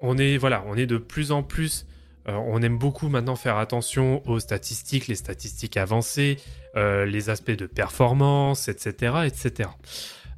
on 0.00 0.18
est 0.18 0.36
voilà, 0.38 0.64
on 0.66 0.76
est 0.76 0.86
de 0.86 0.96
plus 0.98 1.30
en 1.30 1.42
plus, 1.44 1.86
on 2.26 2.60
aime 2.62 2.78
beaucoup 2.78 3.08
maintenant 3.08 3.36
faire 3.36 3.56
attention 3.56 4.26
aux 4.28 4.40
statistiques, 4.40 5.06
les 5.06 5.14
statistiques 5.14 5.76
avancées, 5.76 6.38
les 6.74 7.30
aspects 7.30 7.50
de 7.52 7.66
performance, 7.66 8.68
etc., 8.68 9.14
etc. 9.26 9.68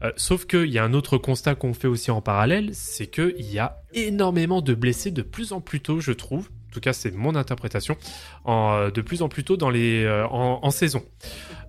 Euh, 0.05 0.13
sauf 0.17 0.47
qu'il 0.47 0.71
y 0.71 0.79
a 0.79 0.85
un 0.85 0.93
autre 0.93 1.19
constat 1.19 1.55
qu'on 1.55 1.75
fait 1.75 1.89
aussi 1.89 2.11
en 2.11 2.21
parallèle, 2.21 2.71
c'est 2.73 3.07
qu'il 3.07 3.41
y 3.41 3.59
a 3.59 3.79
énormément 3.93 4.61
de 4.61 4.75
blessés 4.75 5.11
de 5.11 5.23
plus 5.23 5.53
en 5.53 5.61
plus 5.61 5.81
tôt, 5.81 6.01
je 6.01 6.13
trouve. 6.13 6.49
En 6.69 6.73
tout 6.73 6.81
cas, 6.81 6.93
c'est 6.93 7.13
mon 7.13 7.35
interprétation. 7.35 7.97
Euh, 8.47 8.91
de 8.91 9.01
plus 9.01 9.23
en 9.23 9.29
plus 9.29 9.45
tôt 9.45 9.57
dans 9.57 9.71
les, 9.71 10.05
euh, 10.05 10.27
en, 10.27 10.71
saison. 10.71 11.03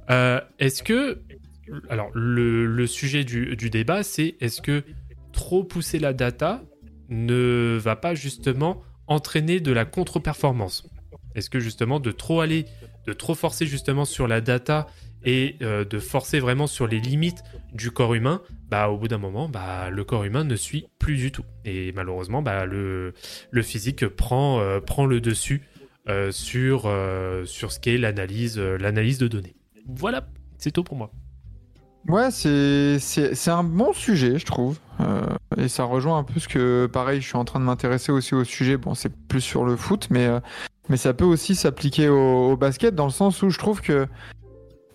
Est-ce 0.09 0.83
que. 0.83 1.21
Alors, 1.89 2.09
le, 2.13 2.85
sujet 2.87 3.23
du 3.23 3.69
débat, 3.69 4.03
c'est 4.03 4.35
est-ce 4.41 4.61
que 4.61 4.83
trop 5.31 5.63
pousser 5.63 5.99
la 5.99 6.13
data 6.13 6.61
ne 7.09 7.77
va 7.79 7.95
pas 7.95 8.15
justement 8.15 8.81
entraîner 9.07 9.59
de 9.59 9.71
la 9.71 9.85
contre-performance? 9.85 10.87
Est-ce 11.35 11.49
que 11.49 11.59
justement 11.59 11.99
de 11.99 12.11
trop 12.11 12.41
aller, 12.41 12.65
de 13.05 13.13
trop 13.13 13.35
forcer 13.35 13.65
justement 13.65 14.05
sur 14.05 14.27
la 14.27 14.41
data 14.41 14.87
et 15.25 15.57
euh, 15.61 15.83
de 15.83 15.99
forcer 15.99 16.39
vraiment 16.39 16.67
sur 16.67 16.87
les 16.87 16.99
limites 16.99 17.43
du 17.73 17.91
corps 17.91 18.13
humain, 18.13 18.41
bah 18.69 18.89
au 18.89 18.97
bout 18.97 19.07
d'un 19.07 19.17
moment, 19.17 19.49
bah 19.49 19.89
le 19.89 20.03
corps 20.03 20.23
humain 20.23 20.43
ne 20.43 20.55
suit 20.55 20.87
plus 20.99 21.17
du 21.17 21.31
tout. 21.31 21.43
Et 21.65 21.91
malheureusement, 21.93 22.41
bah 22.41 22.65
le, 22.65 23.13
le 23.51 23.61
physique 23.61 24.07
prend, 24.07 24.59
euh, 24.59 24.79
prend 24.79 25.05
le 25.05 25.19
dessus 25.21 25.63
euh, 26.07 26.31
sur, 26.31 26.91
sur 27.45 27.71
ce 27.71 27.79
qu'est 27.79 27.97
l'analyse, 27.97 28.59
l'analyse 28.59 29.17
de 29.17 29.27
données. 29.27 29.55
Voilà, 29.87 30.27
c'est 30.57 30.71
tout 30.71 30.83
pour 30.83 30.97
moi. 30.97 31.11
Ouais, 32.07 32.29
c'est 32.29 33.47
un 33.47 33.63
bon 33.63 33.91
sujet, 33.91 34.37
je 34.37 34.45
trouve. 34.45 34.79
Et 35.57 35.67
ça 35.67 35.85
rejoint 35.85 36.19
un 36.19 36.23
peu 36.23 36.39
ce 36.39 36.47
que, 36.47 36.85
pareil, 36.85 37.19
je 37.19 37.27
suis 37.27 37.37
en 37.37 37.45
train 37.45 37.59
de 37.59 37.65
m'intéresser 37.65 38.11
aussi 38.11 38.35
au 38.35 38.43
sujet. 38.43 38.77
Bon, 38.77 38.93
c'est 38.93 39.11
plus 39.27 39.41
sur 39.41 39.65
le 39.65 39.75
foot, 39.75 40.07
mais, 40.11 40.27
mais 40.87 40.97
ça 40.97 41.15
peut 41.15 41.25
aussi 41.25 41.55
s'appliquer 41.55 42.07
au 42.07 42.55
basket 42.57 42.93
dans 42.93 43.05
le 43.05 43.11
sens 43.11 43.41
où 43.41 43.49
je 43.49 43.57
trouve 43.57 43.81
que 43.81 44.07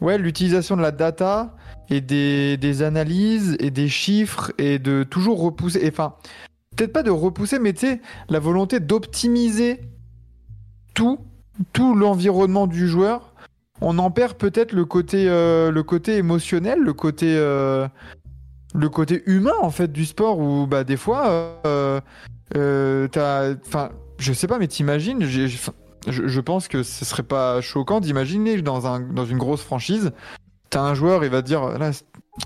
ouais, 0.00 0.18
l'utilisation 0.18 0.76
de 0.76 0.82
la 0.82 0.90
data 0.90 1.56
et 1.88 2.00
des, 2.00 2.56
des 2.56 2.82
analyses 2.82 3.56
et 3.60 3.70
des 3.70 3.88
chiffres 3.88 4.52
et 4.58 4.78
de 4.78 5.02
toujours 5.02 5.40
repousser, 5.40 5.86
enfin, 5.88 6.14
peut-être 6.76 6.92
pas 6.92 7.02
de 7.02 7.10
repousser, 7.10 7.58
mais 7.58 7.72
tu 7.72 7.86
sais, 7.86 8.00
la 8.28 8.38
volonté 8.38 8.80
d'optimiser 8.80 9.80
tout, 10.94 11.18
tout 11.72 11.94
l'environnement 11.94 12.66
du 12.66 12.88
joueur. 12.88 13.34
On 13.80 13.98
en 13.98 14.10
perd 14.10 14.34
peut-être 14.34 14.72
le 14.72 14.84
côté 14.84 15.26
euh, 15.28 15.70
le 15.70 15.82
côté 15.82 16.16
émotionnel, 16.16 16.80
le 16.80 16.92
côté 16.92 17.34
euh, 17.36 17.88
le 18.74 18.88
côté 18.88 19.22
humain 19.26 19.54
en 19.60 19.70
fait 19.70 19.90
du 19.90 20.04
sport 20.04 20.38
où 20.38 20.66
bah 20.66 20.84
des 20.84 20.96
fois 20.96 21.28
euh, 21.66 22.00
euh, 22.56 23.08
t'as 23.08 23.52
enfin 23.66 23.90
je 24.18 24.32
sais 24.32 24.46
pas 24.46 24.58
mais 24.58 24.68
t'imagines 24.68 25.24
je, 26.06 26.26
je 26.26 26.40
pense 26.40 26.68
que 26.68 26.82
ce 26.82 27.04
serait 27.04 27.22
pas 27.22 27.60
choquant 27.60 28.00
d'imaginer 28.00 28.60
dans 28.62 28.86
un 28.86 29.00
dans 29.00 29.26
une 29.26 29.38
grosse 29.38 29.62
franchise 29.62 30.12
t'as 30.70 30.80
un 30.80 30.94
joueur 30.94 31.24
il 31.24 31.30
va 31.30 31.42
te 31.42 31.46
dire 31.46 31.78
là 31.78 31.92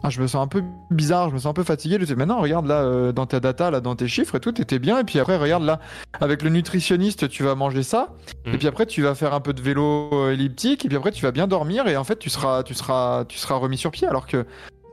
ah, 0.02 0.10
je 0.10 0.20
me 0.20 0.26
sens 0.26 0.42
un 0.42 0.48
peu 0.48 0.62
bizarre, 0.90 1.28
je 1.28 1.34
me 1.34 1.38
sens 1.38 1.50
un 1.50 1.54
peu 1.54 1.62
fatigué. 1.62 1.98
Je 2.00 2.04
dis, 2.04 2.14
mais 2.16 2.26
non, 2.26 2.40
regarde 2.40 2.66
là, 2.66 2.82
euh, 2.82 3.12
dans 3.12 3.26
ta 3.26 3.40
data, 3.40 3.70
là, 3.70 3.80
dans 3.80 3.94
tes 3.94 4.08
chiffres 4.08 4.34
et 4.36 4.40
tout, 4.40 4.52
t'étais 4.52 4.78
bien. 4.78 4.98
Et 4.98 5.04
puis 5.04 5.18
après, 5.18 5.36
regarde 5.36 5.62
là, 5.62 5.80
avec 6.20 6.42
le 6.42 6.50
nutritionniste, 6.50 7.28
tu 7.28 7.42
vas 7.42 7.54
manger 7.54 7.82
ça. 7.82 8.14
Mm. 8.46 8.54
Et 8.54 8.58
puis 8.58 8.66
après, 8.66 8.86
tu 8.86 9.02
vas 9.02 9.14
faire 9.14 9.34
un 9.34 9.40
peu 9.40 9.52
de 9.52 9.62
vélo 9.62 10.10
euh, 10.12 10.32
elliptique. 10.32 10.84
Et 10.84 10.88
puis 10.88 10.96
après, 10.96 11.12
tu 11.12 11.22
vas 11.22 11.32
bien 11.32 11.46
dormir. 11.46 11.86
Et 11.86 11.96
en 11.96 12.04
fait, 12.04 12.18
tu 12.18 12.30
seras, 12.30 12.62
tu 12.62 12.74
seras, 12.74 13.24
tu 13.26 13.38
seras 13.38 13.54
remis 13.56 13.78
sur 13.78 13.90
pied. 13.90 14.08
Alors 14.08 14.26
que, 14.26 14.46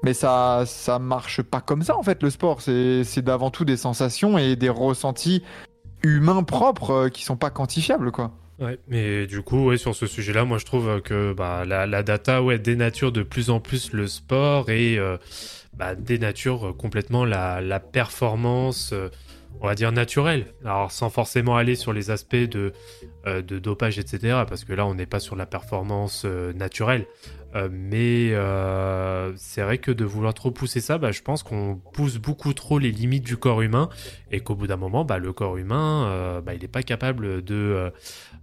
mais 0.03 0.13
ça, 0.13 0.63
ça 0.65 0.99
marche 0.99 1.41
pas 1.41 1.61
comme 1.61 1.83
ça, 1.83 1.97
en 1.97 2.03
fait, 2.03 2.21
le 2.21 2.29
sport. 2.29 2.61
C'est, 2.61 3.03
c'est 3.03 3.21
d'avant 3.21 3.49
tout 3.49 3.65
des 3.65 3.77
sensations 3.77 4.37
et 4.37 4.55
des 4.55 4.69
ressentis 4.69 5.43
humains 6.03 6.43
propres 6.43 6.91
euh, 6.91 7.09
qui 7.09 7.23
sont 7.23 7.37
pas 7.37 7.49
quantifiables, 7.49 8.11
quoi. 8.11 8.31
Ouais, 8.61 8.77
mais 8.87 9.25
du 9.25 9.41
coup, 9.41 9.65
ouais, 9.65 9.77
sur 9.77 9.95
ce 9.95 10.05
sujet-là, 10.05 10.45
moi 10.45 10.59
je 10.59 10.65
trouve 10.65 11.01
que 11.01 11.33
bah, 11.33 11.65
la, 11.65 11.87
la 11.87 12.03
data 12.03 12.43
ouais, 12.43 12.59
dénature 12.59 13.11
de 13.11 13.23
plus 13.23 13.49
en 13.49 13.59
plus 13.59 13.91
le 13.91 14.05
sport 14.05 14.69
et 14.69 14.99
euh, 14.99 15.17
bah, 15.73 15.95
dénature 15.95 16.75
complètement 16.77 17.25
la, 17.25 17.59
la 17.59 17.79
performance, 17.79 18.91
euh, 18.93 19.09
on 19.61 19.67
va 19.67 19.73
dire, 19.73 19.91
naturelle. 19.91 20.45
Alors 20.63 20.91
sans 20.91 21.09
forcément 21.09 21.57
aller 21.57 21.75
sur 21.75 21.91
les 21.91 22.11
aspects 22.11 22.35
de, 22.35 22.71
euh, 23.25 23.41
de 23.41 23.57
dopage, 23.57 23.97
etc. 23.97 24.43
Parce 24.47 24.63
que 24.63 24.73
là, 24.73 24.85
on 24.85 24.93
n'est 24.93 25.07
pas 25.07 25.19
sur 25.19 25.35
la 25.35 25.47
performance 25.47 26.23
euh, 26.25 26.53
naturelle. 26.53 27.07
Euh, 27.55 27.69
mais 27.71 28.29
euh, 28.31 29.33
c'est 29.35 29.61
vrai 29.61 29.77
que 29.77 29.91
de 29.91 30.05
vouloir 30.05 30.33
trop 30.33 30.51
pousser 30.51 30.79
ça, 30.79 30.97
bah, 30.97 31.11
je 31.11 31.21
pense 31.21 31.43
qu'on 31.43 31.79
pousse 31.93 32.17
beaucoup 32.17 32.53
trop 32.53 32.79
les 32.79 32.91
limites 32.91 33.23
du 33.23 33.37
corps 33.37 33.61
humain 33.61 33.89
et 34.31 34.39
qu'au 34.39 34.55
bout 34.55 34.67
d'un 34.67 34.77
moment, 34.77 35.03
bah, 35.03 35.17
le 35.17 35.33
corps 35.33 35.57
humain, 35.57 36.07
euh, 36.07 36.41
bah, 36.41 36.53
il 36.53 36.61
n'est 36.61 36.67
pas 36.67 36.83
capable 36.83 37.43
de... 37.43 37.91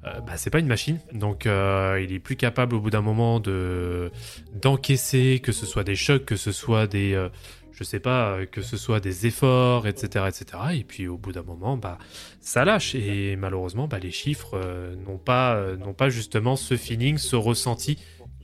bah, 0.03 0.37
c'est 0.37 0.51
pas 0.51 0.59
une 0.59 0.67
machine, 0.67 1.01
donc 1.13 1.47
il 1.47 2.13
est 2.13 2.21
plus 2.23 2.37
capable 2.37 2.75
au 2.75 2.81
bout 2.81 2.91
d'un 2.91 3.01
moment 3.01 3.41
de 3.41 4.11
d'encaisser, 4.55 5.41
que 5.43 5.53
ce 5.53 5.67
soit 5.67 5.85
des 5.85 5.97
chocs, 5.97 6.25
que 6.25 6.37
ce 6.37 6.53
soit 6.53 6.87
des, 6.87 7.29
je 7.73 7.85
sais 7.85 8.01
pas, 8.01 8.47
que 8.47 8.63
ce 8.63 8.77
soit 8.77 9.01
des 9.01 9.27
efforts, 9.27 9.87
etc., 9.87 10.27
etc. 10.29 10.45
Et 10.75 10.85
puis 10.85 11.09
au 11.09 11.17
bout 11.17 11.33
d'un 11.33 11.43
moment, 11.43 11.77
bah 11.77 11.99
ça 12.41 12.65
lâche 12.65 12.95
et 12.95 13.37
malheureusement, 13.37 13.89
bah 13.89 13.99
les 13.99 14.11
chiffres 14.11 14.59
n'ont 15.07 15.19
pas 15.19 15.77
n'ont 15.77 15.95
pas 15.95 16.09
justement 16.11 16.57
ce 16.57 16.77
feeling, 16.77 17.19
ce 17.19 17.37
ressenti 17.37 17.99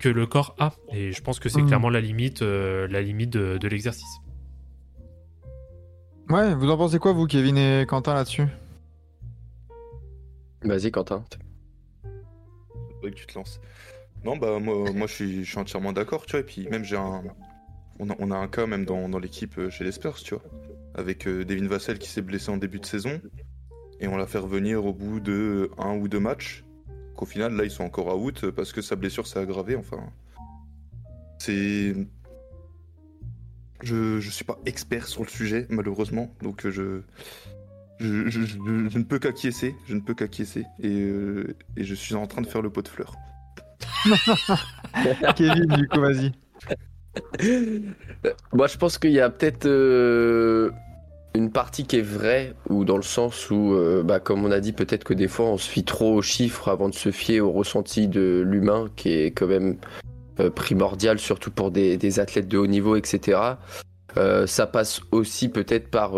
que 0.05 0.09
le 0.11 0.26
corps 0.26 0.55
a. 0.59 0.72
Et 0.92 1.12
je 1.12 1.22
pense 1.22 1.40
que 1.40 1.48
c'est 1.48 1.62
Mm. 1.62 1.66
clairement 1.66 1.88
la 1.88 2.02
limite, 2.02 2.42
euh, 2.42 2.86
la 2.88 3.00
limite 3.00 3.30
de, 3.30 3.57
de 3.57 3.68
l'exercice. 3.68 4.20
Ouais, 6.28 6.55
vous 6.55 6.70
en 6.70 6.76
pensez 6.76 6.98
quoi, 6.98 7.12
vous, 7.12 7.26
Kevin 7.26 7.57
et 7.57 7.86
Quentin, 7.88 8.12
là-dessus? 8.12 8.44
Vas-y, 10.62 10.90
Quentin. 10.90 11.24
Que 13.02 13.09
tu 13.09 13.26
te 13.26 13.34
lances. 13.38 13.61
Non, 14.24 14.36
bah 14.36 14.59
moi, 14.59 14.90
moi 14.92 15.07
je, 15.07 15.12
suis, 15.12 15.44
je 15.44 15.50
suis 15.50 15.59
entièrement 15.59 15.92
d'accord, 15.92 16.26
tu 16.26 16.32
vois. 16.32 16.40
Et 16.40 16.44
puis 16.44 16.66
même 16.68 16.84
j'ai 16.84 16.96
un. 16.96 17.22
On 17.98 18.11
a, 18.11 18.14
on 18.18 18.30
a 18.30 18.36
un 18.36 18.48
cas 18.48 18.66
même 18.66 18.84
dans, 18.84 19.09
dans 19.09 19.18
l'équipe 19.18 19.57
euh, 19.59 19.70
chez 19.70 19.84
les 19.84 19.92
Spurs, 19.92 20.16
tu 20.16 20.34
vois. 20.34 20.42
Avec 20.94 21.26
euh, 21.28 21.44
Devin 21.44 21.66
Vassell 21.68 21.98
qui 21.98 22.09
s'est 22.09 22.22
blessé 22.22 22.50
en 22.50 22.57
début 22.57 22.80
de 22.80 22.86
saison. 22.86 23.20
Et 24.00 24.09
on 24.09 24.16
l'a 24.16 24.26
fait 24.26 24.38
revenir 24.38 24.84
au 24.84 24.92
bout 24.92 25.20
de 25.20 25.70
un 25.78 25.94
ou 25.96 26.09
deux 26.09 26.20
matchs. 26.20 26.63
Qu'au 27.24 27.30
final, 27.30 27.54
là, 27.56 27.64
ils 27.64 27.70
sont 27.70 27.84
encore 27.84 28.14
out 28.22 28.44
euh, 28.44 28.52
parce 28.52 28.74
que 28.74 28.82
sa 28.82 28.96
blessure 28.96 29.26
s'est 29.26 29.38
aggravée. 29.38 29.76
Enfin. 29.76 29.98
C'est. 31.38 31.94
Je, 33.82 34.20
je 34.20 34.30
suis 34.30 34.44
pas 34.44 34.58
expert 34.66 35.06
sur 35.08 35.22
le 35.22 35.28
sujet, 35.30 35.66
malheureusement. 35.70 36.34
Donc 36.42 36.66
euh, 36.66 36.70
je. 36.70 37.00
Je, 38.00 38.28
je- 38.28 38.44
je- 38.44 38.88
je 38.90 38.98
ne 38.98 39.04
peux 39.04 39.18
qu'acquiescer, 39.18 39.74
je 39.86 39.94
ne 39.94 40.00
peux 40.00 40.12
qu'acquiescer, 40.14 40.66
et, 40.80 40.88
euh, 41.00 41.56
et 41.76 41.84
je 41.84 41.94
suis 41.94 42.14
en 42.16 42.26
train 42.26 42.42
de 42.42 42.46
faire 42.46 42.60
le 42.60 42.68
pot 42.68 42.82
de 42.82 42.88
fleurs. 42.88 43.14
Kevin, 45.36 45.66
du 45.66 45.88
coup, 45.88 46.00
vas-y. 46.00 46.32
Moi, 48.52 48.66
je 48.66 48.76
pense 48.76 48.98
qu'il 48.98 49.12
y 49.12 49.20
a 49.20 49.30
peut-être 49.30 49.64
euh, 49.66 50.70
une 51.35 51.51
partie 51.51 51.85
qui 51.85 51.97
est 51.97 52.03
vraie, 52.03 52.55
ou 52.68 52.85
dans 52.85 52.97
le 52.97 53.03
sens 53.03 53.51
où, 53.51 53.74
euh, 53.74 54.03
bah, 54.05 54.20
comme 54.20 54.45
on 54.45 54.53
a 54.53 54.61
dit, 54.61 54.72
peut-être 54.72 55.03
que 55.03 55.14
des 55.14 55.26
fois, 55.26 55.47
on 55.47 55.59
se 55.59 55.68
fie 55.68 55.85
trop 55.85 56.14
aux 56.14 56.22
chiffres 56.22 56.68
avant 56.68 56.89
de 56.89 56.95
se 56.95 57.11
fier 57.11 57.41
au 57.41 57.51
ressenti 57.51 58.07
de 58.07 58.45
l'humain, 58.47 58.89
qui 58.95 59.11
est 59.12 59.32
quand 59.32 59.49
même 59.49 59.76
euh, 60.39 60.51
primordial, 60.51 61.18
surtout 61.18 61.51
pour 61.51 61.72
des, 61.72 62.20
athlètes 62.20 62.47
de 62.47 62.57
haut 62.57 62.68
niveau, 62.68 62.95
etc. 62.95 63.41
Euh, 64.16 64.47
ça 64.47 64.66
passe 64.66 65.01
aussi 65.11 65.49
peut-être 65.49 65.89
par 65.89 66.12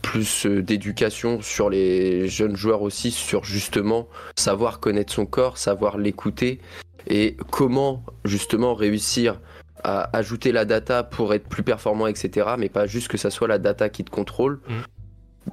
plus 0.00 0.46
d'éducation 0.46 1.42
sur 1.42 1.68
les 1.68 2.26
jeunes 2.28 2.56
joueurs 2.56 2.80
aussi, 2.80 3.10
sur 3.10 3.44
justement 3.44 4.08
savoir 4.36 4.80
connaître 4.80 5.12
son 5.12 5.26
corps, 5.26 5.58
savoir 5.58 5.98
l'écouter, 5.98 6.60
et 7.06 7.36
comment 7.50 8.02
justement 8.24 8.74
réussir 8.74 9.38
à 9.84 10.16
ajouter 10.16 10.52
la 10.52 10.64
data 10.64 11.02
pour 11.02 11.34
être 11.34 11.48
plus 11.48 11.62
performant, 11.62 12.06
etc. 12.06 12.50
Mais 12.58 12.68
pas 12.68 12.86
juste 12.86 13.08
que 13.08 13.16
ça 13.16 13.30
soit 13.30 13.48
la 13.48 13.58
data 13.58 13.88
qui 13.88 14.04
te 14.04 14.10
contrôle. 14.10 14.60
Mhm. 14.68 14.82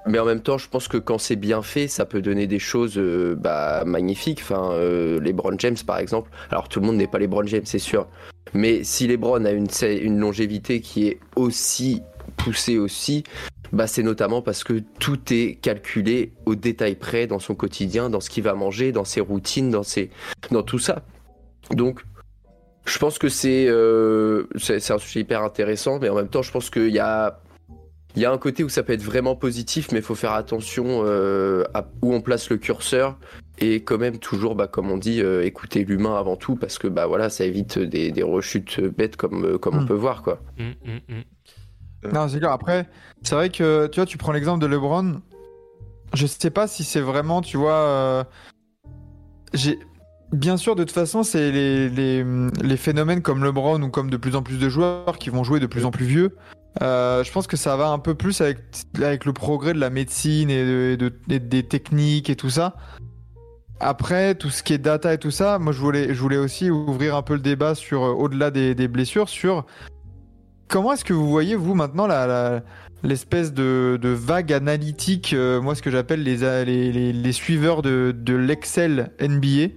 Mais 0.06 0.20
en 0.20 0.26
même 0.26 0.42
temps, 0.42 0.58
je 0.58 0.68
pense 0.68 0.88
que 0.88 0.98
quand 0.98 1.18
c'est 1.18 1.36
bien 1.36 1.62
fait, 1.62 1.88
ça 1.88 2.06
peut 2.06 2.22
donner 2.22 2.46
des 2.46 2.60
choses 2.60 2.98
euh, 2.98 3.36
bah, 3.38 3.84
magnifiques. 3.86 4.40
Enfin, 4.42 4.72
euh, 4.74 5.20
LeBron 5.20 5.56
James, 5.60 5.78
par 5.86 6.00
exemple. 6.00 6.30
Alors, 6.52 6.70
tout 6.70 6.80
le 6.80 6.86
monde 6.86 6.98
n'est 6.98 7.08
pas 7.08 7.20
LeBron 7.20 7.46
James, 7.48 7.66
c'est 7.66 7.80
sûr. 7.80 8.08
Mais 8.54 8.84
si 8.84 9.08
LeBron 9.08 9.46
a 9.46 9.52
une, 9.52 9.68
une 9.82 10.20
longévité 10.20 10.82
qui 10.82 11.08
est 11.08 11.20
aussi 11.36 12.02
poussée 12.36 12.78
aussi, 12.78 13.24
bah, 13.72 13.88
c'est 13.88 14.04
notamment 14.04 14.42
parce 14.42 14.64
que 14.64 14.82
tout 15.00 15.20
est 15.32 15.56
calculé 15.62 16.34
au 16.46 16.56
détail 16.56 16.96
près 16.96 17.28
dans 17.28 17.40
son 17.40 17.56
quotidien, 17.56 18.10
dans 18.10 18.20
ce 18.20 18.30
qu'il 18.30 18.44
va 18.44 18.54
manger, 18.54 18.92
dans 18.92 19.06
ses 19.06 19.22
routines, 19.22 19.70
dans, 19.70 19.84
ses... 19.84 20.10
dans 20.52 20.64
tout 20.64 20.80
ça. 20.80 21.04
Donc, 21.72 22.02
je 22.88 22.98
pense 23.00 23.18
que 23.20 23.30
c'est 23.30 23.68
euh, 23.68 24.46
c'est 24.58 24.92
un 24.92 24.98
sujet 24.98 25.20
hyper 25.22 25.44
intéressant, 25.44 26.00
mais 26.00 26.10
en 26.10 26.16
même 26.16 26.30
temps, 26.30 26.42
je 26.42 26.52
pense 26.52 26.70
qu'il 26.70 26.90
y 26.90 27.00
a, 27.00 27.40
il 28.16 28.22
y 28.22 28.26
a 28.26 28.32
un 28.32 28.38
côté 28.38 28.64
où 28.64 28.70
ça 28.70 28.84
peut 28.84 28.94
être 28.94 29.04
vraiment 29.04 29.36
positif, 29.36 29.92
mais 29.92 30.00
il 30.00 30.04
faut 30.04 30.16
faire 30.16 30.34
attention 30.34 31.04
euh, 31.06 31.64
à 31.74 31.86
où 32.02 32.14
on 32.14 32.22
place 32.22 32.50
le 32.50 32.58
curseur 32.58 33.18
et 33.60 33.84
quand 33.84 33.98
même 33.98 34.20
toujours, 34.20 34.56
bah, 34.56 34.68
comme 34.68 34.90
on 34.92 34.98
dit, 34.98 35.22
euh, 35.22 35.44
écouter 35.44 35.84
l'humain 35.84 36.16
avant 36.16 36.36
tout, 36.36 36.56
parce 36.56 36.78
que 36.78 36.88
bah 36.88 37.08
voilà, 37.08 37.30
ça 37.30 37.44
évite 37.46 37.80
des, 37.80 38.12
des 38.12 38.24
rechutes 38.24 38.80
bêtes 38.80 39.16
comme, 39.18 39.58
comme 39.60 39.76
on 39.78 39.82
Mm. 39.82 39.88
peut 39.88 39.94
voir 39.96 40.22
quoi. 40.24 40.40
Hum, 40.60 40.74
hum. 40.88 41.24
Non, 42.14 42.28
c'est 42.28 42.38
clair. 42.40 42.52
Après, 42.52 42.88
c'est 43.24 43.34
vrai 43.36 43.50
que 43.50 43.88
tu 43.88 44.00
vois, 44.00 44.06
tu 44.06 44.18
prends 44.18 44.32
l'exemple 44.32 44.62
de 44.62 44.68
LeBron. 44.68 45.22
Je 46.14 46.26
sais 46.28 46.52
pas 46.52 46.68
si 46.68 46.84
c'est 46.84 47.02
vraiment, 47.02 47.42
tu 47.42 47.58
vois. 47.58 47.74
euh, 47.74 48.24
J'ai. 49.54 49.80
Bien 50.34 50.58
sûr, 50.58 50.76
de 50.76 50.84
toute 50.84 50.94
façon, 50.94 51.24
c'est 51.24 51.52
les, 51.52 52.78
phénomènes 52.78 53.22
comme 53.22 53.44
LeBron 53.44 53.82
ou 53.82 53.90
comme 53.90 54.10
de 54.10 54.18
plus 54.18 54.36
en 54.36 54.44
plus 54.44 54.58
de 54.58 54.68
joueurs 54.68 55.18
qui 55.20 55.30
vont 55.30 55.44
jouer 55.44 55.60
de 55.60 55.68
plus 55.68 55.86
en 55.86 55.92
plus 55.92 56.06
vieux. 56.06 56.36
Euh, 56.82 57.24
je 57.24 57.32
pense 57.32 57.48
que 57.48 57.58
ça 57.58 57.76
va 57.78 57.88
un 57.90 58.00
peu 58.00 58.14
plus 58.14 58.42
avec, 58.42 59.26
le 59.26 59.34
progrès 59.34 59.74
de 59.74 59.80
la 59.80 59.90
médecine 59.90 60.50
et, 60.50 60.98
de- 60.98 61.14
des 61.28 61.64
techniques 61.64 62.30
et 62.30 62.36
tout 62.36 62.50
ça. 62.50 62.76
Après, 63.80 64.36
tout 64.36 64.50
ce 64.50 64.64
qui 64.64 64.74
est 64.74 64.80
data 64.80 65.14
et 65.14 65.18
tout 65.18 65.32
ça, 65.32 65.60
moi 65.60 65.72
je 65.72 65.80
voulais, 65.80 66.38
aussi 66.38 66.70
ouvrir 66.70 67.16
un 67.16 67.22
peu 67.22 67.36
le 67.36 67.40
débat 67.40 67.74
sur, 67.74 68.04
euh, 68.04 68.12
au-delà 68.12 68.52
des, 68.52 68.88
blessures, 68.88 69.30
sur 69.30 69.66
comment 70.68 70.94
est-ce 70.94 71.06
que 71.06 71.14
vous 71.14 71.30
voyez, 71.30 71.56
vous, 71.56 71.74
maintenant, 71.74 72.08
l'espèce 73.04 73.54
de, 73.54 74.00
vague 74.04 74.52
analytique, 74.52 75.34
euh, 75.34 75.62
moi 75.62 75.74
ce 75.74 75.82
que 75.82 75.92
j'appelle 75.92 76.24
les, 76.24 77.32
suiveurs 77.32 77.82
de 77.82 78.34
l'Excel 78.34 79.12
NBA, 79.22 79.74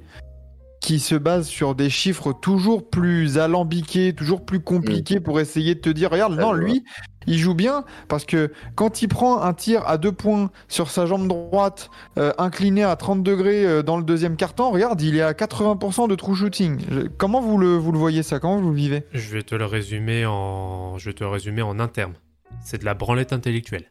qui 0.81 0.99
se 0.99 1.15
base 1.15 1.47
sur 1.47 1.75
des 1.75 1.91
chiffres 1.91 2.33
toujours 2.33 2.89
plus 2.89 3.37
alambiqués, 3.39 4.15
toujours 4.15 4.45
plus 4.47 4.61
compliqués 4.61 5.21
pour 5.21 5.39
essayer 5.39 5.75
de 5.75 5.81
te 5.81 5.91
dire, 5.91 6.11
regarde, 6.11 6.35
Ça, 6.37 6.41
non, 6.41 6.53
lui, 6.55 6.85
il 7.27 7.39
joue 7.39 7.55
bien 7.55 7.85
parce 8.09 8.25
que 8.25 8.51
quand 8.77 9.03
il 9.03 9.09
prend 9.09 9.43
un 9.43 9.53
tir 9.53 9.87
à 9.87 9.99
deux 9.99 10.11
points 10.13 10.51
sur 10.69 10.89
sa 10.91 11.05
jambe 11.05 11.29
droite, 11.29 11.91
euh, 12.19 12.33
incliné 12.39 12.83
à 12.83 12.97
30 12.97 13.23
degrés 13.23 13.67
euh, 13.67 13.83
dans 13.83 13.99
le 13.99 14.03
deuxième 14.05 14.37
carton, 14.37 14.71
regarde, 14.71 15.01
il 15.03 15.17
est 15.17 15.23
à 15.23 15.33
80% 15.35 16.09
de 16.09 16.15
true 16.15 16.35
shooting. 16.35 16.79
Je- 16.91 17.01
Comment 17.19 17.43
vous 17.43 17.59
le, 17.59 17.77
vous 17.77 17.93
le 17.93 17.99
voyez 17.99 18.23
ça? 18.23 18.39
Comment 18.41 18.57
vous 18.59 18.71
le 18.71 18.77
vivez? 18.77 19.05
Je 19.13 19.31
vais 19.31 19.43
te 19.43 19.55
le 19.55 19.67
résumer 19.67 20.25
en, 20.25 20.97
je 20.97 21.11
vais 21.11 21.15
te 21.15 21.23
le 21.23 21.29
résumer 21.29 21.61
en 21.61 21.79
un 21.79 21.89
terme. 21.89 22.15
C'est 22.65 22.79
de 22.79 22.85
la 22.87 22.95
branlette 22.95 23.35
intellectuelle. 23.35 23.91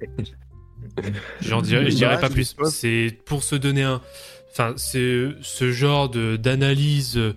J'en 1.42 1.60
dirais, 1.62 1.90
je 1.90 1.96
dirais 1.96 2.18
pas 2.20 2.30
plus. 2.30 2.56
C'est 2.70 3.18
pour 3.26 3.42
se 3.42 3.54
donner 3.54 3.82
un, 3.82 4.00
enfin, 4.50 4.74
c'est 4.76 5.28
ce 5.40 5.70
genre 5.72 6.08
de 6.08 6.36
d'analyse 6.36 7.16
euh, 7.16 7.34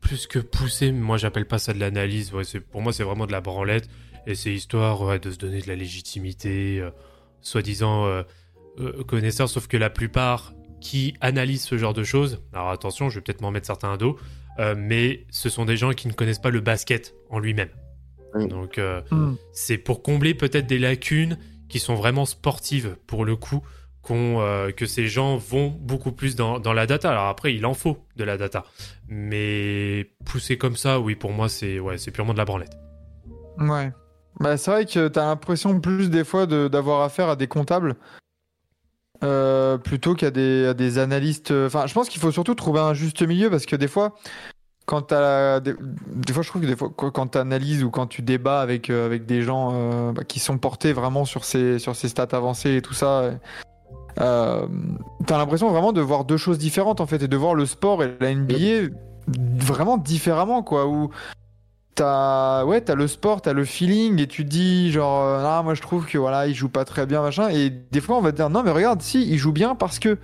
plus 0.00 0.26
que 0.26 0.38
poussé. 0.38 0.92
Moi, 0.92 1.16
j'appelle 1.16 1.46
pas 1.46 1.58
ça 1.58 1.72
de 1.72 1.80
l'analyse. 1.80 2.32
Ouais, 2.32 2.44
c'est 2.44 2.60
pour 2.60 2.82
moi, 2.82 2.92
c'est 2.92 3.02
vraiment 3.02 3.26
de 3.26 3.32
la 3.32 3.40
branlette 3.40 3.88
et 4.26 4.34
c'est 4.34 4.52
histoire 4.52 5.02
ouais, 5.02 5.18
de 5.18 5.30
se 5.30 5.38
donner 5.38 5.60
de 5.60 5.68
la 5.68 5.76
légitimité, 5.76 6.80
euh, 6.80 6.90
soi-disant 7.40 8.06
euh, 8.06 8.22
euh, 8.80 9.04
connaisseur. 9.04 9.48
Sauf 9.48 9.66
que 9.68 9.76
la 9.76 9.90
plupart 9.90 10.52
qui 10.80 11.14
analysent 11.20 11.64
ce 11.64 11.78
genre 11.78 11.94
de 11.94 12.04
choses, 12.04 12.42
alors 12.52 12.70
attention, 12.70 13.08
je 13.08 13.16
vais 13.16 13.20
peut-être 13.22 13.40
m'en 13.40 13.50
mettre 13.50 13.66
certains 13.66 13.92
à 13.92 13.96
dos, 13.96 14.18
euh, 14.58 14.74
mais 14.76 15.26
ce 15.30 15.48
sont 15.48 15.64
des 15.64 15.76
gens 15.76 15.92
qui 15.92 16.06
ne 16.08 16.12
connaissent 16.12 16.38
pas 16.38 16.50
le 16.50 16.60
basket 16.60 17.14
en 17.30 17.38
lui-même. 17.38 17.70
Donc, 18.50 18.76
euh, 18.76 19.00
c'est 19.52 19.78
pour 19.78 20.02
combler 20.02 20.34
peut-être 20.34 20.66
des 20.66 20.78
lacunes 20.78 21.38
qui 21.70 21.78
sont 21.78 21.94
vraiment 21.94 22.26
sportives 22.26 22.96
pour 23.06 23.24
le 23.24 23.34
coup 23.34 23.62
euh, 24.14 24.70
que 24.70 24.86
ces 24.86 25.08
gens 25.08 25.36
vont 25.36 25.68
beaucoup 25.68 26.12
plus 26.12 26.36
dans, 26.36 26.58
dans 26.58 26.72
la 26.72 26.86
data. 26.86 27.10
Alors 27.10 27.26
après, 27.26 27.54
il 27.54 27.66
en 27.66 27.74
faut 27.74 27.98
de 28.16 28.24
la 28.24 28.36
data. 28.36 28.64
Mais 29.08 30.10
pousser 30.24 30.58
comme 30.58 30.76
ça, 30.76 31.00
oui, 31.00 31.14
pour 31.14 31.32
moi, 31.32 31.48
c'est 31.48 31.78
ouais, 31.78 31.96
purement 32.12 32.32
de 32.32 32.38
la 32.38 32.44
branlette. 32.44 32.76
Ouais. 33.58 33.92
Bah, 34.40 34.56
c'est 34.56 34.70
vrai 34.70 34.84
que 34.84 35.08
t'as 35.08 35.24
l'impression 35.24 35.80
plus 35.80 36.10
des 36.10 36.24
fois 36.24 36.46
d'avoir 36.46 37.02
affaire 37.02 37.28
à 37.28 37.36
des 37.36 37.46
comptables 37.46 37.96
euh, 39.24 39.78
plutôt 39.78 40.14
qu'à 40.14 40.30
des, 40.30 40.74
des 40.74 40.98
analystes. 40.98 41.50
Enfin, 41.50 41.86
je 41.86 41.94
pense 41.94 42.08
qu'il 42.08 42.20
faut 42.20 42.32
surtout 42.32 42.54
trouver 42.54 42.80
un 42.80 42.94
juste 42.94 43.22
milieu 43.22 43.48
parce 43.50 43.64
que 43.64 43.76
des 43.76 43.88
fois, 43.88 44.14
quand 44.84 45.02
t'as 45.02 45.60
des, 45.60 45.74
fois, 46.32 46.42
je 46.42 46.48
trouve 46.48 46.62
que 46.62 46.66
des 46.66 46.76
fois, 46.76 46.92
quand 46.94 47.10
quand 47.10 47.28
t'analyses 47.28 47.82
ou 47.82 47.90
quand 47.90 48.06
tu 48.06 48.20
débats 48.22 48.60
avec, 48.60 48.90
euh, 48.90 49.06
avec 49.06 49.24
des 49.24 49.42
gens 49.42 50.12
bah, 50.12 50.22
qui 50.24 50.38
sont 50.38 50.58
portés 50.58 50.92
vraiment 50.92 51.24
sur 51.24 51.44
ces, 51.44 51.78
sur 51.78 51.96
ces 51.96 52.08
stats 52.08 52.28
avancées 52.32 52.76
et 52.76 52.82
tout 52.82 52.94
ça. 52.94 53.32
Euh, 54.20 54.66
t'as 55.26 55.36
l'impression 55.36 55.70
vraiment 55.70 55.92
de 55.92 56.00
voir 56.00 56.24
deux 56.24 56.38
choses 56.38 56.58
différentes 56.58 57.00
en 57.00 57.06
fait 57.06 57.22
et 57.22 57.28
de 57.28 57.36
voir 57.36 57.54
le 57.54 57.66
sport 57.66 58.02
et 58.02 58.16
la 58.18 58.34
NBA 58.34 58.88
vraiment 59.58 59.98
différemment 59.98 60.62
quoi 60.62 60.86
où 60.86 61.10
t'as 61.94 62.64
ouais 62.64 62.80
t'as 62.80 62.94
le 62.94 63.08
sport 63.08 63.42
t'as 63.42 63.52
le 63.52 63.64
feeling 63.66 64.18
et 64.20 64.26
tu 64.26 64.44
te 64.44 64.48
dis 64.48 64.90
genre 64.90 65.22
euh, 65.22 65.44
ah 65.44 65.62
moi 65.62 65.74
je 65.74 65.82
trouve 65.82 66.06
que 66.06 66.16
voilà 66.16 66.46
il 66.46 66.54
joue 66.54 66.70
pas 66.70 66.86
très 66.86 67.04
bien 67.04 67.20
machin 67.20 67.48
et 67.50 67.68
des 67.68 68.00
fois 68.00 68.16
on 68.16 68.22
va 68.22 68.32
te 68.32 68.36
dire 68.36 68.48
non 68.48 68.62
mais 68.62 68.70
regarde 68.70 69.02
si 69.02 69.28
il 69.28 69.36
joue 69.36 69.52
bien 69.52 69.74
parce 69.74 69.98
que 69.98 70.16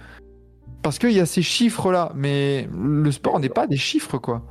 parce 0.82 0.98
qu'il 0.98 1.12
y 1.12 1.20
a 1.20 1.26
ces 1.26 1.42
chiffres 1.42 1.92
là 1.92 2.12
mais 2.14 2.68
le 2.74 3.10
sport 3.12 3.40
n'est 3.40 3.50
pas 3.50 3.66
des 3.66 3.76
chiffres 3.76 4.16
quoi 4.16 4.42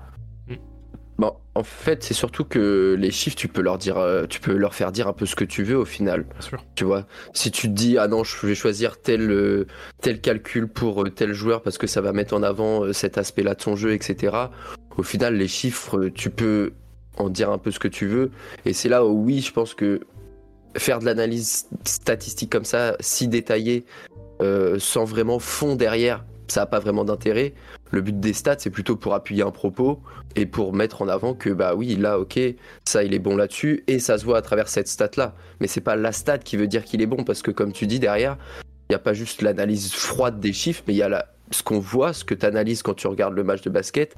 Bon, 1.17 1.33
en 1.55 1.63
fait, 1.63 2.03
c'est 2.03 2.13
surtout 2.13 2.45
que 2.45 2.95
les 2.97 3.11
chiffres, 3.11 3.35
tu 3.35 3.47
peux 3.47 3.61
leur 3.61 3.77
dire, 3.77 3.97
euh, 3.97 4.25
tu 4.27 4.39
peux 4.39 4.55
leur 4.55 4.73
faire 4.73 4.91
dire 4.91 5.07
un 5.07 5.13
peu 5.13 5.25
ce 5.25 5.35
que 5.35 5.43
tu 5.43 5.63
veux 5.63 5.77
au 5.77 5.85
final. 5.85 6.23
Bien 6.23 6.41
sûr. 6.41 6.65
Tu 6.75 6.83
vois, 6.83 7.05
si 7.33 7.51
tu 7.51 7.67
te 7.67 7.73
dis 7.73 7.97
ah 7.97 8.07
non, 8.07 8.23
je 8.23 8.47
vais 8.47 8.55
choisir 8.55 8.99
tel 8.99 9.29
euh, 9.29 9.67
tel 10.01 10.21
calcul 10.21 10.67
pour 10.67 11.03
euh, 11.03 11.09
tel 11.09 11.33
joueur 11.33 11.61
parce 11.61 11.77
que 11.77 11.87
ça 11.87 12.01
va 12.01 12.11
mettre 12.13 12.33
en 12.33 12.43
avant 12.43 12.91
cet 12.93 13.17
aspect-là 13.17 13.55
de 13.55 13.61
son 13.61 13.75
jeu, 13.75 13.93
etc. 13.93 14.35
Au 14.97 15.03
final, 15.03 15.35
les 15.35 15.47
chiffres, 15.47 16.09
tu 16.09 16.29
peux 16.29 16.73
en 17.17 17.29
dire 17.29 17.51
un 17.51 17.57
peu 17.57 17.71
ce 17.71 17.79
que 17.79 17.87
tu 17.87 18.07
veux. 18.07 18.31
Et 18.65 18.73
c'est 18.73 18.89
là 18.89 19.05
où 19.05 19.23
oui, 19.23 19.41
je 19.41 19.51
pense 19.51 19.73
que 19.73 20.01
faire 20.77 20.99
de 20.99 21.05
l'analyse 21.05 21.67
statistique 21.83 22.51
comme 22.51 22.65
ça, 22.65 22.95
si 22.99 23.27
détaillée, 23.27 23.85
euh, 24.41 24.79
sans 24.79 25.05
vraiment 25.05 25.39
fond 25.39 25.75
derrière, 25.75 26.23
ça 26.47 26.61
n'a 26.61 26.65
pas 26.65 26.79
vraiment 26.79 27.03
d'intérêt. 27.03 27.53
Le 27.91 28.01
but 28.01 28.19
des 28.19 28.33
stats, 28.33 28.55
c'est 28.59 28.69
plutôt 28.69 28.95
pour 28.95 29.13
appuyer 29.13 29.43
un 29.43 29.51
propos 29.51 30.01
et 30.35 30.45
pour 30.45 30.73
mettre 30.73 31.01
en 31.01 31.07
avant 31.07 31.33
que 31.33 31.49
bah 31.49 31.75
oui, 31.75 31.95
là, 31.95 32.19
ok, 32.19 32.39
ça, 32.85 33.03
il 33.03 33.13
est 33.13 33.19
bon 33.19 33.35
là-dessus 33.35 33.83
et 33.87 33.99
ça 33.99 34.17
se 34.17 34.25
voit 34.25 34.37
à 34.37 34.41
travers 34.41 34.69
cette 34.69 34.87
stat-là. 34.87 35.35
Mais 35.59 35.67
c'est 35.67 35.81
pas 35.81 35.95
la 35.95 36.11
stat 36.11 36.39
qui 36.39 36.57
veut 36.57 36.67
dire 36.67 36.85
qu'il 36.85 37.01
est 37.01 37.07
bon 37.07 37.23
parce 37.23 37.41
que 37.41 37.51
comme 37.51 37.73
tu 37.73 37.87
dis 37.87 37.99
derrière, 37.99 38.37
il 38.89 38.93
n'y 38.93 38.95
a 38.95 38.99
pas 38.99 39.13
juste 39.13 39.41
l'analyse 39.41 39.91
froide 39.91 40.39
des 40.39 40.53
chiffres, 40.53 40.83
mais 40.87 40.93
il 40.93 40.97
y 40.97 41.03
a 41.03 41.25
ce 41.51 41.63
qu'on 41.63 41.79
voit, 41.79 42.13
ce 42.13 42.23
que 42.23 42.33
tu 42.33 42.45
analyses 42.45 42.81
quand 42.81 42.93
tu 42.93 43.07
regardes 43.07 43.35
le 43.35 43.43
match 43.43 43.61
de 43.61 43.69
basket. 43.69 44.15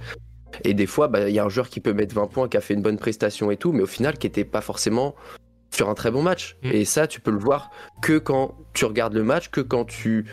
Et 0.63 0.74
des 0.74 0.86
fois, 0.86 1.07
bah, 1.07 1.28
il 1.28 1.34
y 1.34 1.39
a 1.39 1.43
un 1.43 1.49
joueur 1.49 1.69
qui 1.69 1.80
peut 1.80 1.93
mettre 1.93 2.13
20 2.13 2.28
points, 2.28 2.47
qui 2.47 2.57
a 2.57 2.61
fait 2.61 2.76
une 2.76 2.84
bonne 2.84 2.97
prestation 2.97 3.49
et 3.49 3.57
tout, 3.57 3.71
mais 3.71 3.82
au 3.82 3.88
final, 3.88 4.17
qui 4.17 4.28
n'était 4.28 4.45
pas 4.45 4.61
forcément 4.61 5.15
sur 5.74 5.89
un 5.89 5.93
très 5.95 6.11
bon 6.11 6.21
match. 6.21 6.55
Mm. 6.63 6.69
Et 6.71 6.86
ça, 6.86 7.07
tu 7.07 7.19
peux 7.19 7.32
le 7.32 7.38
voir 7.39 7.71
que 8.01 8.17
quand 8.17 8.55
tu 8.74 8.86
regardes 8.86 9.13
le 9.13 9.24
match, 9.24 9.49
que 9.49 9.61
quand 9.61 9.86
tu 9.86 10.26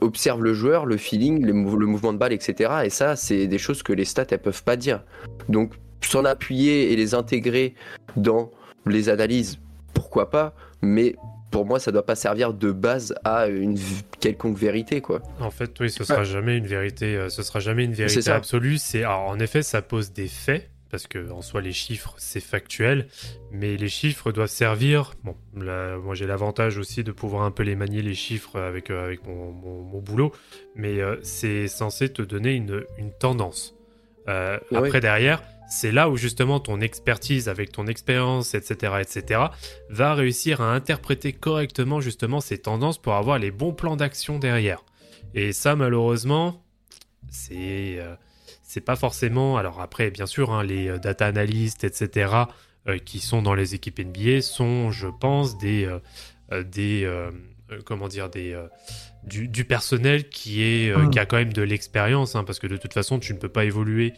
observes 0.00 0.42
le 0.42 0.52
joueur, 0.54 0.86
le 0.86 0.96
feeling, 0.96 1.44
le, 1.44 1.52
mou- 1.52 1.76
le 1.76 1.86
mouvement 1.86 2.12
de 2.12 2.18
balle, 2.18 2.32
etc. 2.32 2.70
Et 2.84 2.90
ça, 2.90 3.16
c'est 3.16 3.46
des 3.46 3.58
choses 3.58 3.82
que 3.82 3.92
les 3.92 4.04
stats, 4.04 4.26
elles 4.30 4.42
peuvent 4.42 4.64
pas 4.64 4.76
dire. 4.76 5.02
Donc, 5.48 5.74
s'en 6.02 6.24
appuyer 6.24 6.92
et 6.92 6.96
les 6.96 7.14
intégrer 7.14 7.74
dans 8.16 8.50
les 8.86 9.08
analyses, 9.08 9.58
pourquoi 9.94 10.30
pas, 10.30 10.54
mais 10.82 11.16
pour 11.50 11.64
moi, 11.64 11.80
ça 11.80 11.90
doit 11.92 12.04
pas 12.04 12.14
servir 12.14 12.52
de 12.52 12.70
base 12.72 13.14
à 13.24 13.46
une 13.46 13.78
quelconque 14.20 14.56
vérité, 14.58 15.00
quoi. 15.00 15.22
En 15.40 15.50
fait, 15.50 15.78
oui, 15.80 15.90
ce 15.90 16.04
sera 16.04 16.22
jamais 16.24 16.56
une 16.56 16.66
vérité. 16.66 17.16
euh, 17.16 17.28
ce 17.30 17.42
sera 17.42 17.58
jamais 17.58 17.84
une 17.84 17.94
vérité 17.94 18.30
absolue. 18.30 18.76
C'est 18.78 19.04
en 19.06 19.38
effet, 19.38 19.62
ça 19.62 19.80
pose 19.80 20.12
des 20.12 20.28
faits 20.28 20.68
parce 20.90 21.06
que 21.06 21.30
en 21.30 21.42
soi, 21.42 21.60
les 21.60 21.72
chiffres, 21.72 22.14
c'est 22.18 22.40
factuel, 22.40 23.08
mais 23.52 23.76
les 23.76 23.88
chiffres 23.88 24.32
doivent 24.32 24.48
servir. 24.48 25.12
Bon, 25.24 25.36
là, 25.54 25.96
moi, 25.98 26.14
j'ai 26.14 26.26
l'avantage 26.26 26.78
aussi 26.78 27.04
de 27.04 27.12
pouvoir 27.12 27.42
un 27.42 27.50
peu 27.50 27.62
les 27.62 27.76
manier 27.76 28.02
les 28.02 28.14
chiffres 28.14 28.58
avec 28.58 28.90
euh, 28.90 29.04
avec 29.04 29.26
mon, 29.26 29.52
mon- 29.52 29.82
mon 29.82 30.00
boulot, 30.00 30.32
mais 30.74 31.00
euh, 31.00 31.16
c'est 31.22 31.68
censé 31.68 32.08
te 32.08 32.22
donner 32.22 32.54
une, 32.54 32.84
une 32.98 33.12
tendance. 33.12 33.74
Euh. 34.28 34.58
Après, 34.74 35.00
derrière. 35.00 35.42
C'est 35.70 35.92
là 35.92 36.08
où 36.08 36.16
justement 36.16 36.60
ton 36.60 36.80
expertise 36.80 37.50
avec 37.50 37.72
ton 37.72 37.86
expérience, 37.88 38.54
etc., 38.54 38.94
etc., 39.02 39.42
va 39.90 40.14
réussir 40.14 40.62
à 40.62 40.72
interpréter 40.72 41.34
correctement 41.34 42.00
justement 42.00 42.40
ces 42.40 42.56
tendances 42.56 42.96
pour 42.96 43.12
avoir 43.12 43.38
les 43.38 43.50
bons 43.50 43.74
plans 43.74 43.94
d'action 43.96 44.38
derrière. 44.38 44.82
Et 45.34 45.52
ça, 45.52 45.76
malheureusement, 45.76 46.64
c'est 47.28 47.98
c'est 48.68 48.82
pas 48.82 48.96
forcément. 48.96 49.56
Alors 49.56 49.80
après, 49.80 50.10
bien 50.10 50.26
sûr, 50.26 50.52
hein, 50.52 50.62
les 50.62 50.88
euh, 50.88 50.98
data 50.98 51.26
analystes, 51.26 51.84
etc., 51.84 52.32
euh, 52.86 52.98
qui 52.98 53.18
sont 53.18 53.42
dans 53.42 53.54
les 53.54 53.74
équipes 53.74 53.98
NBA 53.98 54.42
sont, 54.42 54.90
je 54.90 55.08
pense, 55.08 55.58
des 55.58 55.88
euh, 56.52 56.62
des 56.62 57.04
euh, 57.04 57.30
comment 57.84 58.08
dire 58.08 58.28
des 58.28 58.56
du, 59.24 59.48
du 59.48 59.64
personnel 59.64 60.28
qui 60.28 60.62
est 60.62 60.90
euh, 60.90 60.98
Mm. 60.98 61.10
qui 61.10 61.18
a 61.18 61.26
quand 61.26 61.38
même 61.38 61.52
de 61.52 61.62
l'expérience, 61.62 62.36
hein, 62.36 62.44
parce 62.44 62.58
que 62.58 62.66
de 62.66 62.76
toute 62.76 62.92
façon, 62.92 63.18
tu 63.18 63.32
ne 63.32 63.38
peux 63.38 63.48
pas 63.48 63.64
évoluer. 63.64 64.12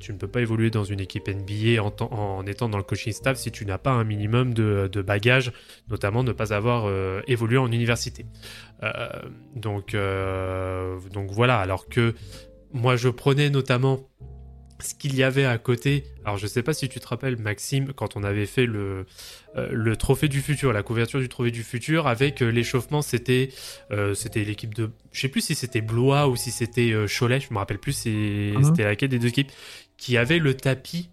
tu 0.00 0.12
ne 0.12 0.18
peux 0.18 0.28
pas 0.28 0.42
évoluer 0.42 0.68
dans 0.68 0.84
une 0.84 1.00
équipe 1.00 1.28
NBA 1.28 1.82
en, 1.82 2.46
étant 2.46 2.68
dans 2.68 2.76
le 2.76 2.84
coaching 2.84 3.14
staff 3.14 3.38
si 3.38 3.50
tu 3.50 3.64
n'as 3.64 3.78
pas 3.78 3.90
un 3.90 4.04
minimum 4.04 4.52
de, 4.52 4.86
de 4.92 5.00
bagages, 5.00 5.50
notamment 5.88 6.22
ne 6.22 6.32
pas 6.32 6.52
avoir 6.52 6.92
évolué 7.26 7.56
en 7.56 7.72
université. 7.72 8.26
Donc, 9.54 9.96
donc 11.14 11.30
voilà, 11.30 11.58
alors 11.58 11.88
que 11.88 12.14
moi 12.76 12.96
je 12.96 13.08
prenais 13.08 13.50
notamment 13.50 14.08
ce 14.78 14.94
qu'il 14.94 15.16
y 15.16 15.22
avait 15.22 15.46
à 15.46 15.56
côté. 15.56 16.04
Alors 16.24 16.36
je 16.36 16.46
sais 16.46 16.62
pas 16.62 16.74
si 16.74 16.88
tu 16.90 17.00
te 17.00 17.08
rappelles 17.08 17.38
Maxime 17.38 17.92
quand 17.94 18.14
on 18.16 18.22
avait 18.22 18.44
fait 18.44 18.66
le, 18.66 19.06
euh, 19.56 19.68
le 19.72 19.96
trophée 19.96 20.28
du 20.28 20.42
futur, 20.42 20.72
la 20.74 20.82
couverture 20.82 21.18
du 21.18 21.30
trophée 21.30 21.50
du 21.50 21.62
futur 21.62 22.06
avec 22.06 22.42
euh, 22.42 22.50
l'échauffement, 22.50 23.00
c'était 23.00 23.48
euh, 23.90 24.14
c'était 24.14 24.44
l'équipe 24.44 24.74
de 24.74 24.90
je 25.12 25.20
sais 25.22 25.28
plus 25.28 25.40
si 25.40 25.54
c'était 25.54 25.80
Blois 25.80 26.28
ou 26.28 26.36
si 26.36 26.50
c'était 26.50 26.92
Cholet, 27.18 27.40
je 27.40 27.52
me 27.54 27.58
rappelle 27.58 27.78
plus 27.78 27.92
c'est- 27.92 28.52
Mhm. 28.54 28.64
c'était 28.64 28.84
laquelle 28.84 29.08
des 29.08 29.18
deux 29.18 29.28
équipes 29.28 29.50
qui 29.96 30.18
avait 30.18 30.38
le 30.38 30.52
tapis 30.54 31.08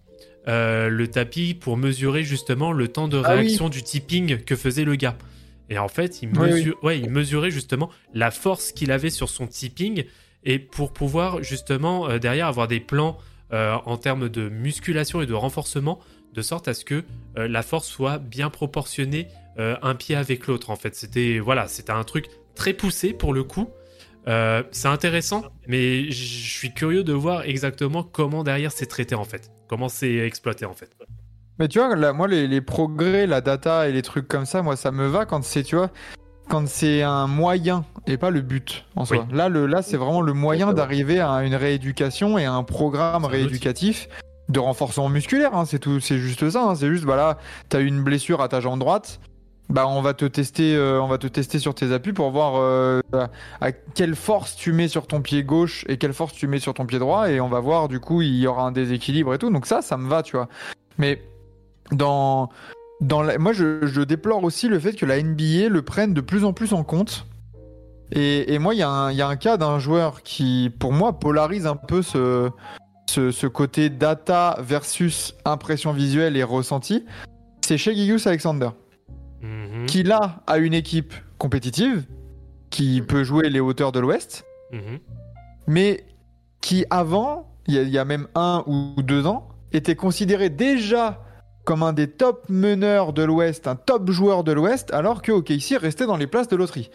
le 0.46 1.06
tapis 1.06 1.54
pour 1.54 1.78
mesurer 1.78 2.22
justement 2.22 2.70
le 2.72 2.88
temps 2.88 3.08
de 3.08 3.16
Ah 3.24 3.30
oui. 3.30 3.40
réaction 3.44 3.70
du 3.70 3.82
tipping 3.82 4.44
que 4.44 4.56
faisait 4.56 4.84
le 4.84 4.94
gars. 4.94 5.16
Et 5.70 5.78
en 5.78 5.88
fait, 5.88 6.20
il, 6.20 6.28
Oui, 6.36 6.50
mesure- 6.50 6.76
Ouais, 6.84 6.98
il 7.00 7.08
mesurait 7.08 7.50
justement 7.50 7.88
la 8.12 8.30
force 8.30 8.70
qu'il 8.72 8.92
avait 8.92 9.08
sur 9.08 9.30
son 9.30 9.46
tipping 9.46 10.04
et 10.44 10.58
pour 10.58 10.92
pouvoir 10.92 11.42
justement 11.42 12.08
euh, 12.08 12.18
derrière 12.18 12.46
avoir 12.46 12.68
des 12.68 12.80
plans 12.80 13.18
euh, 13.52 13.76
en 13.84 13.96
termes 13.96 14.28
de 14.28 14.48
musculation 14.48 15.22
et 15.22 15.26
de 15.26 15.34
renforcement 15.34 15.98
de 16.32 16.42
sorte 16.42 16.68
à 16.68 16.74
ce 16.74 16.84
que 16.84 17.04
euh, 17.38 17.48
la 17.48 17.62
force 17.62 17.86
soit 17.86 18.18
bien 18.18 18.50
proportionnée 18.50 19.28
un 19.56 19.94
pied 19.94 20.16
avec 20.16 20.48
l'autre. 20.48 20.70
En 20.70 20.74
fait, 20.74 20.96
c'était 20.96 21.38
voilà, 21.38 21.68
c'était 21.68 21.92
un 21.92 22.02
truc 22.02 22.26
très 22.56 22.72
poussé 22.72 23.12
pour 23.12 23.32
le 23.32 23.44
coup. 23.44 23.70
C'est 24.26 24.88
intéressant, 24.88 25.44
mais 25.68 26.10
je 26.10 26.24
suis 26.24 26.74
curieux 26.74 27.04
de 27.04 27.12
voir 27.12 27.42
exactement 27.42 28.02
comment 28.02 28.42
derrière 28.42 28.72
c'est 28.72 28.86
traité 28.86 29.14
en 29.14 29.22
fait, 29.22 29.52
comment 29.68 29.88
c'est 29.88 30.16
exploité 30.16 30.64
en 30.64 30.74
fait. 30.74 30.90
Mais 31.60 31.68
tu 31.68 31.78
vois, 31.78 32.12
moi, 32.12 32.26
les 32.26 32.60
progrès, 32.60 33.28
la 33.28 33.40
data 33.40 33.88
et 33.88 33.92
les 33.92 34.02
trucs 34.02 34.26
comme 34.26 34.44
ça, 34.44 34.60
moi, 34.60 34.74
ça 34.74 34.90
me 34.90 35.06
va 35.06 35.24
quand 35.24 35.44
c'est, 35.44 35.62
tu 35.62 35.76
vois, 35.76 35.92
quand 36.48 36.68
c'est 36.68 37.02
un 37.02 37.26
moyen 37.26 37.84
et 38.06 38.16
pas 38.16 38.30
le 38.30 38.40
but 38.40 38.84
en 38.96 39.04
soi. 39.04 39.26
Là, 39.32 39.48
le, 39.48 39.66
là, 39.66 39.82
c'est 39.82 39.96
vraiment 39.96 40.20
le 40.20 40.32
moyen 40.32 40.72
d'arriver 40.72 41.20
à 41.20 41.42
une 41.44 41.54
rééducation 41.54 42.38
et 42.38 42.44
à 42.44 42.52
un 42.52 42.62
programme 42.64 43.24
rééducatif 43.24 44.08
de 44.48 44.60
renforcement 44.60 45.08
musculaire. 45.08 45.54
hein, 45.54 45.64
c'est 45.64 45.78
tout, 45.78 46.00
c'est 46.00 46.18
juste 46.18 46.48
ça. 46.50 46.62
hein, 46.64 46.74
c'est 46.74 46.88
juste, 46.88 47.04
voilà, 47.04 47.38
t'as 47.68 47.80
eu 47.80 47.86
une 47.86 48.02
blessure 48.02 48.40
à 48.42 48.48
ta 48.48 48.60
jambe 48.60 48.78
droite. 48.78 49.20
Bah, 49.70 49.86
on 49.88 50.02
va 50.02 50.12
te 50.12 50.26
tester, 50.26 50.76
euh, 50.76 51.00
on 51.00 51.06
va 51.06 51.16
te 51.16 51.26
tester 51.26 51.58
sur 51.58 51.74
tes 51.74 51.90
appuis 51.90 52.12
pour 52.12 52.30
voir 52.30 52.56
euh, 52.56 53.00
à 53.62 53.72
quelle 53.72 54.14
force 54.14 54.56
tu 54.56 54.72
mets 54.72 54.88
sur 54.88 55.06
ton 55.06 55.22
pied 55.22 55.42
gauche 55.42 55.86
et 55.88 55.96
quelle 55.96 56.12
force 56.12 56.34
tu 56.34 56.46
mets 56.46 56.58
sur 56.58 56.74
ton 56.74 56.84
pied 56.84 56.98
droit 56.98 57.30
et 57.30 57.40
on 57.40 57.48
va 57.48 57.60
voir 57.60 57.88
du 57.88 57.98
coup 57.98 58.20
il 58.20 58.34
y 58.36 58.46
aura 58.46 58.64
un 58.64 58.72
déséquilibre 58.72 59.32
et 59.32 59.38
tout. 59.38 59.48
Donc 59.50 59.64
ça, 59.64 59.80
ça 59.80 59.96
me 59.96 60.06
va, 60.06 60.22
tu 60.22 60.36
vois. 60.36 60.48
Mais 60.98 61.22
dans 61.92 62.50
dans 63.00 63.22
la- 63.22 63.38
moi 63.38 63.52
je, 63.52 63.86
je 63.86 64.00
déplore 64.02 64.42
aussi 64.44 64.68
le 64.68 64.78
fait 64.78 64.92
que 64.94 65.06
la 65.06 65.18
NBA 65.22 65.68
le 65.68 65.82
prenne 65.82 66.14
de 66.14 66.20
plus 66.20 66.44
en 66.44 66.52
plus 66.52 66.72
en 66.72 66.84
compte. 66.84 67.26
Et, 68.12 68.52
et 68.54 68.58
moi 68.58 68.74
il 68.74 68.78
y, 68.78 68.82
a 68.82 68.88
un- 68.88 69.10
il 69.10 69.16
y 69.16 69.22
a 69.22 69.28
un 69.28 69.36
cas 69.36 69.56
d'un 69.56 69.78
joueur 69.78 70.22
qui 70.22 70.70
pour 70.78 70.92
moi 70.92 71.18
polarise 71.18 71.66
un 71.66 71.76
peu 71.76 72.02
ce, 72.02 72.50
ce, 73.08 73.30
ce 73.30 73.46
côté 73.46 73.88
data 73.90 74.58
versus 74.60 75.34
impression 75.44 75.92
visuelle 75.92 76.36
et 76.36 76.42
ressenti. 76.44 77.04
C'est 77.64 77.78
chez 77.78 77.94
Gigus 77.94 78.26
Alexander 78.26 78.68
Mhm, 79.42 79.84
qui 79.86 80.02
là 80.04 80.42
a 80.46 80.56
une 80.56 80.72
équipe 80.72 81.12
compétitive 81.36 82.04
qui 82.70 83.02
peut 83.02 83.24
jouer 83.24 83.50
les 83.50 83.60
hauteurs 83.60 83.92
de 83.92 84.00
l'Ouest, 84.00 84.44
mhm. 84.72 84.98
mais 85.66 86.06
qui 86.62 86.86
avant, 86.88 87.52
il 87.66 87.74
y, 87.74 87.78
a- 87.78 87.82
il 87.82 87.90
y 87.90 87.98
a 87.98 88.06
même 88.06 88.26
un 88.34 88.64
ou 88.66 89.02
deux 89.02 89.26
ans, 89.26 89.48
était 89.72 89.96
considéré 89.96 90.48
déjà 90.48 91.20
comme 91.64 91.82
un 91.82 91.92
des 91.92 92.08
top 92.08 92.44
meneurs 92.48 93.12
de 93.12 93.22
l'Ouest, 93.22 93.66
un 93.66 93.76
top 93.76 94.10
joueur 94.10 94.44
de 94.44 94.52
l'Ouest, 94.52 94.92
alors 94.92 95.22
que 95.22 95.32
OKC 95.32 95.78
restait 95.80 96.06
dans 96.06 96.16
les 96.16 96.26
places 96.26 96.48
de 96.48 96.56
loterie. 96.56 96.90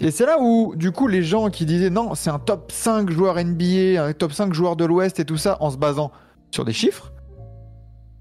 Et 0.00 0.10
c'est 0.10 0.26
là 0.26 0.38
où, 0.40 0.74
du 0.74 0.90
coup, 0.90 1.06
les 1.06 1.22
gens 1.22 1.50
qui 1.50 1.66
disaient 1.66 1.90
non, 1.90 2.14
c'est 2.14 2.30
un 2.30 2.38
top 2.38 2.72
5 2.72 3.10
joueur 3.10 3.36
NBA, 3.36 4.02
un 4.02 4.12
top 4.12 4.32
5 4.32 4.52
joueur 4.52 4.76
de 4.76 4.84
l'Ouest 4.84 5.20
et 5.20 5.24
tout 5.24 5.36
ça, 5.36 5.58
en 5.60 5.70
se 5.70 5.76
basant 5.76 6.10
sur 6.50 6.64
des 6.64 6.72
chiffres. 6.72 7.12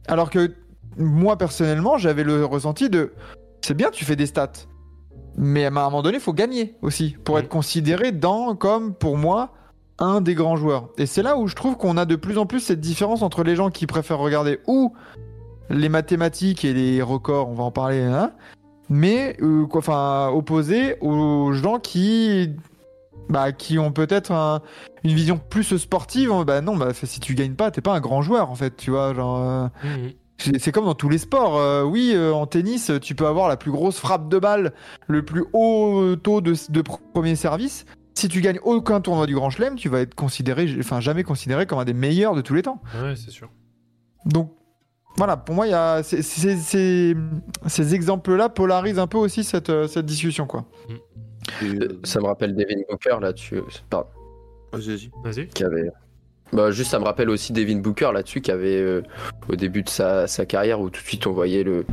Alors 0.08 0.30
que 0.30 0.54
moi, 0.98 1.38
personnellement, 1.38 1.98
j'avais 1.98 2.24
le 2.24 2.46
ressenti 2.46 2.90
de 2.90 3.14
c'est 3.62 3.76
bien, 3.76 3.90
tu 3.92 4.06
fais 4.06 4.16
des 4.16 4.26
stats. 4.26 4.52
Mais 5.38 5.66
à 5.66 5.68
un 5.68 5.72
moment 5.72 6.02
donné, 6.02 6.18
il 6.18 6.22
faut 6.22 6.34
gagner 6.34 6.76
aussi 6.82 7.16
pour 7.24 7.40
être 7.40 7.48
considéré 7.48 8.12
dans, 8.12 8.56
comme 8.56 8.94
pour 8.94 9.18
moi, 9.18 9.54
un 9.98 10.20
des 10.20 10.34
grands 10.34 10.58
joueurs. 10.58 10.90
Et 10.98 11.06
c'est 11.06 11.24
là 11.24 11.38
où 11.38 11.48
je 11.48 11.56
trouve 11.56 11.78
qu'on 11.78 11.96
a 11.98 12.06
de 12.06 12.16
plus 12.16 12.38
en 12.38 12.46
plus 12.46 12.60
cette 12.60 12.82
différence 12.82 13.22
entre 13.22 13.44
les 13.44 13.56
gens 13.56 13.70
qui 13.70 13.88
préfèrent 13.88 14.20
regarder 14.20 14.60
ou 14.68 14.94
les 15.72 15.90
mathématiques 15.90 16.66
et 16.66 16.74
les 16.74 17.02
records, 17.02 17.50
on 17.50 17.54
va 17.56 17.64
en 17.64 17.72
parler, 17.72 18.02
hein, 18.02 18.32
mais 18.90 19.38
euh, 19.42 19.66
quoi, 19.66 19.80
enfin 19.80 20.30
opposé 20.34 20.98
aux 21.02 21.54
gens 21.54 21.80
qui 21.80 22.52
bah, 23.30 23.52
qui 23.54 23.80
ont 23.80 23.92
peut-être 23.92 24.32
un- 24.32 24.62
une 25.04 25.14
vision 25.14 25.38
plus 25.38 25.78
sportive. 25.78 26.32
Bah 26.46 26.60
non, 26.62 26.76
bah 26.76 26.90
si 26.94 27.20
tu 27.22 27.34
gagnes 27.34 27.54
pas, 27.56 27.72
t'es 27.72 27.82
pas 27.82 27.94
un 27.94 28.02
grand 28.02 28.22
joueur 28.22 28.50
en 28.52 28.56
fait, 28.56 28.76
tu 28.76 28.92
vois, 28.92 29.14
genre. 29.14 29.40
euh, 29.40 29.68
c'est 30.58 30.72
comme 30.72 30.86
dans 30.86 30.96
tous 30.96 31.08
les 31.10 31.20
sports. 31.20 31.58
euh, 31.58 31.84
oui, 31.84 32.14
euh, 32.16 32.34
en 32.34 32.48
tennis, 32.48 32.92
tu 33.02 33.14
peux 33.16 33.28
avoir 33.28 33.48
la 33.48 33.58
plus 33.58 33.72
grosse 33.72 33.98
frappe 34.00 34.28
de 34.28 34.40
balle, 34.40 34.74
le 35.08 35.24
plus 35.24 35.46
haut 35.54 36.16
taux 36.22 36.42
de, 36.42 36.54
de 36.70 36.82
premier 37.14 37.36
service. 37.36 37.86
Si 38.16 38.28
tu 38.28 38.42
gagnes 38.42 38.60
aucun 38.64 39.00
tournoi 39.02 39.28
du 39.28 39.36
Grand 39.36 39.50
Chelem, 39.52 39.76
tu 39.76 39.88
vas 39.88 40.02
être 40.02 40.16
considéré, 40.16 40.68
enfin 40.80 41.00
jamais 41.00 41.24
considéré 41.24 41.66
comme 41.66 41.80
un 41.80 41.86
des 41.86 41.94
meilleurs 41.94 42.36
de 42.36 42.42
tous 42.42 42.54
les 42.56 42.64
temps. 42.64 42.82
Ouais, 43.02 43.16
c'est 43.16 43.32
sûr. 43.32 43.50
Donc 44.26 44.52
voilà, 45.18 45.38
pour 45.38 45.56
moi, 45.56 45.68
il 45.68 45.72
y 45.72 45.74
a 45.76 46.04
ces, 46.04 46.22
ces- 46.22 46.58
ces- 46.58 47.16
ces 47.68 47.96
exemples-là 47.96 48.50
polarisent 48.50 49.00
un 49.00 49.08
peu 49.08 49.18
aussi 49.18 49.44
cette, 49.44 49.70
euh, 49.70 49.88
cette 49.88 50.06
discussion, 50.06 50.48
quoi. 50.48 50.66
Et, 51.62 51.66
euh, 51.66 52.00
Ça 52.04 52.20
me 52.20 52.26
rappelle 52.26 52.56
Devin 52.56 52.82
Booker 52.90 53.18
là-dessus. 53.22 53.62
Pardon. 53.90 54.08
vas-y, 54.72 54.88
vas-y. 54.90 55.12
Vas-y. 55.24 55.48
qui 55.48 55.64
avait. 55.64 55.92
Bah, 56.54 56.70
juste, 56.72 56.92
ça 56.92 57.00
me 57.00 57.06
rappelle 57.06 57.30
aussi 57.30 57.54
Devin 57.54 57.78
Booker 57.80 58.12
là-dessus, 58.14 58.42
qui 58.42 58.52
avait 58.52 58.76
euh, 58.82 59.02
au 59.50 59.56
début 59.56 59.84
de 59.84 59.90
sa, 59.90 60.28
sa 60.28 60.46
carrière 60.46 60.80
où 60.82 60.90
tout 60.90 61.02
de 61.02 61.08
suite 61.08 61.26
on 61.28 61.32
voyait 61.32 61.64
le, 61.64 61.86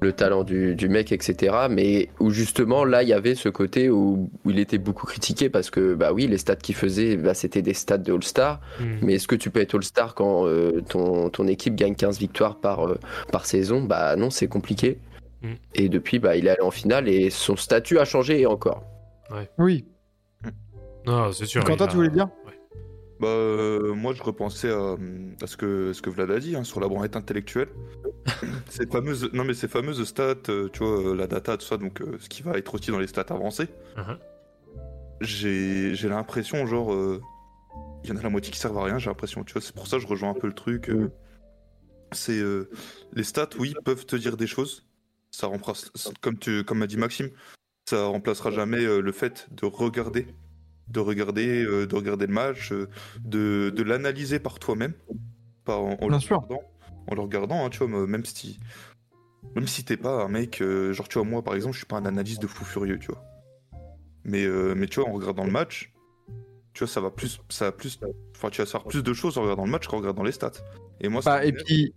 le 0.00 0.12
talent 0.12 0.44
du, 0.44 0.74
du 0.74 0.88
mec, 0.88 1.12
etc. 1.12 1.66
Mais 1.70 2.08
où 2.20 2.30
justement 2.30 2.84
là, 2.84 3.02
il 3.02 3.08
y 3.08 3.12
avait 3.12 3.34
ce 3.34 3.48
côté 3.48 3.90
où, 3.90 4.30
où 4.44 4.50
il 4.50 4.58
était 4.58 4.78
beaucoup 4.78 5.06
critiqué 5.06 5.48
parce 5.50 5.70
que, 5.70 5.94
bah 5.94 6.12
oui, 6.12 6.26
les 6.26 6.38
stats 6.38 6.56
qu'il 6.56 6.74
faisait, 6.74 7.16
bah, 7.16 7.34
c'était 7.34 7.62
des 7.62 7.74
stats 7.74 7.98
de 7.98 8.12
All-Star. 8.12 8.60
Mhm. 8.80 8.98
Mais 9.02 9.14
est-ce 9.14 9.28
que 9.28 9.36
tu 9.36 9.50
peux 9.50 9.60
être 9.60 9.74
All-Star 9.74 10.14
quand 10.14 10.46
euh, 10.46 10.80
ton, 10.88 11.28
ton 11.30 11.46
équipe 11.46 11.74
gagne 11.74 11.94
15 11.94 12.18
victoires 12.18 12.56
par, 12.56 12.86
euh, 12.88 12.98
par 13.32 13.44
saison? 13.46 13.82
Bah 13.82 14.16
non, 14.16 14.30
c'est 14.30 14.48
compliqué. 14.48 14.98
Mm. 15.42 15.48
Et 15.74 15.88
depuis, 15.88 16.18
bah, 16.18 16.36
il 16.36 16.46
est 16.46 16.50
allé 16.50 16.62
en 16.62 16.70
finale 16.70 17.08
et 17.08 17.30
son 17.30 17.56
statut 17.56 17.98
a 17.98 18.04
changé 18.04 18.40
et 18.40 18.46
encore. 18.46 18.82
Oui. 19.58 19.84
Non, 21.06 21.32
c'est 21.32 21.46
sûr. 21.46 21.64
Quentin, 21.64 21.86
a- 21.86 21.88
tu 21.88 21.96
voulais 21.96 22.10
dire? 22.10 22.28
Bah, 23.20 23.28
euh, 23.28 23.92
moi, 23.92 24.14
je 24.14 24.22
repensais 24.22 24.70
à, 24.70 24.96
à 25.42 25.46
ce, 25.46 25.58
que, 25.58 25.92
ce 25.92 26.00
que 26.00 26.08
Vlad 26.08 26.30
a 26.30 26.40
dit 26.40 26.56
hein, 26.56 26.64
sur 26.64 26.80
la 26.80 26.88
branlette 26.88 27.16
intellectuelle. 27.16 27.68
cette 28.70 28.90
fameuse, 28.90 29.30
non, 29.34 29.44
mais 29.44 29.52
ces 29.52 29.68
fameuses 29.68 30.02
stats, 30.04 30.34
euh, 30.48 30.70
tu 30.72 30.78
vois, 30.82 30.98
euh, 30.98 31.14
la 31.14 31.26
data, 31.26 31.58
tout 31.58 31.66
ça, 31.66 31.76
donc 31.76 32.00
euh, 32.00 32.16
ce 32.18 32.30
qui 32.30 32.42
va 32.42 32.56
être 32.56 32.74
aussi 32.74 32.90
dans 32.90 32.98
les 32.98 33.06
stats 33.06 33.26
avancées. 33.28 33.68
Mhm. 33.98 34.18
J'ai 35.20 35.94
j'ai 35.94 36.08
l'impression, 36.08 36.66
genre, 36.66 36.94
euh, 36.94 37.20
il 38.04 38.08
y 38.08 38.12
en 38.12 38.16
a 38.16 38.22
la 38.22 38.30
moitié 38.30 38.50
qui 38.50 38.58
servent 38.58 38.78
à 38.78 38.84
rien, 38.84 38.96
j'ai 38.96 39.10
l'impression, 39.10 39.44
tu 39.44 39.52
vois. 39.52 39.60
C'est 39.60 39.74
pour 39.74 39.86
ça 39.86 39.98
que 39.98 40.02
je 40.02 40.08
rejoins 40.08 40.30
un 40.30 40.34
peu 40.34 40.46
le 40.46 40.54
truc. 40.54 40.90
c'est 42.12 42.42
les 43.12 43.22
stats, 43.24 43.50
oui, 43.58 43.74
peuvent 43.84 44.06
te 44.06 44.16
dire 44.16 44.38
des 44.38 44.46
choses. 44.46 44.86
Ça 45.30 45.46
remplace, 45.46 45.92
comme 46.22 46.38
tu, 46.38 46.64
comme 46.64 46.78
m'a 46.78 46.86
dit 46.86 46.96
Maxime, 46.96 47.28
ça 47.86 48.06
remplacera 48.06 48.50
jamais 48.50 48.82
le 48.82 49.12
fait 49.12 49.46
de 49.50 49.66
regarder, 49.66 50.26
de 50.90 51.00
regarder, 51.00 51.64
euh, 51.64 51.86
de 51.86 51.94
regarder 51.94 52.26
le 52.26 52.32
match, 52.32 52.72
euh, 52.72 52.88
de, 53.24 53.70
de 53.74 53.82
l'analyser 53.82 54.38
par 54.38 54.58
toi-même, 54.58 54.94
pas 55.64 55.76
en, 55.76 55.96
en 56.00 56.08
le 56.08 56.18
sûr. 56.18 56.40
regardant, 56.40 56.62
en 57.06 57.14
le 57.14 57.20
regardant, 57.20 57.64
hein, 57.64 57.70
tu 57.70 57.78
vois, 57.84 58.06
même 58.06 58.24
si, 58.24 58.58
même 59.54 59.66
si 59.66 59.84
t'es 59.84 59.96
pas 59.96 60.24
un 60.24 60.28
mec, 60.28 60.60
euh, 60.60 60.92
genre 60.92 61.08
tu 61.08 61.18
vois, 61.18 61.26
moi 61.26 61.42
par 61.42 61.54
exemple, 61.54 61.74
je 61.74 61.78
suis 61.78 61.86
pas 61.86 61.96
un 61.98 62.06
analyste 62.06 62.42
de 62.42 62.46
fou 62.46 62.64
furieux, 62.64 62.98
tu 62.98 63.08
vois. 63.08 63.24
Mais, 64.24 64.46
mais 64.76 64.86
tu 64.86 65.00
vois, 65.00 65.08
en 65.08 65.12
regardant 65.14 65.44
le 65.44 65.50
match, 65.50 65.92
tu 66.74 66.80
vois, 66.80 66.88
ça 66.88 67.00
va 67.00 67.10
plus, 67.10 67.40
ça 67.48 67.66
va 67.66 67.72
plus, 67.72 67.98
enfin, 68.36 68.50
tu 68.50 68.60
vas 68.60 68.66
savoir 68.66 68.86
plus 68.86 69.02
de 69.02 69.12
choses 69.14 69.38
en 69.38 69.42
regardant 69.42 69.64
le 69.64 69.70
match 69.70 69.86
qu'en 69.88 69.96
regardant 69.98 70.22
les 70.22 70.32
stats. 70.32 70.52
Et 71.00 71.08
moi, 71.08 71.22
Bah, 71.24 71.44
et 71.44 71.52
puis. 71.52 71.94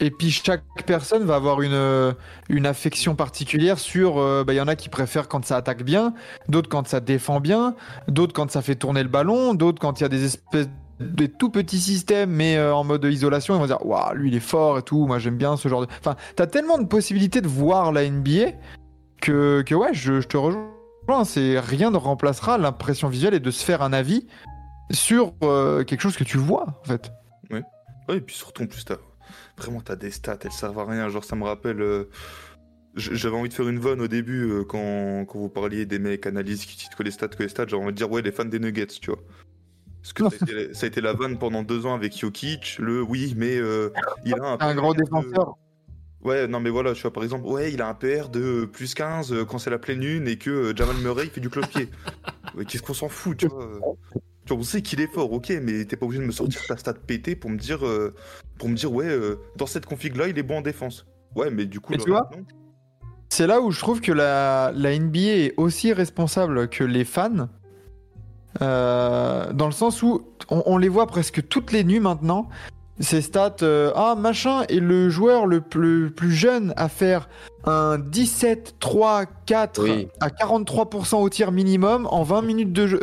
Et 0.00 0.10
puis 0.10 0.30
chaque 0.30 0.64
personne 0.86 1.24
va 1.24 1.36
avoir 1.36 1.62
une, 1.62 1.72
euh, 1.72 2.12
une 2.48 2.66
affection 2.66 3.14
particulière 3.14 3.78
sur. 3.78 4.18
euh, 4.18 4.44
bah, 4.44 4.54
Il 4.54 4.56
y 4.56 4.60
en 4.60 4.68
a 4.68 4.76
qui 4.76 4.88
préfèrent 4.88 5.28
quand 5.28 5.44
ça 5.44 5.56
attaque 5.56 5.82
bien, 5.84 6.14
d'autres 6.48 6.68
quand 6.68 6.88
ça 6.88 7.00
défend 7.00 7.38
bien, 7.40 7.74
d'autres 8.08 8.32
quand 8.32 8.50
ça 8.50 8.62
fait 8.62 8.74
tourner 8.76 9.02
le 9.02 9.08
ballon, 9.08 9.54
d'autres 9.54 9.78
quand 9.80 10.00
il 10.00 10.02
y 10.02 10.06
a 10.06 10.08
des 10.08 10.24
espèces 10.24 10.68
de 11.00 11.24
tout 11.26 11.48
petits 11.48 11.78
systèmes 11.80 12.30
mais 12.30 12.56
euh, 12.58 12.74
en 12.74 12.84
mode 12.84 13.02
isolation 13.04 13.54
ils 13.54 13.58
vont 13.58 13.66
dire 13.66 13.86
waouh 13.86 14.12
lui 14.14 14.28
il 14.28 14.36
est 14.36 14.40
fort 14.40 14.76
et 14.78 14.82
tout 14.82 15.06
moi 15.06 15.18
j'aime 15.18 15.38
bien 15.38 15.56
ce 15.56 15.66
genre 15.66 15.80
de 15.80 15.86
enfin 15.98 16.14
t'as 16.36 16.46
tellement 16.46 16.76
de 16.76 16.84
possibilités 16.84 17.40
de 17.40 17.48
voir 17.48 17.90
la 17.90 18.06
NBA 18.06 18.50
que, 19.22 19.62
que 19.62 19.74
ouais 19.74 19.94
je, 19.94 20.20
je 20.20 20.28
te 20.28 20.36
rejoins 20.36 21.24
c'est 21.24 21.58
rien 21.58 21.90
ne 21.90 21.96
remplacera 21.96 22.58
l'impression 22.58 23.08
visuelle 23.08 23.32
et 23.32 23.40
de 23.40 23.50
se 23.50 23.64
faire 23.64 23.80
un 23.80 23.94
avis 23.94 24.26
sur 24.90 25.32
quelque 25.40 26.00
chose 26.00 26.18
que 26.18 26.24
tu 26.24 26.36
vois 26.36 26.66
en 26.84 26.86
fait 26.86 27.10
Ouais, 27.50 28.16
et 28.16 28.20
puis 28.20 28.34
surtout, 28.34 28.64
en 28.64 28.66
plus, 28.66 28.84
t'as... 28.84 28.96
vraiment, 29.60 29.80
t'as 29.80 29.96
des 29.96 30.10
stats, 30.10 30.38
elles 30.44 30.52
servent 30.52 30.78
à 30.78 30.84
rien. 30.86 31.08
Genre, 31.08 31.24
ça 31.24 31.36
me 31.36 31.44
rappelle. 31.44 31.80
euh, 31.80 32.04
J'avais 32.96 33.36
envie 33.36 33.48
de 33.48 33.54
faire 33.54 33.68
une 33.68 33.78
vanne 33.78 34.00
au 34.00 34.08
début 34.08 34.50
euh, 34.50 34.64
quand... 34.64 35.24
quand 35.26 35.38
vous 35.38 35.48
parliez 35.48 35.86
des 35.86 35.98
mecs 35.98 36.26
analystes 36.26 36.64
qui 36.64 36.76
citent 36.78 36.94
que 36.96 37.02
les 37.02 37.10
stats, 37.10 37.28
que 37.28 37.42
les 37.42 37.48
stats. 37.48 37.66
J'avais 37.68 37.82
envie 37.82 37.92
de 37.92 37.96
dire, 37.96 38.10
ouais, 38.10 38.22
les 38.22 38.32
fans 38.32 38.44
des 38.44 38.58
Nuggets, 38.58 38.86
tu 38.86 39.10
vois. 39.10 39.20
Parce 40.02 40.12
que 40.14 40.24
ça 40.30 40.44
a, 40.46 40.50
été, 40.50 40.74
ça 40.74 40.86
a 40.86 40.88
été 40.88 41.00
la 41.02 41.12
vanne 41.12 41.38
pendant 41.38 41.62
deux 41.62 41.84
ans 41.86 41.94
avec 41.94 42.18
Jokic. 42.18 42.76
Le 42.78 43.02
oui, 43.02 43.34
mais 43.36 43.56
euh, 43.58 43.90
il 44.24 44.34
a 44.34 44.42
un, 44.42 44.56
un 44.60 44.74
grand 44.74 44.92
de- 44.94 45.02
défenseur 45.02 45.54
Ouais, 46.22 46.46
non, 46.46 46.60
mais 46.60 46.68
voilà, 46.68 46.92
tu 46.92 47.00
vois, 47.02 47.12
par 47.14 47.22
exemple, 47.22 47.46
ouais, 47.46 47.72
il 47.72 47.80
a 47.80 47.88
un 47.88 47.94
PR 47.94 48.28
de 48.28 48.66
plus 48.66 48.92
15 48.92 49.32
euh, 49.32 49.44
quand 49.46 49.56
c'est 49.58 49.70
la 49.70 49.78
pleine 49.78 50.00
lune 50.00 50.28
et 50.28 50.36
que 50.36 50.74
Jamal 50.76 50.96
Murray 50.96 51.24
il 51.24 51.30
fait 51.30 51.40
du 51.40 51.48
cloche-pied. 51.48 51.88
Qu'est-ce 52.68 52.82
qu'on 52.82 52.92
s'en 52.92 53.08
fout. 53.08 53.38
Tu 53.38 53.46
vois, 53.46 53.70
on 54.58 54.62
sait 54.62 54.82
qu'il 54.82 55.00
est 55.00 55.12
fort, 55.12 55.32
ok, 55.32 55.52
mais 55.62 55.84
t'es 55.84 55.96
pas 55.96 56.06
obligé 56.06 56.22
de 56.22 56.26
me 56.26 56.32
sortir 56.32 56.60
ta 56.66 56.76
stat 56.76 56.94
pété 56.94 57.36
pour 57.36 57.50
me 57.50 57.58
dire, 57.58 57.86
euh, 57.86 58.14
pour 58.58 58.68
me 58.68 58.74
dire, 58.74 58.92
ouais, 58.92 59.08
euh, 59.08 59.36
dans 59.56 59.66
cette 59.66 59.86
config-là, 59.86 60.28
il 60.28 60.38
est 60.38 60.42
bon 60.42 60.58
en 60.58 60.60
défense. 60.62 61.06
Ouais, 61.36 61.50
mais 61.50 61.66
du 61.66 61.80
coup, 61.80 61.92
Mais 61.92 61.98
le 61.98 62.04
tu 62.04 62.10
vois 62.10 62.22
reste, 62.30 62.40
non. 62.40 62.46
C'est 63.28 63.46
là 63.46 63.60
où 63.60 63.70
je 63.70 63.78
trouve 63.78 64.00
que 64.00 64.10
la, 64.12 64.72
la 64.74 64.98
NBA 64.98 65.18
est 65.20 65.54
aussi 65.56 65.92
responsable 65.92 66.68
que 66.68 66.82
les 66.84 67.04
fans. 67.04 67.48
Euh, 68.60 69.52
dans 69.52 69.66
le 69.66 69.72
sens 69.72 70.02
où 70.02 70.22
on, 70.48 70.62
on 70.66 70.76
les 70.76 70.88
voit 70.88 71.06
presque 71.06 71.46
toutes 71.48 71.70
les 71.70 71.84
nuits 71.84 72.00
maintenant. 72.00 72.48
Ces 72.98 73.22
stats, 73.22 73.56
euh, 73.62 73.92
ah 73.94 74.14
machin, 74.14 74.62
est 74.68 74.80
le 74.80 75.08
joueur 75.08 75.46
le 75.46 75.62
plus, 75.62 76.10
plus 76.10 76.32
jeune 76.32 76.74
à 76.76 76.88
faire 76.90 77.30
un 77.64 77.98
17, 77.98 78.74
3, 78.78 79.24
4 79.46 79.82
Oui. 79.82 80.08
à 80.20 80.28
43% 80.28 81.22
au 81.22 81.28
tir 81.30 81.52
minimum 81.52 82.06
en 82.10 82.24
20 82.24 82.42
minutes 82.42 82.72
de 82.72 82.86
jeu. 82.86 83.00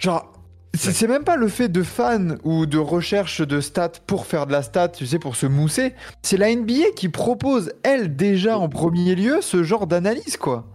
Genre, 0.00 0.32
c'est 0.74 1.06
même 1.08 1.24
pas 1.24 1.36
le 1.36 1.48
fait 1.48 1.68
de 1.68 1.82
fan 1.82 2.38
ou 2.44 2.64
de 2.66 2.78
recherche 2.78 3.40
de 3.46 3.60
stats 3.60 3.92
pour 4.06 4.26
faire 4.26 4.46
de 4.46 4.52
la 4.52 4.62
stat, 4.62 4.88
tu 4.88 5.06
sais, 5.06 5.18
pour 5.18 5.36
se 5.36 5.46
mousser. 5.46 5.94
C'est 6.22 6.36
la 6.36 6.54
NBA 6.54 6.92
qui 6.96 7.08
propose, 7.08 7.72
elle, 7.82 8.16
déjà 8.16 8.58
en 8.58 8.68
premier 8.68 9.14
lieu, 9.14 9.38
ce 9.42 9.62
genre 9.62 9.86
d'analyse, 9.86 10.36
quoi. 10.36 10.66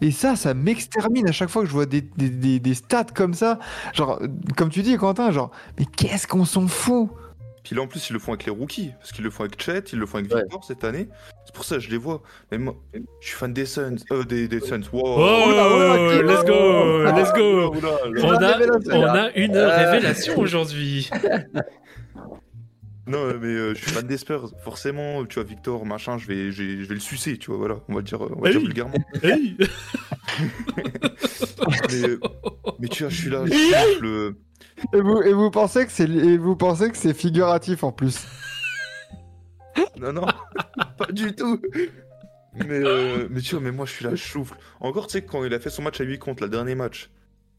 Et 0.00 0.10
ça, 0.12 0.36
ça 0.36 0.54
m'extermine 0.54 1.28
à 1.28 1.32
chaque 1.32 1.48
fois 1.48 1.62
que 1.62 1.68
je 1.68 1.72
vois 1.72 1.86
des, 1.86 2.00
des, 2.02 2.30
des- 2.30 2.60
des 2.60 2.74
stats 2.74 3.04
comme 3.14 3.34
ça. 3.34 3.58
Genre, 3.94 4.20
comme 4.56 4.68
tu 4.70 4.82
dis, 4.82 4.96
Quentin, 4.96 5.32
genre, 5.32 5.50
mais 5.78 5.84
qu'est-ce 5.86 6.26
qu'on 6.26 6.44
s'en 6.44 6.68
fout? 6.68 7.10
Puis 7.68 7.76
là, 7.76 7.82
en 7.82 7.86
plus, 7.86 8.08
ils 8.08 8.14
le 8.14 8.18
font 8.18 8.32
avec 8.32 8.46
les 8.46 8.50
rookies, 8.50 8.92
parce 8.98 9.12
qu'ils 9.12 9.24
le 9.24 9.28
font 9.30 9.44
avec 9.44 9.62
Chet, 9.62 9.80
ils 9.92 9.98
le 9.98 10.06
font 10.06 10.16
avec 10.16 10.32
Ouais. 10.32 10.40
Victor 10.40 10.64
cette 10.64 10.84
année. 10.84 11.06
C'est 11.44 11.54
pour 11.54 11.66
ça 11.66 11.74
que 11.74 11.82
je 11.82 11.90
les 11.90 11.98
vois. 11.98 12.22
Mais 12.50 12.56
moi, 12.56 12.74
je 12.94 13.26
suis 13.26 13.36
fan 13.36 13.52
des 13.52 13.66
Suns, 13.66 13.96
euh, 14.10 14.24
des, 14.24 14.48
des 14.48 14.60
Suns. 14.60 14.80
Wow. 14.90 15.02
Oh, 15.04 15.48
Oula, 15.48 15.74
oula, 15.74 16.22
let's 16.22 16.44
go, 16.46 17.02
let's 17.04 17.32
go. 17.34 17.74
Oula, 17.74 18.06
oula. 18.06 18.24
On 18.24 18.36
a, 18.42 18.96
on 18.96 19.04
a 19.04 19.30
une 19.36 19.54
Euh. 19.54 19.90
révélation 19.90 20.38
aujourd'hui. 20.38 21.10
Non, 23.06 23.24
mais 23.40 23.46
euh, 23.46 23.72
je 23.74 23.80
suis 23.80 23.90
fan 23.90 24.06
des 24.06 24.18
Spurs. 24.18 24.50
Forcément, 24.62 25.24
tu 25.24 25.36
vois, 25.36 25.44
Victor, 25.48 25.86
machin, 25.86 26.18
je 26.18 26.26
vais, 26.26 26.52
je 26.52 26.62
vais, 26.62 26.82
je 26.82 26.88
vais 26.88 26.94
le 26.94 27.00
sucer, 27.00 27.38
tu 27.38 27.50
vois, 27.50 27.56
voilà. 27.56 27.76
On 27.88 27.94
va 27.94 28.00
le 28.00 28.04
dire, 28.04 28.20
on 28.20 28.38
va 28.42 28.50
dire 28.50 28.60
oui. 28.60 28.66
vulgairement. 28.66 28.98
Hey. 29.22 29.56
mais, 31.90 32.04
euh, 32.06 32.20
mais 32.78 32.88
tu 32.88 33.04
vois, 33.04 33.10
je 33.10 33.16
suis 33.20 33.30
là, 33.30 33.44
je 33.46 33.52
souffle, 33.52 34.04
euh, 34.04 34.36
et 34.92 35.00
vous, 35.00 35.22
et 35.22 35.32
vous 35.32 35.50
pensez 35.50 35.86
que 35.86 36.96
c'est 36.96 37.14
figuratif 37.14 37.84
en 37.84 37.92
plus 37.92 38.26
Non, 40.00 40.12
non, 40.12 40.26
pas 40.98 41.12
du 41.12 41.34
tout. 41.34 41.60
Mais, 42.54 42.80
euh, 42.84 43.28
mais 43.30 43.40
tu 43.40 43.54
vois, 43.54 43.64
mais 43.64 43.72
moi, 43.72 43.86
je 43.86 43.92
suis 43.92 44.04
là, 44.04 44.14
je 44.14 44.24
souffle. 44.24 44.56
Encore, 44.80 45.06
tu 45.06 45.12
sais, 45.12 45.22
quand 45.22 45.44
il 45.44 45.54
a 45.54 45.60
fait 45.60 45.70
son 45.70 45.82
match 45.82 46.00
à 46.00 46.04
8 46.04 46.18
contre, 46.18 46.42
le 46.42 46.48
dernier 46.48 46.74
match, 46.74 47.10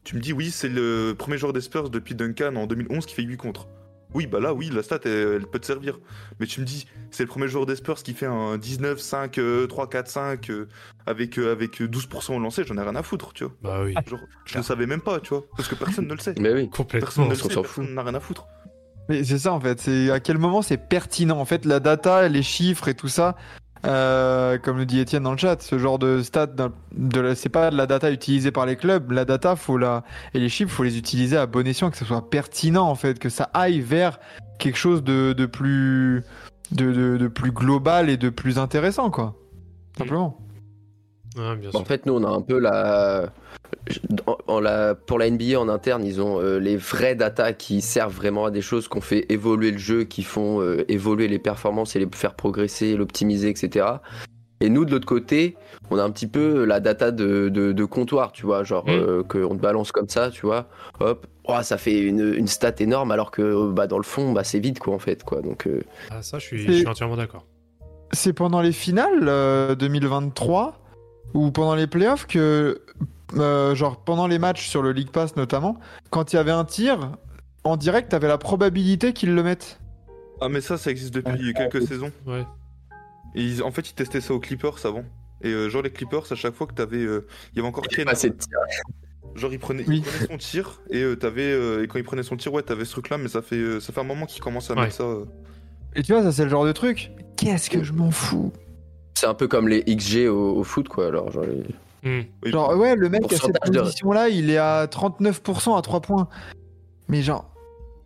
tu 0.04 0.16
me 0.16 0.20
dis, 0.20 0.32
oui, 0.32 0.50
c'est 0.50 0.68
le 0.68 1.14
premier 1.18 1.38
joueur 1.38 1.52
des 1.52 1.60
Spurs 1.60 1.90
depuis 1.90 2.14
Duncan 2.14 2.56
en 2.56 2.66
2011 2.66 3.06
qui 3.06 3.14
fait 3.14 3.22
8 3.22 3.36
contre. 3.36 3.68
Oui, 4.14 4.26
bah 4.26 4.40
là, 4.40 4.52
oui, 4.52 4.70
la 4.72 4.82
stat, 4.82 5.00
elle, 5.04 5.10
elle 5.36 5.46
peut 5.46 5.58
te 5.58 5.66
servir. 5.66 5.98
Mais 6.40 6.46
tu 6.46 6.60
me 6.60 6.66
dis, 6.66 6.86
c'est 7.10 7.22
le 7.22 7.28
premier 7.28 7.48
joueur 7.48 7.66
des 7.66 7.76
Spurs 7.76 8.02
qui 8.02 8.12
fait 8.12 8.26
un 8.26 8.58
19, 8.58 8.98
5, 8.98 9.38
euh, 9.38 9.66
3, 9.66 9.88
4, 9.88 10.08
5 10.08 10.50
euh, 10.50 10.66
avec, 11.06 11.38
euh, 11.38 11.52
avec 11.52 11.80
12% 11.80 12.34
au 12.34 12.38
lancer, 12.40 12.64
j'en 12.64 12.76
ai 12.76 12.82
rien 12.82 12.96
à 12.96 13.02
foutre, 13.02 13.32
tu 13.32 13.44
vois. 13.44 13.52
Bah 13.62 13.80
oui, 13.84 13.94
Genre, 14.06 14.18
je 14.46 14.58
ne 14.58 14.62
savais 14.62 14.86
même 14.86 15.00
pas, 15.00 15.20
tu 15.20 15.28
vois, 15.30 15.44
parce 15.56 15.68
que 15.68 15.74
personne 15.74 16.06
ne 16.06 16.14
le 16.14 16.20
sait. 16.20 16.34
Mais 16.38 16.52
oui. 16.52 16.68
Personne 16.68 16.86
complètement. 16.86 17.24
ne 17.26 17.30
le 17.30 17.34
on 17.34 17.48
sait, 17.48 17.54
s'en 17.54 17.62
fout. 17.62 17.76
personne 17.76 17.94
n'a 17.94 18.02
rien 18.02 18.14
à 18.14 18.20
foutre. 18.20 18.46
Mais 19.08 19.24
c'est 19.24 19.38
ça 19.38 19.52
en 19.52 19.60
fait, 19.60 19.80
c'est 19.80 20.08
à 20.10 20.20
quel 20.20 20.38
moment 20.38 20.62
c'est 20.62 20.76
pertinent? 20.76 21.38
En 21.38 21.44
fait 21.44 21.64
la 21.64 21.80
data, 21.80 22.28
les 22.28 22.44
chiffres 22.44 22.86
et 22.86 22.94
tout 22.94 23.08
ça. 23.08 23.36
Euh, 23.86 24.58
comme 24.58 24.76
le 24.78 24.86
dit 24.86 25.00
Étienne 25.00 25.22
dans 25.22 25.32
le 25.32 25.38
chat, 25.38 25.62
ce 25.62 25.78
genre 25.78 25.98
de 25.98 26.22
stats, 26.22 26.46
de 26.46 27.20
la- 27.20 27.34
c'est 27.34 27.48
pas 27.48 27.70
de 27.70 27.76
la 27.76 27.86
data 27.86 28.10
utilisée 28.10 28.50
par 28.50 28.66
les 28.66 28.76
clubs. 28.76 29.10
La 29.12 29.24
data, 29.24 29.56
faut 29.56 29.78
la 29.78 30.04
et 30.34 30.38
les 30.40 30.48
chiffres, 30.48 30.70
faut 30.72 30.82
les 30.82 30.98
utiliser 30.98 31.36
à 31.36 31.46
bon 31.46 31.66
escient, 31.66 31.90
que 31.90 31.96
ce 31.96 32.04
soit 32.04 32.28
pertinent 32.30 32.86
en 32.88 32.94
fait, 32.94 33.18
que 33.18 33.28
ça 33.28 33.50
aille 33.54 33.80
vers 33.80 34.20
quelque 34.58 34.76
chose 34.76 35.02
de, 35.02 35.32
plus 35.46 36.22
de 36.72 37.28
plus 37.28 37.52
global 37.52 38.10
et 38.10 38.16
de 38.16 38.28
plus 38.28 38.58
intéressant 38.58 39.10
quoi. 39.10 39.34
Simplement. 39.96 40.38
Ah, 41.40 41.54
bien 41.56 41.66
Bah, 41.68 41.70
sûr. 41.72 41.80
En 41.80 41.84
fait, 41.84 42.06
nous, 42.06 42.12
on 42.14 42.24
a 42.24 42.28
un 42.28 42.42
peu 42.42 42.58
la. 42.58 43.30
en- 44.26 44.38
en 44.46 44.60
la... 44.60 44.94
Pour 44.94 45.18
la 45.18 45.30
NBA 45.30 45.58
en 45.58 45.68
interne, 45.68 46.04
ils 46.04 46.20
ont 46.20 46.40
euh, 46.40 46.58
les 46.58 46.76
vrais 46.76 47.14
data 47.14 47.52
qui 47.52 47.80
servent 47.80 48.14
vraiment 48.14 48.44
à 48.46 48.50
des 48.50 48.62
choses, 48.62 48.88
qu'on 48.88 49.00
fait 49.00 49.26
évoluer 49.32 49.70
le 49.70 49.78
jeu, 49.78 50.04
qui 50.04 50.22
font 50.22 50.60
euh, 50.60 50.84
évoluer 50.88 51.28
les 51.28 51.38
performances 51.38 51.96
et 51.96 51.98
les 52.00 52.08
faire 52.12 52.34
progresser, 52.34 52.96
l'optimiser, 52.96 53.48
etc. 53.48 53.86
Et 54.62 54.68
nous, 54.68 54.84
de 54.84 54.90
l'autre 54.90 55.06
côté, 55.06 55.56
on 55.90 55.96
a 55.98 56.02
un 56.02 56.10
petit 56.10 56.26
peu 56.26 56.64
la 56.64 56.80
data 56.80 57.10
de, 57.12 57.48
de, 57.48 57.72
de 57.72 57.84
comptoir, 57.86 58.30
tu 58.32 58.44
vois, 58.44 58.62
genre 58.62 58.84
Mm. 58.86 58.90
euh, 58.90 59.22
qu'on 59.22 59.56
te 59.56 59.60
balance 59.62 59.90
comme 59.90 60.08
ça, 60.08 60.30
tu 60.30 60.44
vois, 60.44 60.66
hop, 61.00 61.26
oh, 61.48 61.54
ça 61.62 61.78
fait 61.78 61.98
une, 61.98 62.34
une 62.34 62.46
stat 62.46 62.74
énorme, 62.80 63.10
alors 63.10 63.30
que 63.30 63.70
bah, 63.70 63.86
dans 63.86 63.96
le 63.96 64.02
fond, 64.04 64.32
bah, 64.32 64.44
c'est 64.44 64.58
vide, 64.58 64.78
quoi, 64.78 64.92
en 64.94 64.98
fait, 64.98 65.24
quoi. 65.24 65.40
Donc, 65.40 65.66
euh, 65.66 65.80
Ah, 66.10 66.20
ça, 66.20 66.38
je 66.38 66.44
suis, 66.44 66.62
C'est- 66.66 66.72
je 66.72 66.76
suis 66.78 66.86
entièrement 66.86 67.16
d'accord. 67.16 67.46
C'est 68.12 68.32
pendant 68.34 68.60
les 68.60 68.72
finales 68.72 69.28
euh, 69.28 69.74
2023 69.76 70.76
ou 71.34 71.50
pendant 71.50 71.74
les 71.74 71.86
playoffs 71.86 72.26
que, 72.26 72.82
euh, 73.36 73.74
genre 73.74 74.02
pendant 74.04 74.26
les 74.26 74.38
matchs 74.38 74.68
sur 74.68 74.82
le 74.82 74.92
League 74.92 75.10
Pass 75.10 75.36
notamment, 75.36 75.78
quand 76.10 76.32
il 76.32 76.36
y 76.36 76.38
avait 76.38 76.50
un 76.50 76.64
tir 76.64 77.12
en 77.64 77.76
direct, 77.76 78.10
t'avais 78.10 78.28
la 78.28 78.38
probabilité 78.38 79.12
qu'ils 79.12 79.34
le 79.34 79.42
mettent. 79.42 79.80
Ah, 80.40 80.48
mais 80.48 80.60
ça, 80.60 80.78
ça 80.78 80.90
existe 80.90 81.12
depuis 81.14 81.52
quelques 81.54 81.86
saisons. 81.86 82.10
Ouais. 82.26 82.44
Et 83.34 83.42
ils- 83.44 83.62
en 83.62 83.70
fait, 83.70 83.88
ils 83.90 83.94
testaient 83.94 84.20
ça 84.22 84.32
aux 84.34 84.40
Clippers 84.40 84.84
avant. 84.86 85.04
Et 85.42 85.48
euh, 85.48 85.68
genre, 85.68 85.82
les 85.82 85.90
Clippers, 85.90 86.30
à 86.30 86.34
chaque 86.34 86.54
fois 86.54 86.66
que 86.66 86.74
t'avais. 86.74 86.98
euh, 86.98 87.26
Il 87.52 87.56
y 87.56 87.60
avait 87.60 87.68
encore 87.68 87.86
Ken. 87.86 88.04
pas 88.06 88.12
assez 88.12 88.30
de 88.30 88.34
tir. 88.34 88.58
Genre, 89.36 89.52
il 89.52 89.58
prenait, 89.58 89.82
il 89.84 89.88
Oui. 89.88 90.00
prenait 90.00 90.26
son 90.26 90.36
tir. 90.38 90.80
Et, 90.90 91.02
euh, 91.02 91.14
t'avais, 91.16 91.52
euh, 91.52 91.82
et 91.84 91.86
quand 91.86 91.98
il 91.98 92.04
prenait 92.04 92.22
son 92.22 92.36
tir, 92.36 92.52
ouais, 92.52 92.62
t'avais 92.62 92.84
ce 92.84 92.92
truc-là. 92.92 93.16
Mais 93.18 93.28
ça 93.28 93.40
fait, 93.42 93.56
euh, 93.56 93.80
ça 93.80 93.92
fait 93.92 94.00
un 94.00 94.04
moment 94.04 94.26
qu'ils 94.26 94.42
commencent 94.42 94.70
à 94.70 94.74
Ouais. 94.74 94.82
mettre 94.82 94.94
ça. 94.96 95.04
euh. 95.04 95.24
Et 95.94 96.02
tu 96.02 96.12
vois, 96.12 96.22
ça 96.22 96.32
c'est 96.32 96.44
le 96.44 96.50
genre 96.50 96.64
de 96.64 96.72
truc. 96.72 97.10
Qu'est-ce 97.36 97.70
que 97.70 97.82
je 97.84 97.92
m'en 97.92 98.10
fous? 98.10 98.52
C'est 99.20 99.26
un 99.26 99.34
peu 99.34 99.48
comme 99.48 99.68
les 99.68 99.82
XG 99.84 100.28
au, 100.28 100.56
au 100.56 100.64
foot, 100.64 100.88
quoi. 100.88 101.08
Alors, 101.08 101.30
genre, 101.30 101.44
les- 101.44 101.64
Hmm. 102.02 102.22
Genre 102.44 102.74
ouais, 102.78 102.96
le 102.96 103.10
mec 103.10 103.30
à 103.30 103.36
cette 103.36 103.70
de- 103.70 103.78
position-là, 103.80 104.30
il 104.30 104.48
est 104.48 104.56
à 104.56 104.86
39% 104.86 105.76
à 105.76 105.82
3 105.82 106.00
points. 106.00 106.28
Mais 107.08 107.20
genre, 107.20 107.44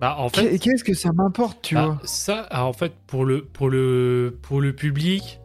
Bah, 0.00 0.16
en 0.18 0.28
fait, 0.28 0.50
qu'est- 0.50 0.58
qu'est-ce 0.58 0.82
que 0.82 0.94
ça 0.94 1.12
m'importe, 1.12 1.58
tu 1.62 1.76
Bah, 1.76 1.84
vois 1.86 1.98
ça, 2.02 2.40
alors, 2.50 2.66
en 2.66 2.72
fait, 2.72 2.92
pour 3.06 3.24
le, 3.24 3.44
pour 3.44 3.70
le, 3.70 4.36
pour 4.42 4.60
le 4.60 4.72
public, 4.72 5.38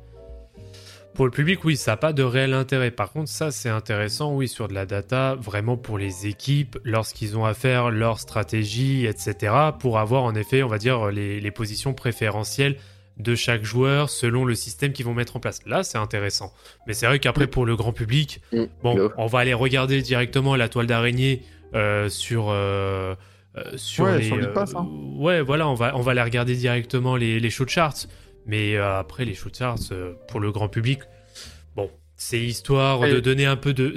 pour 1.14 1.26
le 1.26 1.32
public, 1.32 1.64
oui, 1.64 1.78
ça 1.78 1.92
n'a 1.92 1.98
pas 1.98 2.12
de 2.12 2.24
réel 2.24 2.56
intérêt. 2.56 2.90
Par 2.90 3.12
contre, 3.12 3.30
ça, 3.30 3.52
c'est 3.52 3.70
intéressant, 3.70 4.34
oui, 4.34 4.48
sur 4.48 4.68
de 4.68 4.74
la 4.74 4.88
data, 4.88 5.36
vraiment 5.40 5.78
pour 5.78 6.00
les 6.00 6.26
équipes, 6.26 6.80
lorsqu'ils 6.84 7.38
ont 7.38 7.46
à 7.46 7.54
faire 7.54 7.92
leur 7.92 8.20
stratégie, 8.20 9.06
etc., 9.06 9.54
pour 9.80 10.00
avoir, 10.00 10.24
en 10.24 10.34
effet, 10.34 10.64
on 10.64 10.68
va 10.70 10.80
dire, 10.80 11.12
les, 11.12 11.40
les 11.40 11.52
positions 11.52 11.94
préférentielles 11.94 12.78
de 13.20 13.36
chaque 13.36 13.64
joueur 13.64 14.10
selon 14.10 14.46
le 14.46 14.56
système 14.56 14.94
qu'ils 14.94 15.06
vont 15.06 15.14
mettre 15.14 15.36
en 15.36 15.40
place. 15.40 15.60
Là, 15.66 15.84
c'est 15.84 15.98
intéressant. 15.98 16.54
Mais 16.88 16.94
c'est 16.94 17.06
vrai 17.06 17.20
qu'après, 17.20 17.48
pour 17.48 17.66
le 17.66 17.76
grand 17.76 17.92
public, 17.94 18.42
Mm. 18.52 18.64
bon, 18.82 19.10
on 19.18 19.26
va 19.28 19.40
aller 19.40 19.54
regarder 19.54 20.02
directement 20.02 20.56
la 20.56 20.70
toile 20.70 20.88
d'araignée 20.88 21.44
euh, 21.76 22.10
sur... 22.10 22.48
euh, 22.50 23.16
euh, 23.58 23.64
sur 23.76 24.06
Ouais, 24.06 24.20
les, 24.20 24.24
sur 24.26 24.38
euh, 24.38 24.54
hein. 24.76 24.88
ouais 25.18 25.42
voilà 25.42 25.68
on 25.68 25.74
va 25.74 25.96
on 25.98 26.02
va 26.02 26.12
aller 26.12 26.22
regarder 26.22 26.56
directement 26.56 27.16
les 27.16 27.40
les 27.40 27.50
show 27.50 27.66
charts 27.68 28.06
mais 28.46 28.78
après 28.78 29.26
les 29.26 29.34
show 29.34 29.50
charts 29.52 29.92
pour 30.28 30.40
le 30.40 30.52
grand 30.52 30.70
public 30.70 31.00
bon 31.76 31.90
c'est 32.16 32.40
histoire 32.40 33.00
de 33.00 33.20
donner 33.20 33.48
un 33.48 33.56
peu 33.56 33.74
de 33.74 33.96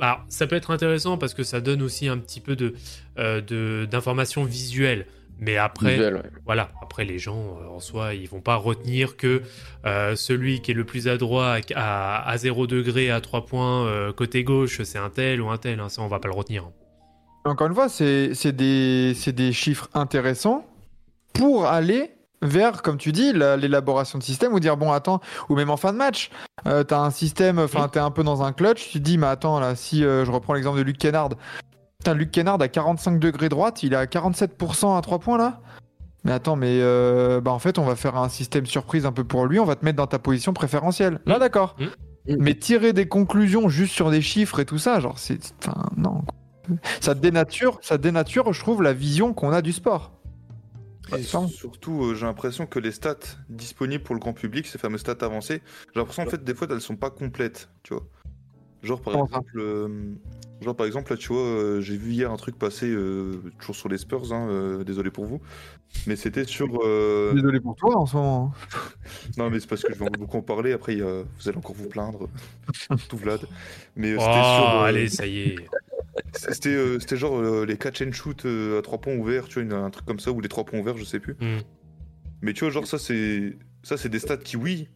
alors, 0.00 0.24
ça 0.28 0.46
peut 0.46 0.54
être 0.54 0.70
intéressant 0.70 1.18
parce 1.18 1.34
que 1.34 1.42
ça 1.42 1.60
donne 1.60 1.82
aussi 1.82 2.06
un 2.06 2.18
petit 2.18 2.40
peu 2.40 2.54
de 2.54 2.74
euh, 3.18 3.40
de 3.40 3.86
d'informations 3.90 4.44
visuelles 4.44 5.06
mais 5.38 5.56
après 5.56 5.90
visuel, 5.92 6.14
ouais. 6.16 6.22
voilà, 6.44 6.70
après 6.82 7.04
les 7.04 7.18
gens 7.18 7.58
euh, 7.62 7.68
en 7.68 7.80
soi, 7.80 8.14
ils 8.14 8.28
vont 8.28 8.40
pas 8.40 8.56
retenir 8.56 9.16
que 9.16 9.42
euh, 9.86 10.16
celui 10.16 10.60
qui 10.60 10.72
est 10.72 10.74
le 10.74 10.84
plus 10.84 11.08
adroit 11.08 11.54
à, 11.54 11.60
à, 11.74 12.28
à 12.28 12.36
0 12.38 12.66
degré 12.66 13.10
à 13.10 13.20
3 13.20 13.46
points 13.46 13.86
euh, 13.86 14.12
côté 14.12 14.44
gauche, 14.44 14.82
c'est 14.82 14.98
un 14.98 15.10
tel 15.10 15.40
ou 15.40 15.48
un 15.50 15.58
tel, 15.58 15.80
hein, 15.80 15.88
ça 15.88 16.02
on 16.02 16.08
va 16.08 16.18
pas 16.18 16.28
le 16.28 16.34
retenir. 16.34 16.64
Encore 17.44 17.68
une 17.68 17.74
fois, 17.74 17.88
c'est 17.88 18.34
c'est 18.34 18.52
des, 18.52 19.12
c'est 19.14 19.32
des 19.32 19.52
chiffres 19.52 19.88
intéressants 19.94 20.66
pour 21.32 21.66
aller 21.66 22.10
vers, 22.42 22.82
comme 22.82 22.98
tu 22.98 23.10
dis, 23.10 23.32
la- 23.32 23.56
l'élaboration 23.56 24.18
de 24.18 24.22
système 24.22 24.52
ou 24.52 24.60
dire, 24.60 24.76
bon, 24.76 24.92
attends, 24.92 25.20
ou 25.48 25.56
même 25.56 25.70
en 25.70 25.76
fin 25.76 25.92
de 25.92 25.98
match, 25.98 26.30
euh, 26.66 26.84
t'as 26.84 26.98
un 27.00 27.10
système, 27.10 27.58
enfin, 27.58 27.88
t'es 27.88 27.98
un 27.98 28.10
peu 28.12 28.22
dans 28.22 28.42
un 28.42 28.52
clutch, 28.52 28.90
tu 28.90 28.98
te 29.00 29.04
dis, 29.04 29.18
mais 29.18 29.26
attends, 29.26 29.58
là, 29.58 29.74
si 29.74 30.04
euh, 30.04 30.24
je 30.24 30.30
reprends 30.30 30.54
l'exemple 30.54 30.78
de 30.78 30.84
Luc 30.84 30.98
Kennard, 30.98 31.30
putain, 31.98 32.14
Luc 32.14 32.30
Kennard 32.30 32.60
à 32.62 32.68
45 32.68 33.18
degrés 33.18 33.48
droite, 33.48 33.82
il 33.82 33.92
est 33.92 33.96
à 33.96 34.06
47% 34.06 34.96
à 34.96 35.00
3 35.00 35.18
points 35.18 35.38
là 35.38 35.60
mais 36.24 36.32
attends, 36.32 36.56
mais 36.56 36.80
euh, 36.80 37.40
bah 37.40 37.52
en 37.52 37.58
fait, 37.58 37.78
on 37.78 37.84
va 37.84 37.94
faire 37.94 38.16
un 38.16 38.28
système 38.28 38.66
surprise 38.66 39.06
un 39.06 39.12
peu 39.12 39.24
pour 39.24 39.46
lui, 39.46 39.60
on 39.60 39.64
va 39.64 39.76
te 39.76 39.84
mettre 39.84 39.96
dans 39.96 40.06
ta 40.06 40.18
position 40.18 40.52
préférentielle. 40.52 41.20
Là, 41.26 41.38
d'accord. 41.38 41.76
Mm. 41.78 42.36
Mais 42.40 42.54
tirer 42.54 42.92
des 42.92 43.06
conclusions 43.06 43.68
juste 43.68 43.94
sur 43.94 44.10
des 44.10 44.20
chiffres 44.20 44.58
et 44.60 44.66
tout 44.66 44.78
ça, 44.78 45.00
genre, 45.00 45.18
c'est. 45.18 45.54
Enfin, 45.64 45.88
non. 45.96 46.22
Ça 47.00 47.14
dénature, 47.14 47.78
ça 47.80 47.96
dénature, 47.96 48.52
je 48.52 48.60
trouve, 48.60 48.82
la 48.82 48.92
vision 48.92 49.32
qu'on 49.32 49.52
a 49.52 49.62
du 49.62 49.72
sport. 49.72 50.12
Et 51.16 51.22
surtout, 51.22 52.04
euh, 52.04 52.14
j'ai 52.14 52.26
l'impression 52.26 52.66
que 52.66 52.78
les 52.78 52.92
stats 52.92 53.16
disponibles 53.48 54.04
pour 54.04 54.14
le 54.14 54.20
grand 54.20 54.34
public, 54.34 54.66
ces 54.66 54.76
fameuses 54.76 55.00
stats 55.00 55.24
avancées, 55.24 55.62
j'ai 55.94 56.00
l'impression 56.00 56.24
en 56.24 56.26
fait 56.26 56.44
des 56.44 56.54
fois 56.54 56.66
elles 56.70 56.82
sont 56.82 56.96
pas 56.96 57.08
complètes, 57.08 57.70
tu 57.82 57.94
vois. 57.94 58.04
Genre 58.82 59.00
par 59.00 59.14
Comment 59.14 59.26
exemple, 59.26 59.58
euh, 59.58 60.14
genre 60.60 60.74
par 60.76 60.86
exemple 60.86 61.12
là 61.12 61.16
tu 61.16 61.28
vois, 61.32 61.42
euh, 61.42 61.80
j'ai 61.80 61.96
vu 61.96 62.12
hier 62.12 62.30
un 62.32 62.36
truc 62.36 62.58
passer 62.58 62.88
euh, 62.88 63.40
toujours 63.58 63.76
sur 63.76 63.88
les 63.88 63.98
Spurs, 63.98 64.32
hein, 64.32 64.48
euh, 64.50 64.84
désolé 64.84 65.10
pour 65.10 65.24
vous, 65.26 65.40
mais 66.06 66.16
c'était 66.16 66.44
sur. 66.44 66.66
euh, 66.84 67.32
Désolé 67.34 67.60
pour 67.60 67.76
toi 67.76 67.96
en 67.96 68.06
ce 68.06 68.16
moment. 68.16 68.52
hein. 68.54 68.78
Non 69.36 69.50
mais 69.50 69.60
c'est 69.60 69.68
parce 69.68 69.82
que 69.82 69.92
je 69.94 69.98
vais 69.98 70.10
beaucoup 70.10 70.36
en 70.36 70.42
parler. 70.42 70.72
Après 70.72 70.96
vous 70.96 71.48
allez 71.48 71.58
encore 71.58 71.74
vous 71.76 71.88
plaindre, 71.88 72.28
tout 73.08 73.16
Vlad. 73.16 73.40
Mais 73.96 74.12
euh, 74.12 74.18
c'était 74.18 74.40
Oh, 74.42 74.54
sur. 74.56 74.64
euh, 74.80 74.84
allez, 74.84 75.08
ça 75.08 75.26
y 75.26 75.38
est. 75.40 75.56
C'était 76.32 76.70
euh, 76.74 76.98
c'était 76.98 77.16
genre 77.16 77.38
euh, 77.38 77.64
les 77.64 77.76
catch 77.76 78.02
and 78.02 78.12
shoot 78.12 78.44
euh, 78.44 78.78
à 78.80 78.82
trois 78.82 78.98
points 78.98 79.14
ouverts, 79.14 79.46
tu 79.46 79.54
vois, 79.54 79.62
une- 79.62 79.72
un 79.72 79.90
truc 79.90 80.04
comme 80.06 80.18
ça 80.20 80.32
ou 80.32 80.40
les 80.40 80.48
trois 80.48 80.64
points 80.64 80.80
ouverts, 80.80 80.96
je 80.96 81.04
sais 81.04 81.20
plus. 81.20 81.34
Hmm. 81.40 81.58
Mais 82.42 82.52
tu 82.52 82.64
vois, 82.64 82.70
genre, 82.72 82.86
ça, 82.86 82.98
c'est 82.98 83.56
ça 83.82 83.96
c'est 83.96 84.08
des 84.08 84.18
stats 84.18 84.36
qui, 84.36 84.56
oui. 84.56 84.88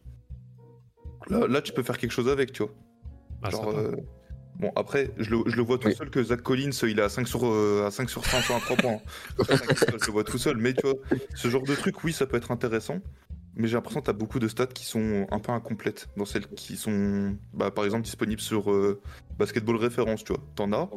Là, 1.29 1.47
là, 1.47 1.61
tu 1.61 1.71
peux 1.71 1.83
faire 1.83 1.97
quelque 1.97 2.11
chose 2.11 2.27
avec, 2.27 2.51
tu 2.51 2.63
vois. 2.63 2.73
Ah, 3.41 3.51
ça 3.51 3.57
genre, 3.57 3.73
Bon, 4.59 4.71
après, 4.75 5.11
je 5.17 5.29
le, 5.31 5.37
je 5.47 5.55
le 5.55 5.63
vois 5.63 5.77
tout 5.77 5.87
Oui. 5.87 5.95
seul 5.95 6.09
que 6.09 6.23
Zach 6.23 6.41
Collins, 6.41 6.69
il 6.83 6.99
est 6.99 7.01
à 7.01 7.09
5 7.09 7.27
sur, 7.27 7.45
euh, 7.45 7.85
à 7.87 7.91
5 7.91 8.09
sur 8.09 8.23
5 8.23 8.41
sur 8.43 8.55
un 8.55 8.59
3 8.59 8.75
points. 8.77 9.01
Ça, 9.47 9.97
je 9.99 10.05
le 10.05 10.11
vois 10.11 10.23
tout 10.23 10.37
seul. 10.37 10.57
Mais 10.57 10.73
tu 10.73 10.81
vois, 10.83 10.95
ce 11.33 11.47
genre 11.49 11.65
de 11.65 11.75
truc, 11.75 12.03
oui, 12.03 12.13
ça 12.13 12.25
peut 12.27 12.37
être 12.37 12.51
intéressant. 12.51 12.99
Mais 13.55 13.67
j'ai 13.67 13.75
l'impression 13.75 13.99
que 13.99 14.05
tu 14.05 14.09
as 14.09 14.13
beaucoup 14.13 14.39
de 14.39 14.47
stats 14.47 14.67
qui 14.67 14.85
sont 14.85 15.27
un 15.31 15.39
peu 15.39 15.51
incomplètes. 15.51 16.07
Dans 16.17 16.25
celles 16.25 16.47
qui 16.47 16.75
sont, 16.77 17.35
bah, 17.53 17.71
par 17.71 17.85
exemple, 17.85 18.03
disponibles 18.03 18.41
sur 18.41 18.71
euh, 18.71 19.01
Basketball 19.37 19.75
Référence, 19.75 20.23
tu 20.23 20.33
vois. 20.33 20.41
T'en 20.55 20.71
as. 20.73 20.89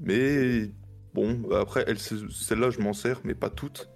Mais 0.00 0.70
bon, 1.14 1.42
après, 1.52 1.84
elle, 1.86 1.98
c'est- 1.98 2.30
celle-là, 2.30 2.70
je 2.70 2.80
m'en 2.80 2.92
sers, 2.92 3.20
mais 3.24 3.34
pas 3.34 3.50
toutes. 3.50 3.88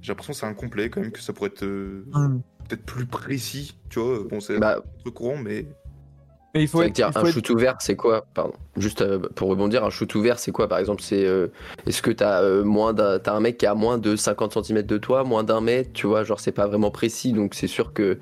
J'ai 0.00 0.08
l'impression 0.12 0.32
que 0.32 0.38
c'est 0.38 0.46
incomplet 0.46 0.90
quand 0.90 1.00
même, 1.00 1.10
que 1.12 1.20
ça 1.20 1.32
pourrait 1.32 1.50
être 1.50 1.64
euh, 1.64 2.04
Hmm. 2.12 2.40
peut-être 2.68 2.84
plus 2.84 3.06
précis, 3.06 3.76
tu 3.90 4.00
vois. 4.00 4.22
Bon, 4.24 4.40
c'est 4.40 4.58
Bah, 4.58 4.78
un 4.78 4.98
truc 5.00 5.14
courant, 5.14 5.36
mais 5.36 5.66
Mais 6.58 6.64
il 6.64 6.68
faut 6.68 6.82
être. 6.82 6.92
dire 6.92 7.06
il 7.08 7.12
faut 7.12 7.18
un 7.20 7.24
être- 7.28 7.32
shoot 7.34 7.50
ouvert, 7.50 7.76
c'est 7.80 7.94
quoi 7.96 8.24
Pardon. 8.34 8.52
Juste 8.76 9.02
euh, 9.02 9.18
pour 9.34 9.48
rebondir, 9.48 9.84
un 9.84 9.90
shoot 9.90 10.12
ouvert, 10.16 10.38
c'est 10.38 10.50
quoi 10.52 10.68
Par 10.68 10.78
exemple, 10.78 11.02
c'est 11.02 11.24
euh, 11.24 11.48
est-ce 11.86 12.02
que 12.02 12.10
t'as 12.10 12.42
euh, 12.42 12.64
moins 12.64 12.92
d'un, 12.92 13.18
t'as 13.18 13.34
un 13.34 13.40
mec 13.40 13.58
qui 13.58 13.66
a 13.66 13.74
moins 13.74 13.98
de 13.98 14.16
50 14.16 14.64
cm 14.64 14.82
de 14.82 14.98
toi, 14.98 15.22
moins 15.24 15.44
d'un 15.44 15.60
mètre, 15.60 15.92
tu 15.92 16.06
vois 16.06 16.24
Genre, 16.24 16.40
c'est 16.40 16.52
pas 16.52 16.66
vraiment 16.66 16.90
précis, 16.90 17.32
donc 17.32 17.54
c'est 17.54 17.66
sûr 17.68 17.92
que 17.92 18.18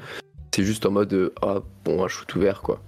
c'est 0.55 0.62
juste 0.64 0.87
en 0.87 0.91
mode 0.91 1.32
ah 1.43 1.57
bon, 1.84 2.05
un 2.05 2.09
shoot 2.09 2.34
ouvert 2.34 2.62
quoi. 2.62 2.80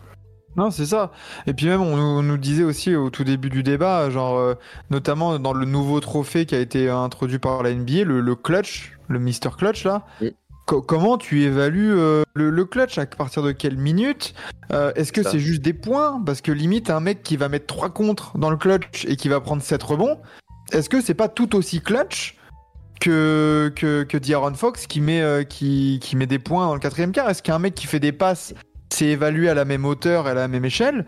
Non, 0.57 0.70
c'est 0.72 0.86
ça. 0.86 1.12
Et 1.46 1.53
puis 1.55 1.66
même, 1.66 1.80
on 1.82 1.96
nous, 1.96 2.03
on 2.03 2.22
nous 2.22 2.36
disait 2.38 2.64
aussi 2.64 2.96
au 2.96 3.11
tout 3.11 3.22
début 3.22 3.49
du 3.51 3.62
débat, 3.62 4.11
genre, 4.11 4.38
euh, 4.38 4.55
notamment 4.90 5.38
dans 5.38 5.53
le 5.53 5.64
nouveau 5.66 6.01
trophée 6.01 6.46
qui 6.46 6.55
a 6.57 6.59
été 6.59 6.88
introduit 6.88 7.38
par 7.38 7.62
la 7.62 7.72
NBA, 7.72 8.05
le, 8.05 8.20
le 8.20 8.34
clutch, 8.34 8.99
le 9.09 9.18
Mister 9.20 9.51
Clutch 9.57 9.84
là. 9.84 10.05
Oui. 10.20 10.34
Co- 10.68 10.82
comment 10.82 11.16
tu 11.16 11.42
évalues 11.44 11.92
euh, 11.98 12.24
le, 12.34 12.50
le 12.50 12.64
clutch 12.66 12.98
À 12.98 13.06
partir 13.06 13.42
de 13.42 13.52
quelle 13.52 13.78
minute 13.78 14.34
Euh, 14.70 14.92
Est-ce 14.96 15.12
que 15.12 15.22
c'est 15.22 15.38
juste 15.38 15.62
des 15.62 15.72
points? 15.72 16.22
Parce 16.24 16.42
que 16.42 16.52
limite, 16.52 16.90
un 16.90 17.00
mec 17.00 17.22
qui 17.22 17.38
va 17.38 17.48
mettre 17.48 17.66
3 17.66 17.88
contres 17.88 18.36
dans 18.36 18.50
le 18.50 18.58
clutch 18.58 19.06
et 19.06 19.16
qui 19.16 19.30
va 19.30 19.40
prendre 19.40 19.62
7 19.62 19.82
rebonds, 19.82 20.18
est-ce 20.72 20.90
que 20.90 21.00
c'est 21.00 21.14
pas 21.14 21.28
tout 21.28 21.56
aussi 21.56 21.80
clutch 21.80 22.36
que, 23.00 23.72
que, 23.76 24.02
que 24.02 24.18
D'Aaron 24.18 24.52
Fox 24.52 24.86
qui 24.86 25.00
met, 25.00 25.22
euh, 25.22 25.42
qui, 25.42 26.00
qui 26.02 26.16
met 26.16 26.26
des 26.26 26.38
points 26.38 26.66
dans 26.66 26.74
le 26.74 26.80
quatrième 26.80 27.12
quart? 27.12 27.30
Est-ce 27.30 27.42
qu'un 27.42 27.58
mec 27.58 27.74
qui 27.74 27.86
fait 27.86 28.00
des 28.00 28.12
passes, 28.12 28.52
c'est 28.92 29.06
évalué 29.06 29.48
à 29.48 29.54
la 29.54 29.64
même 29.64 29.86
hauteur 29.86 30.28
et 30.28 30.32
à 30.32 30.34
la 30.34 30.48
même 30.48 30.66
échelle? 30.66 31.06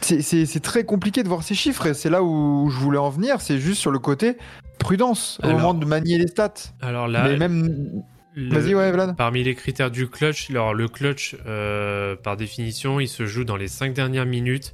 C'est- 0.00 0.60
très 0.62 0.82
compliqué 0.84 1.22
de 1.22 1.28
voir 1.28 1.42
ces 1.44 1.54
chiffres 1.54 1.86
et 1.86 1.94
c'est 1.94 2.10
là 2.10 2.22
où 2.24 2.70
je 2.70 2.76
voulais 2.78 2.98
en 2.98 3.10
venir. 3.10 3.40
C'est 3.40 3.58
juste 3.58 3.80
sur 3.80 3.90
le 3.92 3.98
côté 4.00 4.36
prudence 4.80 5.38
au 5.44 5.48
moment 5.48 5.74
de 5.74 5.84
manier 5.86 6.18
les 6.18 6.26
stats. 6.26 6.54
Alors 6.82 7.06
là, 7.06 7.22
Mais 7.28 7.36
même. 7.36 8.02
Le- 8.38 8.58
Vas-y, 8.58 8.74
ouais, 8.74 8.92
Vlad. 8.92 9.16
Parmi 9.16 9.42
les 9.44 9.54
critères 9.54 9.90
du 9.90 10.08
clutch, 10.08 10.50
alors 10.50 10.74
le 10.74 10.88
clutch, 10.88 11.36
euh, 11.46 12.16
par 12.16 12.36
définition, 12.36 13.00
il 13.00 13.08
se 13.08 13.26
joue 13.26 13.44
dans 13.44 13.56
les 13.56 13.68
5 13.68 13.92
dernières 13.94 14.26
minutes 14.26 14.72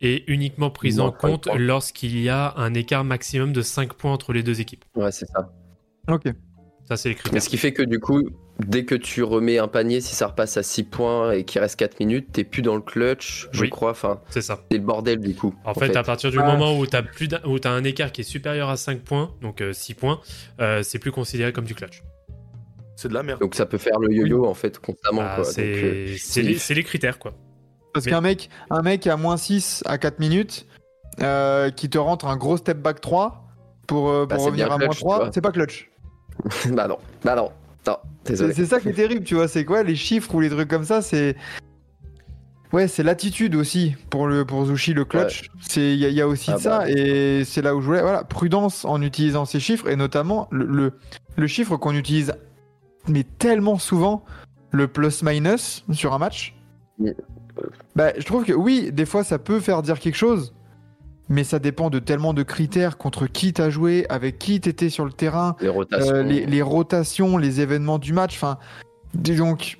et 0.00 0.24
uniquement 0.32 0.70
pris 0.70 0.98
en 1.00 1.10
compte 1.12 1.48
lorsqu'il 1.56 2.18
y 2.20 2.28
a 2.28 2.54
un 2.56 2.74
écart 2.74 3.04
maximum 3.04 3.52
de 3.52 3.62
5 3.62 3.94
points 3.94 4.12
entre 4.12 4.32
les 4.32 4.42
deux 4.42 4.60
équipes. 4.60 4.84
Ouais, 4.96 5.12
c'est 5.12 5.26
ça. 5.26 5.52
Ok. 6.08 6.24
Ça, 6.88 6.96
c'est 6.96 7.10
les 7.10 7.14
Mais 7.14 7.20
critères. 7.20 7.42
ce 7.42 7.48
qui 7.48 7.56
fait 7.58 7.72
que 7.72 7.82
du 7.84 8.00
coup, 8.00 8.20
dès 8.66 8.84
que 8.84 8.96
tu 8.96 9.22
remets 9.22 9.58
un 9.58 9.68
panier, 9.68 10.00
si 10.00 10.16
ça 10.16 10.26
repasse 10.26 10.56
à 10.56 10.64
6 10.64 10.82
points 10.82 11.30
et 11.32 11.44
qu'il 11.44 11.60
reste 11.60 11.76
4 11.78 12.00
minutes, 12.00 12.32
t'es 12.32 12.42
plus 12.42 12.60
dans 12.62 12.74
le 12.74 12.80
clutch, 12.82 13.48
je 13.52 13.62
Oui. 13.62 13.70
crois. 13.70 13.92
Enfin, 13.92 14.20
C'est 14.30 14.42
ça. 14.42 14.64
c'est 14.70 14.78
le 14.78 14.82
bordel 14.84 15.20
du 15.20 15.34
coup. 15.36 15.54
En, 15.64 15.74
fait, 15.74 15.94
à 15.96 16.02
partir 16.02 16.30
du 16.32 16.38
Ouais. 16.38 16.44
moment 16.44 16.76
où 16.76 16.84
tu 16.84 16.96
as, 16.96 17.02
plus 17.04 17.28
où 17.46 17.58
t'as 17.60 17.70
un 17.70 17.84
écart 17.84 18.10
qui 18.10 18.22
est 18.22 18.24
supérieur 18.24 18.68
à 18.68 18.76
5 18.76 19.00
points, 19.02 19.32
donc 19.40 19.62
6 19.72 19.94
points, 19.94 20.20
euh, 20.60 20.82
c'est 20.82 20.98
plus 20.98 21.12
considéré 21.12 21.52
comme 21.52 21.64
du 21.64 21.76
clutch. 21.76 22.02
C'est 22.96 23.08
de 23.08 23.14
la 23.14 23.22
merde. 23.22 23.40
Donc 23.40 23.54
ça 23.54 23.66
peut 23.66 23.78
faire 23.78 23.98
le 23.98 24.12
yo-yo 24.12 24.46
en 24.46 24.54
fait 24.54 24.78
constamment. 24.78 25.22
Ah, 25.24 25.36
quoi. 25.36 25.44
c'est 25.44 25.62
Donc, 25.72 25.82
euh, 25.84 26.14
c'est 26.58 26.74
les, 26.74 26.84
critères, 26.84 27.18
quoi. 27.18 27.32
Parce 27.94 28.04
Mais- 28.06 28.12
qu'un 28.12 28.20
mec, 28.20 28.48
un 28.70 28.82
mec 28.82 29.06
à 29.06 29.16
moins 29.16 29.36
6 29.36 29.82
à 29.86 29.98
4 29.98 30.18
minutes 30.18 30.66
euh, 31.20 31.70
qui 31.70 31.90
te 31.90 31.98
rentre 31.98 32.26
un 32.26 32.36
gros 32.36 32.56
step 32.56 32.78
back 32.78 33.00
3 33.00 33.44
pour, 33.86 34.10
euh, 34.10 34.26
Bah, 34.26 34.36
pour 34.36 34.44
revenir 34.46 34.66
à 34.72 34.78
moins 34.78 34.86
clutch, 34.86 34.96
tu 34.98 35.00
3, 35.04 35.18
vois. 35.18 35.30
c'est 35.32 35.40
pas 35.40 35.52
clutch. 35.52 35.90
bah 36.72 36.88
non, 36.88 36.98
bah 37.24 37.34
non, 37.34 37.50
non, 37.86 37.96
C'est 38.24 38.32
désolé. 38.32 38.54
c'est 38.54 38.66
ça 38.66 38.80
qui 38.80 38.88
est 38.88 38.92
terrible, 38.94 39.24
tu 39.24 39.34
vois. 39.34 39.48
C'est 39.48 39.64
quoi 39.64 39.82
les 39.82 39.96
chiffres 39.96 40.34
ou 40.34 40.40
les 40.40 40.48
trucs 40.50 40.68
comme 40.68 40.84
ça 40.84 41.02
C'est. 41.02 41.36
Ouais, 42.72 42.88
c'est 42.88 43.02
l'attitude 43.02 43.54
aussi 43.54 43.94
pour, 44.08 44.26
le, 44.26 44.46
pour 44.46 44.64
Zushi, 44.64 44.94
le 44.94 45.04
clutch. 45.04 45.50
C'est 45.60 45.92
Il 45.92 45.98
y, 45.98 46.06
a- 46.06 46.08
il 46.08 46.14
y 46.14 46.22
a 46.22 46.26
aussi 46.26 46.50
Ah 46.50 46.56
de 46.56 46.60
ça, 46.60 46.78
bah. 46.78 46.90
et 46.90 47.44
c'est 47.44 47.60
là 47.60 47.74
où 47.76 47.82
je 47.82 47.86
voulais. 47.86 48.00
Voilà, 48.00 48.24
prudence 48.24 48.86
en 48.86 49.02
utilisant 49.02 49.44
ces 49.44 49.60
chiffres, 49.60 49.88
et 49.90 49.96
notamment 49.96 50.48
le, 50.50 50.64
le, 50.64 50.92
le 51.36 51.46
chiffre 51.46 51.76
qu'on 51.76 51.94
utilise 51.94 52.32
mais 53.08 53.24
tellement 53.24 53.78
souvent, 53.78 54.24
le 54.70 54.88
plus-minus 54.88 55.84
sur 55.92 56.12
un 56.14 56.18
match. 56.18 56.54
Oui. 56.98 57.10
Bah, 57.96 58.12
je 58.18 58.24
trouve 58.24 58.44
que 58.44 58.52
oui, 58.52 58.90
des 58.92 59.04
fois 59.04 59.24
ça 59.24 59.38
peut 59.38 59.60
faire 59.60 59.82
dire 59.82 59.98
quelque 60.00 60.14
chose, 60.16 60.54
mais 61.28 61.44
ça 61.44 61.58
dépend 61.58 61.90
de 61.90 61.98
tellement 61.98 62.32
de 62.32 62.42
critères 62.42 62.96
contre 62.96 63.26
qui 63.26 63.52
t'as 63.52 63.68
joué, 63.70 64.06
avec 64.08 64.38
qui 64.38 64.60
t'étais 64.60 64.88
sur 64.88 65.04
le 65.04 65.12
terrain, 65.12 65.56
Les 65.60 65.68
rotations. 65.68 66.14
euh, 66.14 66.22
les, 66.22 66.46
les 66.46 66.62
rotations, 66.62 67.36
les 67.36 67.60
événements 67.60 67.98
du 67.98 68.12
match. 68.14 68.34
Enfin, 68.36 68.58
donc, 69.14 69.78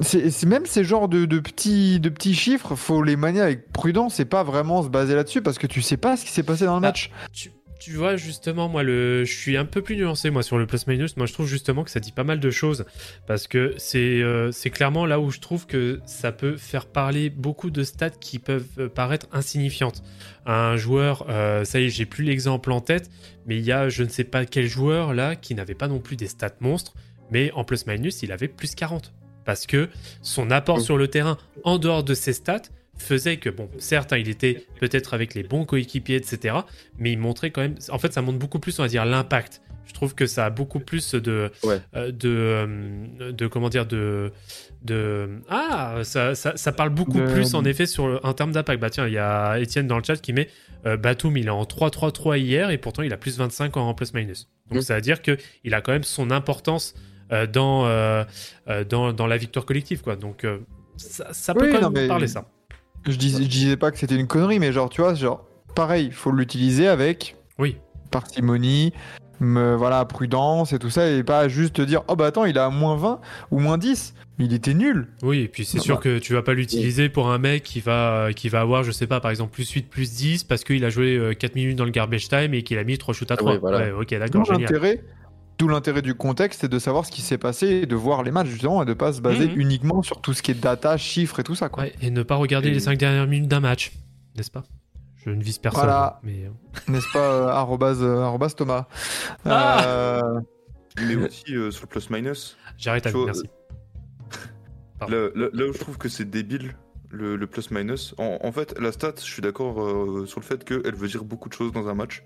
c'est 0.00 0.44
même 0.46 0.64
ces 0.66 0.84
genres 0.84 1.08
de, 1.08 1.24
de 1.24 1.38
petits, 1.40 1.98
de 1.98 2.08
petits 2.08 2.34
chiffres, 2.34 2.76
faut 2.76 3.02
les 3.02 3.16
manier 3.16 3.40
avec 3.40 3.72
prudence 3.72 4.20
et 4.20 4.24
pas 4.24 4.44
vraiment 4.44 4.82
se 4.84 4.88
baser 4.88 5.16
là-dessus 5.16 5.42
parce 5.42 5.58
que 5.58 5.66
tu 5.66 5.82
sais 5.82 5.96
pas 5.96 6.16
ce 6.16 6.24
qui 6.24 6.30
s'est 6.30 6.44
passé 6.44 6.64
dans 6.64 6.74
le 6.78 6.84
Ah. 6.84 6.88
match. 6.88 7.10
Tu, 7.32 7.50
tu 7.78 7.92
vois, 7.92 8.16
justement, 8.16 8.68
moi, 8.68 8.82
le, 8.82 9.24
je 9.24 9.32
suis 9.32 9.56
un 9.56 9.64
peu 9.64 9.82
plus 9.82 9.96
nuancé, 9.96 10.30
moi, 10.30 10.42
sur 10.42 10.58
le 10.58 10.66
plus-minus. 10.66 11.16
Moi, 11.16 11.26
je 11.26 11.32
trouve 11.32 11.46
justement 11.46 11.84
que 11.84 11.90
ça 11.90 12.00
dit 12.00 12.12
pas 12.12 12.24
mal 12.24 12.40
de 12.40 12.50
choses. 12.50 12.84
Parce 13.26 13.46
que 13.46 13.74
c'est 13.78 14.20
euh, 14.22 14.50
c'est 14.52 14.70
clairement 14.70 15.06
là 15.06 15.20
où 15.20 15.30
je 15.30 15.38
trouve 15.38 15.66
que 15.66 16.00
ça 16.04 16.32
peut 16.32 16.56
faire 16.56 16.86
parler 16.86 17.30
beaucoup 17.30 17.70
de 17.70 17.84
stats 17.84 18.10
qui 18.10 18.38
peuvent 18.38 18.66
euh, 18.78 18.88
paraître 18.88 19.26
insignifiantes. 19.32 20.02
Un 20.46 20.76
joueur, 20.76 21.26
euh, 21.28 21.64
ça 21.64 21.80
y 21.80 21.84
est, 21.84 21.88
j'ai 21.88 22.06
plus 22.06 22.24
l'exemple 22.24 22.72
en 22.72 22.80
tête, 22.80 23.10
mais 23.46 23.56
il 23.56 23.64
y 23.64 23.72
a 23.72 23.88
je 23.88 24.02
ne 24.02 24.08
sais 24.08 24.24
pas 24.24 24.44
quel 24.44 24.66
joueur 24.66 25.14
là 25.14 25.36
qui 25.36 25.54
n'avait 25.54 25.74
pas 25.74 25.88
non 25.88 26.00
plus 26.00 26.16
des 26.16 26.26
stats 26.26 26.56
monstres, 26.60 26.94
mais 27.30 27.52
en 27.52 27.64
plus-minus, 27.64 28.22
il 28.22 28.32
avait 28.32 28.48
plus 28.48 28.74
40. 28.74 29.12
Parce 29.44 29.66
que 29.66 29.88
son 30.20 30.50
apport 30.50 30.78
Mm. 30.78 30.82
sur 30.82 30.98
le 30.98 31.08
terrain, 31.08 31.38
en 31.64 31.78
dehors 31.78 32.04
de 32.04 32.14
ses 32.14 32.32
stats, 32.32 32.62
faisait 32.98 33.36
que, 33.38 33.48
bon, 33.50 33.68
certes, 33.78 34.12
hein, 34.12 34.18
il 34.18 34.28
était 34.28 34.66
peut-être 34.80 35.14
avec 35.14 35.34
les 35.34 35.42
bons 35.42 35.64
coéquipiers, 35.64 36.16
etc., 36.16 36.56
mais 36.98 37.12
il 37.12 37.18
montrait 37.18 37.50
quand 37.50 37.60
même. 37.62 37.76
En 37.90 37.98
fait, 37.98 38.12
ça 38.12 38.22
montre 38.22 38.38
beaucoup 38.38 38.58
plus, 38.58 38.78
on 38.78 38.82
va 38.82 38.88
dire, 38.88 39.04
l'impact. 39.04 39.62
Je 39.86 39.94
trouve 39.94 40.14
que 40.14 40.26
ça 40.26 40.44
a 40.44 40.50
beaucoup 40.50 40.80
plus 40.80 41.14
de. 41.14 41.50
Ouais. 41.64 41.80
euh, 41.96 42.12
de, 42.12 42.28
euh, 42.28 43.32
de. 43.32 43.46
Comment 43.46 43.70
dire 43.70 43.86
De. 43.86 44.32
de 44.82 45.40
ah 45.48 46.00
ça, 46.02 46.34
ça, 46.34 46.56
ça 46.58 46.72
parle 46.72 46.90
beaucoup 46.90 47.18
De- 47.18 47.26
plus, 47.32 47.54
en 47.54 47.64
effet, 47.64 47.86
sur 47.86 48.22
un 48.26 48.32
terme 48.34 48.52
d'impact. 48.52 48.80
Bah, 48.82 48.90
tiens, 48.90 49.06
il 49.06 49.14
y 49.14 49.18
a 49.18 49.58
Étienne 49.58 49.86
dans 49.86 49.96
le 49.96 50.04
chat 50.04 50.16
qui 50.16 50.34
met 50.34 50.48
euh, 50.84 50.98
Batum, 50.98 51.36
il 51.38 51.46
est 51.46 51.50
en 51.50 51.62
3-3-3 51.64 52.38
hier, 52.38 52.68
et 52.70 52.76
pourtant, 52.76 53.02
il 53.02 53.12
a 53.14 53.16
plus 53.16 53.38
25 53.38 53.76
en 53.78 53.94
plus-minus. 53.94 54.48
Donc, 54.70 54.80
Mm. 54.80 54.82
ça 54.82 54.94
veut 54.96 55.00
dire 55.00 55.22
qu'il 55.22 55.72
a 55.74 55.80
quand 55.80 55.92
même 55.92 56.04
son 56.04 56.30
importance 56.30 56.94
euh, 57.32 57.46
dans, 57.46 57.86
dans, 58.90 59.12
dans 59.14 59.26
la 59.26 59.36
victoire 59.38 59.64
collective, 59.64 60.02
quoi. 60.02 60.16
Donc, 60.16 60.46
ça, 60.98 61.32
ça 61.32 61.54
peut 61.54 61.66
Oui, 61.66 61.72
quand 61.72 61.90
même 61.90 62.02
mais- 62.02 62.08
parler, 62.08 62.26
ça. 62.28 62.46
Je, 63.06 63.16
dis, 63.16 63.30
je 63.42 63.48
disais 63.48 63.76
pas 63.76 63.90
que 63.90 63.98
c'était 63.98 64.16
une 64.16 64.26
connerie, 64.26 64.58
mais 64.58 64.72
genre, 64.72 64.88
tu 64.90 65.00
vois, 65.00 65.14
genre, 65.14 65.44
pareil, 65.74 66.10
faut 66.10 66.30
l'utiliser 66.30 66.88
avec 66.88 67.36
Oui. 67.58 67.76
parcimonie, 68.10 68.92
me- 69.40 69.76
voilà, 69.76 70.04
prudence 70.04 70.72
et 70.72 70.78
tout 70.78 70.90
ça, 70.90 71.08
et 71.10 71.22
pas 71.22 71.48
juste 71.48 71.76
te 71.76 71.82
dire, 71.82 72.02
oh 72.08 72.16
bah 72.16 72.26
attends, 72.26 72.44
il 72.44 72.58
a 72.58 72.68
moins 72.70 72.96
20 72.96 73.20
ou 73.50 73.60
moins 73.60 73.78
10, 73.78 74.14
mais 74.38 74.44
il 74.46 74.52
était 74.52 74.74
nul. 74.74 75.08
Oui, 75.22 75.40
et 75.40 75.48
puis 75.48 75.64
c'est 75.64 75.78
Ah 75.78 75.82
sûr 75.82 75.94
bah. 75.96 76.00
que 76.02 76.18
tu 76.18 76.34
vas 76.34 76.42
pas 76.42 76.54
l'utiliser 76.54 77.08
pour 77.08 77.30
un 77.30 77.38
mec 77.38 77.62
qui 77.62 77.80
va, 77.80 78.28
qui 78.34 78.48
va 78.48 78.60
avoir, 78.60 78.82
je 78.82 78.90
sais 78.90 79.06
pas, 79.06 79.20
par 79.20 79.30
exemple, 79.30 79.52
plus 79.52 79.70
8, 79.70 79.88
plus 79.88 80.12
10, 80.14 80.44
parce 80.44 80.64
qu'il 80.64 80.84
a 80.84 80.90
joué 80.90 81.16
euh, 81.16 81.34
4 81.34 81.54
minutes 81.54 81.76
dans 81.76 81.84
le 81.84 81.90
garbage 81.92 82.28
time 82.28 82.52
et 82.54 82.62
qu'il 82.62 82.78
a 82.78 82.84
mis 82.84 82.98
3 82.98 83.14
shoots 83.14 83.30
à 83.30 83.36
3. 83.36 83.52
oui, 83.52 83.58
voilà. 83.60 83.78
Ouais, 83.78 83.90
ok, 83.92 84.18
d'accord, 84.18 84.44
génial. 84.44 84.62
l'intérêt, 84.62 85.00
d'où 85.58 85.68
l'intérêt 85.68 86.02
du 86.02 86.14
contexte, 86.14 86.60
c'est 86.62 86.68
de 86.68 86.78
savoir 86.78 87.04
ce 87.04 87.10
qui 87.10 87.20
s'est 87.22 87.38
passé, 87.38 87.66
et 87.82 87.86
de 87.86 87.96
voir 87.96 88.22
les 88.22 88.30
matchs 88.30 88.48
justement, 88.48 88.82
et 88.82 88.86
de 88.86 88.94
pas 88.94 89.12
se 89.12 89.20
baser 89.20 89.48
Mhm. 89.48 89.60
uniquement 89.60 90.02
sur 90.02 90.20
tout 90.20 90.32
ce 90.32 90.42
qui 90.42 90.52
est 90.52 90.60
data, 90.60 90.96
chiffres 90.96 91.40
et 91.40 91.44
tout 91.44 91.54
ça, 91.54 91.68
quoi. 91.68 91.84
Ouais, 91.84 91.94
et 92.00 92.10
ne 92.10 92.22
pas 92.22 92.36
regarder 92.36 92.68
Et- 92.68 92.72
les 92.72 92.80
5 92.80 92.98
dernières 92.98 93.26
minutes 93.26 93.48
d'un 93.48 93.60
match, 93.60 93.92
n'est-ce 94.36 94.50
pas? 94.50 94.62
Je 95.24 95.30
ne 95.30 95.42
vise 95.42 95.58
personne, 95.58 95.80
Voilà. 95.82 96.20
mais 96.22 96.44
euh, 96.44 96.50
N'est-ce 96.92 97.10
pas, 97.12 97.18
euh, 97.32 97.48
arrobase, 97.48 98.02
euh, 98.02 98.20
arrobase 98.22 98.54
Thomas? 98.54 98.86
Ah 99.44 99.84
Euh, 99.84 100.40
Mais 101.06 101.16
aussi 101.16 101.54
euh, 101.54 101.70
sur 101.70 101.82
le 101.84 101.88
plus-minus, 101.88 102.56
j'arrête 102.78 103.06
à 103.06 103.10
Tu 103.10 103.16
vois, 103.16 103.26
merci. 103.26 103.42
Pardon. 104.98 105.30
là, 105.34 105.64
où 105.66 105.72
je 105.72 105.78
trouve 105.78 105.98
que 105.98 106.08
c'est 106.08 106.28
débile, 106.28 106.74
le, 107.10 107.36
le 107.36 107.46
plus-minus, 107.46 108.14
en, 108.18 108.38
en 108.42 108.52
fait, 108.52 108.78
la 108.80 108.90
stat, 108.92 109.14
je 109.18 109.22
suis 109.22 109.42
d'accord 109.42 109.80
euh, 109.82 110.26
sur 110.26 110.40
le 110.40 110.44
fait 110.44 110.64
qu'elle 110.64 110.94
veut 110.94 111.08
dire 111.08 111.24
beaucoup 111.24 111.48
de 111.48 111.54
choses 111.54 111.72
dans 111.72 111.88
un 111.88 111.94
match, 111.94 112.24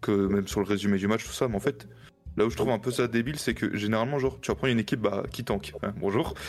que 0.00 0.10
même 0.26 0.46
sur 0.48 0.60
le 0.60 0.66
résumé 0.66 0.98
du 0.98 1.06
match, 1.06 1.24
tout 1.24 1.32
ça, 1.32 1.48
mais 1.48 1.56
en 1.56 1.60
fait, 1.60 1.88
là 2.36 2.44
où 2.46 2.50
je 2.50 2.56
trouve 2.56 2.70
un 2.70 2.78
peu 2.78 2.90
ça 2.90 3.06
débile, 3.08 3.38
c'est 3.38 3.54
que 3.54 3.76
généralement, 3.76 4.18
genre, 4.18 4.40
tu 4.40 4.50
vas 4.50 4.54
prendre 4.54 4.72
une 4.72 4.78
équipe 4.80 5.00
bah, 5.00 5.24
qui 5.30 5.44
tank. 5.44 5.72
hein, 5.82 5.92
bonjour. 5.98 6.34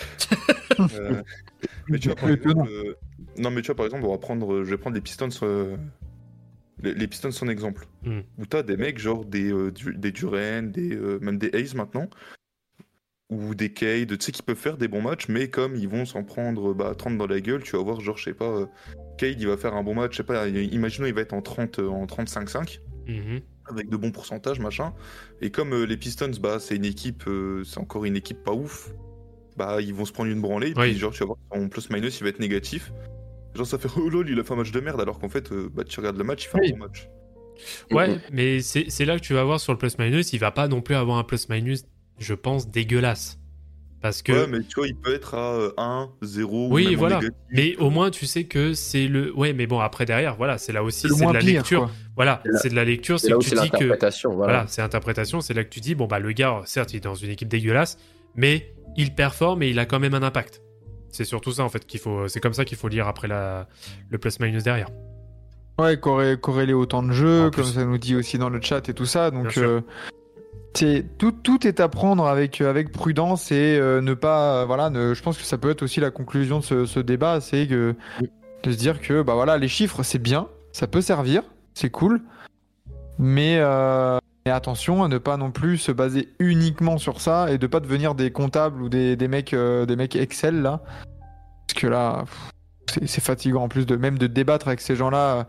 Euh, 0.94 1.22
mais 1.88 2.00
tu 2.00 2.10
vois, 2.10 2.16
par 2.18 2.30
exemple, 2.30 2.70
euh, 2.70 2.96
non, 3.38 3.50
mais 3.50 3.62
tu 3.62 3.68
vois, 3.68 3.76
par 3.76 3.86
exemple, 3.86 4.04
on 4.06 4.12
va 4.12 4.18
prendre, 4.18 4.54
euh, 4.54 4.64
je 4.66 4.72
vais 4.72 4.78
prendre 4.78 4.96
les 4.96 5.02
Pistons. 5.02 5.30
euh, 5.44 5.78
les, 6.82 6.94
les 6.94 7.08
Pistons 7.08 7.32
sont 7.32 7.46
un 7.46 7.50
exemple. 7.50 7.88
Hmm. 8.04 8.20
Où 8.38 8.46
t'as 8.46 8.62
des 8.62 8.76
mecs 8.76 8.98
genre 9.00 9.24
des, 9.24 9.52
euh, 9.54 9.72
du- 9.72 9.96
des 9.96 10.12
Duran, 10.12 10.64
des, 10.64 10.94
euh, 10.96 11.20
même 11.22 11.38
des 11.38 11.50
Ace 11.54 11.76
maintenant, 11.76 12.10
ou 13.30 13.56
des 13.56 13.72
Cade, 13.74 14.18
tu 14.18 14.26
sais, 14.26 14.32
qui 14.32 14.42
peuvent 14.42 14.58
faire 14.58 14.78
des 14.78 14.88
bons 14.88 15.02
matchs, 15.02 15.28
mais 15.30 15.50
comme 15.50 15.76
ils 15.76 15.88
vont 15.88 16.06
s'en 16.06 16.24
prendre 16.24 16.74
bah, 16.74 16.94
30 16.96 17.18
dans 17.18 17.28
la 17.28 17.40
gueule, 17.40 17.64
tu 17.64 17.76
vas 17.78 17.82
voir, 17.84 18.02
genre, 18.02 18.18
je 18.18 18.26
sais 18.26 18.34
pas, 18.34 18.46
euh, 18.50 18.66
Cade, 19.18 19.40
il 19.40 19.48
va 19.48 19.56
faire 19.58 19.76
un 19.76 19.84
bon 19.84 19.96
match, 19.96 20.12
je 20.12 20.18
sais 20.18 20.24
pas, 20.24 20.48
imaginons, 20.48 21.08
il 21.08 21.14
va 21.14 21.22
être 21.22 21.34
en 21.34 21.42
30, 21.42 21.80
euh, 21.80 21.88
en 21.88 22.06
35-5 22.06 22.82
Mhm. 23.08 23.40
Avec 23.68 23.90
de 23.90 23.98
bons 23.98 24.12
pourcentages, 24.12 24.60
machin. 24.60 24.94
Et 25.42 25.52
comme 25.52 25.74
euh, 25.74 25.86
les 25.86 25.98
Pistons, 25.98 26.32
bah, 26.42 26.60
c'est 26.60 26.76
une 26.76 26.86
équipe, 26.86 27.24
euh, 27.28 27.64
c'est 27.64 27.80
encore 27.80 28.06
une 28.06 28.16
équipe 28.16 28.44
pas 28.44 28.54
ouf, 28.54 28.94
bah, 29.58 29.82
ils 29.82 29.94
vont 29.94 30.06
se 30.06 30.12
prendre 30.14 30.30
une 30.32 30.42
branlée, 30.42 30.70
et 30.72 30.74
Oui. 30.78 30.90
puis 30.92 30.98
genre, 30.98 31.12
tu 31.14 31.20
vas 31.20 31.26
voir, 31.28 31.38
son 31.54 31.70
plus-minus, 31.70 32.20
il 32.20 32.24
va 32.24 32.30
être 32.30 32.40
négatif. 32.40 32.92
Genre, 33.56 33.66
ça 33.66 33.78
fait, 33.78 33.90
oh 33.98 34.10
lol, 34.10 34.30
il 34.30 34.40
a 34.40 34.44
fait 34.44 34.54
un 34.54 34.58
match 34.58 34.72
de 34.72 34.80
merde, 34.82 35.00
alors 35.02 35.18
qu'en 35.20 35.30
fait, 35.30 35.52
euh, 35.52 35.70
bah, 35.74 35.84
tu 35.84 36.00
regardes 36.00 36.18
le 36.18 36.24
match, 36.24 36.46
il 36.46 36.48
fait 36.50 36.60
Oui. 36.60 36.68
un 36.74 36.78
bon 36.78 36.86
match. 36.86 37.08
Ouais, 37.92 38.10
Mhm. 38.10 38.20
mais 38.34 38.60
c'est 38.62 38.90
c'est 38.90 39.06
là 39.06 39.18
que 39.18 39.24
tu 39.24 39.34
vas 39.34 39.46
voir 39.46 39.62
sur 39.62 39.72
le 39.72 39.78
plus-minus, 39.80 40.34
il 40.34 40.40
va 40.40 40.52
pas 40.52 40.68
non 40.68 40.82
plus 40.82 40.96
avoir 40.96 41.18
un 41.18 41.24
plus-minus, 41.24 41.86
je 42.20 42.34
pense, 42.34 42.70
dégueulasse. 42.70 43.40
Parce 44.06 44.22
que. 44.22 44.32
Ouais, 44.32 44.46
mais 44.48 44.60
tu 44.60 44.76
vois, 44.76 44.88
il 44.88 44.96
peut 44.96 45.16
être 45.16 45.34
à 45.34 45.54
euh, 45.56 45.72
1, 45.78 46.10
0, 46.22 46.68
Oui, 46.70 46.84
ou 46.84 46.90
même 46.90 46.96
en 46.96 47.00
voilà. 47.00 47.16
négatif. 47.22 47.38
Mais 47.52 47.76
au 47.78 47.90
moins, 47.90 48.12
tu 48.12 48.28
sais 48.28 48.44
que 48.44 48.74
c'est 48.74 49.08
le. 49.08 49.36
Ouais, 49.36 49.52
mais 49.54 49.66
bon, 49.66 49.80
après 49.80 50.06
derrière, 50.06 50.36
voilà, 50.36 50.60
c'est 50.60 50.72
là 50.74 50.84
aussi, 50.84 51.08
c'est 51.10 51.26
de 51.26 51.32
la 51.34 51.40
pire, 51.40 51.54
lecture. 51.62 51.80
quoi. 51.86 51.92
Voilà, 52.16 52.44
C'est 52.62 52.70
de 52.70 52.76
la 52.76 52.86
lecture, 52.86 53.20
C'est 53.20 53.32
que 53.32 53.38
tu 53.40 53.50
dis 53.50 53.56
que. 53.56 53.56
l'interprétation. 53.78 54.36
Voilà. 54.36 54.54
Voilà, 54.54 54.68
c'est 54.68 54.84
interprétation, 54.84 55.42
c'est 55.42 55.56
là 55.56 55.64
que 55.64 55.70
tu 55.70 55.80
dis, 55.80 55.96
bon, 55.96 56.06
bah, 56.06 56.20
le 56.20 56.32
gars, 56.34 56.62
certes, 56.66 56.94
il 56.94 56.98
est 56.98 57.00
dans 57.00 57.16
une 57.16 57.32
équipe 57.32 57.48
dégueulasse, 57.50 57.98
mais 58.36 58.72
il 58.96 59.16
performe 59.16 59.64
et 59.64 59.70
il 59.70 59.80
a 59.80 59.86
quand 59.88 60.00
même 60.00 60.14
un 60.14 60.22
impact. 60.24 60.62
C'est 61.10 61.26
surtout 61.26 61.52
ça, 61.52 61.64
en 61.64 61.70
fait, 61.70 61.86
qu'il 61.88 62.00
faut. 62.00 62.28
C'est 62.28 62.40
comme 62.42 62.54
ça 62.54 62.64
qu'il 62.64 62.78
faut 62.78 62.90
lire 62.90 63.08
après 63.08 63.28
la... 63.28 63.68
le 64.10 64.18
plus-minus 64.20 64.64
derrière. 64.64 64.90
Ouais, 65.80 65.96
corré- 65.98 66.38
corréler 66.40 66.74
autant 66.74 67.02
de 67.04 67.10
plus. 67.10 67.52
comme 67.52 67.66
ça 67.66 67.84
nous 67.84 67.98
dit 67.98 68.16
aussi 68.16 68.38
dans 68.38 68.50
le 68.50 68.62
chat 68.62 68.88
et 68.88 68.94
tout 68.94 69.06
ça. 69.08 69.32
Donc, 69.32 69.58
Tout, 71.18 71.32
tout 71.32 71.66
est 71.66 71.80
à 71.80 71.88
prendre 71.88 72.26
avec, 72.28 72.60
euh, 72.60 72.70
avec 72.70 72.92
prudence 72.92 73.52
et 73.52 73.78
euh, 73.80 74.02
ne 74.02 74.14
pas. 74.14 74.62
euh, 74.62 74.66
voilà, 74.66 74.90
ne- 74.90 75.14
je 75.14 75.22
pense 75.24 75.38
que 75.38 75.44
ça 75.44 75.58
peut 75.58 75.70
être 75.70 75.84
aussi 75.84 76.00
la 76.02 76.12
conclusion 76.12 76.60
de 76.60 76.64
ce, 76.64 76.86
ce 76.86 77.00
débat, 77.00 77.40
c'est 77.40 77.66
que 77.68 77.96
de 78.64 78.72
se 78.72 78.78
dire 78.78 79.00
que 79.00 79.22
bah 79.22 79.36
voilà, 79.36 79.58
les 79.58 79.68
chiffres 79.70 80.04
c'est 80.04 80.20
bien, 80.20 80.48
ça 80.74 80.88
peut 80.88 81.02
servir, 81.02 81.44
c'est 81.74 81.90
cool, 81.90 82.22
mais 83.20 83.58
euh, 83.60 84.18
Mais 84.46 84.52
attention 84.52 85.04
à 85.04 85.08
ne 85.08 85.18
pas 85.18 85.38
non 85.38 85.50
plus 85.52 85.78
se 85.78 85.92
baser 85.92 86.30
uniquement 86.40 86.98
sur 86.98 87.20
ça 87.22 87.52
et 87.52 87.58
de 87.58 87.68
pas 87.68 87.80
devenir 87.80 88.14
des 88.14 88.32
comptables 88.32 88.82
ou 88.82 88.90
des, 88.90 89.16
des 89.16 89.28
mecs, 89.28 89.56
des 89.56 89.96
mecs 89.96 90.16
Excel 90.16 90.62
là. 90.62 90.82
Parce 91.68 91.82
que 91.82 91.88
là, 91.88 92.24
pff, 92.26 92.50
c'est- 92.90 93.22
fatigant 93.22 93.64
en 93.64 93.68
plus 93.68 93.86
de 93.86 93.96
même 93.96 94.18
de 94.18 94.28
débattre 94.28 94.68
avec 94.68 94.82
ces 94.82 94.96
gens-là. 94.96 95.48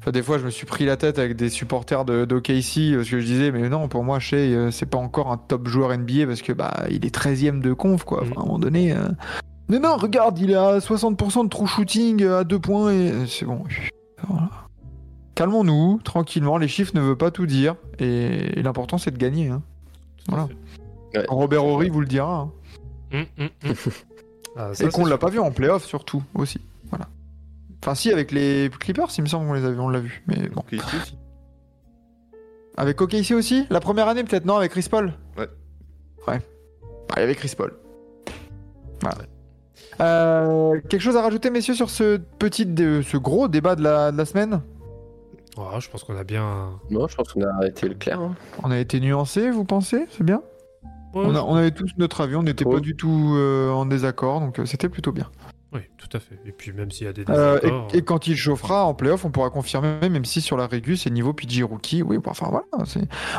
Enfin, 0.00 0.10
des 0.12 0.22
fois, 0.22 0.38
je 0.38 0.44
me 0.44 0.50
suis 0.50 0.66
pris 0.66 0.84
la 0.84 0.96
tête 0.96 1.18
avec 1.18 1.36
des 1.36 1.48
supporters 1.48 2.04
de, 2.04 2.24
d'OKC 2.24 2.94
parce 2.96 3.08
que 3.08 3.18
je 3.20 3.24
disais, 3.24 3.50
mais 3.52 3.68
non, 3.68 3.88
pour 3.88 4.04
moi, 4.04 4.18
Shea, 4.20 4.36
euh, 4.36 4.70
c'est 4.70 4.86
pas 4.86 4.98
encore 4.98 5.30
un 5.32 5.36
top 5.38 5.66
joueur 5.68 5.90
NBA 5.96 6.26
parce 6.26 6.42
que 6.42 6.52
bah, 6.52 6.84
il 6.90 7.04
est 7.06 7.14
13ème 7.14 7.60
de 7.60 7.72
conf, 7.72 8.04
quoi. 8.04 8.22
Enfin, 8.22 8.32
à 8.36 8.40
un 8.40 8.44
moment 8.44 8.58
donné. 8.58 8.92
euh, 8.92 9.08
Mais 9.68 9.78
non, 9.78 9.96
regarde, 9.96 10.38
il 10.38 10.50
est 10.50 10.54
à 10.56 10.78
60% 10.80 11.44
de 11.44 11.48
true 11.48 11.66
shooting 11.66 12.22
euh, 12.22 12.40
à 12.40 12.44
deux 12.44 12.58
points 12.58 12.92
et 12.92 13.10
euh, 13.12 13.26
c'est 13.26 13.46
bon. 13.46 13.64
Voilà. 14.28 14.50
Calmons-nous, 15.34 15.98
tranquillement, 16.04 16.58
les 16.58 16.68
chiffres 16.68 16.92
ne 16.94 17.00
veulent 17.00 17.16
pas 17.16 17.30
tout 17.30 17.46
dire 17.46 17.74
et, 17.98 18.58
et 18.58 18.62
l'important 18.62 18.98
c'est 18.98 19.10
de 19.10 19.16
gagner. 19.18 19.48
hein. 19.48 19.62
Voilà. 20.28 20.46
Ouais. 21.14 21.24
Robert 21.28 21.64
Horry 21.64 21.88
vous 21.88 22.00
le 22.00 22.06
dira. 22.06 22.50
hein. 23.12 23.24
Hum. 23.38 23.48
Ah, 24.56 24.74
ça, 24.74 24.84
et 24.84 24.88
qu'on 24.90 25.06
l'a 25.06 25.16
pas 25.18 25.30
vu 25.30 25.38
en 25.38 25.50
playoff 25.50 25.84
surtout 25.86 26.22
aussi. 26.34 26.60
Enfin 27.82 27.94
si 27.94 28.10
avec 28.12 28.30
les 28.30 28.70
Clippers, 28.80 29.08
il 29.18 29.22
me 29.22 29.26
semble 29.28 29.46
qu'on 29.46 29.54
les 29.54 29.64
avait, 29.64 29.78
on 29.78 29.88
l'a 29.88 30.00
vu. 30.00 30.22
Mais 30.28 30.48
bon. 30.48 30.62
Ici 30.70 30.84
aussi. 31.02 31.18
Avec 32.76 33.00
OKC 33.00 33.32
aussi? 33.32 33.66
La 33.70 33.80
première 33.80 34.08
année 34.08 34.24
peut-être 34.24 34.44
non 34.46 34.56
avec 34.56 34.70
Chris 34.72 34.86
Paul? 34.90 35.12
Ouais. 35.36 35.48
Ouais. 36.28 36.38
Bah, 37.08 37.14
il 37.16 37.20
y 37.20 37.22
avait 37.24 37.34
Chris 37.34 37.52
Paul. 37.56 37.74
Voilà. 39.02 39.18
Euh, 40.00 40.80
quelque 40.88 41.00
chose 41.02 41.16
à 41.16 41.22
rajouter 41.22 41.50
messieurs 41.50 41.74
sur 41.74 41.90
ce 41.90 42.16
petit, 42.38 42.64
dé- 42.64 43.02
ce 43.02 43.16
gros 43.16 43.48
débat 43.48 43.74
de 43.76 43.82
la, 43.82 44.10
de 44.12 44.16
la 44.16 44.24
semaine? 44.24 44.62
Ah, 45.58 45.78
je 45.80 45.90
pense 45.90 46.02
qu'on 46.04 46.16
a 46.16 46.24
bien. 46.24 46.70
Non, 46.88 47.08
je 47.08 47.14
pense 47.16 47.32
qu'on 47.32 47.42
a 47.42 47.48
arrêté 47.52 47.88
le 47.88 47.94
clair. 47.94 48.20
hein. 48.20 48.34
On 48.62 48.70
a 48.70 48.78
été 48.78 49.00
nuancé, 49.00 49.50
vous 49.50 49.64
pensez? 49.64 50.06
C'est 50.10 50.24
bien? 50.24 50.42
On, 51.14 51.34
a- 51.34 51.42
on 51.42 51.56
avait 51.56 51.72
tous 51.72 51.90
notre 51.98 52.22
avis, 52.22 52.36
on 52.36 52.42
n'était 52.42 52.64
pas 52.64 52.80
du 52.80 52.96
tout 52.96 53.34
euh, 53.36 53.70
en 53.70 53.84
désaccord, 53.84 54.40
donc 54.40 54.58
euh, 54.60 54.64
c'était 54.64 54.88
plutôt 54.88 55.12
bien. 55.12 55.28
Oui, 55.74 55.80
tout 55.96 56.08
à 56.14 56.20
fait. 56.20 56.38
Et 56.44 56.52
puis 56.52 56.72
même 56.72 56.90
s'il 56.90 57.06
y 57.06 57.08
a 57.08 57.14
des 57.14 57.24
Euh, 57.30 57.58
désaccords. 57.58 57.88
et, 57.94 57.96
et 57.98 58.02
quand 58.02 58.26
il 58.26 58.36
chauffera 58.36 58.84
en 58.84 58.92
playoff, 58.92 59.24
on 59.24 59.30
pourra 59.30 59.48
confirmer, 59.48 60.08
même 60.10 60.24
si 60.26 60.42
sur 60.42 60.56
la 60.58 60.66
régu 60.66 60.98
c'est 60.98 61.08
niveau 61.08 61.32
PG 61.32 61.62
rookie. 61.62 62.02
Oui, 62.02 62.18
enfin 62.26 62.48
voilà, 62.50 62.66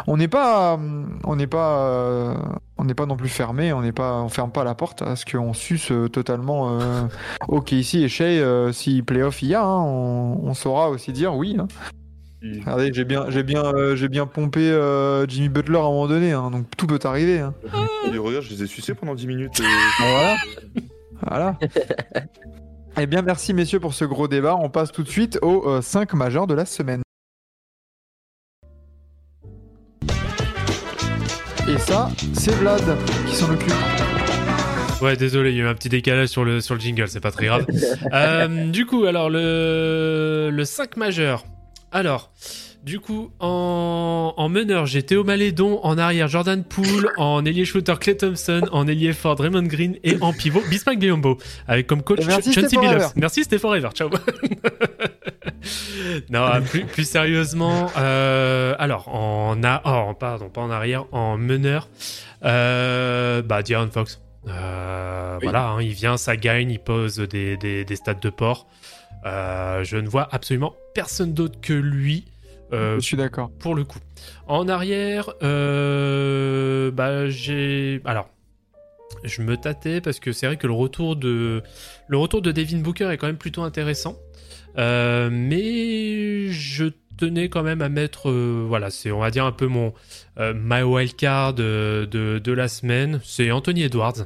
on 0.07 0.17
n'est 0.17 0.27
pas, 0.27 0.73
euh, 0.73 1.05
on 1.25 1.35
n'est 1.35 1.45
pas, 1.47 1.77
euh, 1.89 2.35
on 2.77 2.85
n'est 2.85 2.95
pas 2.95 3.05
non 3.05 3.15
plus 3.17 3.29
fermé, 3.29 3.71
on 3.71 3.81
n'est 3.83 3.91
pas, 3.91 4.15
on 4.21 4.29
ferme 4.29 4.51
pas 4.51 4.63
la 4.63 4.73
porte 4.73 5.03
à 5.03 5.15
ce 5.15 5.25
qu'on 5.25 5.53
suce 5.53 5.91
totalement. 6.11 6.79
Euh, 6.81 7.03
ok 7.49 7.71
ici 7.73 8.03
et 8.03 8.09
Shea, 8.09 8.23
euh, 8.23 8.71
si 8.71 9.03
playoff 9.03 9.43
il 9.43 9.49
y 9.49 9.55
a, 9.55 9.63
hein, 9.63 9.81
on, 9.83 10.39
on 10.43 10.53
saura 10.55 10.89
aussi 10.89 11.11
dire 11.11 11.35
oui. 11.35 11.55
hein. 11.59 11.67
Il- 12.41 12.59
Regardez, 12.61 12.91
j'ai 12.93 13.05
bien, 13.05 13.29
j'ai 13.29 13.43
bien, 13.43 13.63
euh, 13.63 13.95
j'ai 13.95 14.09
bien 14.09 14.25
pompé 14.25 14.59
euh, 14.69 15.25
Jimmy 15.27 15.47
Butler 15.49 15.77
à 15.77 15.81
un 15.81 15.83
moment 15.83 16.07
donné, 16.07 16.31
hein, 16.33 16.49
donc 16.51 16.65
tout 16.75 16.87
peut 16.87 16.99
arriver. 17.03 17.39
hein. 17.39 17.53
il- 18.11 18.19
regarde, 18.19 18.43
je 18.43 18.49
les 18.53 18.63
ai 18.63 18.67
sucés 18.67 18.95
pendant 18.95 19.13
10 19.15 19.27
minutes. 19.27 19.61
euh, 19.61 19.63
Voilà. 19.99 20.35
Voilà. 21.21 21.57
Eh 22.95 23.07
bien, 23.07 23.23
merci 23.23 23.55
messieurs 23.55 23.79
pour 23.79 23.95
ce 23.95 24.05
gros 24.05 24.27
débat. 24.27 24.55
On 24.55 24.69
passe 24.69 24.91
tout 24.91 25.01
de 25.01 25.09
suite 25.09 25.39
aux 25.41 25.81
5 25.81 26.13
majeurs 26.13 26.45
de 26.45 26.53
la 26.53 26.63
semaine. 26.63 27.01
Et 31.67 31.77
ça, 31.79 32.11
c'est 32.33 32.51
Vlad 32.51 32.83
qui 33.25 33.35
s'en 33.35 33.51
occupe. 33.51 33.73
Ouais, 35.01 35.17
désolé, 35.17 35.51
il 35.51 35.57
y 35.57 35.61
a 35.61 35.63
eu 35.63 35.67
un 35.67 35.73
petit 35.73 35.89
décalage 35.89 36.27
sur 36.27 36.45
le, 36.45 36.61
sur 36.61 36.75
le 36.75 36.79
jingle, 36.79 37.07
c'est 37.07 37.19
pas 37.19 37.31
très 37.31 37.47
grave. 37.47 37.65
Euh, 38.13 38.69
du 38.69 38.85
coup, 38.85 39.05
alors, 39.05 39.29
le, 39.29 40.49
le 40.53 40.65
5 40.65 40.97
majeur. 40.97 41.45
Alors, 41.91 42.31
du 42.83 42.99
coup, 42.99 43.31
en, 43.39 44.33
en 44.35 44.49
meneur, 44.49 44.85
j'ai 44.85 45.03
Théo 45.03 45.23
Malédon, 45.23 45.79
en 45.83 45.97
arrière, 45.97 46.27
Jordan 46.27 46.63
Poole, 46.65 47.11
en 47.17 47.45
ailier 47.45 47.63
shooter, 47.63 47.93
Clay 47.97 48.17
Thompson, 48.17 48.61
en 48.73 48.87
ailier 48.87 49.13
fort, 49.13 49.35
Draymond 49.35 49.63
Green, 49.63 49.95
et 50.03 50.17
en 50.19 50.33
pivot, 50.33 50.61
Bismarck 50.69 50.99
Biombo, 50.99 51.37
avec 51.67 51.87
comme 51.87 52.03
coach 52.03 52.21
Forever. 52.21 52.41
Billups. 52.81 53.15
Merci, 53.15 53.45
Stay 53.45 53.57
Forever. 53.57 53.89
Ciao. 53.93 54.09
non, 56.29 56.45
plus, 56.69 56.83
plus 56.83 57.07
sérieusement, 57.07 57.89
euh, 57.97 58.75
alors, 58.79 59.07
en, 59.07 59.63
a, 59.63 59.81
oh, 59.85 60.13
pardon, 60.13 60.49
pas 60.49 60.61
en 60.61 60.69
arrière, 60.69 61.05
en 61.13 61.37
meneur, 61.37 61.87
euh, 62.43 63.41
bah, 63.41 63.63
De'Aaron 63.63 63.91
Fox. 63.91 64.19
Euh, 64.47 65.37
Oui. 65.37 65.39
Voilà, 65.43 65.69
hein, 65.69 65.81
il 65.81 65.93
vient, 65.93 66.17
ça 66.17 66.35
gagne, 66.35 66.69
il 66.69 66.79
pose 66.79 67.15
des, 67.17 67.55
des, 67.55 67.85
des 67.85 67.95
stats 67.95 68.13
de 68.15 68.29
port. 68.29 68.67
Je 69.23 69.95
ne 69.95 70.07
vois 70.09 70.27
absolument 70.33 70.75
personne 70.93 71.33
d'autre 71.33 71.61
que 71.61 71.71
lui 71.71 72.25
euh, 72.73 72.95
Je 72.95 73.05
suis 73.05 73.17
d'accord. 73.17 73.51
pour 73.59 73.75
le 73.75 73.83
coup. 73.83 73.99
En 74.47 74.67
arrière, 74.67 75.29
euh, 75.43 76.91
bah 76.91 77.29
j'ai 77.29 78.01
alors. 78.05 78.29
Je 79.23 79.41
me 79.41 79.55
tâtais 79.55 80.01
parce 80.01 80.19
que 80.19 80.31
c'est 80.33 80.47
vrai 80.47 80.57
que 80.57 80.67
le 80.67 80.73
retour 80.73 81.15
de 81.15 81.61
le 82.07 82.17
retour 82.17 82.41
de 82.41 82.51
Devin 82.51 82.79
Booker 82.79 83.09
est 83.11 83.17
quand 83.17 83.27
même 83.27 83.37
plutôt 83.37 83.61
intéressant, 83.63 84.17
Euh, 84.77 85.29
mais 85.31 86.47
je 86.49 86.85
tenais 87.17 87.47
quand 87.47 87.61
même 87.61 87.81
à 87.83 87.89
mettre 87.89 88.29
euh, 88.31 88.65
voilà 88.67 88.89
c'est 88.89 89.11
on 89.11 89.19
va 89.19 89.29
dire 89.29 89.45
un 89.45 89.51
peu 89.51 89.67
mon 89.67 89.93
euh, 90.39 90.53
my 90.55 90.81
wildcard 90.81 91.53
de, 91.53 92.07
de, 92.09 92.39
de 92.39 92.51
la 92.51 92.67
semaine 92.67 93.21
c'est 93.23 93.51
Anthony 93.51 93.83
Edwards 93.83 94.25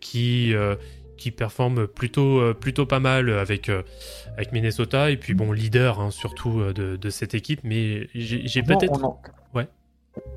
qui 0.00 0.52
qui 1.18 1.30
performe 1.30 1.86
plutôt 1.86 2.40
euh, 2.40 2.54
plutôt 2.54 2.86
pas 2.86 3.00
mal 3.00 3.30
avec 3.30 3.68
euh, 3.68 3.82
avec 4.36 4.52
Minnesota 4.52 5.10
et 5.10 5.16
puis 5.16 5.34
bon 5.34 5.52
leader 5.52 6.00
hein, 6.00 6.10
surtout 6.10 6.60
euh, 6.60 6.72
de, 6.72 6.96
de 6.96 7.10
cette 7.10 7.34
équipe 7.34 7.60
mais 7.64 8.08
j'ai 8.14 8.62
peut-être 8.62 8.92
on 8.92 9.04
en... 9.04 9.20
Ouais. 9.54 9.68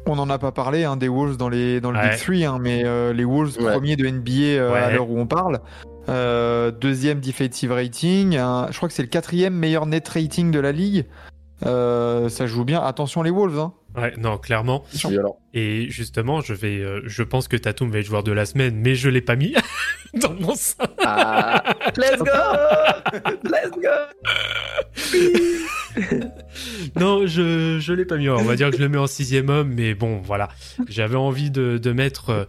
On 0.06 0.16
n'en 0.16 0.30
a 0.30 0.38
pas 0.38 0.52
parlé 0.52 0.84
hein, 0.84 0.98
des 0.98 1.08
Wolves 1.08 1.38
dans, 1.38 1.50
les, 1.50 1.82
dans 1.82 1.92
le 1.92 1.98
Ouais. 2.00 2.10
Big 2.10 2.20
Three, 2.20 2.46
hein, 2.46 2.60
mais 2.62 2.84
euh, 2.86 3.14
les 3.14 3.24
Wolves 3.26 3.58
Ouais. 3.60 3.72
premiers 3.72 3.96
de 3.96 4.08
NBA 4.08 4.32
euh, 4.60 4.74
à 4.74 4.92
l'heure 4.92 5.10
où 5.10 5.18
on 5.20 5.26
parle. 5.28 5.60
Euh, 6.10 6.72
deuxième 6.72 7.20
defensive 7.20 7.72
rating. 7.72 8.34
je 8.34 8.76
crois 8.78 8.90
que 8.90 8.94
c'est 8.94 9.02
le 9.04 9.08
quatrième 9.08 9.54
meilleur 9.54 9.86
net 9.86 10.08
rating 10.08 10.52
de 10.52 10.60
la 10.60 10.72
ligue. 10.72 11.06
Euh, 11.66 12.30
ça 12.30 12.48
joue 12.48 12.66
bien. 12.66 12.82
Attention 12.82 13.22
les 13.24 13.32
Wolves. 13.32 13.60
Hein. 13.60 13.74
ouais 13.96 14.14
non 14.18 14.38
clairement. 14.38 14.84
Et 15.54 15.88
justement, 15.90 16.42
je 16.42 16.54
vais, 16.54 16.80
euh, 16.80 17.02
je 17.06 17.24
pense 17.24 17.48
que 17.48 17.58
Tatum 17.58 17.92
va 17.92 18.00
être 18.00 18.06
joueur 18.06 18.24
de 18.24 18.32
la 18.32 18.46
semaine, 18.46 18.76
mais 18.76 18.96
je 18.96 19.10
l'ai 19.10 19.22
pas 19.22 19.36
mis 19.36 19.54
dans 20.14 20.34
mon 20.34 20.56
sein. 20.56 20.86
Ah, 21.04 21.62
let's 21.98 22.20
go 22.20 22.26
Let's 23.44 23.72
go 23.72 23.90
Non, 26.96 27.28
je, 27.28 27.80
je 27.80 27.94
l'ai 27.94 28.06
pas 28.06 28.18
mis. 28.18 28.30
On 28.30 28.44
va 28.44 28.56
dire 28.56 28.70
que 28.70 28.78
je 28.78 28.82
le 28.82 28.90
mets 28.90 28.98
en 28.98 29.08
sixième 29.08 29.50
homme, 29.50 29.74
mais 29.76 29.94
bon, 29.94 30.22
voilà. 30.24 30.50
J'avais 30.88 31.18
envie 31.18 31.52
de, 31.52 31.78
de 31.78 31.92
mettre 31.92 32.30
euh, 32.30 32.46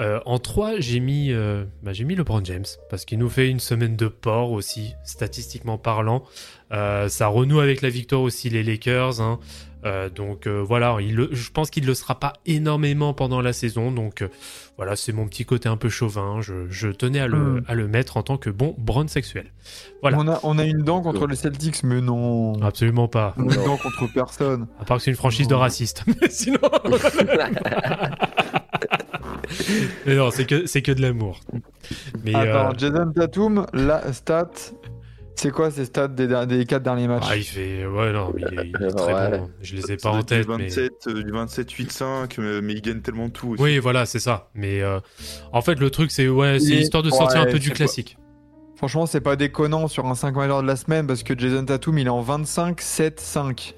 euh, 0.00 0.20
en 0.26 0.38
3, 0.38 0.78
j'ai 0.78 1.00
mis, 1.00 1.32
euh, 1.32 1.64
bah, 1.82 1.92
j'ai 1.92 2.04
mis 2.04 2.14
LeBron 2.14 2.44
James 2.44 2.64
parce 2.88 3.04
qu'il 3.04 3.18
nous 3.18 3.28
fait 3.28 3.48
une 3.48 3.58
semaine 3.58 3.96
de 3.96 4.06
port 4.06 4.52
aussi, 4.52 4.94
statistiquement 5.04 5.76
parlant. 5.76 6.24
Euh, 6.72 7.08
ça 7.08 7.28
renoue 7.28 7.60
avec 7.60 7.80
la 7.82 7.88
victoire 7.88 8.20
aussi 8.22 8.50
les 8.50 8.62
Lakers. 8.62 9.20
hein. 9.20 9.38
Euh, 9.84 10.08
donc 10.10 10.48
euh, 10.48 10.60
voilà, 10.60 10.96
il 11.00 11.14
le- 11.14 11.28
je 11.32 11.50
pense 11.52 11.70
qu'il 11.70 11.84
ne 11.84 11.88
le 11.88 11.94
sera 11.94 12.18
pas 12.18 12.32
énormément 12.46 13.14
pendant 13.14 13.40
la 13.40 13.52
saison. 13.52 13.92
Donc 13.92 14.22
euh, 14.22 14.28
voilà, 14.76 14.96
c'est 14.96 15.12
mon 15.12 15.26
petit 15.28 15.44
côté 15.44 15.68
un 15.68 15.76
peu 15.76 15.88
chauvin. 15.88 16.40
Je, 16.40 16.66
je 16.68 16.88
tenais 16.88 17.20
à 17.20 17.28
le, 17.28 17.38
Mm. 17.38 17.62
à 17.68 17.74
le 17.74 17.86
mettre 17.86 18.16
en 18.16 18.22
tant 18.24 18.36
que 18.38 18.50
bon 18.50 18.74
Brown 18.76 19.06
sexuel. 19.06 19.46
Voilà. 20.02 20.18
On, 20.18 20.26
a, 20.28 20.40
on 20.42 20.58
a 20.58 20.64
une 20.64 20.82
dent 20.82 21.00
contre 21.00 21.28
les 21.28 21.36
Celtics, 21.36 21.84
mais 21.84 22.00
non. 22.00 22.60
Absolument 22.60 23.06
pas. 23.06 23.34
On 23.38 23.48
a 23.48 23.54
une 23.54 23.64
dent 23.64 23.76
contre 23.76 24.12
personne. 24.12 24.66
À 24.80 24.84
part 24.84 24.96
que 24.96 25.04
c'est 25.04 25.10
une 25.12 25.16
franchise 25.16 25.46
de 25.46 25.54
racistes. 25.54 26.02
Mais 26.20 26.28
sinon. 26.28 26.58
Mais 30.06 30.14
non, 30.16 30.30
c'est 30.30 30.44
que, 30.44 30.66
c'est 30.66 30.82
que 30.82 30.92
de 30.92 31.00
l'amour. 31.02 31.40
Mais 32.24 32.34
Attends, 32.34 32.70
euh, 32.70 32.74
Jason 32.76 33.12
Tatum, 33.14 33.66
la 33.72 34.12
stat. 34.12 34.50
C'est 35.40 35.52
quoi 35.52 35.70
ces 35.70 35.84
stats 35.84 36.08
des, 36.08 36.26
des 36.46 36.64
4 36.66 36.82
derniers 36.82 37.06
matchs 37.06 37.22
ah, 37.30 37.36
il 37.36 37.44
fait. 37.44 37.86
Ouais, 37.86 38.12
non, 38.12 38.32
mais 38.34 38.42
il 38.50 38.58
est, 38.58 38.72
il 38.76 38.84
est 38.86 38.90
très 38.90 39.14
Ouais. 39.14 39.38
bon. 39.38 39.50
Je 39.62 39.76
les 39.76 39.92
ai 39.92 39.96
pas 39.96 40.10
en 40.10 40.22
tête. 40.24 40.46
Du 40.48 40.52
Mais... 40.56 40.64
27, 40.64 40.92
euh, 41.06 41.22
du 41.22 41.30
27 41.30 41.70
8-5, 41.72 42.34
mais, 42.40 42.60
mais 42.60 42.72
il 42.72 42.80
gagne 42.82 43.00
tellement 43.00 43.28
tout 43.30 43.50
aussi. 43.50 43.62
Oui, 43.62 43.78
voilà, 43.78 44.04
c'est 44.04 44.18
ça. 44.18 44.50
Mais 44.54 44.82
euh, 44.82 44.98
en 45.52 45.62
fait, 45.62 45.78
le 45.78 45.90
truc, 45.90 46.10
c'est 46.10 46.26
ouais, 46.28 46.58
c'est 46.58 46.74
histoire 46.74 47.04
de 47.04 47.10
sortir 47.10 47.42
ouais, 47.42 47.48
un 47.48 47.52
peu 47.52 47.60
du 47.60 47.70
classique. 47.70 48.18
Franchement, 48.74 49.06
c'est 49.06 49.20
pas 49.20 49.36
déconnant 49.36 49.86
sur 49.86 50.06
un 50.06 50.14
5 50.16 50.34
majeur 50.34 50.60
de 50.62 50.66
la 50.66 50.74
semaine 50.76 51.06
parce 51.06 51.22
que 51.22 51.38
Jason 51.38 51.64
Tatum, 51.64 51.98
il 51.98 52.06
est 52.06 52.10
en 52.10 52.20
25, 52.20 52.80
7, 52.80 53.20
5. 53.20 53.74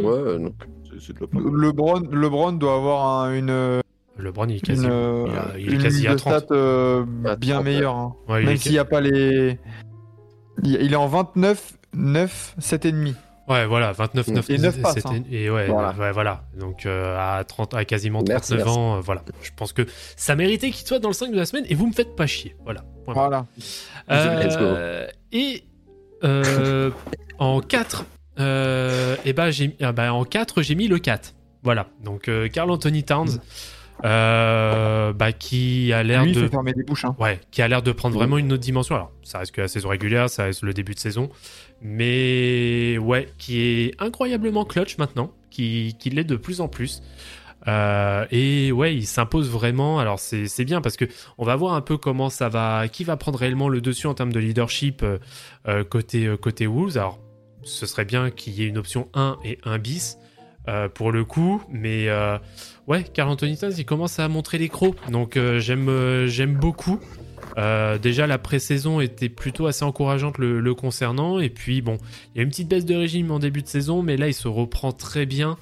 Ouais, 0.00 0.38
donc, 0.38 0.52
C'est- 0.84 1.06
C'est 1.06 1.12
de 1.14 1.20
la 1.20 1.26
part. 1.26 1.40
LeBron, 1.40 2.02
LeBron 2.12 2.52
doit 2.52 2.74
avoir 2.76 3.06
un- 3.22 3.34
une, 3.34 3.80
LeBron, 4.18 4.46
il 4.48 4.56
est 4.56 4.60
quasi, 4.60 4.84
une, 4.84 4.90
euh, 4.92 5.26
il 5.28 5.36
a- 5.36 5.58
il 5.58 5.68
est 5.68 5.72
une 5.76 5.82
quasi 5.82 6.06
à 6.06 6.12
de 6.12 6.18
30. 6.18 6.44
stats 6.44 6.54
euh, 6.54 7.04
bien 7.38 7.54
30, 7.56 7.64
ouais. 7.66 7.72
meilleure. 7.72 7.94
hein. 7.96 8.14
Ouais, 8.28 8.42
il 8.42 8.46
Même 8.46 8.56
s'il 8.58 8.72
n'y 8.72 8.78
a 8.78 8.84
pas 8.84 9.00
les. 9.00 9.58
Il 10.62 10.92
est 10.92 10.96
en 10.96 11.06
29, 11.08 11.72
9, 11.94 12.54
7,5. 12.60 13.14
Ouais, 13.46 13.66
voilà, 13.66 13.92
29, 13.92 14.28
9, 14.28 14.48
Et 14.50 14.56
neuf 14.58 14.80
passes, 14.80 14.94
c'était- 14.94 15.08
hein. 15.08 15.22
Et 15.30 15.50
ouais, 15.50 15.66
Voilà. 15.66 15.92
ouais, 15.98 16.12
voilà. 16.12 16.44
Donc 16.58 16.86
euh, 16.86 17.16
à 17.18 17.44
30, 17.44 17.74
à 17.74 17.84
quasiment 17.84 18.22
Merci, 18.26 18.52
39 18.52 18.64
merci. 18.66 18.78
ans, 18.80 18.96
euh, 18.96 19.00
voilà. 19.00 19.22
Je 19.42 19.50
pense 19.54 19.74
que 19.74 19.82
ça 20.16 20.34
méritait 20.34 20.70
qu'il 20.70 20.86
soit 20.86 20.98
dans 20.98 21.08
le 21.10 21.14
5 21.14 21.30
de 21.30 21.36
la 21.36 21.44
semaine 21.44 21.64
et 21.68 21.74
vous 21.74 21.86
me 21.86 21.92
faites 21.92 22.16
pas 22.16 22.26
chier. 22.26 22.56
Voilà. 22.64 22.84
Voilà. 23.06 23.44
Euh, 24.10 25.06
et 25.32 25.64
euh, 26.24 26.90
en 27.38 27.60
4, 27.60 28.06
euh, 28.40 29.16
et 29.26 29.32
ben 29.34 29.50
j'ai 29.50 29.76
ah 29.82 29.92
bah, 29.92 30.14
en 30.14 30.24
4, 30.24 30.62
j'ai 30.62 30.74
mis 30.74 30.88
le 30.88 30.98
4. 30.98 31.34
Voilà, 31.62 31.86
donc 32.02 32.28
euh, 32.28 32.48
Carl 32.48 32.70
Anthony 32.70 33.04
Towns, 33.04 33.40
euh, 34.04 35.12
bah, 35.12 35.32
qui 35.32 35.92
a 35.92 36.02
l'air 36.02 36.26
de. 36.26 36.32
fait 36.32 36.48
fermer 36.48 36.72
des 36.72 36.82
bouches. 36.82 37.04
Hein. 37.04 37.14
Ouais, 37.18 37.40
qui 37.50 37.62
a 37.62 37.68
l'air 37.68 37.82
de 37.82 37.92
prendre 37.92 38.14
vraiment 38.14 38.38
une 38.38 38.52
autre 38.52 38.62
dimension. 38.62 38.94
Alors, 38.94 39.12
ça 39.22 39.38
reste 39.38 39.52
que 39.52 39.60
la 39.60 39.68
saison 39.68 39.88
régulière, 39.88 40.28
ça 40.28 40.44
reste 40.44 40.62
le 40.62 40.72
début 40.72 40.94
de 40.94 41.00
saison. 41.00 41.30
Mais 41.80 42.98
ouais, 42.98 43.28
qui 43.38 43.60
est 43.60 43.94
incroyablement 44.00 44.64
clutch 44.64 44.98
maintenant, 44.98 45.30
qui, 45.50 45.96
qui 45.98 46.10
l'est 46.10 46.24
de 46.24 46.36
plus 46.36 46.60
en 46.60 46.68
plus. 46.68 47.02
Euh, 47.66 48.26
et 48.30 48.72
ouais, 48.72 48.94
il 48.94 49.06
s'impose 49.06 49.50
vraiment. 49.50 49.98
Alors 49.98 50.18
c'est 50.18 50.64
bien 50.64 50.80
parce 50.80 50.96
que 50.96 51.06
on 51.38 51.44
va 51.44 51.56
voir 51.56 51.74
un 51.74 51.80
peu 51.80 51.96
comment 51.96 52.30
ça 52.30 52.48
va, 52.48 52.88
qui 52.88 53.04
va 53.04 53.16
prendre 53.16 53.38
réellement 53.38 53.68
le 53.68 53.80
dessus 53.80 54.06
en 54.06 54.14
termes 54.14 54.32
de 54.32 54.40
leadership 54.40 55.02
euh, 55.02 55.84
côté 55.84 56.26
euh, 56.26 56.36
côté 56.36 56.66
Wolves. 56.66 56.96
Alors 56.96 57.18
ce 57.62 57.86
serait 57.86 58.04
bien 58.04 58.30
qu'il 58.30 58.54
y 58.54 58.62
ait 58.62 58.68
une 58.68 58.78
option 58.78 59.08
1 59.14 59.38
et 59.44 59.58
1 59.64 59.78
bis 59.78 60.18
pour 60.94 61.12
le 61.12 61.26
coup, 61.26 61.62
mais 61.70 62.08
ouais, 62.86 63.04
Carl 63.04 63.30
Anthony 63.30 63.58
il 63.76 63.84
commence 63.84 64.18
à 64.18 64.28
montrer 64.28 64.58
les 64.58 64.68
crocs, 64.68 64.96
donc 65.10 65.36
euh, 65.36 65.60
j'aime 65.60 65.88
euh, 65.88 66.26
j'aime 66.26 66.54
beaucoup. 66.54 67.00
Euh, 67.56 67.98
déjà 67.98 68.26
la 68.26 68.38
pré-saison 68.38 69.00
était 69.00 69.28
plutôt 69.28 69.66
assez 69.66 69.84
encourageante 69.84 70.38
le, 70.38 70.74
concernant. 70.74 71.38
Et 71.38 71.50
puis 71.50 71.82
bon 71.82 71.98
il 72.34 72.38
y 72.38 72.40
a 72.40 72.42
une 72.42 72.48
petite 72.48 72.68
baisse 72.68 72.84
de 72.84 72.94
régime 72.94 73.30
en 73.30 73.38
début 73.38 73.62
de 73.62 73.68
saison 73.68 74.02
mais 74.02 74.16
là 74.16 74.28
il 74.28 74.34
se 74.34 74.48
reprend 74.48 74.92
très 74.92 75.26
bien. 75.26 75.56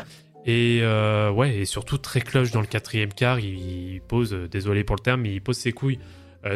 Et 0.44 0.78
et 0.78 1.64
surtout 1.66 1.98
très 1.98 2.20
cloche 2.20 2.50
dans 2.50 2.60
le 2.60 2.66
quatrième 2.66 3.12
quart. 3.12 3.38
Il, 3.40 4.00
pose 4.08 4.32
désolé 4.50 4.84
pour 4.84 4.96
le 4.96 5.02
terme 5.02 5.22
mais 5.22 5.32
il 5.32 5.40
pose 5.40 5.56
ses 5.56 5.72
couilles 5.72 5.98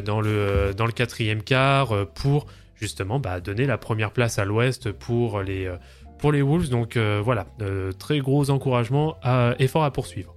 dans 0.05 0.21
le 0.21 0.93
quatrième 0.95 1.43
quart 1.43 2.07
pour 2.15 2.47
justement 2.75 3.21
bah, 3.21 3.41
donner 3.41 3.65
la 3.67 3.79
première 3.79 4.13
place 4.13 4.39
à 4.39 4.45
l'ouest 4.45 4.91
pour 4.93 5.43
les 5.43 5.69
Wolves. 6.23 6.69
Donc 6.69 6.97
voilà 6.97 7.47
très 7.99 8.21
gros 8.21 8.49
encouragement 8.51 9.17
à, 9.23 9.55
effort 9.59 9.85
à 9.85 9.93
poursuivre 9.93 10.36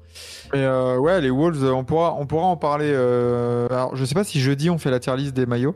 Mais 0.53 0.63
euh, 0.63 0.97
ouais, 0.97 1.21
les 1.21 1.29
Wolves, 1.29 1.63
on 1.63 1.83
pourra, 1.83 2.15
on 2.19 2.25
pourra 2.25 2.45
en 2.45 2.57
parler. 2.57 2.91
euh, 2.91 3.67
Alors, 3.69 3.95
je 3.95 4.03
sais 4.05 4.15
pas 4.15 4.23
si 4.23 4.39
jeudi 4.39 4.69
on 4.69 4.77
fait 4.77 4.91
la 4.91 4.99
tier 4.99 5.15
list 5.15 5.33
des 5.35 5.45
maillots. 5.45 5.75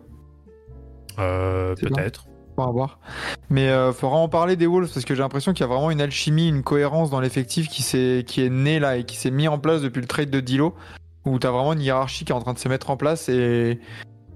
Euh, 1.19 1.75
peut-être 1.75 2.25
On 2.57 2.65
va 2.65 2.71
voir. 2.71 2.99
Mais 3.49 3.69
faudra 3.93 4.17
en 4.17 4.29
parler 4.29 4.55
des 4.55 4.65
Wolves 4.67 4.89
parce 4.93 5.05
que 5.05 5.13
j'ai 5.15 5.21
l'impression 5.21 5.53
qu'il 5.53 5.61
y 5.61 5.69
a 5.69 5.71
vraiment 5.71 5.91
une 5.91 6.01
alchimie, 6.01 6.47
une 6.49 6.63
cohérence 6.63 7.09
dans 7.09 7.19
l'effectif 7.19 7.67
qui, 7.69 7.84
s'est- 7.84 8.23
qui 8.25 8.43
est 8.43 8.49
née 8.49 8.79
là 8.79 8.97
et 8.97 9.03
qui 9.03 9.15
s'est 9.15 9.31
mis 9.31 9.47
en 9.47 9.59
place 9.59 9.81
depuis 9.81 10.01
le 10.01 10.07
trade 10.07 10.29
de 10.29 10.39
Dilo. 10.39 10.73
Où 11.25 11.39
tu 11.39 11.47
as 11.47 11.51
vraiment 11.51 11.73
une 11.73 11.81
hiérarchie 11.81 12.25
qui 12.25 12.31
est 12.31 12.36
en 12.36 12.41
train 12.41 12.53
de 12.53 12.59
se 12.59 12.67
mettre 12.67 12.89
en 12.89 12.97
place. 12.97 13.29
Et, 13.29 13.79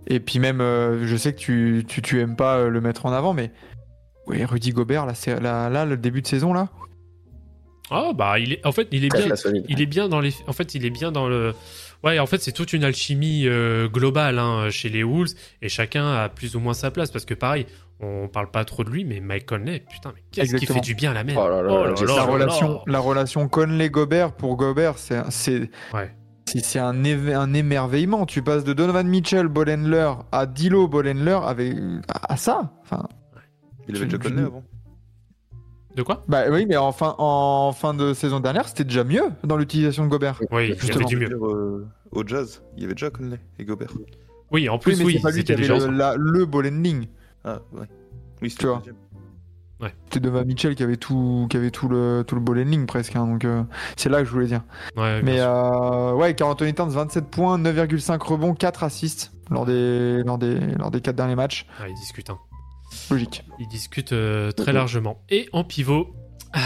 et 0.08 0.20
puis 0.22 0.40
même, 0.40 0.60
je 0.60 1.16
sais 1.18 1.34
que 1.34 1.38
tu, 1.40 1.84
tu, 1.88 2.02
tu 2.02 2.22
aimes 2.22 2.36
pas 2.38 2.68
le 2.70 2.80
mettre 2.80 3.06
en 3.06 3.12
avant, 3.12 3.34
mais. 3.34 3.52
Oui, 4.26 4.44
Rudy 4.46 4.72
Gobert, 4.72 5.06
là, 5.06 5.70
là, 5.70 5.86
le 5.86 5.98
début 5.98 6.22
de 6.22 6.28
saison, 6.28 6.54
là. 6.54 6.70
Ah 7.90 8.12
bah 8.14 8.40
il 8.40 8.54
est 8.54 8.66
en 8.66 8.72
fait 8.72 8.88
il 8.92 9.06
est 9.06 9.10
bien 9.10 9.28
il 9.70 9.82
est 9.82 9.86
bien 9.86 10.10
dans 10.10 10.20
les 10.20 10.34
en 10.48 10.54
fait 10.54 10.76
il 10.76 10.86
est 10.86 10.90
bien 10.90 11.12
dans 11.12 11.28
le 11.30 11.54
ouais 12.04 12.20
en 12.20 12.26
fait 12.26 12.42
c'est 12.42 12.52
toute 12.52 12.74
une 12.74 12.84
alchimie 12.84 13.44
euh, 13.48 13.88
globale 13.88 14.40
hein, 14.40 14.70
chez 14.70 14.90
les 14.90 15.04
Wolves 15.04 15.32
et 15.62 15.70
chacun 15.70 16.08
a 16.08 16.30
plus 16.30 16.56
ou 16.56 16.60
moins 16.60 16.74
sa 16.74 16.92
place 16.92 17.12
parce 17.12 17.26
que 17.26 17.34
pareil 17.34 17.66
on 18.00 18.28
parle 18.28 18.52
pas 18.52 18.64
trop 18.66 18.84
de 18.84 18.90
lui 18.90 19.06
mais 19.06 19.20
Mike 19.20 19.46
Conley 19.48 19.84
putain 19.90 20.12
mais 20.16 20.22
qu'est-ce 20.32 20.56
qui 20.56 20.66
fait 20.66 20.82
du 20.82 20.94
bien 20.96 21.12
à 21.12 21.14
la 21.14 21.24
mer? 21.24 21.38
Oh 21.40 21.50
là 21.50 21.62
là, 21.64 21.96
j'ai 21.98 22.06
la, 22.06 22.16
là, 22.16 22.24
relation, 22.26 22.82
la 22.86 23.00
relation 23.00 23.48
Conley-Gobert 23.48 24.34
pour 24.34 24.56
Gobert, 24.56 24.98
c'est 24.98 25.20
c'est 25.30 25.70
Ouais. 25.94 26.12
c'est- 26.46 26.78
un, 26.80 27.04
un 27.04 27.54
émerveillement. 27.54 28.26
Tu 28.28 28.44
passes 28.44 28.64
de 28.64 28.74
Donovan 28.74 29.08
Mitchell, 29.08 29.48
Bollenler 29.48 30.12
à 30.32 30.46
Dilo, 30.46 30.88
Bollenler 30.88 31.40
avec 31.44 31.74
à, 32.08 32.34
à 32.34 32.38
ça. 32.38 32.72
Enfin, 32.84 33.08
Il 33.88 33.96
avait 33.96 34.06
déjà 34.06 34.18
connu 34.20 34.42
avant. 34.44 34.64
De 35.98 36.04
quoi? 36.04 36.24
Bah 36.30 36.44
oui, 36.50 36.66
mais 36.66 36.78
en 36.78 36.92
fin, 36.94 37.16
en 37.18 37.72
fin 37.74 37.94
de 37.94 38.14
saison 38.14 38.40
dernière, 38.40 38.68
c'était 38.70 38.86
déjà 38.86 39.04
mieux 39.04 39.24
dans 39.44 39.58
l'utilisation 39.58 40.06
de 40.06 40.10
Gobert. 40.10 40.40
oui 40.52 40.66
il 40.66 40.70
y 40.70 40.72
avait 40.72 40.80
Justement. 40.80 41.06
du 41.08 41.18
mieux 41.18 41.28
dire, 41.28 41.46
euh, 41.46 41.86
au 42.12 42.26
jazz, 42.26 42.62
il 42.78 42.84
y 42.84 42.86
avait 42.86 42.94
déjà 42.94 43.10
Conley 43.10 43.40
et 43.60 43.66
Gobert. 43.66 43.90
oui 44.52 44.70
en 44.70 44.76
Oui, 44.76 44.80
plus 44.80 44.98
mais 45.00 45.04
oui, 45.06 45.14
c'est 45.18 45.22
pas 45.22 45.32
lui 45.32 45.44
qui 45.44 45.48
c'était 45.48 45.56
déjà 45.62 45.78
le, 45.78 45.88
la- 45.92 46.16
le 46.18 46.46
ball 46.46 46.68
handling. 46.68 47.08
Ah, 47.44 47.60
ouais. 47.74 47.88
Oui, 48.42 48.50
c'était 48.50 48.62
Tu 48.64 48.68
vois. 48.68 48.82
C'était 50.06 50.20
Donovan 50.22 50.46
Mitchell 50.48 50.74
qui 50.74 50.82
avait 50.82 50.98
tout, 50.98 51.46
qui 51.52 51.58
avait 51.58 51.70
tout 51.70 51.88
le, 51.88 52.24
tout 52.26 52.34
le 52.34 52.42
ball 52.42 52.58
handling 52.60 52.86
presque. 52.88 53.16
hein, 53.16 53.28
donc 53.28 53.46
euh, 53.46 53.62
c'est 53.96 54.10
là 54.10 54.20
que 54.20 54.26
je 54.26 54.32
voulais 54.32 54.48
dire. 54.48 54.64
Ouais, 54.96 55.22
Mais 55.22 55.38
euh, 55.40 56.14
ouais, 56.14 56.34
Carl 56.34 56.52
Anthony 56.52 56.74
Towns, 56.74 56.90
27 56.90 57.26
points, 57.26 57.60
9,5 57.60 58.20
rebonds, 58.24 58.54
4 58.56 58.84
assists 58.84 59.32
lors 59.52 59.66
des, 59.68 60.24
lors 60.24 60.40
des, 60.40 60.60
lors 60.80 60.90
des 60.90 61.00
4 61.02 61.16
derniers 61.16 61.36
matchs. 61.36 61.68
Ouais, 61.82 61.92
il 61.92 61.94
discute 61.96 62.30
hein. 62.32 62.38
Logique. 63.10 63.44
il 63.60 63.68
discute 63.68 64.12
euh, 64.14 64.52
très 64.52 64.74
largement 64.74 65.22
et 65.30 65.48
en 65.54 65.64
pivot 65.64 66.14
ah, 66.54 66.60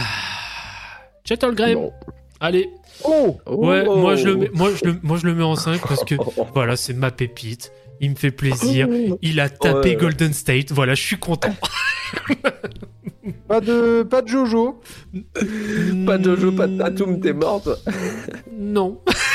Holmgren 1.43 1.75
Bon. 1.75 1.93
allez 2.39 2.69
Oh 3.03 3.37
ouais 3.47 3.83
Oh. 3.87 3.95
moi 3.97 4.15
je 4.15 4.25
le 4.27 4.35
mets, 4.35 4.49
moi 4.53 4.69
je 4.75 4.85
le 4.85 4.99
moi 5.03 5.17
je 5.17 5.25
le 5.27 5.33
mets 5.35 5.43
en 5.43 5.55
5 5.55 5.81
parce 5.87 6.03
que 6.03 6.15
voilà 6.53 6.75
c'est 6.75 6.93
ma 6.93 7.11
pépite 7.11 7.71
il 7.99 8.09
me 8.11 8.15
fait 8.15 8.31
plaisir 8.31 8.87
il 9.21 9.39
a 9.39 9.49
tapé 9.49 9.89
Ouais. 9.91 9.95
Golden 9.95 10.33
State 10.33 10.71
voilà 10.71 10.93
je 10.95 11.01
suis 11.03 11.17
content 11.17 11.55
Pas 13.47 13.61
de, 13.61 14.03
pas 14.03 14.21
de 14.21 14.27
Jojo. 14.27 14.81
Pas 16.05 16.17
de 16.17 16.35
Jojo, 16.35 16.51
pas 16.53 16.67
de 16.67 16.77
Tatum, 16.77 17.19
t'es 17.19 17.33
morte. 17.33 17.69
Non. 18.51 19.01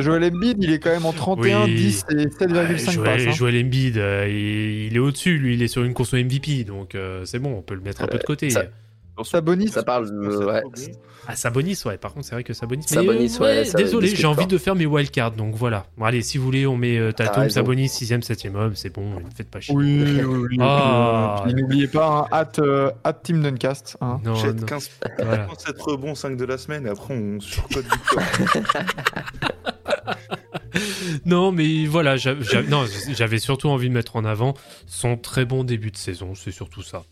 Joel 0.00 0.24
Embiid, 0.24 0.56
il 0.62 0.72
est 0.72 0.78
quand 0.78 0.90
même 0.90 1.06
en 1.06 1.12
31, 1.12 1.64
Oui. 1.64 1.74
10 1.74 2.04
et 2.10 2.14
7,5 2.26 2.54
passes. 2.54 2.90
Joel, 2.94 3.28
hein. 3.28 3.32
Joel 3.32 3.64
Embiid, 3.64 3.98
euh, 3.98 4.26
il, 4.28 4.86
il 4.86 4.96
est 4.96 4.98
au-dessus, 4.98 5.38
lui, 5.38 5.54
il 5.54 5.62
est 5.62 5.68
sur 5.68 5.84
une 5.84 5.94
course 5.94 6.14
au 6.14 6.16
MVP, 6.16 6.64
donc 6.64 6.94
euh, 6.94 7.24
c'est 7.24 7.38
bon, 7.38 7.54
on 7.56 7.62
peut 7.62 7.74
le 7.74 7.80
mettre 7.80 8.02
un 8.02 8.06
peu 8.06 8.18
de 8.18 8.24
côté. 8.24 8.50
ça- 8.50 8.64
Sabonis, 9.26 9.68
Ça 9.68 9.82
parle, 9.82 10.06
euh, 10.12 10.46
ouais. 10.46 10.62
Ah, 11.26 11.36
Sabonis, 11.36 11.78
ouais, 11.84 11.98
par 11.98 12.14
contre, 12.14 12.26
c'est 12.26 12.34
vrai 12.34 12.44
que 12.44 12.52
Sabonis. 12.54 12.84
mais, 12.90 12.94
Sabonis, 12.96 13.36
euh, 13.40 13.44
ouais, 13.44 13.64
ça 13.64 13.76
désolé, 13.76 14.08
j'ai 14.08 14.26
envie 14.26 14.44
pas. 14.44 14.46
de 14.46 14.58
faire 14.58 14.74
mes 14.74 14.86
wildcards, 14.86 15.32
donc 15.32 15.54
voilà. 15.54 15.86
Bon, 15.98 16.04
allez, 16.06 16.22
si 16.22 16.38
vous 16.38 16.44
voulez, 16.44 16.66
on 16.66 16.76
met 16.76 16.96
euh, 16.98 17.12
Tatum, 17.12 17.42
raison. 17.44 17.54
Sabonis, 17.56 17.86
6ème, 17.88 18.22
7ème 18.24 18.54
homme, 18.56 18.74
c'est 18.76 18.90
bon, 18.90 19.20
ne 19.20 19.30
faites 19.36 19.50
pas 19.50 19.60
chier. 19.60 19.74
Oui, 19.74 20.02
oui, 20.04 20.46
oui. 20.50 20.56
Ah. 20.60 21.44
N'oubliez 21.46 21.88
pas, 21.88 22.26
hein, 22.30 22.36
at, 22.36 22.52
euh, 22.60 22.90
at 23.04 23.12
Team 23.14 23.42
Duncast. 23.42 23.96
hein. 24.00 24.20
Non, 24.24 24.34
non. 24.34 24.52
15 24.66 24.90
Voilà. 25.18 25.46
7 25.58 25.80
rebonds, 25.82 26.14
5 26.14 26.36
de 26.36 26.44
la 26.44 26.56
semaine, 26.58 26.86
et 26.86 26.90
après 26.90 27.14
on 27.14 27.40
surcode 27.40 27.84
victoire. 27.84 28.24
Non, 31.26 31.50
mais 31.50 31.86
voilà, 31.86 32.16
j'avais 32.16 33.38
surtout 33.38 33.68
envie 33.68 33.88
de 33.88 33.94
mettre 33.94 34.16
en 34.16 34.24
avant 34.24 34.54
son 34.86 35.16
très 35.16 35.44
bon 35.44 35.64
début 35.64 35.90
de 35.90 35.96
saison, 35.96 36.34
c'est 36.34 36.50
surtout 36.52 36.82
ça. 36.82 37.04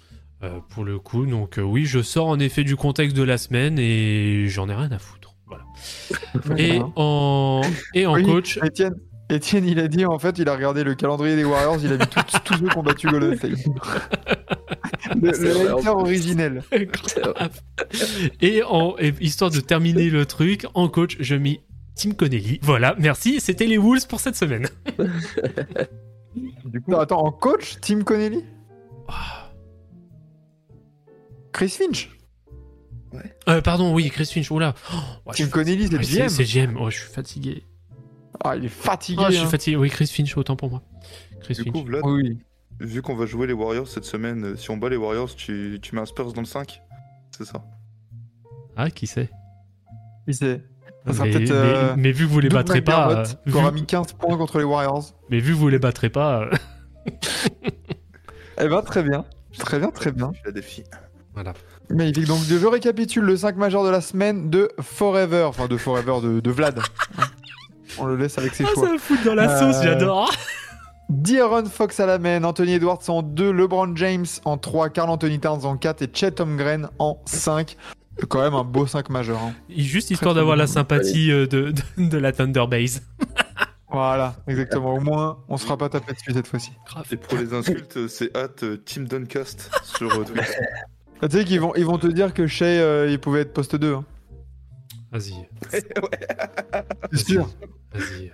Euh, 0.42 0.60
pour 0.68 0.84
le 0.84 0.98
coup, 0.98 1.24
donc 1.24 1.58
euh, 1.58 1.62
oui, 1.62 1.86
je 1.86 2.02
sors 2.02 2.26
en 2.26 2.38
effet 2.38 2.62
du 2.62 2.76
contexte 2.76 3.16
de 3.16 3.22
la 3.22 3.38
semaine 3.38 3.78
et 3.78 4.48
j'en 4.48 4.68
ai 4.68 4.74
rien 4.74 4.92
à 4.92 4.98
foutre. 4.98 5.34
Voilà. 5.46 5.64
Et 6.58 6.80
en, 6.96 7.62
et 7.94 8.04
en 8.04 8.14
Oui, 8.14 8.24
coach, 8.24 8.58
Étienne, 8.62 8.96
Étienne, 9.30 9.64
il 9.64 9.78
a 9.78 9.88
dit 9.88 10.04
en 10.04 10.18
fait, 10.18 10.38
il 10.38 10.48
a 10.48 10.54
regardé 10.54 10.84
le 10.84 10.94
calendrier 10.94 11.36
des 11.36 11.44
Warriors, 11.44 11.78
il 11.82 11.92
a 11.92 11.96
vu 11.96 12.06
tous 12.06 12.56
ceux 12.58 12.68
qui 12.68 12.76
ont 12.76 12.82
battu 12.82 13.06
Golden 13.08 13.36
State. 13.36 13.52
le 15.14 15.30
le 15.30 15.80
vrai, 15.80 15.88
originel. 15.88 16.62
Et 18.40 18.62
en 18.62 18.96
et 18.98 19.14
histoire 19.20 19.50
de 19.50 19.60
terminer 19.60 20.10
le 20.10 20.26
truc, 20.26 20.66
en 20.74 20.88
coach, 20.88 21.16
je 21.20 21.34
mis 21.34 21.60
Tim 21.94 22.10
Connelly. 22.10 22.58
Voilà, 22.62 22.94
merci, 22.98 23.40
c'était 23.40 23.66
les 23.66 23.78
Wolves 23.78 24.06
pour 24.06 24.20
cette 24.20 24.36
semaine. 24.36 24.68
Du 26.66 26.82
coup, 26.82 26.94
attends, 26.96 27.24
en 27.24 27.32
coach, 27.32 27.80
Team 27.80 28.04
Connelly? 28.04 28.44
Chris 31.56 31.70
Finch 31.70 32.10
Euh, 33.48 33.62
pardon, 33.62 33.94
oui, 33.94 34.10
Chris 34.10 34.26
Finch, 34.26 34.50
oula. 34.50 34.74
Oh, 34.92 34.96
Tim 35.28 35.44
suis 35.44 35.50
Connelly, 35.50 35.88
c'est 35.88 35.96
Ouais, 35.96 36.02
GM. 36.04 36.28
C'est 36.28 36.44
GM, 36.44 36.76
oh, 36.78 36.90
je 36.90 36.98
suis 36.98 37.08
fatigué. 37.10 37.64
Ah, 38.44 38.56
il 38.56 38.66
est 38.66 38.68
fatigué. 38.68 39.22
Ah, 39.24 39.30
je 39.30 39.36
suis 39.36 39.46
hein. 39.46 39.48
fatigué. 39.48 39.76
Oui, 39.76 39.88
Chris 39.88 40.06
Finch, 40.06 40.36
autant 40.36 40.54
pour 40.56 40.68
moi. 40.68 40.82
Chris 41.40 41.54
Du 41.54 41.62
Finch. 41.62 41.72
coup, 41.72 41.82
Vlad, 41.84 42.02
Oui. 42.04 42.38
vu 42.80 43.00
qu'on 43.00 43.16
va 43.16 43.24
jouer 43.24 43.46
les 43.46 43.54
Warriors 43.54 43.88
cette 43.88 44.04
semaine, 44.04 44.44
euh, 44.44 44.56
si 44.56 44.70
on 44.70 44.76
bat 44.76 44.90
les 44.90 44.96
Warriors, 44.98 45.34
tu, 45.34 45.78
tu 45.80 45.94
mets 45.94 46.02
un 46.02 46.06
Spurs 46.06 46.34
dans 46.34 46.42
le 46.42 46.46
5 46.46 46.82
C'est 47.30 47.46
ça? 47.46 47.64
Ah, 48.76 48.90
qui 48.90 49.06
sait? 49.06 49.30
Il 50.26 50.34
sait? 50.34 50.62
Ça 51.06 51.14
sera 51.14 51.24
mais, 51.24 51.30
peut-être. 51.30 51.50
mais- 51.50 51.56
euh, 51.56 51.94
mais 51.96 52.12
vu 52.12 52.26
que 52.26 52.30
vous 52.32 52.40
les 52.40 52.50
battrez 52.50 52.82
pas, 52.82 53.20
euh, 53.20 53.24
qui 53.50 53.56
aura 53.56 53.70
vu- 53.70 53.76
mis 53.80 53.86
15 53.86 54.12
points 54.12 54.36
contre 54.36 54.58
les 54.58 54.64
Warriors. 54.64 55.04
mais 55.30 55.38
vu 55.40 55.52
que 55.54 55.58
vous 55.58 55.68
les 55.68 55.78
battrez 55.78 56.10
pas, 56.10 56.42
euh, 56.42 56.50
Eh 58.60 58.68
ben, 58.68 58.82
très 58.82 59.02
bien. 59.02 59.24
Très 59.56 59.78
bien, 59.78 59.90
très 59.90 60.12
bien. 60.12 60.32
Je 60.34 60.40
la 60.44 60.52
défie. 60.52 60.84
Voilà. 61.36 61.52
Magnifique. 61.90 62.26
Donc, 62.26 62.40
je 62.48 62.66
récapitule 62.66 63.24
le 63.24 63.36
5 63.36 63.56
majeur 63.56 63.84
de 63.84 63.90
la 63.90 64.00
semaine 64.00 64.50
de 64.50 64.68
Forever. 64.80 65.44
Enfin, 65.44 65.68
de 65.68 65.76
Forever 65.76 66.14
de, 66.20 66.40
de 66.40 66.50
Vlad. 66.50 66.80
On 67.98 68.06
le 68.06 68.16
laisse 68.16 68.36
avec 68.38 68.54
ses 68.54 68.64
Ah, 68.64 68.70
choix. 68.74 68.86
ça 68.88 68.92
me 68.92 68.98
fout 68.98 69.18
dans 69.24 69.34
la 69.34 69.48
Euh, 69.50 69.72
sauce, 69.72 69.82
j'adore. 69.84 70.32
D'Aaron 71.08 71.66
Fox 71.66 72.00
à 72.00 72.06
la 72.06 72.18
main, 72.18 72.42
Anthony 72.42 72.72
Edwards 72.72 72.98
en 73.08 73.22
2, 73.22 73.52
LeBron 73.52 73.94
James 73.94 74.26
en 74.44 74.58
3, 74.58 74.88
Carl 74.90 75.08
Anthony 75.08 75.38
Towns 75.38 75.64
en 75.64 75.76
4 75.76 76.02
et 76.02 76.10
Chet 76.12 76.40
Holmgren 76.40 76.88
en 76.98 77.20
5. 77.26 77.76
C'est 78.18 78.26
quand 78.26 78.40
même 78.40 78.54
un 78.54 78.64
beau 78.64 78.86
5 78.88 79.08
majeur. 79.10 79.38
hein. 79.40 79.52
Juste 79.68 80.10
histoire 80.10 80.34
d'avoir 80.34 80.56
la 80.56 80.66
sympathie 80.66 81.30
euh, 81.30 81.46
de, 81.46 81.70
de, 81.96 82.08
de 82.08 82.18
la 82.18 82.32
Thunder 82.32 82.64
Base. 82.68 83.02
Voilà, 83.88 84.34
exactement. 84.48 84.94
Au 84.94 85.00
moins, 85.00 85.38
on 85.48 85.56
se 85.56 85.64
fera 85.64 85.78
pas 85.78 85.88
taper 85.88 86.12
dessus 86.12 86.32
cette 86.34 86.48
fois-ci. 86.48 86.72
Grave. 86.86 87.06
Et 87.12 87.16
pour 87.16 87.38
les 87.38 87.54
insultes, 87.54 88.08
c'est 88.08 88.36
at 88.36 88.48
euh, 88.64 88.76
Team 88.84 89.06
Duncast 89.06 89.70
sur 89.84 90.12
euh, 90.12 90.24
Tu 91.22 91.30
sais 91.30 91.44
qu'ils 91.44 91.60
vont, 91.60 91.72
ils 91.76 91.84
vont 91.84 91.98
te 91.98 92.06
dire 92.06 92.34
que 92.34 92.46
Shea, 92.46 92.64
euh, 92.64 93.08
il 93.10 93.18
pouvait 93.18 93.40
être 93.40 93.52
poste 93.52 93.74
2. 93.76 93.94
Hein. 93.94 94.04
Vas-y, 95.10 95.34
C'est 97.12 97.26
sûr. 97.26 97.48
vas-y. 97.92 98.30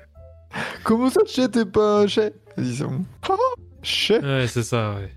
Comment 0.82 1.08
ça, 1.08 1.20
Shea, 1.26 1.48
t'es 1.48 1.64
pas 1.64 2.06
Shea 2.06 2.30
Vas-y, 2.56 2.74
c'est 2.74 2.84
bon. 2.84 3.04
Shea. 3.82 4.18
Ouais, 4.20 4.46
c'est 4.48 4.62
ça, 4.62 4.94
ouais. 4.94 5.10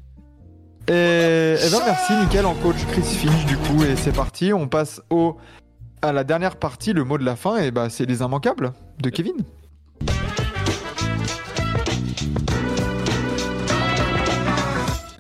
Et, 0.88 1.56
eh 1.60 1.72
ben 1.72 1.80
merci 1.84 2.14
nickel 2.14 2.46
en 2.46 2.54
coach 2.54 2.76
Chris 2.92 3.02
Finch 3.02 3.48
du 3.48 3.58
coup 3.58 3.84
et 3.84 3.96
c'est 3.96 4.12
parti 4.12 4.54
on 4.54 4.68
passe 4.68 5.02
au 5.10 5.36
à 6.04 6.14
la 6.14 6.24
dernière 6.24 6.58
partie 6.58 6.94
le 6.94 7.04
mot 7.04 7.18
de 7.18 7.26
la 7.26 7.36
fin 7.36 7.58
et 7.58 7.72
bah 7.72 7.90
c'est 7.90 8.06
les 8.06 8.20
immanquables 8.20 8.72
de 9.02 9.10
Kevin. 9.10 9.34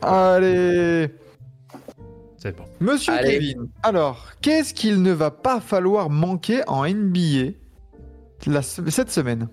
Allez 0.03 1.09
C'est 2.45 2.55
bon. 2.55 2.65
Monsieur 2.79 3.11
Allez. 3.11 3.39
Kevin 3.39 3.69
alors 3.81 4.27
qu'est-ce 4.39 4.75
qu'il 4.75 5.01
ne 5.01 5.11
va 5.11 5.31
pas 5.31 5.59
falloir 5.59 6.11
manquer 6.11 6.61
en 6.67 6.87
NBA 6.87 7.53
la 8.45 8.61
cette 8.61 9.09
semaine? 9.09 9.47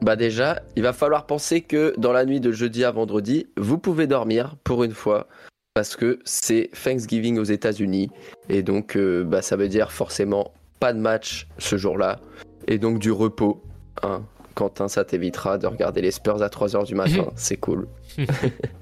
Bah 0.00 0.16
déjà, 0.16 0.62
il 0.76 0.82
va 0.82 0.94
falloir 0.94 1.26
penser 1.26 1.60
que 1.60 1.92
dans 1.98 2.12
la 2.12 2.24
nuit 2.24 2.40
de 2.40 2.50
jeudi 2.50 2.82
à 2.82 2.90
vendredi, 2.90 3.46
vous 3.58 3.76
pouvez 3.76 4.06
dormir 4.06 4.56
pour 4.64 4.84
une 4.84 4.94
fois 4.94 5.28
parce 5.74 5.96
que 5.96 6.20
c'est 6.24 6.70
Thanksgiving 6.82 7.38
aux 7.38 7.44
États-Unis 7.44 8.08
et 8.48 8.62
donc 8.62 8.96
euh, 8.96 9.22
bah, 9.22 9.42
ça 9.42 9.56
veut 9.56 9.68
dire 9.68 9.92
forcément 9.92 10.54
pas 10.78 10.94
de 10.94 10.98
match 10.98 11.46
ce 11.58 11.76
jour-là 11.76 12.20
et 12.68 12.78
donc 12.78 12.98
du 12.98 13.12
repos. 13.12 13.62
Hein. 14.02 14.22
Quentin, 14.54 14.88
ça 14.88 15.04
t'évitera 15.04 15.58
de 15.58 15.66
regarder 15.66 16.00
les 16.00 16.10
Spurs 16.10 16.42
à 16.42 16.48
3h 16.48 16.86
du 16.86 16.94
matin, 16.94 17.26
c'est 17.36 17.58
cool. 17.58 17.86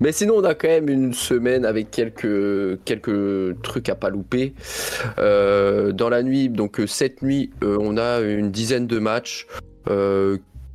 Mais 0.00 0.12
sinon, 0.12 0.36
on 0.38 0.44
a 0.44 0.54
quand 0.54 0.68
même 0.68 0.88
une 0.88 1.12
semaine 1.12 1.66
avec 1.66 1.90
quelques, 1.90 3.62
trucs 3.62 3.88
à 3.90 3.94
pas 3.94 4.08
louper. 4.08 4.54
Euh, 5.18 5.92
dans 5.92 6.08
la 6.08 6.22
nuit, 6.22 6.48
donc 6.48 6.80
euh, 6.80 6.86
cette 6.86 7.20
nuit, 7.20 7.50
euh, 7.62 7.76
on 7.78 7.98
a 7.98 8.20
une 8.20 8.50
dizaine 8.50 8.86
de 8.86 8.98
matchs 8.98 9.46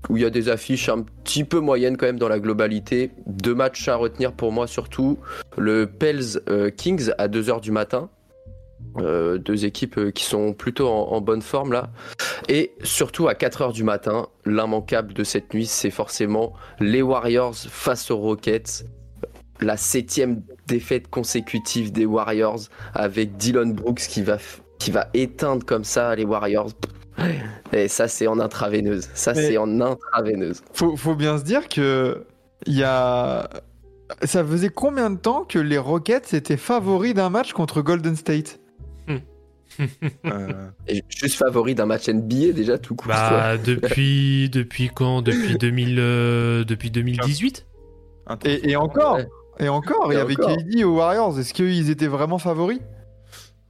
où 0.07 0.17
il 0.17 0.21
y 0.21 0.25
a 0.25 0.29
des 0.29 0.49
affiches 0.49 0.89
un 0.89 1.01
petit 1.01 1.43
peu 1.43 1.59
moyennes 1.59 1.97
quand 1.97 2.05
même 2.05 2.19
dans 2.19 2.27
la 2.27 2.39
globalité. 2.39 3.09
Deux 3.25 3.55
matchs 3.55 3.87
à 3.87 3.95
retenir 3.95 4.33
pour 4.33 4.51
moi 4.51 4.67
surtout. 4.67 5.17
Le 5.57 5.87
Pels 5.87 6.41
Kings 6.77 7.11
à 7.17 7.27
2h 7.27 7.61
du 7.61 7.71
matin. 7.71 8.09
Euh, 8.97 9.37
deux 9.37 9.65
équipes 9.65 9.97
euh, 9.97 10.11
qui 10.11 10.23
sont 10.23 10.53
plutôt 10.53 10.87
en, 10.87 11.11
en 11.11 11.21
bonne 11.21 11.41
forme 11.41 11.73
là. 11.73 11.89
Et 12.47 12.71
surtout 12.83 13.27
à 13.27 13.33
4h 13.33 13.73
du 13.73 13.83
matin, 13.83 14.27
l'immanquable 14.45 15.13
de 15.13 15.23
cette 15.23 15.53
nuit, 15.53 15.65
c'est 15.65 15.91
forcément 15.91 16.53
les 16.79 17.01
Warriors 17.01 17.55
face 17.55 18.09
aux 18.09 18.17
Rockets. 18.17 18.85
La 19.61 19.77
septième 19.77 20.41
défaite 20.67 21.09
consécutive 21.09 21.91
des 21.91 22.05
Warriors 22.05 22.61
avec 22.93 23.37
Dylan 23.37 23.73
Brooks 23.73 24.01
qui 24.01 24.21
va, 24.21 24.37
qui 24.79 24.91
va 24.91 25.07
éteindre 25.13 25.65
comme 25.65 25.83
ça 25.83 26.15
les 26.15 26.25
Warriors. 26.25 26.71
Et 27.73 27.87
ça, 27.87 28.07
c'est 28.07 28.27
en 28.27 28.39
intraveineuse. 28.39 29.09
Ça, 29.13 29.33
c'est 29.33 29.57
en 29.57 29.79
intraveineuse. 29.79 30.61
faut, 30.73 30.97
faut 30.97 31.15
bien 31.15 31.37
se 31.37 31.43
dire 31.43 31.69
que 31.69 32.25
il 32.65 32.77
y 32.77 32.83
a 32.83 33.49
ça 34.23 34.43
faisait 34.45 34.69
combien 34.69 35.09
de 35.09 35.17
temps 35.17 35.43
que 35.43 35.59
les 35.59 35.77
Rockets 35.77 36.33
étaient 36.33 36.57
favoris 36.57 37.13
d'un 37.13 37.29
match 37.29 37.53
contre 37.53 37.81
Golden 37.81 38.15
State? 38.15 38.59
Euh, 40.25 40.69
Et 40.87 41.03
juste 41.09 41.37
favori 41.37 41.75
d'un 41.75 41.85
match 41.85 42.07
NBA 42.09 42.51
déjà 42.53 42.77
tout 42.77 42.95
court. 42.95 43.07
Bah, 43.09 43.57
depuis, 43.57 44.49
depuis 44.51 44.89
quand? 44.93 45.21
Depuis 45.21 45.57
2000, 45.57 45.95
euh, 45.99 46.63
depuis 46.63 46.91
2018 46.91 47.65
un 48.27 48.37
temps 48.37 48.49
Et, 48.49 48.71
et 48.71 48.75
encore, 48.75 49.15
Ouais. 49.15 49.27
et 49.59 49.69
encore, 49.69 50.11
Et 50.11 50.15
il 50.15 50.17
y 50.17 50.21
avait 50.21 50.33
encore. 50.35 50.57
KD 50.57 50.83
aux 50.83 50.95
Warriors. 50.97 51.39
Est-ce 51.39 51.53
qu'ils 51.53 51.89
étaient 51.89 52.07
vraiment 52.07 52.37
favoris? 52.39 52.79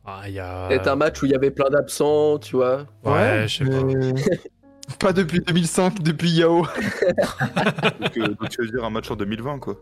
Ah, 0.06 0.24
il 0.28 0.34
y 0.36 0.40
a. 0.40 0.68
Peut-être 0.68 0.88
un 0.88 0.96
match 0.96 1.22
où 1.22 1.26
il 1.26 1.32
y 1.32 1.36
avait 1.36 1.52
plein 1.52 1.70
d'absents, 1.70 2.38
tu 2.40 2.56
vois. 2.58 2.86
Ouais, 3.04 3.46
je 3.48 3.64
sais 3.64 3.66
pas. 3.66 3.82
pas 5.00 5.14
depuis 5.14 5.40
2005, 5.40 6.02
depuis 6.04 6.30
Yao. 6.30 6.62
Donc, 6.62 8.18
euh, 8.18 8.28
donc, 8.28 8.50
tu 8.50 8.62
veux 8.62 8.70
dire 8.70 8.84
un 8.84 8.90
match 8.92 9.10
en 9.10 9.16
2020, 9.16 9.60
quoi. 9.60 9.76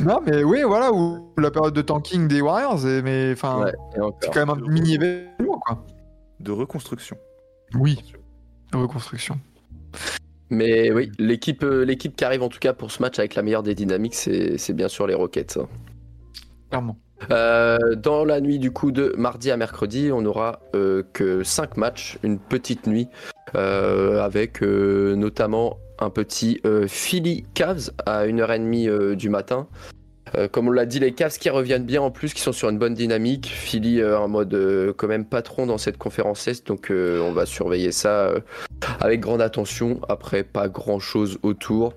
Non, 0.00 0.20
mais 0.26 0.42
oui, 0.44 0.62
voilà, 0.62 0.92
ou 0.92 1.32
la 1.38 1.50
période 1.50 1.74
de 1.74 1.82
tanking 1.82 2.28
des 2.28 2.40
Warriors. 2.40 2.86
et- 2.86 3.02
mais 3.02 3.32
enfin, 3.32 3.64
Ouais, 3.64 3.72
c'est 4.22 4.32
quand 4.32 4.46
même 4.46 4.50
un 4.64 4.68
mini 4.68 4.94
événement, 4.94 5.58
quoi. 5.64 5.84
De 6.40 6.52
reconstruction. 6.52 7.16
Oui, 7.74 7.98
reconstruction. 8.72 9.38
Mais 10.50 10.92
oui, 10.92 11.10
l'équipe, 11.18 11.64
euh, 11.64 11.84
l'équipe 11.84 12.14
qui 12.14 12.24
arrive 12.24 12.42
en 12.42 12.48
tout 12.48 12.60
cas 12.60 12.72
pour 12.72 12.90
ce 12.92 13.02
match 13.02 13.18
avec 13.18 13.34
la 13.34 13.42
meilleure 13.42 13.62
des 13.64 13.74
dynamiques, 13.74 14.14
c'est, 14.14 14.58
c'est 14.58 14.72
bien 14.72 14.88
sûr 14.88 15.06
les 15.06 15.14
Rockets. 15.14 15.56
hein. 15.58 15.66
Clairement. 16.70 16.96
Euh, 17.30 17.94
dans 17.96 18.24
la 18.24 18.40
nuit 18.40 18.58
du 18.58 18.70
coup 18.70 18.92
de 18.92 19.14
mardi 19.16 19.50
à 19.50 19.56
mercredi, 19.56 20.10
on 20.12 20.24
aura 20.26 20.60
euh, 20.74 21.02
que 21.14 21.42
5 21.42 21.76
matchs, 21.78 22.18
une 22.22 22.38
petite 22.38 22.86
nuit, 22.86 23.08
euh, 23.54 24.22
avec 24.22 24.62
euh, 24.62 25.16
notamment 25.16 25.78
un 25.98 26.10
petit 26.10 26.60
euh, 26.64 26.86
Philly 26.86 27.44
Cavs 27.54 27.90
à 28.04 28.26
1h30 28.26 28.88
euh, 28.88 29.16
du 29.16 29.28
matin. 29.28 29.66
Euh, 30.36 30.48
comme 30.48 30.68
on 30.68 30.72
l'a 30.72 30.86
dit, 30.86 30.98
les 30.98 31.12
Cavs 31.12 31.38
qui 31.38 31.50
reviennent 31.50 31.84
bien 31.84 32.02
en 32.02 32.10
plus, 32.10 32.34
qui 32.34 32.40
sont 32.40 32.52
sur 32.52 32.68
une 32.68 32.78
bonne 32.78 32.94
dynamique. 32.94 33.46
Philly 33.46 34.04
en 34.04 34.28
mode 34.28 34.94
quand 34.96 35.06
même 35.06 35.24
patron 35.24 35.66
dans 35.66 35.78
cette 35.78 35.98
conférence 35.98 36.48
Est, 36.48 36.66
donc 36.66 36.88
on 36.90 37.32
va 37.32 37.46
surveiller 37.46 37.92
ça 37.92 38.32
avec 39.00 39.20
grande 39.20 39.40
attention. 39.40 40.00
Après, 40.08 40.42
pas 40.42 40.68
grand 40.68 40.98
chose 40.98 41.38
autour. 41.42 41.94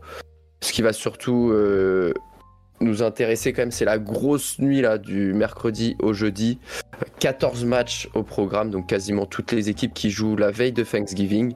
Ce 0.61 0.71
qui 0.71 0.84
va 0.84 0.93
surtout 0.93 1.51
nous 2.81 3.03
intéresser 3.03 3.51
quand 3.51 3.63
même, 3.63 3.71
c'est 3.71 3.85
la 3.85 3.97
grosse 3.97 4.59
nuit 4.59 4.81
là 4.81 4.99
du 4.99 5.34
mercredi 5.34 5.95
au 5.99 6.13
jeudi. 6.13 6.59
14 7.19 7.65
matchs 7.65 8.09
au 8.13 8.21
programme, 8.21 8.69
donc 8.69 8.88
quasiment 8.88 9.26
toutes 9.26 9.51
les 9.51 9.69
équipes 9.69 9.95
qui 9.95 10.11
jouent 10.11 10.35
la 10.35 10.51
veille 10.51 10.71
de 10.71 10.84
Thanksgiving. 10.84 11.55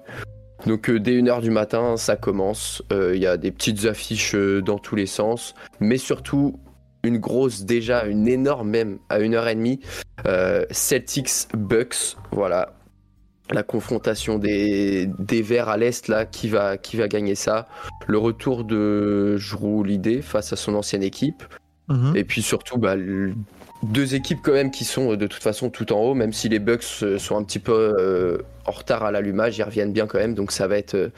Donc 0.65 0.89
euh, 0.89 0.99
dès 0.99 1.13
1h 1.13 1.41
du 1.41 1.49
matin, 1.49 1.97
ça 1.97 2.15
commence. 2.15 2.83
Euh, 2.91 3.15
Il 3.15 3.21
y 3.21 3.27
a 3.27 3.37
des 3.37 3.51
petites 3.51 3.85
affiches 3.85 4.35
euh, 4.35 4.61
dans 4.61 4.77
tous 4.77 4.95
les 4.95 5.05
sens, 5.05 5.53
mais 5.79 5.97
surtout 5.97 6.59
une 7.03 7.17
grosse, 7.17 7.63
déjà 7.63 8.05
une 8.05 8.27
énorme 8.27 8.69
même 8.69 8.99
à 9.09 9.19
1h30. 9.19 9.79
Euh, 10.25 10.65
Celtics 10.71 11.47
Bucks, 11.53 12.15
voilà. 12.31 12.73
La 13.51 13.61
confrontation 13.61 14.39
des, 14.39 15.09
des 15.19 15.41
Verts 15.41 15.67
à 15.67 15.75
l'Est, 15.75 16.07
là, 16.07 16.25
qui 16.25 16.47
va, 16.47 16.77
qui 16.77 16.95
va 16.95 17.09
gagner 17.09 17.35
ça 17.35 17.67
Le 18.07 18.17
retour 18.17 18.63
de 18.63 19.35
Jrue 19.35 19.85
Lidé 19.85 20.21
face 20.21 20.53
à 20.53 20.55
son 20.55 20.75
ancienne 20.75 21.03
équipe. 21.03 21.43
Mhm. 21.89 22.15
Et 22.15 22.23
puis 22.23 22.41
surtout, 22.41 22.77
bah, 22.77 22.95
deux 23.83 24.15
équipes 24.15 24.39
quand 24.41 24.53
même 24.53 24.71
qui 24.71 24.85
sont 24.85 25.11
euh, 25.11 25.17
de 25.17 25.27
toute 25.27 25.43
façon 25.43 25.69
tout 25.69 25.91
en 25.93 25.99
haut, 25.99 26.13
même 26.13 26.33
si 26.33 26.49
les 26.49 26.59
Bucks 26.59 26.83
euh, 27.03 27.17
sont 27.17 27.37
un 27.37 27.43
petit 27.43 27.59
peu 27.59 27.95
euh, 27.99 28.37
en 28.65 28.71
retard 28.71 29.03
à 29.03 29.11
l'allumage, 29.11 29.57
ils 29.57 29.63
reviennent 29.63 29.93
bien 29.93 30.07
quand 30.07 30.19
même, 30.19 30.33
donc 30.33 30.51
ça 30.51 30.67
va 30.67 30.77
être, 30.77 31.11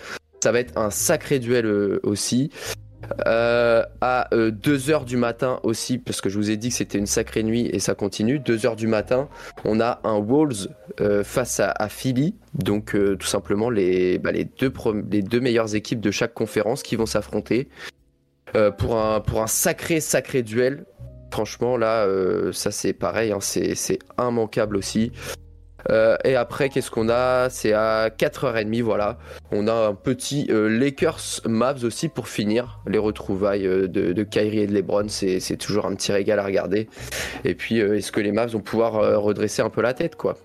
ça 0.44 0.52
va 0.52 0.60
être 0.60 0.78
un 0.78 0.90
sacré 0.90 1.40
duel 1.40 2.00
aussi. 2.04 2.52
À 3.24 4.28
2h 4.32 5.06
du 5.06 5.16
matin 5.16 5.60
aussi, 5.62 6.00
parce 6.00 6.22
que 6.22 6.30
je 6.30 6.40
vous 6.40 6.50
ai 6.50 6.58
dit 6.58 6.70
que 6.70 6.76
c'était 6.76 6.98
une 6.98 7.06
sacrée 7.06 7.44
nuit 7.44 7.70
et 7.72 7.78
ça 7.78 7.94
continue, 7.94 8.40
2h 8.40 8.76
du 8.76 8.88
matin, 8.88 9.30
on 9.64 9.80
a 9.80 10.00
un 10.04 10.18
Wolves 10.18 10.70
face 11.24 11.60
à, 11.60 11.88
Philly, 11.88 12.34
donc 12.56 12.98
tout 13.20 13.28
simplement 13.28 13.70
les, 13.70 14.18
bah, 14.18 14.32
les, 14.32 14.46
deux 14.46 14.74
les 15.12 15.22
deux 15.22 15.40
meilleures 15.40 15.76
équipes 15.76 16.00
de 16.00 16.10
chaque 16.10 16.34
conférence 16.34 16.82
qui 16.82 16.96
vont 16.96 17.06
s'affronter 17.06 17.70
pour, 18.80 18.98
un, 19.00 19.20
pour 19.20 19.44
un 19.44 19.48
sacré, 19.48 20.00
sacré 20.00 20.42
duel. 20.42 20.86
Franchement, 21.36 21.76
là, 21.76 22.06
euh, 22.06 22.53
ça 22.53 22.72
c'est 22.72 22.94
pareil, 22.94 23.34
hein, 23.34 23.40
c'est 23.41 23.99
immanquable 24.18 24.78
aussi. 24.78 25.12
Euh, 25.91 26.16
et 26.24 26.38
après, 26.38 26.70
qu'est-ce 26.70 26.90
qu'on 26.90 27.10
a? 27.10 27.49
C'est 27.49 27.74
à 27.74 28.07
4h30, 28.10 28.82
voilà. 28.82 29.18
On 29.52 29.68
a 29.68 29.74
un 29.74 29.95
petit 29.95 30.48
euh, 30.49 30.70
Lakers 30.70 31.41
Mavs 31.45 31.84
aussi 31.84 32.07
pour 32.07 32.30
finir. 32.30 32.80
Les 32.88 32.98
retrouvailles 32.98 33.68
euh, 33.68 33.90
de, 33.90 34.14
de 34.14 34.24
Kyrie 34.24 34.60
et 34.60 34.68
de 34.68 34.74
LeBron, 34.74 35.10
c'est 35.10 35.57
toujours 35.57 35.86
un 35.88 35.95
petit 35.95 36.14
régal 36.14 36.40
à 36.40 36.45
regarder. 36.45 36.88
Et 37.44 37.53
puis, 37.53 37.82
euh, 37.82 37.98
est-ce 37.98 38.14
que 38.14 38.22
les 38.22 38.32
Mavs 38.32 38.52
vont 38.52 38.62
pouvoir 38.62 38.95
euh, 38.95 39.18
redresser 39.18 39.62
un 39.62 39.70
peu 39.70 39.82
la 39.82 39.94
tête, 39.94 40.16
quoi? 40.16 40.38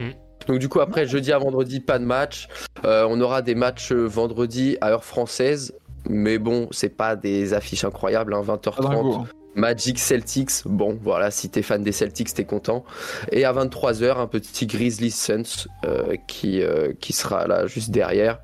Mm. 0.00 0.08
Donc 0.48 0.58
du 0.58 0.70
coup, 0.70 0.80
après, 0.80 1.06
jeudi 1.06 1.32
à 1.32 1.38
vendredi, 1.38 1.80
pas 1.80 1.98
de 1.98 2.06
match. 2.06 2.48
Euh, 2.86 3.06
on 3.10 3.20
aura 3.20 3.42
des 3.42 3.54
matchs 3.54 3.92
vendredi 3.92 4.78
à 4.80 4.88
heure 4.90 5.04
française. 5.04 5.74
Mais 6.08 6.38
bon, 6.38 6.68
c'est 6.70 6.96
pas 6.96 7.14
des 7.14 7.52
affiches 7.52 7.84
incroyables, 7.84 8.32
hein, 8.32 8.42
Pas 8.42 8.56
dingo, 8.56 9.12
20h30. 9.12 9.20
hein. 9.20 9.26
Magic 9.54 9.98
Celtics, 9.98 10.50
bon 10.66 10.98
voilà, 11.02 11.30
si 11.30 11.48
t'es 11.48 11.62
fan 11.62 11.82
des 11.82 11.92
Celtics, 11.92 12.34
t'es 12.34 12.44
content. 12.44 12.84
Et 13.32 13.44
à 13.44 13.52
23h, 13.52 14.18
un 14.18 14.26
petit 14.26 14.66
Grizzlies 14.66 15.10
Suns 15.10 15.66
euh, 15.84 16.16
qui, 16.26 16.62
euh, 16.62 16.92
qui 17.00 17.12
sera 17.12 17.46
là 17.46 17.66
juste 17.66 17.90
derrière. 17.90 18.40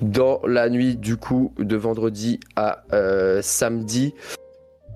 Dans 0.00 0.40
la 0.46 0.68
nuit 0.68 0.96
du 0.96 1.16
coup 1.16 1.54
de 1.58 1.76
vendredi 1.76 2.40
à 2.56 2.82
euh, 2.92 3.40
samedi, 3.42 4.14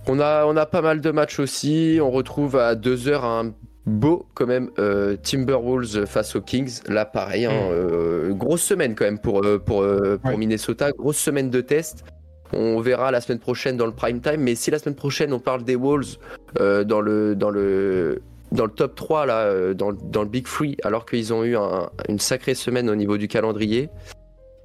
on 0.06 0.20
a, 0.20 0.44
on 0.47 0.56
a 0.56 0.66
pas 0.66 0.80
mal 0.82 1.01
de 1.01 1.10
matchs 1.10 1.39
aussi. 1.39 1.98
On 2.02 2.10
retrouve 2.10 2.56
à 2.56 2.74
2h 2.74 3.24
un 3.24 3.52
beau 3.86 4.26
quand 4.35 4.47
même 4.47 4.70
euh, 4.78 5.16
Timberwolves 5.16 6.05
face 6.06 6.35
aux 6.36 6.40
Kings. 6.43 6.80
Là 6.89 7.05
pareil, 7.05 7.47
hein, 7.47 7.52
Mm. 7.52 7.72
euh, 7.72 8.32
grosse 8.35 8.62
semaine 8.62 8.94
quand 8.94 9.05
même 9.05 9.18
pour, 9.18 9.40
pour, 9.43 9.59
pour 9.64 9.78
Ouais. 9.80 10.36
Minnesota, 10.36 10.90
grosse 10.93 11.18
semaine 11.18 11.51
de 11.51 11.60
test. 11.60 12.05
On 12.52 12.80
verra 12.80 13.10
la 13.10 13.20
semaine 13.20 13.38
prochaine 13.38 13.76
dans 13.76 13.86
le 13.86 13.92
prime 13.92 14.20
time. 14.20 14.40
Mais 14.40 14.54
si 14.54 14.70
la 14.70 14.78
semaine 14.78 14.94
prochaine 14.94 15.32
on 15.32 15.38
parle 15.40 15.64
des 15.64 15.76
Wolves 15.76 16.16
euh, 16.60 16.84
dans 16.84 17.00
le 17.00 17.34
dans 17.36 17.50
le 17.50 18.22
dans 18.52 18.64
le 18.64 18.70
top 18.72 18.94
3 18.94 19.26
là, 19.26 19.40
euh, 19.40 19.74
dans, 19.74 19.90
le- 19.90 19.98
dans 20.02 20.22
le 20.22 20.28
Big 20.28 20.46
Free, 20.46 20.76
alors 20.82 21.04
qu'ils 21.04 21.34
ont 21.34 21.44
eu 21.44 21.56
un- 21.56 21.90
une 22.08 22.18
sacrée 22.18 22.54
semaine 22.54 22.88
au 22.88 22.94
niveau 22.94 23.18
du 23.18 23.28
calendrier, 23.28 23.90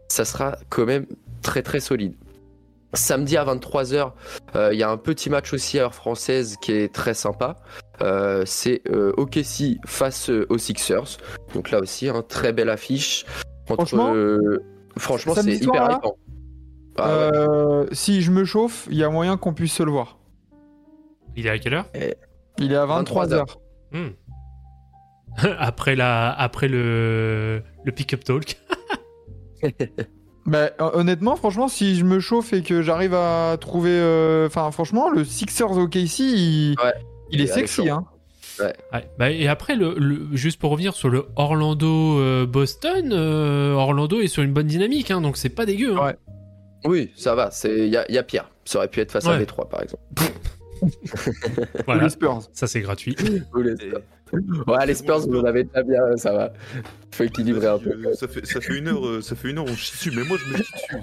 ça 0.08 0.24
sera 0.24 0.56
quand 0.70 0.86
même 0.86 1.06
très 1.42 1.62
très 1.64 1.82
solide. 1.82 2.14
Samedi 2.96 3.36
à 3.38 3.44
23h, 3.44 4.12
il 4.72 4.78
y 4.78 4.84
a 4.84 4.90
un 4.90 4.98
petit 4.98 5.30
match 5.32 5.52
aussi 5.52 5.80
à 5.80 5.84
heure 5.84 5.96
française 5.96 6.56
qui 6.62 6.72
est 6.74 6.94
très 6.94 7.16
sympa. 7.16 7.56
Euh, 8.02 8.44
c'est 8.46 8.82
euh, 8.90 9.12
OKC 9.18 9.78
face 9.86 10.30
euh, 10.30 10.46
aux 10.50 10.58
Sixers. 10.60 11.18
Donc 11.56 11.72
là 11.72 11.80
aussi, 11.80 12.08
un 12.08 12.22
très 12.22 12.54
belle 12.54 12.70
affiche. 12.70 13.26
Entre, 13.68 13.88
Franchement, 13.88 14.14
euh, 14.16 14.60
franchement, 14.98 15.34
c'est 15.36 15.42
hyper 15.66 15.82
hypant. 15.98 16.16
Ah 16.98 17.08
ouais. 17.08 17.32
Euh, 17.38 17.86
si 17.92 18.22
je 18.22 18.32
me 18.32 18.46
chauffe, 18.46 18.88
il 18.92 18.98
y 18.98 19.04
a 19.04 19.10
moyen 19.10 19.38
qu'on 19.38 19.54
puisse 19.54 19.74
se 19.74 19.84
le 19.84 19.92
voir. 19.92 20.18
Il 21.36 21.48
est 21.48 21.50
à 21.50 21.58
quelle 21.60 21.74
heure 21.74 21.86
Il 22.60 22.72
est 22.72 22.76
à 22.76 22.86
23h. 22.86 23.46
Hmm. 23.92 24.10
Après 25.58 25.96
la, 25.96 26.32
après 26.32 26.68
le, 26.68 27.64
le 27.84 27.92
pick-up 27.92 28.24
talk. 28.24 28.58
Mais 30.46 30.72
hon- 30.80 30.92
honnêtement, 30.94 31.36
franchement, 31.36 31.68
si 31.68 31.96
je 31.96 32.04
me 32.04 32.20
chauffe 32.20 32.54
et 32.54 32.62
que 32.62 32.82
j'arrive 32.82 33.14
à 33.16 33.58
trouver. 33.60 33.92
euh, 33.94 34.46
Enfin, 34.48 34.70
franchement, 34.72 35.10
le 35.10 35.24
Sixers 35.24 35.72
OKC, 35.78 36.20
il, 36.20 36.76
Ouais. 36.84 36.94
il 37.32 37.40
est 37.40 37.44
Il 37.46 37.50
est 37.50 37.54
sexy. 37.54 37.90
Hein. 37.90 38.04
Ouais, 38.60 38.74
bah, 39.18 39.32
et 39.32 39.48
après, 39.48 39.76
le, 39.76 39.96
le- 39.98 40.28
juste 40.36 40.60
pour 40.60 40.70
revenir 40.70 40.94
sur 40.94 41.10
le 41.10 41.26
Orlando-Boston, 41.38 43.10
euh, 43.12 43.74
Orlando 43.74 44.20
est 44.22 44.28
sur 44.28 44.44
une 44.44 44.54
bonne 44.54 44.68
dynamique, 44.68 45.10
hein, 45.10 45.22
donc 45.22 45.38
c'est 45.38 45.50
pas 45.50 45.66
dégueu. 45.66 45.96
hein. 45.98 46.14
Oui, 46.86 47.12
ça 47.16 47.36
va. 47.36 47.50
Il 47.66 47.88
y 47.88 47.98
a, 47.98 48.12
y 48.12 48.18
a 48.18 48.24
pire. 48.24 48.50
Ça 48.66 48.78
aurait 48.80 48.88
pu 48.88 49.00
être 49.02 49.12
face 49.12 49.26
à 49.26 49.32
Ouais. 49.38 49.44
V3, 49.44 49.70
par 49.70 49.82
exemple. 49.84 50.04
Voilà, 51.86 52.04
les 52.04 52.10
Spurs. 52.10 52.42
ça 52.52 52.68
c'est 52.68 52.82
gratuit. 52.82 53.16
Ou 53.54 53.62
les 53.62 53.76
Spurs. 53.78 54.02
Ouais, 54.68 54.86
les 54.86 54.96
Spurs, 54.96 55.20
vous 55.20 55.40
en 55.40 55.46
avez 55.46 55.64
déjà 55.64 55.84
bien, 55.84 56.18
ça 56.18 56.34
va. 56.34 56.54
Faut 57.12 57.24
équilibrer 57.24 57.68
un 57.68 57.78
peu. 57.80 58.14
Ça, 58.16 58.28
fait, 58.28 58.46
ça 58.46 58.60
fait 58.60 58.78
une 58.78 58.88
heure, 58.90 59.06
euh, 59.08 59.22
ça 59.22 59.36
fait 59.36 59.50
une 59.52 59.60
heure 59.60 59.66
on 59.66 59.76
chie 59.76 59.92
dessus, 59.94 60.12
mais 60.16 60.24
moi 60.24 60.38
je 60.38 60.52
me 60.52 60.58
chie 60.58 60.74
dessus. 60.74 60.98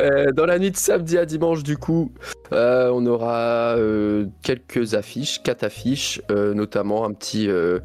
Euh, 0.00 0.32
dans 0.32 0.46
la 0.46 0.58
nuit 0.58 0.70
de 0.70 0.76
samedi 0.76 1.18
à 1.18 1.26
dimanche, 1.26 1.62
du 1.62 1.76
coup, 1.76 2.12
euh, 2.52 2.90
on 2.92 3.04
aura 3.06 3.76
euh, 3.76 4.26
quelques 4.42 4.94
affiches, 4.94 5.42
quatre 5.42 5.64
affiches, 5.64 6.20
euh, 6.30 6.54
notamment 6.54 7.04
un 7.04 7.12
petit, 7.12 7.48
euh, 7.48 7.78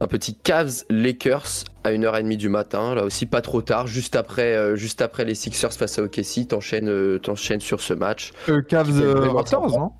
un 0.00 0.06
petit 0.06 0.34
Cavs 0.34 0.84
Lakers 0.88 1.64
à 1.84 1.92
1h30 1.92 2.36
du 2.36 2.48
matin. 2.48 2.94
Là 2.94 3.04
aussi, 3.04 3.26
pas 3.26 3.40
trop 3.42 3.62
tard, 3.62 3.86
juste 3.86 4.16
après, 4.16 4.54
euh, 4.56 4.76
juste 4.76 5.00
après 5.02 5.24
les 5.24 5.34
Sixers 5.34 5.72
face 5.72 5.98
à 5.98 6.02
OKC. 6.02 6.46
T'enchaînes, 6.48 6.88
euh, 6.88 7.18
t'enchaînes 7.18 7.60
sur 7.60 7.80
ce 7.80 7.94
match. 7.94 8.32
Euh, 8.48 8.62
Cavs 8.62 8.90
euh, 9.00 9.14
vraiment 9.14 9.34
Raptors, 9.34 9.70
non 9.78 9.92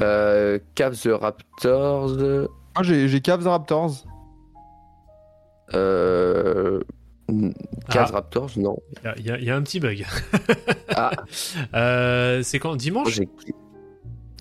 Euh, 0.00 0.58
Cavs 0.74 0.96
Raptors. 1.06 2.08
Moi, 2.16 2.82
j'ai 2.82 3.08
j'ai 3.08 3.20
Cavs 3.20 3.46
Raptors. 3.46 4.04
Euh, 5.74 6.80
Cavs 7.90 8.08
Ah. 8.10 8.14
Raptors, 8.14 8.50
non. 8.56 8.76
Il 9.18 9.24
y 9.26 9.30
a- 9.30 9.38
y, 9.38 9.50
un 9.50 9.62
petit 9.62 9.78
bug. 9.80 10.04
Ah. 10.88 11.10
Euh, 11.74 12.42
c'est 12.42 12.58
quand 12.58 12.74
Dimanche? 12.76 13.12
J'ai- 13.14 13.28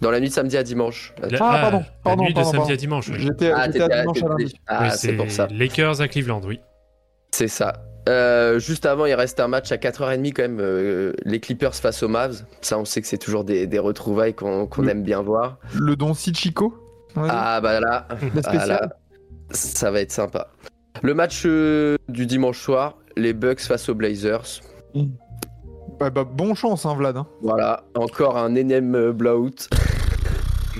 Dans 0.02 0.12
la 0.12 0.20
nuit 0.20 0.30
de 0.30 0.34
samedi 0.34 0.56
à 0.58 0.64
dimanche. 0.64 1.14
La- 1.22 1.38
Ah, 1.42 1.58
pardon, 1.62 1.78
la 1.80 1.86
pardon, 2.04 2.24
nuit 2.24 2.30
de 2.30 2.36
pardon, 2.36 2.50
samedi 2.52 2.58
pardon. 2.62 2.74
à 2.74 2.78
dimanche. 2.78 3.10
oui. 3.10 3.16
J'étais 3.20 3.52
Ah, 3.52 3.58
à 3.58 3.62
à- 3.64 3.68
dimanche 3.68 4.24
à 4.24 4.28
lundi. 4.30 4.56
Ah, 4.68 4.80
Oui, 4.84 4.90
c'est 4.96 5.14
pour 5.14 5.30
ça. 5.32 5.48
Lakers 5.52 6.02
à 6.02 6.08
Cleveland, 6.08 6.42
oui. 6.46 6.60
C'est 7.32 7.48
ça. 7.48 7.74
Euh, 8.08 8.58
juste 8.60 8.86
avant, 8.86 9.06
il 9.06 9.14
reste 9.14 9.40
un 9.40 9.48
match 9.48 9.72
à 9.72 9.78
4h30 9.78 10.32
quand 10.34 10.42
même. 10.42 10.60
euh, 10.62 11.14
les 11.26 11.40
Clippers 11.40 11.76
face 11.76 12.02
aux 12.02 12.08
Mavs. 12.08 12.44
Ça, 12.62 12.80
on 12.80 12.86
sait 12.86 13.02
que 13.02 13.08
c'est 13.08 13.18
toujours 13.20 13.44
des, 13.44 13.68
des 13.68 13.78
retrouvailles 13.80 14.34
qu'on 14.34 14.68
aime 14.88 15.04
bien 15.04 15.22
voir. 15.22 15.60
Le 15.76 15.96
don 15.96 16.14
Chico. 16.14 16.74
Ah 17.16 17.60
bah 17.62 17.80
là, 17.80 18.08
La 18.34 18.42
ah, 18.46 18.66
là, 18.66 18.90
ça 19.52 19.92
va 19.92 20.00
être 20.02 20.12
sympa. 20.12 20.48
Le 21.04 21.14
match 21.14 21.44
euh, 21.46 21.98
du 22.08 22.26
dimanche 22.26 22.60
soir, 22.60 22.98
les 23.18 23.34
Bucks 23.34 23.60
face 23.62 23.90
aux 23.90 23.96
Blazers. 23.96 24.62
Ouais, 24.96 26.10
bah, 26.12 26.24
bon 26.24 26.56
chance, 26.56 26.86
hein, 26.86 26.96
Vlad. 26.96 27.18
hein. 27.18 27.28
Voilà, 27.42 27.84
encore 27.96 28.38
un 28.38 28.56
énième 28.56 28.96
euh, 28.96 29.12
blowout. 29.12 29.68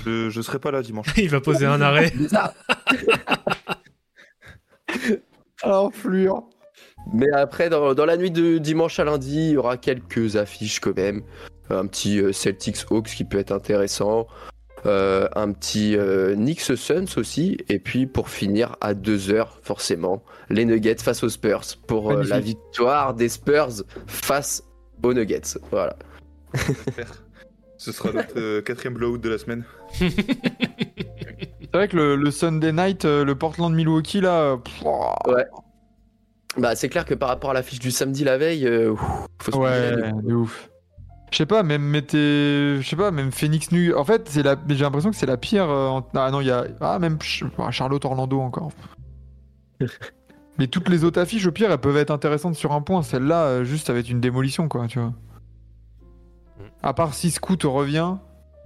Je, 0.04 0.30
je 0.30 0.40
serai 0.40 0.58
pas 0.58 0.70
là 0.70 0.82
dimanche. 0.82 1.08
Il 1.16 1.28
va 1.28 1.40
poser 1.40 1.66
un 1.66 1.80
arrêt. 1.80 2.12
Ah, 5.62 5.82
enflure. 5.82 6.44
Mais 7.12 7.30
après, 7.32 7.68
dans, 7.68 7.92
dans 7.92 8.06
la 8.06 8.16
nuit 8.16 8.30
de 8.30 8.56
dimanche 8.56 8.98
à 8.98 9.04
lundi, 9.04 9.48
il 9.48 9.50
y 9.50 9.56
aura 9.58 9.76
quelques 9.76 10.36
affiches 10.36 10.80
quand 10.80 10.96
même. 10.96 11.22
Un 11.68 11.86
petit 11.86 12.18
euh, 12.18 12.32
Celtics 12.32 12.90
Hawks 12.90 13.08
qui 13.08 13.24
peut 13.24 13.38
être 13.38 13.52
intéressant. 13.52 14.26
Euh, 14.86 15.28
un 15.36 15.52
petit 15.52 15.96
euh, 15.96 16.34
Knicks 16.34 16.76
Suns 16.76 17.16
aussi. 17.16 17.58
Et 17.68 17.78
puis 17.78 18.06
pour 18.06 18.28
finir, 18.28 18.76
à 18.80 18.94
2h, 18.94 19.46
forcément, 19.62 20.22
les 20.48 20.64
Nuggets 20.64 20.96
face 20.96 21.22
aux 21.22 21.28
Spurs. 21.28 21.62
Pour 21.86 22.10
euh, 22.10 22.22
la 22.24 22.40
victoire 22.40 23.14
des 23.14 23.28
Spurs 23.28 23.84
face 24.06 24.62
aux 25.02 25.12
Nuggets. 25.12 25.58
Voilà. 25.70 25.96
Ce 27.82 27.92
sera 27.92 28.12
notre 28.12 28.38
euh, 28.38 28.60
quatrième 28.60 28.92
blowout 28.92 29.16
de 29.16 29.30
la 29.30 29.38
semaine. 29.38 29.64
C'est 29.94 30.10
vrai 31.72 31.88
que 31.88 31.96
le, 31.96 32.14
le 32.16 32.30
Sunday 32.30 32.72
night, 32.72 33.06
euh, 33.06 33.24
le 33.24 33.34
Portland 33.34 33.72
Milwaukee, 33.74 34.20
là. 34.20 34.58
pff, 34.58 34.82
oh, 34.84 35.14
Bah, 36.58 36.74
c'est 36.76 36.90
clair 36.90 37.06
que 37.06 37.14
par 37.14 37.30
rapport 37.30 37.50
à 37.50 37.54
l'affiche 37.54 37.78
du 37.78 37.90
samedi 37.90 38.22
la 38.22 38.36
veille, 38.36 38.66
euh, 38.66 38.90
ouf, 38.90 39.00
faut 39.40 39.52
se 39.52 39.56
Ouais, 39.56 40.12
de 40.22 40.34
ouf. 40.34 40.68
Je 41.30 41.38
sais 41.38 41.46
pas, 41.46 41.62
même 41.62 41.80
mettez. 41.82 42.76
Je 42.82 42.86
sais 42.86 42.96
pas, 42.96 43.10
même 43.12 43.32
Phoenix 43.32 43.72
New. 43.72 43.96
En 43.96 44.04
fait, 44.04 44.28
c'est 44.28 44.42
la... 44.42 44.56
j'ai 44.68 44.74
l'impression 44.84 45.10
que 45.10 45.16
c'est 45.16 45.24
la 45.26 45.38
pire. 45.38 45.70
euh, 45.70 45.86
en- 45.88 46.06
Ah 46.14 46.30
non, 46.30 46.42
il 46.42 46.48
y 46.48 46.50
a. 46.50 46.66
Ah, 46.82 46.98
même 46.98 47.18
Ch- 47.20 47.44
ah, 47.56 47.70
Charlotte 47.70 48.04
Orlando 48.04 48.40
encore. 48.40 48.72
Mais 50.58 50.66
toutes 50.66 50.90
les 50.90 51.04
autres 51.04 51.18
affiches, 51.18 51.46
au 51.46 51.52
pire, 51.52 51.70
elles 51.70 51.78
peuvent 51.78 51.96
être 51.96 52.10
intéressantes 52.10 52.56
sur 52.56 52.72
un 52.72 52.82
point. 52.82 53.02
Celle-là, 53.02 53.44
euh, 53.44 53.64
juste, 53.64 53.86
ça 53.86 53.94
va 53.94 54.00
être 54.00 54.10
une 54.10 54.20
démolition, 54.20 54.68
quoi, 54.68 54.86
tu 54.86 54.98
vois. 54.98 55.14
À 56.82 56.94
part 56.94 57.14
si 57.14 57.30
Scoot 57.30 57.62
revient, 57.64 58.16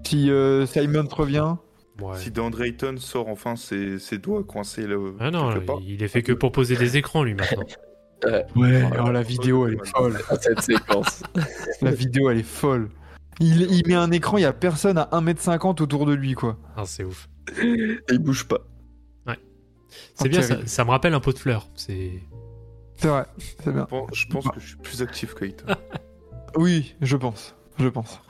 si 0.05 0.31
euh, 0.31 0.66
Simon 0.66 1.07
revient. 1.11 1.57
Ouais. 2.01 2.19
Si 2.19 2.31
DeAndre 2.31 2.62
Ayton 2.62 2.97
sort 2.99 3.28
enfin 3.28 3.55
ses, 3.55 3.99
ses 3.99 4.19
doigts 4.19 4.43
coincés 4.43 4.86
là. 4.86 4.97
Ah 5.20 5.31
non, 5.31 5.55
il 5.81 6.03
est 6.03 6.09
fait 6.09 6.23
que 6.23 6.32
pour 6.32 6.51
poser 6.51 6.77
des 6.77 6.97
écrans, 6.97 7.23
lui, 7.23 7.35
maintenant. 7.35 7.65
Ouais, 8.57 8.82
oh, 9.05 9.11
la 9.11 9.20
vidéo, 9.20 9.66
elle 9.66 9.74
est 9.74 9.86
folle. 9.86 10.19
Cette 10.41 10.62
séquence. 10.62 11.23
La 11.82 11.91
vidéo, 11.91 12.31
elle 12.31 12.39
est 12.39 12.43
folle. 12.43 12.89
Il, 13.39 13.70
il 13.70 13.86
met 13.86 13.97
un 13.97 14.11
écran, 14.12 14.39
il 14.39 14.43
y 14.43 14.47
a 14.47 14.55
personne 14.55 14.97
à 14.97 15.11
1m50 15.12 15.82
autour 15.82 16.07
de 16.07 16.15
lui, 16.15 16.32
quoi. 16.32 16.57
Ah, 16.74 16.85
c'est 16.86 17.05
ouf. 17.05 17.28
Il 17.62 18.19
bouge 18.20 18.45
pas. 18.49 18.61
C'est 20.15 20.27
Oh, 20.27 20.28
bien, 20.28 20.43
ça, 20.43 20.66
ça 20.66 20.85
me 20.85 20.91
rappelle 20.91 21.15
un 21.15 21.20
pot 21.20 21.32
de 21.32 21.39
fleurs. 21.39 21.69
C'est. 21.74 22.12
C'est 22.97 23.09
vrai, 23.09 23.27
c'est 23.62 23.73
bien. 23.73 23.86
Bon, 23.91 24.07
je 24.12 24.27
pense 24.27 24.49
que 24.49 24.61
je 24.61 24.69
suis 24.69 24.77
plus 24.77 25.03
actif 25.03 25.35
qu'Ayton. 25.35 25.66
Oui, 26.57 26.95
je 27.01 27.16
pense. 27.16 27.57
Je 27.78 27.88
pense. 27.88 28.20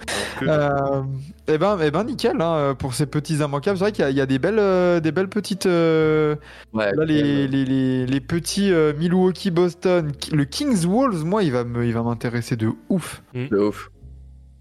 Euh, 0.42 1.02
eh 1.48 1.58
ben, 1.58 1.76
eh 1.82 1.90
ben, 1.90 2.04
nickel 2.04 2.40
hein, 2.40 2.74
pour 2.78 2.94
ces 2.94 3.06
petits 3.06 3.36
immanquables. 3.36 3.76
C'est 3.78 3.84
vrai 3.84 3.92
qu'il 3.92 4.02
y, 4.04 4.06
a- 4.06 4.10
il 4.10 4.16
y 4.16 4.20
a 4.20 4.26
des 4.26 4.38
belles, 4.38 4.58
euh, 4.58 5.00
des 5.00 5.12
belles 5.12 5.28
petites. 5.28 5.66
euh, 5.66 6.34
Ouais, 6.72 6.90
là, 6.94 7.04
les, 7.04 7.46
les, 7.46 7.64
les, 7.64 8.06
les 8.06 8.20
petits 8.20 8.72
euh, 8.72 8.92
Milwaukee, 8.98 9.50
Boston, 9.50 10.12
le 10.32 10.44
Kings 10.44 10.86
Wolves, 10.86 11.24
moi, 11.24 11.42
il 11.42 11.52
va 11.52 11.64
me, 11.64 11.84
il 11.86 11.92
va 11.92 12.02
m'intéresser 12.02 12.56
de 12.56 12.70
ouf. 12.88 13.22
de 13.34 13.56
ouf. 13.58 13.90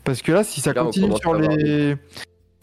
Parce 0.03 0.21
que 0.21 0.31
là, 0.33 0.43
si 0.43 0.59
ça 0.59 0.73
Là, 0.73 0.83
continue 0.83 1.15
sur 1.21 1.33
les, 1.33 1.95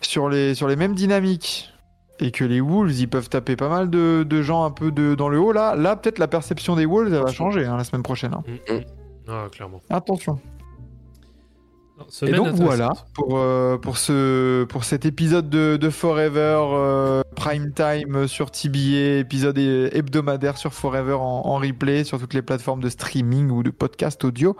sur 0.02 0.28
les, 0.28 0.54
sur 0.54 0.68
les 0.68 0.76
mêmes 0.76 0.94
dynamiques 0.94 1.72
et 2.20 2.30
que 2.32 2.44
les 2.44 2.60
Wolves, 2.60 3.00
ils 3.00 3.08
peuvent 3.08 3.30
taper 3.30 3.56
pas 3.56 3.70
mal 3.70 3.88
de, 3.88 4.24
de 4.28 4.42
gens 4.42 4.64
un 4.64 4.70
peu 4.70 4.90
de, 4.92 5.14
dans 5.14 5.30
le 5.30 5.38
haut 5.40 5.52
là, 5.52 5.74
là, 5.74 5.96
peut-être 5.96 6.18
la 6.18 6.28
perception 6.28 6.76
des 6.76 6.84
Wolves, 6.84 7.14
elle 7.14 7.22
va 7.22 7.32
changer 7.32 7.64
hein, 7.64 7.78
la 7.78 7.84
semaine 7.84 8.02
prochaine. 8.02 8.34
hein. 8.34 8.44
Mm, 8.46 8.74
mm. 8.74 8.80
Ah, 9.28 9.46
clairement. 9.50 9.80
Attention. 9.88 10.38
Et 12.22 12.32
donc 12.32 12.48
voilà 12.54 12.90
pour, 13.14 13.38
euh, 13.38 13.76
pour, 13.78 13.98
ce, 13.98 14.64
pour 14.64 14.84
cet 14.84 15.04
épisode 15.06 15.48
de, 15.50 15.76
de 15.76 15.90
Forever 15.90 16.58
euh, 16.72 17.22
Prime 17.36 17.72
Time 17.72 18.26
sur 18.26 18.50
TBA, 18.50 19.18
épisode 19.18 19.58
hebdomadaire 19.58 20.56
sur 20.56 20.72
Forever 20.72 21.14
en, 21.14 21.42
en 21.46 21.56
replay 21.56 22.04
sur 22.04 22.18
toutes 22.18 22.34
les 22.34 22.42
plateformes 22.42 22.80
de 22.82 22.88
streaming 22.88 23.50
ou 23.50 23.62
de 23.62 23.70
podcast 23.70 24.24
audio. 24.24 24.56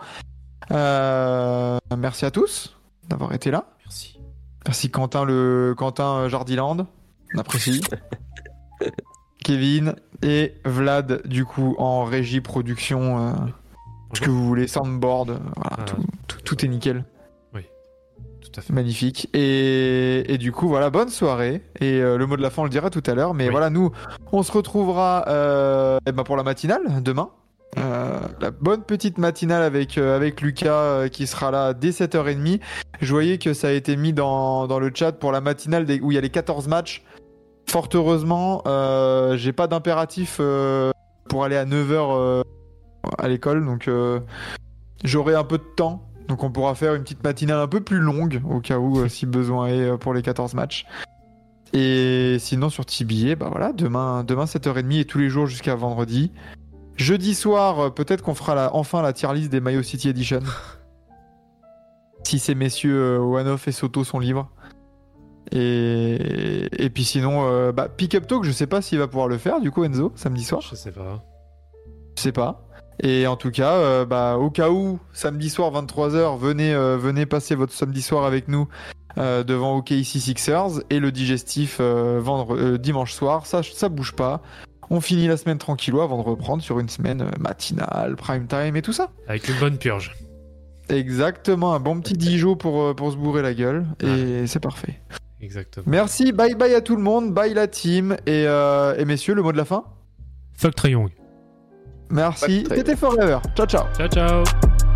Euh, 0.71 1.77
merci 1.97 2.25
à 2.25 2.31
tous 2.31 2.77
d'avoir 3.09 3.33
été 3.33 3.51
là. 3.51 3.65
Merci. 3.85 4.19
Merci 4.65 4.89
Quentin 4.91 5.25
le 5.25 5.73
Quentin 5.77 6.27
Jardiland, 6.29 6.87
on 7.35 7.39
apprécie. 7.39 7.81
Kevin 9.43 9.95
et 10.21 10.53
Vlad 10.65 11.21
du 11.27 11.45
coup 11.45 11.75
en 11.79 12.03
régie 12.05 12.41
production 12.41 13.19
euh, 13.29 13.33
ce 14.13 14.21
que 14.21 14.29
vous 14.29 14.45
voulez 14.45 14.67
soundboard, 14.67 15.39
voilà, 15.55 15.77
Ah. 15.79 15.83
tout, 15.85 15.95
tout- 16.27 16.41
tout 16.41 16.65
est 16.65 16.67
nickel. 16.67 17.05
Tout 18.51 18.59
à 18.59 18.63
fait. 18.63 18.73
Magnifique. 18.73 19.29
Et, 19.33 20.33
et 20.33 20.37
du 20.37 20.51
coup, 20.51 20.67
voilà, 20.67 20.89
bonne 20.89 21.09
soirée. 21.09 21.61
Et 21.79 22.01
euh, 22.01 22.17
le 22.17 22.25
mot 22.27 22.35
de 22.37 22.41
la 22.41 22.49
fin, 22.49 22.61
on 22.63 22.65
le 22.65 22.69
dira 22.71 22.89
tout 22.89 23.03
à 23.05 23.13
l'heure. 23.15 23.33
Mais 23.33 23.45
Oui. 23.45 23.51
voilà, 23.51 23.69
nous, 23.69 23.91
on 24.31 24.43
se 24.43 24.51
retrouvera 24.51 25.25
euh, 25.27 25.99
eh 26.05 26.11
ben, 26.11 26.23
pour 26.23 26.35
la 26.37 26.43
matinale 26.43 26.81
demain. 27.01 27.29
Euh, 27.77 28.19
la 28.41 28.51
bonne 28.51 28.83
petite 28.83 29.17
matinale 29.17 29.63
avec, 29.63 29.97
euh, 29.97 30.15
avec 30.17 30.41
Lucas 30.41 30.73
euh, 30.73 31.07
qui 31.07 31.25
sera 31.27 31.51
là 31.51 31.73
dès 31.73 31.91
7h30. 31.91 32.59
Je 32.99 33.11
voyais 33.13 33.37
que 33.37 33.53
ça 33.53 33.69
a 33.69 33.71
été 33.71 33.95
mis 33.95 34.11
dans, 34.11 34.67
dans 34.67 34.79
le 34.79 34.91
chat 34.93 35.13
pour 35.13 35.31
la 35.31 35.39
matinale 35.39 35.85
des- 35.85 36.01
où 36.01 36.11
il 36.11 36.15
y 36.15 36.17
a 36.17 36.21
les 36.21 36.29
14 36.29 36.67
matchs. 36.67 37.03
Fort 37.69 37.87
heureusement, 37.93 38.63
j'ai 39.37 39.53
pas 39.53 39.67
d'impératif 39.67 40.41
pour 41.29 41.43
aller 41.45 41.55
à 41.55 41.63
9h 41.63 42.43
à 43.17 43.27
l'école, 43.29 43.63
donc 43.65 43.89
j'aurai 45.05 45.35
un 45.35 45.45
peu 45.45 45.57
de 45.57 45.63
temps. 45.77 46.10
Donc 46.31 46.45
on 46.45 46.49
pourra 46.49 46.75
faire 46.75 46.95
une 46.95 47.03
petite 47.03 47.25
matinale 47.25 47.59
un 47.59 47.67
peu 47.67 47.81
plus 47.81 47.99
longue 47.99 48.41
au 48.49 48.61
cas 48.61 48.77
où 48.77 48.99
euh, 48.99 49.09
si 49.09 49.25
besoin 49.25 49.67
est 49.67 49.81
euh, 49.81 49.97
pour 49.97 50.13
les 50.13 50.21
14 50.21 50.53
matchs. 50.53 50.85
Et 51.73 52.37
sinon 52.39 52.69
sur 52.69 52.85
TBA, 52.85 53.35
bah 53.35 53.49
voilà, 53.51 53.73
demain, 53.73 54.23
demain 54.23 54.45
7h30 54.45 55.01
et 55.01 55.03
tous 55.03 55.17
les 55.17 55.27
jours 55.27 55.45
jusqu'à 55.45 55.75
vendredi. 55.75 56.31
Jeudi 56.95 57.35
soir, 57.35 57.79
euh, 57.81 57.89
peut-être 57.89 58.21
qu'on 58.23 58.33
fera 58.33 58.55
la- 58.55 58.73
enfin 58.73 59.01
la 59.01 59.11
tier 59.11 59.27
list 59.33 59.51
des 59.51 59.59
Mayo 59.59 59.83
City 59.83 60.07
Edition. 60.07 60.39
si 62.23 62.39
ces 62.39 62.55
messieurs 62.55 62.95
euh, 62.97 63.19
One-Off 63.19 63.67
et 63.67 63.73
Soto 63.73 64.05
sont 64.05 64.19
libres. 64.19 64.49
Et, 65.51 66.69
et 66.85 66.89
puis 66.89 67.03
sinon, 67.03 67.41
euh, 67.43 67.73
bah, 67.73 67.89
Pick 67.89 68.15
Up 68.15 68.25
Talk, 68.25 68.45
je 68.45 68.51
sais 68.51 68.67
pas 68.67 68.81
s'il 68.81 68.99
va 68.99 69.07
pouvoir 69.09 69.27
le 69.27 69.37
faire 69.37 69.59
du 69.59 69.69
coup 69.69 69.83
Enzo, 69.83 70.13
samedi 70.15 70.45
soir. 70.45 70.61
Je 70.61 70.75
sais 70.75 70.91
pas. 70.93 71.25
Je 72.15 72.21
sais 72.21 72.31
pas. 72.31 72.63
Et 73.01 73.25
en 73.25 73.35
tout 73.35 73.49
cas, 73.49 73.73
euh, 73.73 74.05
bah, 74.05 74.37
au 74.37 74.51
cas 74.51 74.69
où, 74.69 74.99
samedi 75.11 75.49
soir 75.49 75.71
23h, 75.71 76.37
venez, 76.37 76.73
euh, 76.73 76.97
venez 76.97 77.25
passer 77.25 77.55
votre 77.55 77.73
samedi 77.73 78.01
soir 78.01 78.25
avec 78.25 78.47
nous 78.47 78.67
euh, 79.17 79.43
devant 79.43 79.77
OKC 79.77 80.19
Sixers 80.19 80.83
et 80.89 80.99
le 80.99 81.11
digestif 81.11 81.77
euh, 81.79 82.19
vendre, 82.21 82.55
euh, 82.55 82.77
dimanche 82.77 83.13
soir. 83.13 83.47
Ça, 83.47 83.61
ça 83.63 83.89
bouge 83.89 84.13
pas. 84.13 84.41
On 84.91 85.01
finit 85.01 85.27
la 85.27 85.37
semaine 85.37 85.57
tranquillo 85.57 86.01
avant 86.01 86.17
de 86.17 86.23
reprendre 86.23 86.61
sur 86.61 86.79
une 86.79 86.89
semaine 86.89 87.31
matinale, 87.39 88.15
prime 88.15 88.45
time 88.45 88.75
et 88.75 88.81
tout 88.81 88.93
ça. 88.93 89.09
Avec 89.27 89.47
une 89.47 89.57
bonne 89.59 89.77
purge. 89.77 90.13
Exactement, 90.89 91.73
un 91.73 91.79
bon 91.79 91.99
petit 92.01 92.13
Dijon 92.13 92.55
pour, 92.55 92.93
pour 92.95 93.11
se 93.11 93.17
bourrer 93.17 93.41
la 93.41 93.53
gueule. 93.53 93.85
Et 94.01 94.45
c'est 94.47 94.59
parfait. 94.59 94.99
Exactement. 95.41 95.85
Merci, 95.87 96.33
bye 96.33 96.53
bye 96.53 96.75
à 96.75 96.81
tout 96.81 96.95
le 96.95 97.01
monde, 97.01 97.33
bye 97.33 97.53
la 97.53 97.67
team. 97.67 98.17
Et, 98.27 98.45
euh, 98.45 98.95
et 98.97 99.05
messieurs, 99.05 99.33
le 99.33 99.41
mot 99.41 99.51
de 99.51 99.57
la 99.57 99.65
fin? 99.65 99.85
Fuck 100.53 100.83
Young. 100.83 101.09
Merci, 102.11 102.63
TT 102.63 102.95
Forever. 102.95 103.41
Ciao, 103.55 103.65
ciao. 103.65 103.87
Ciao, 103.95 104.07
ciao. 104.07 104.90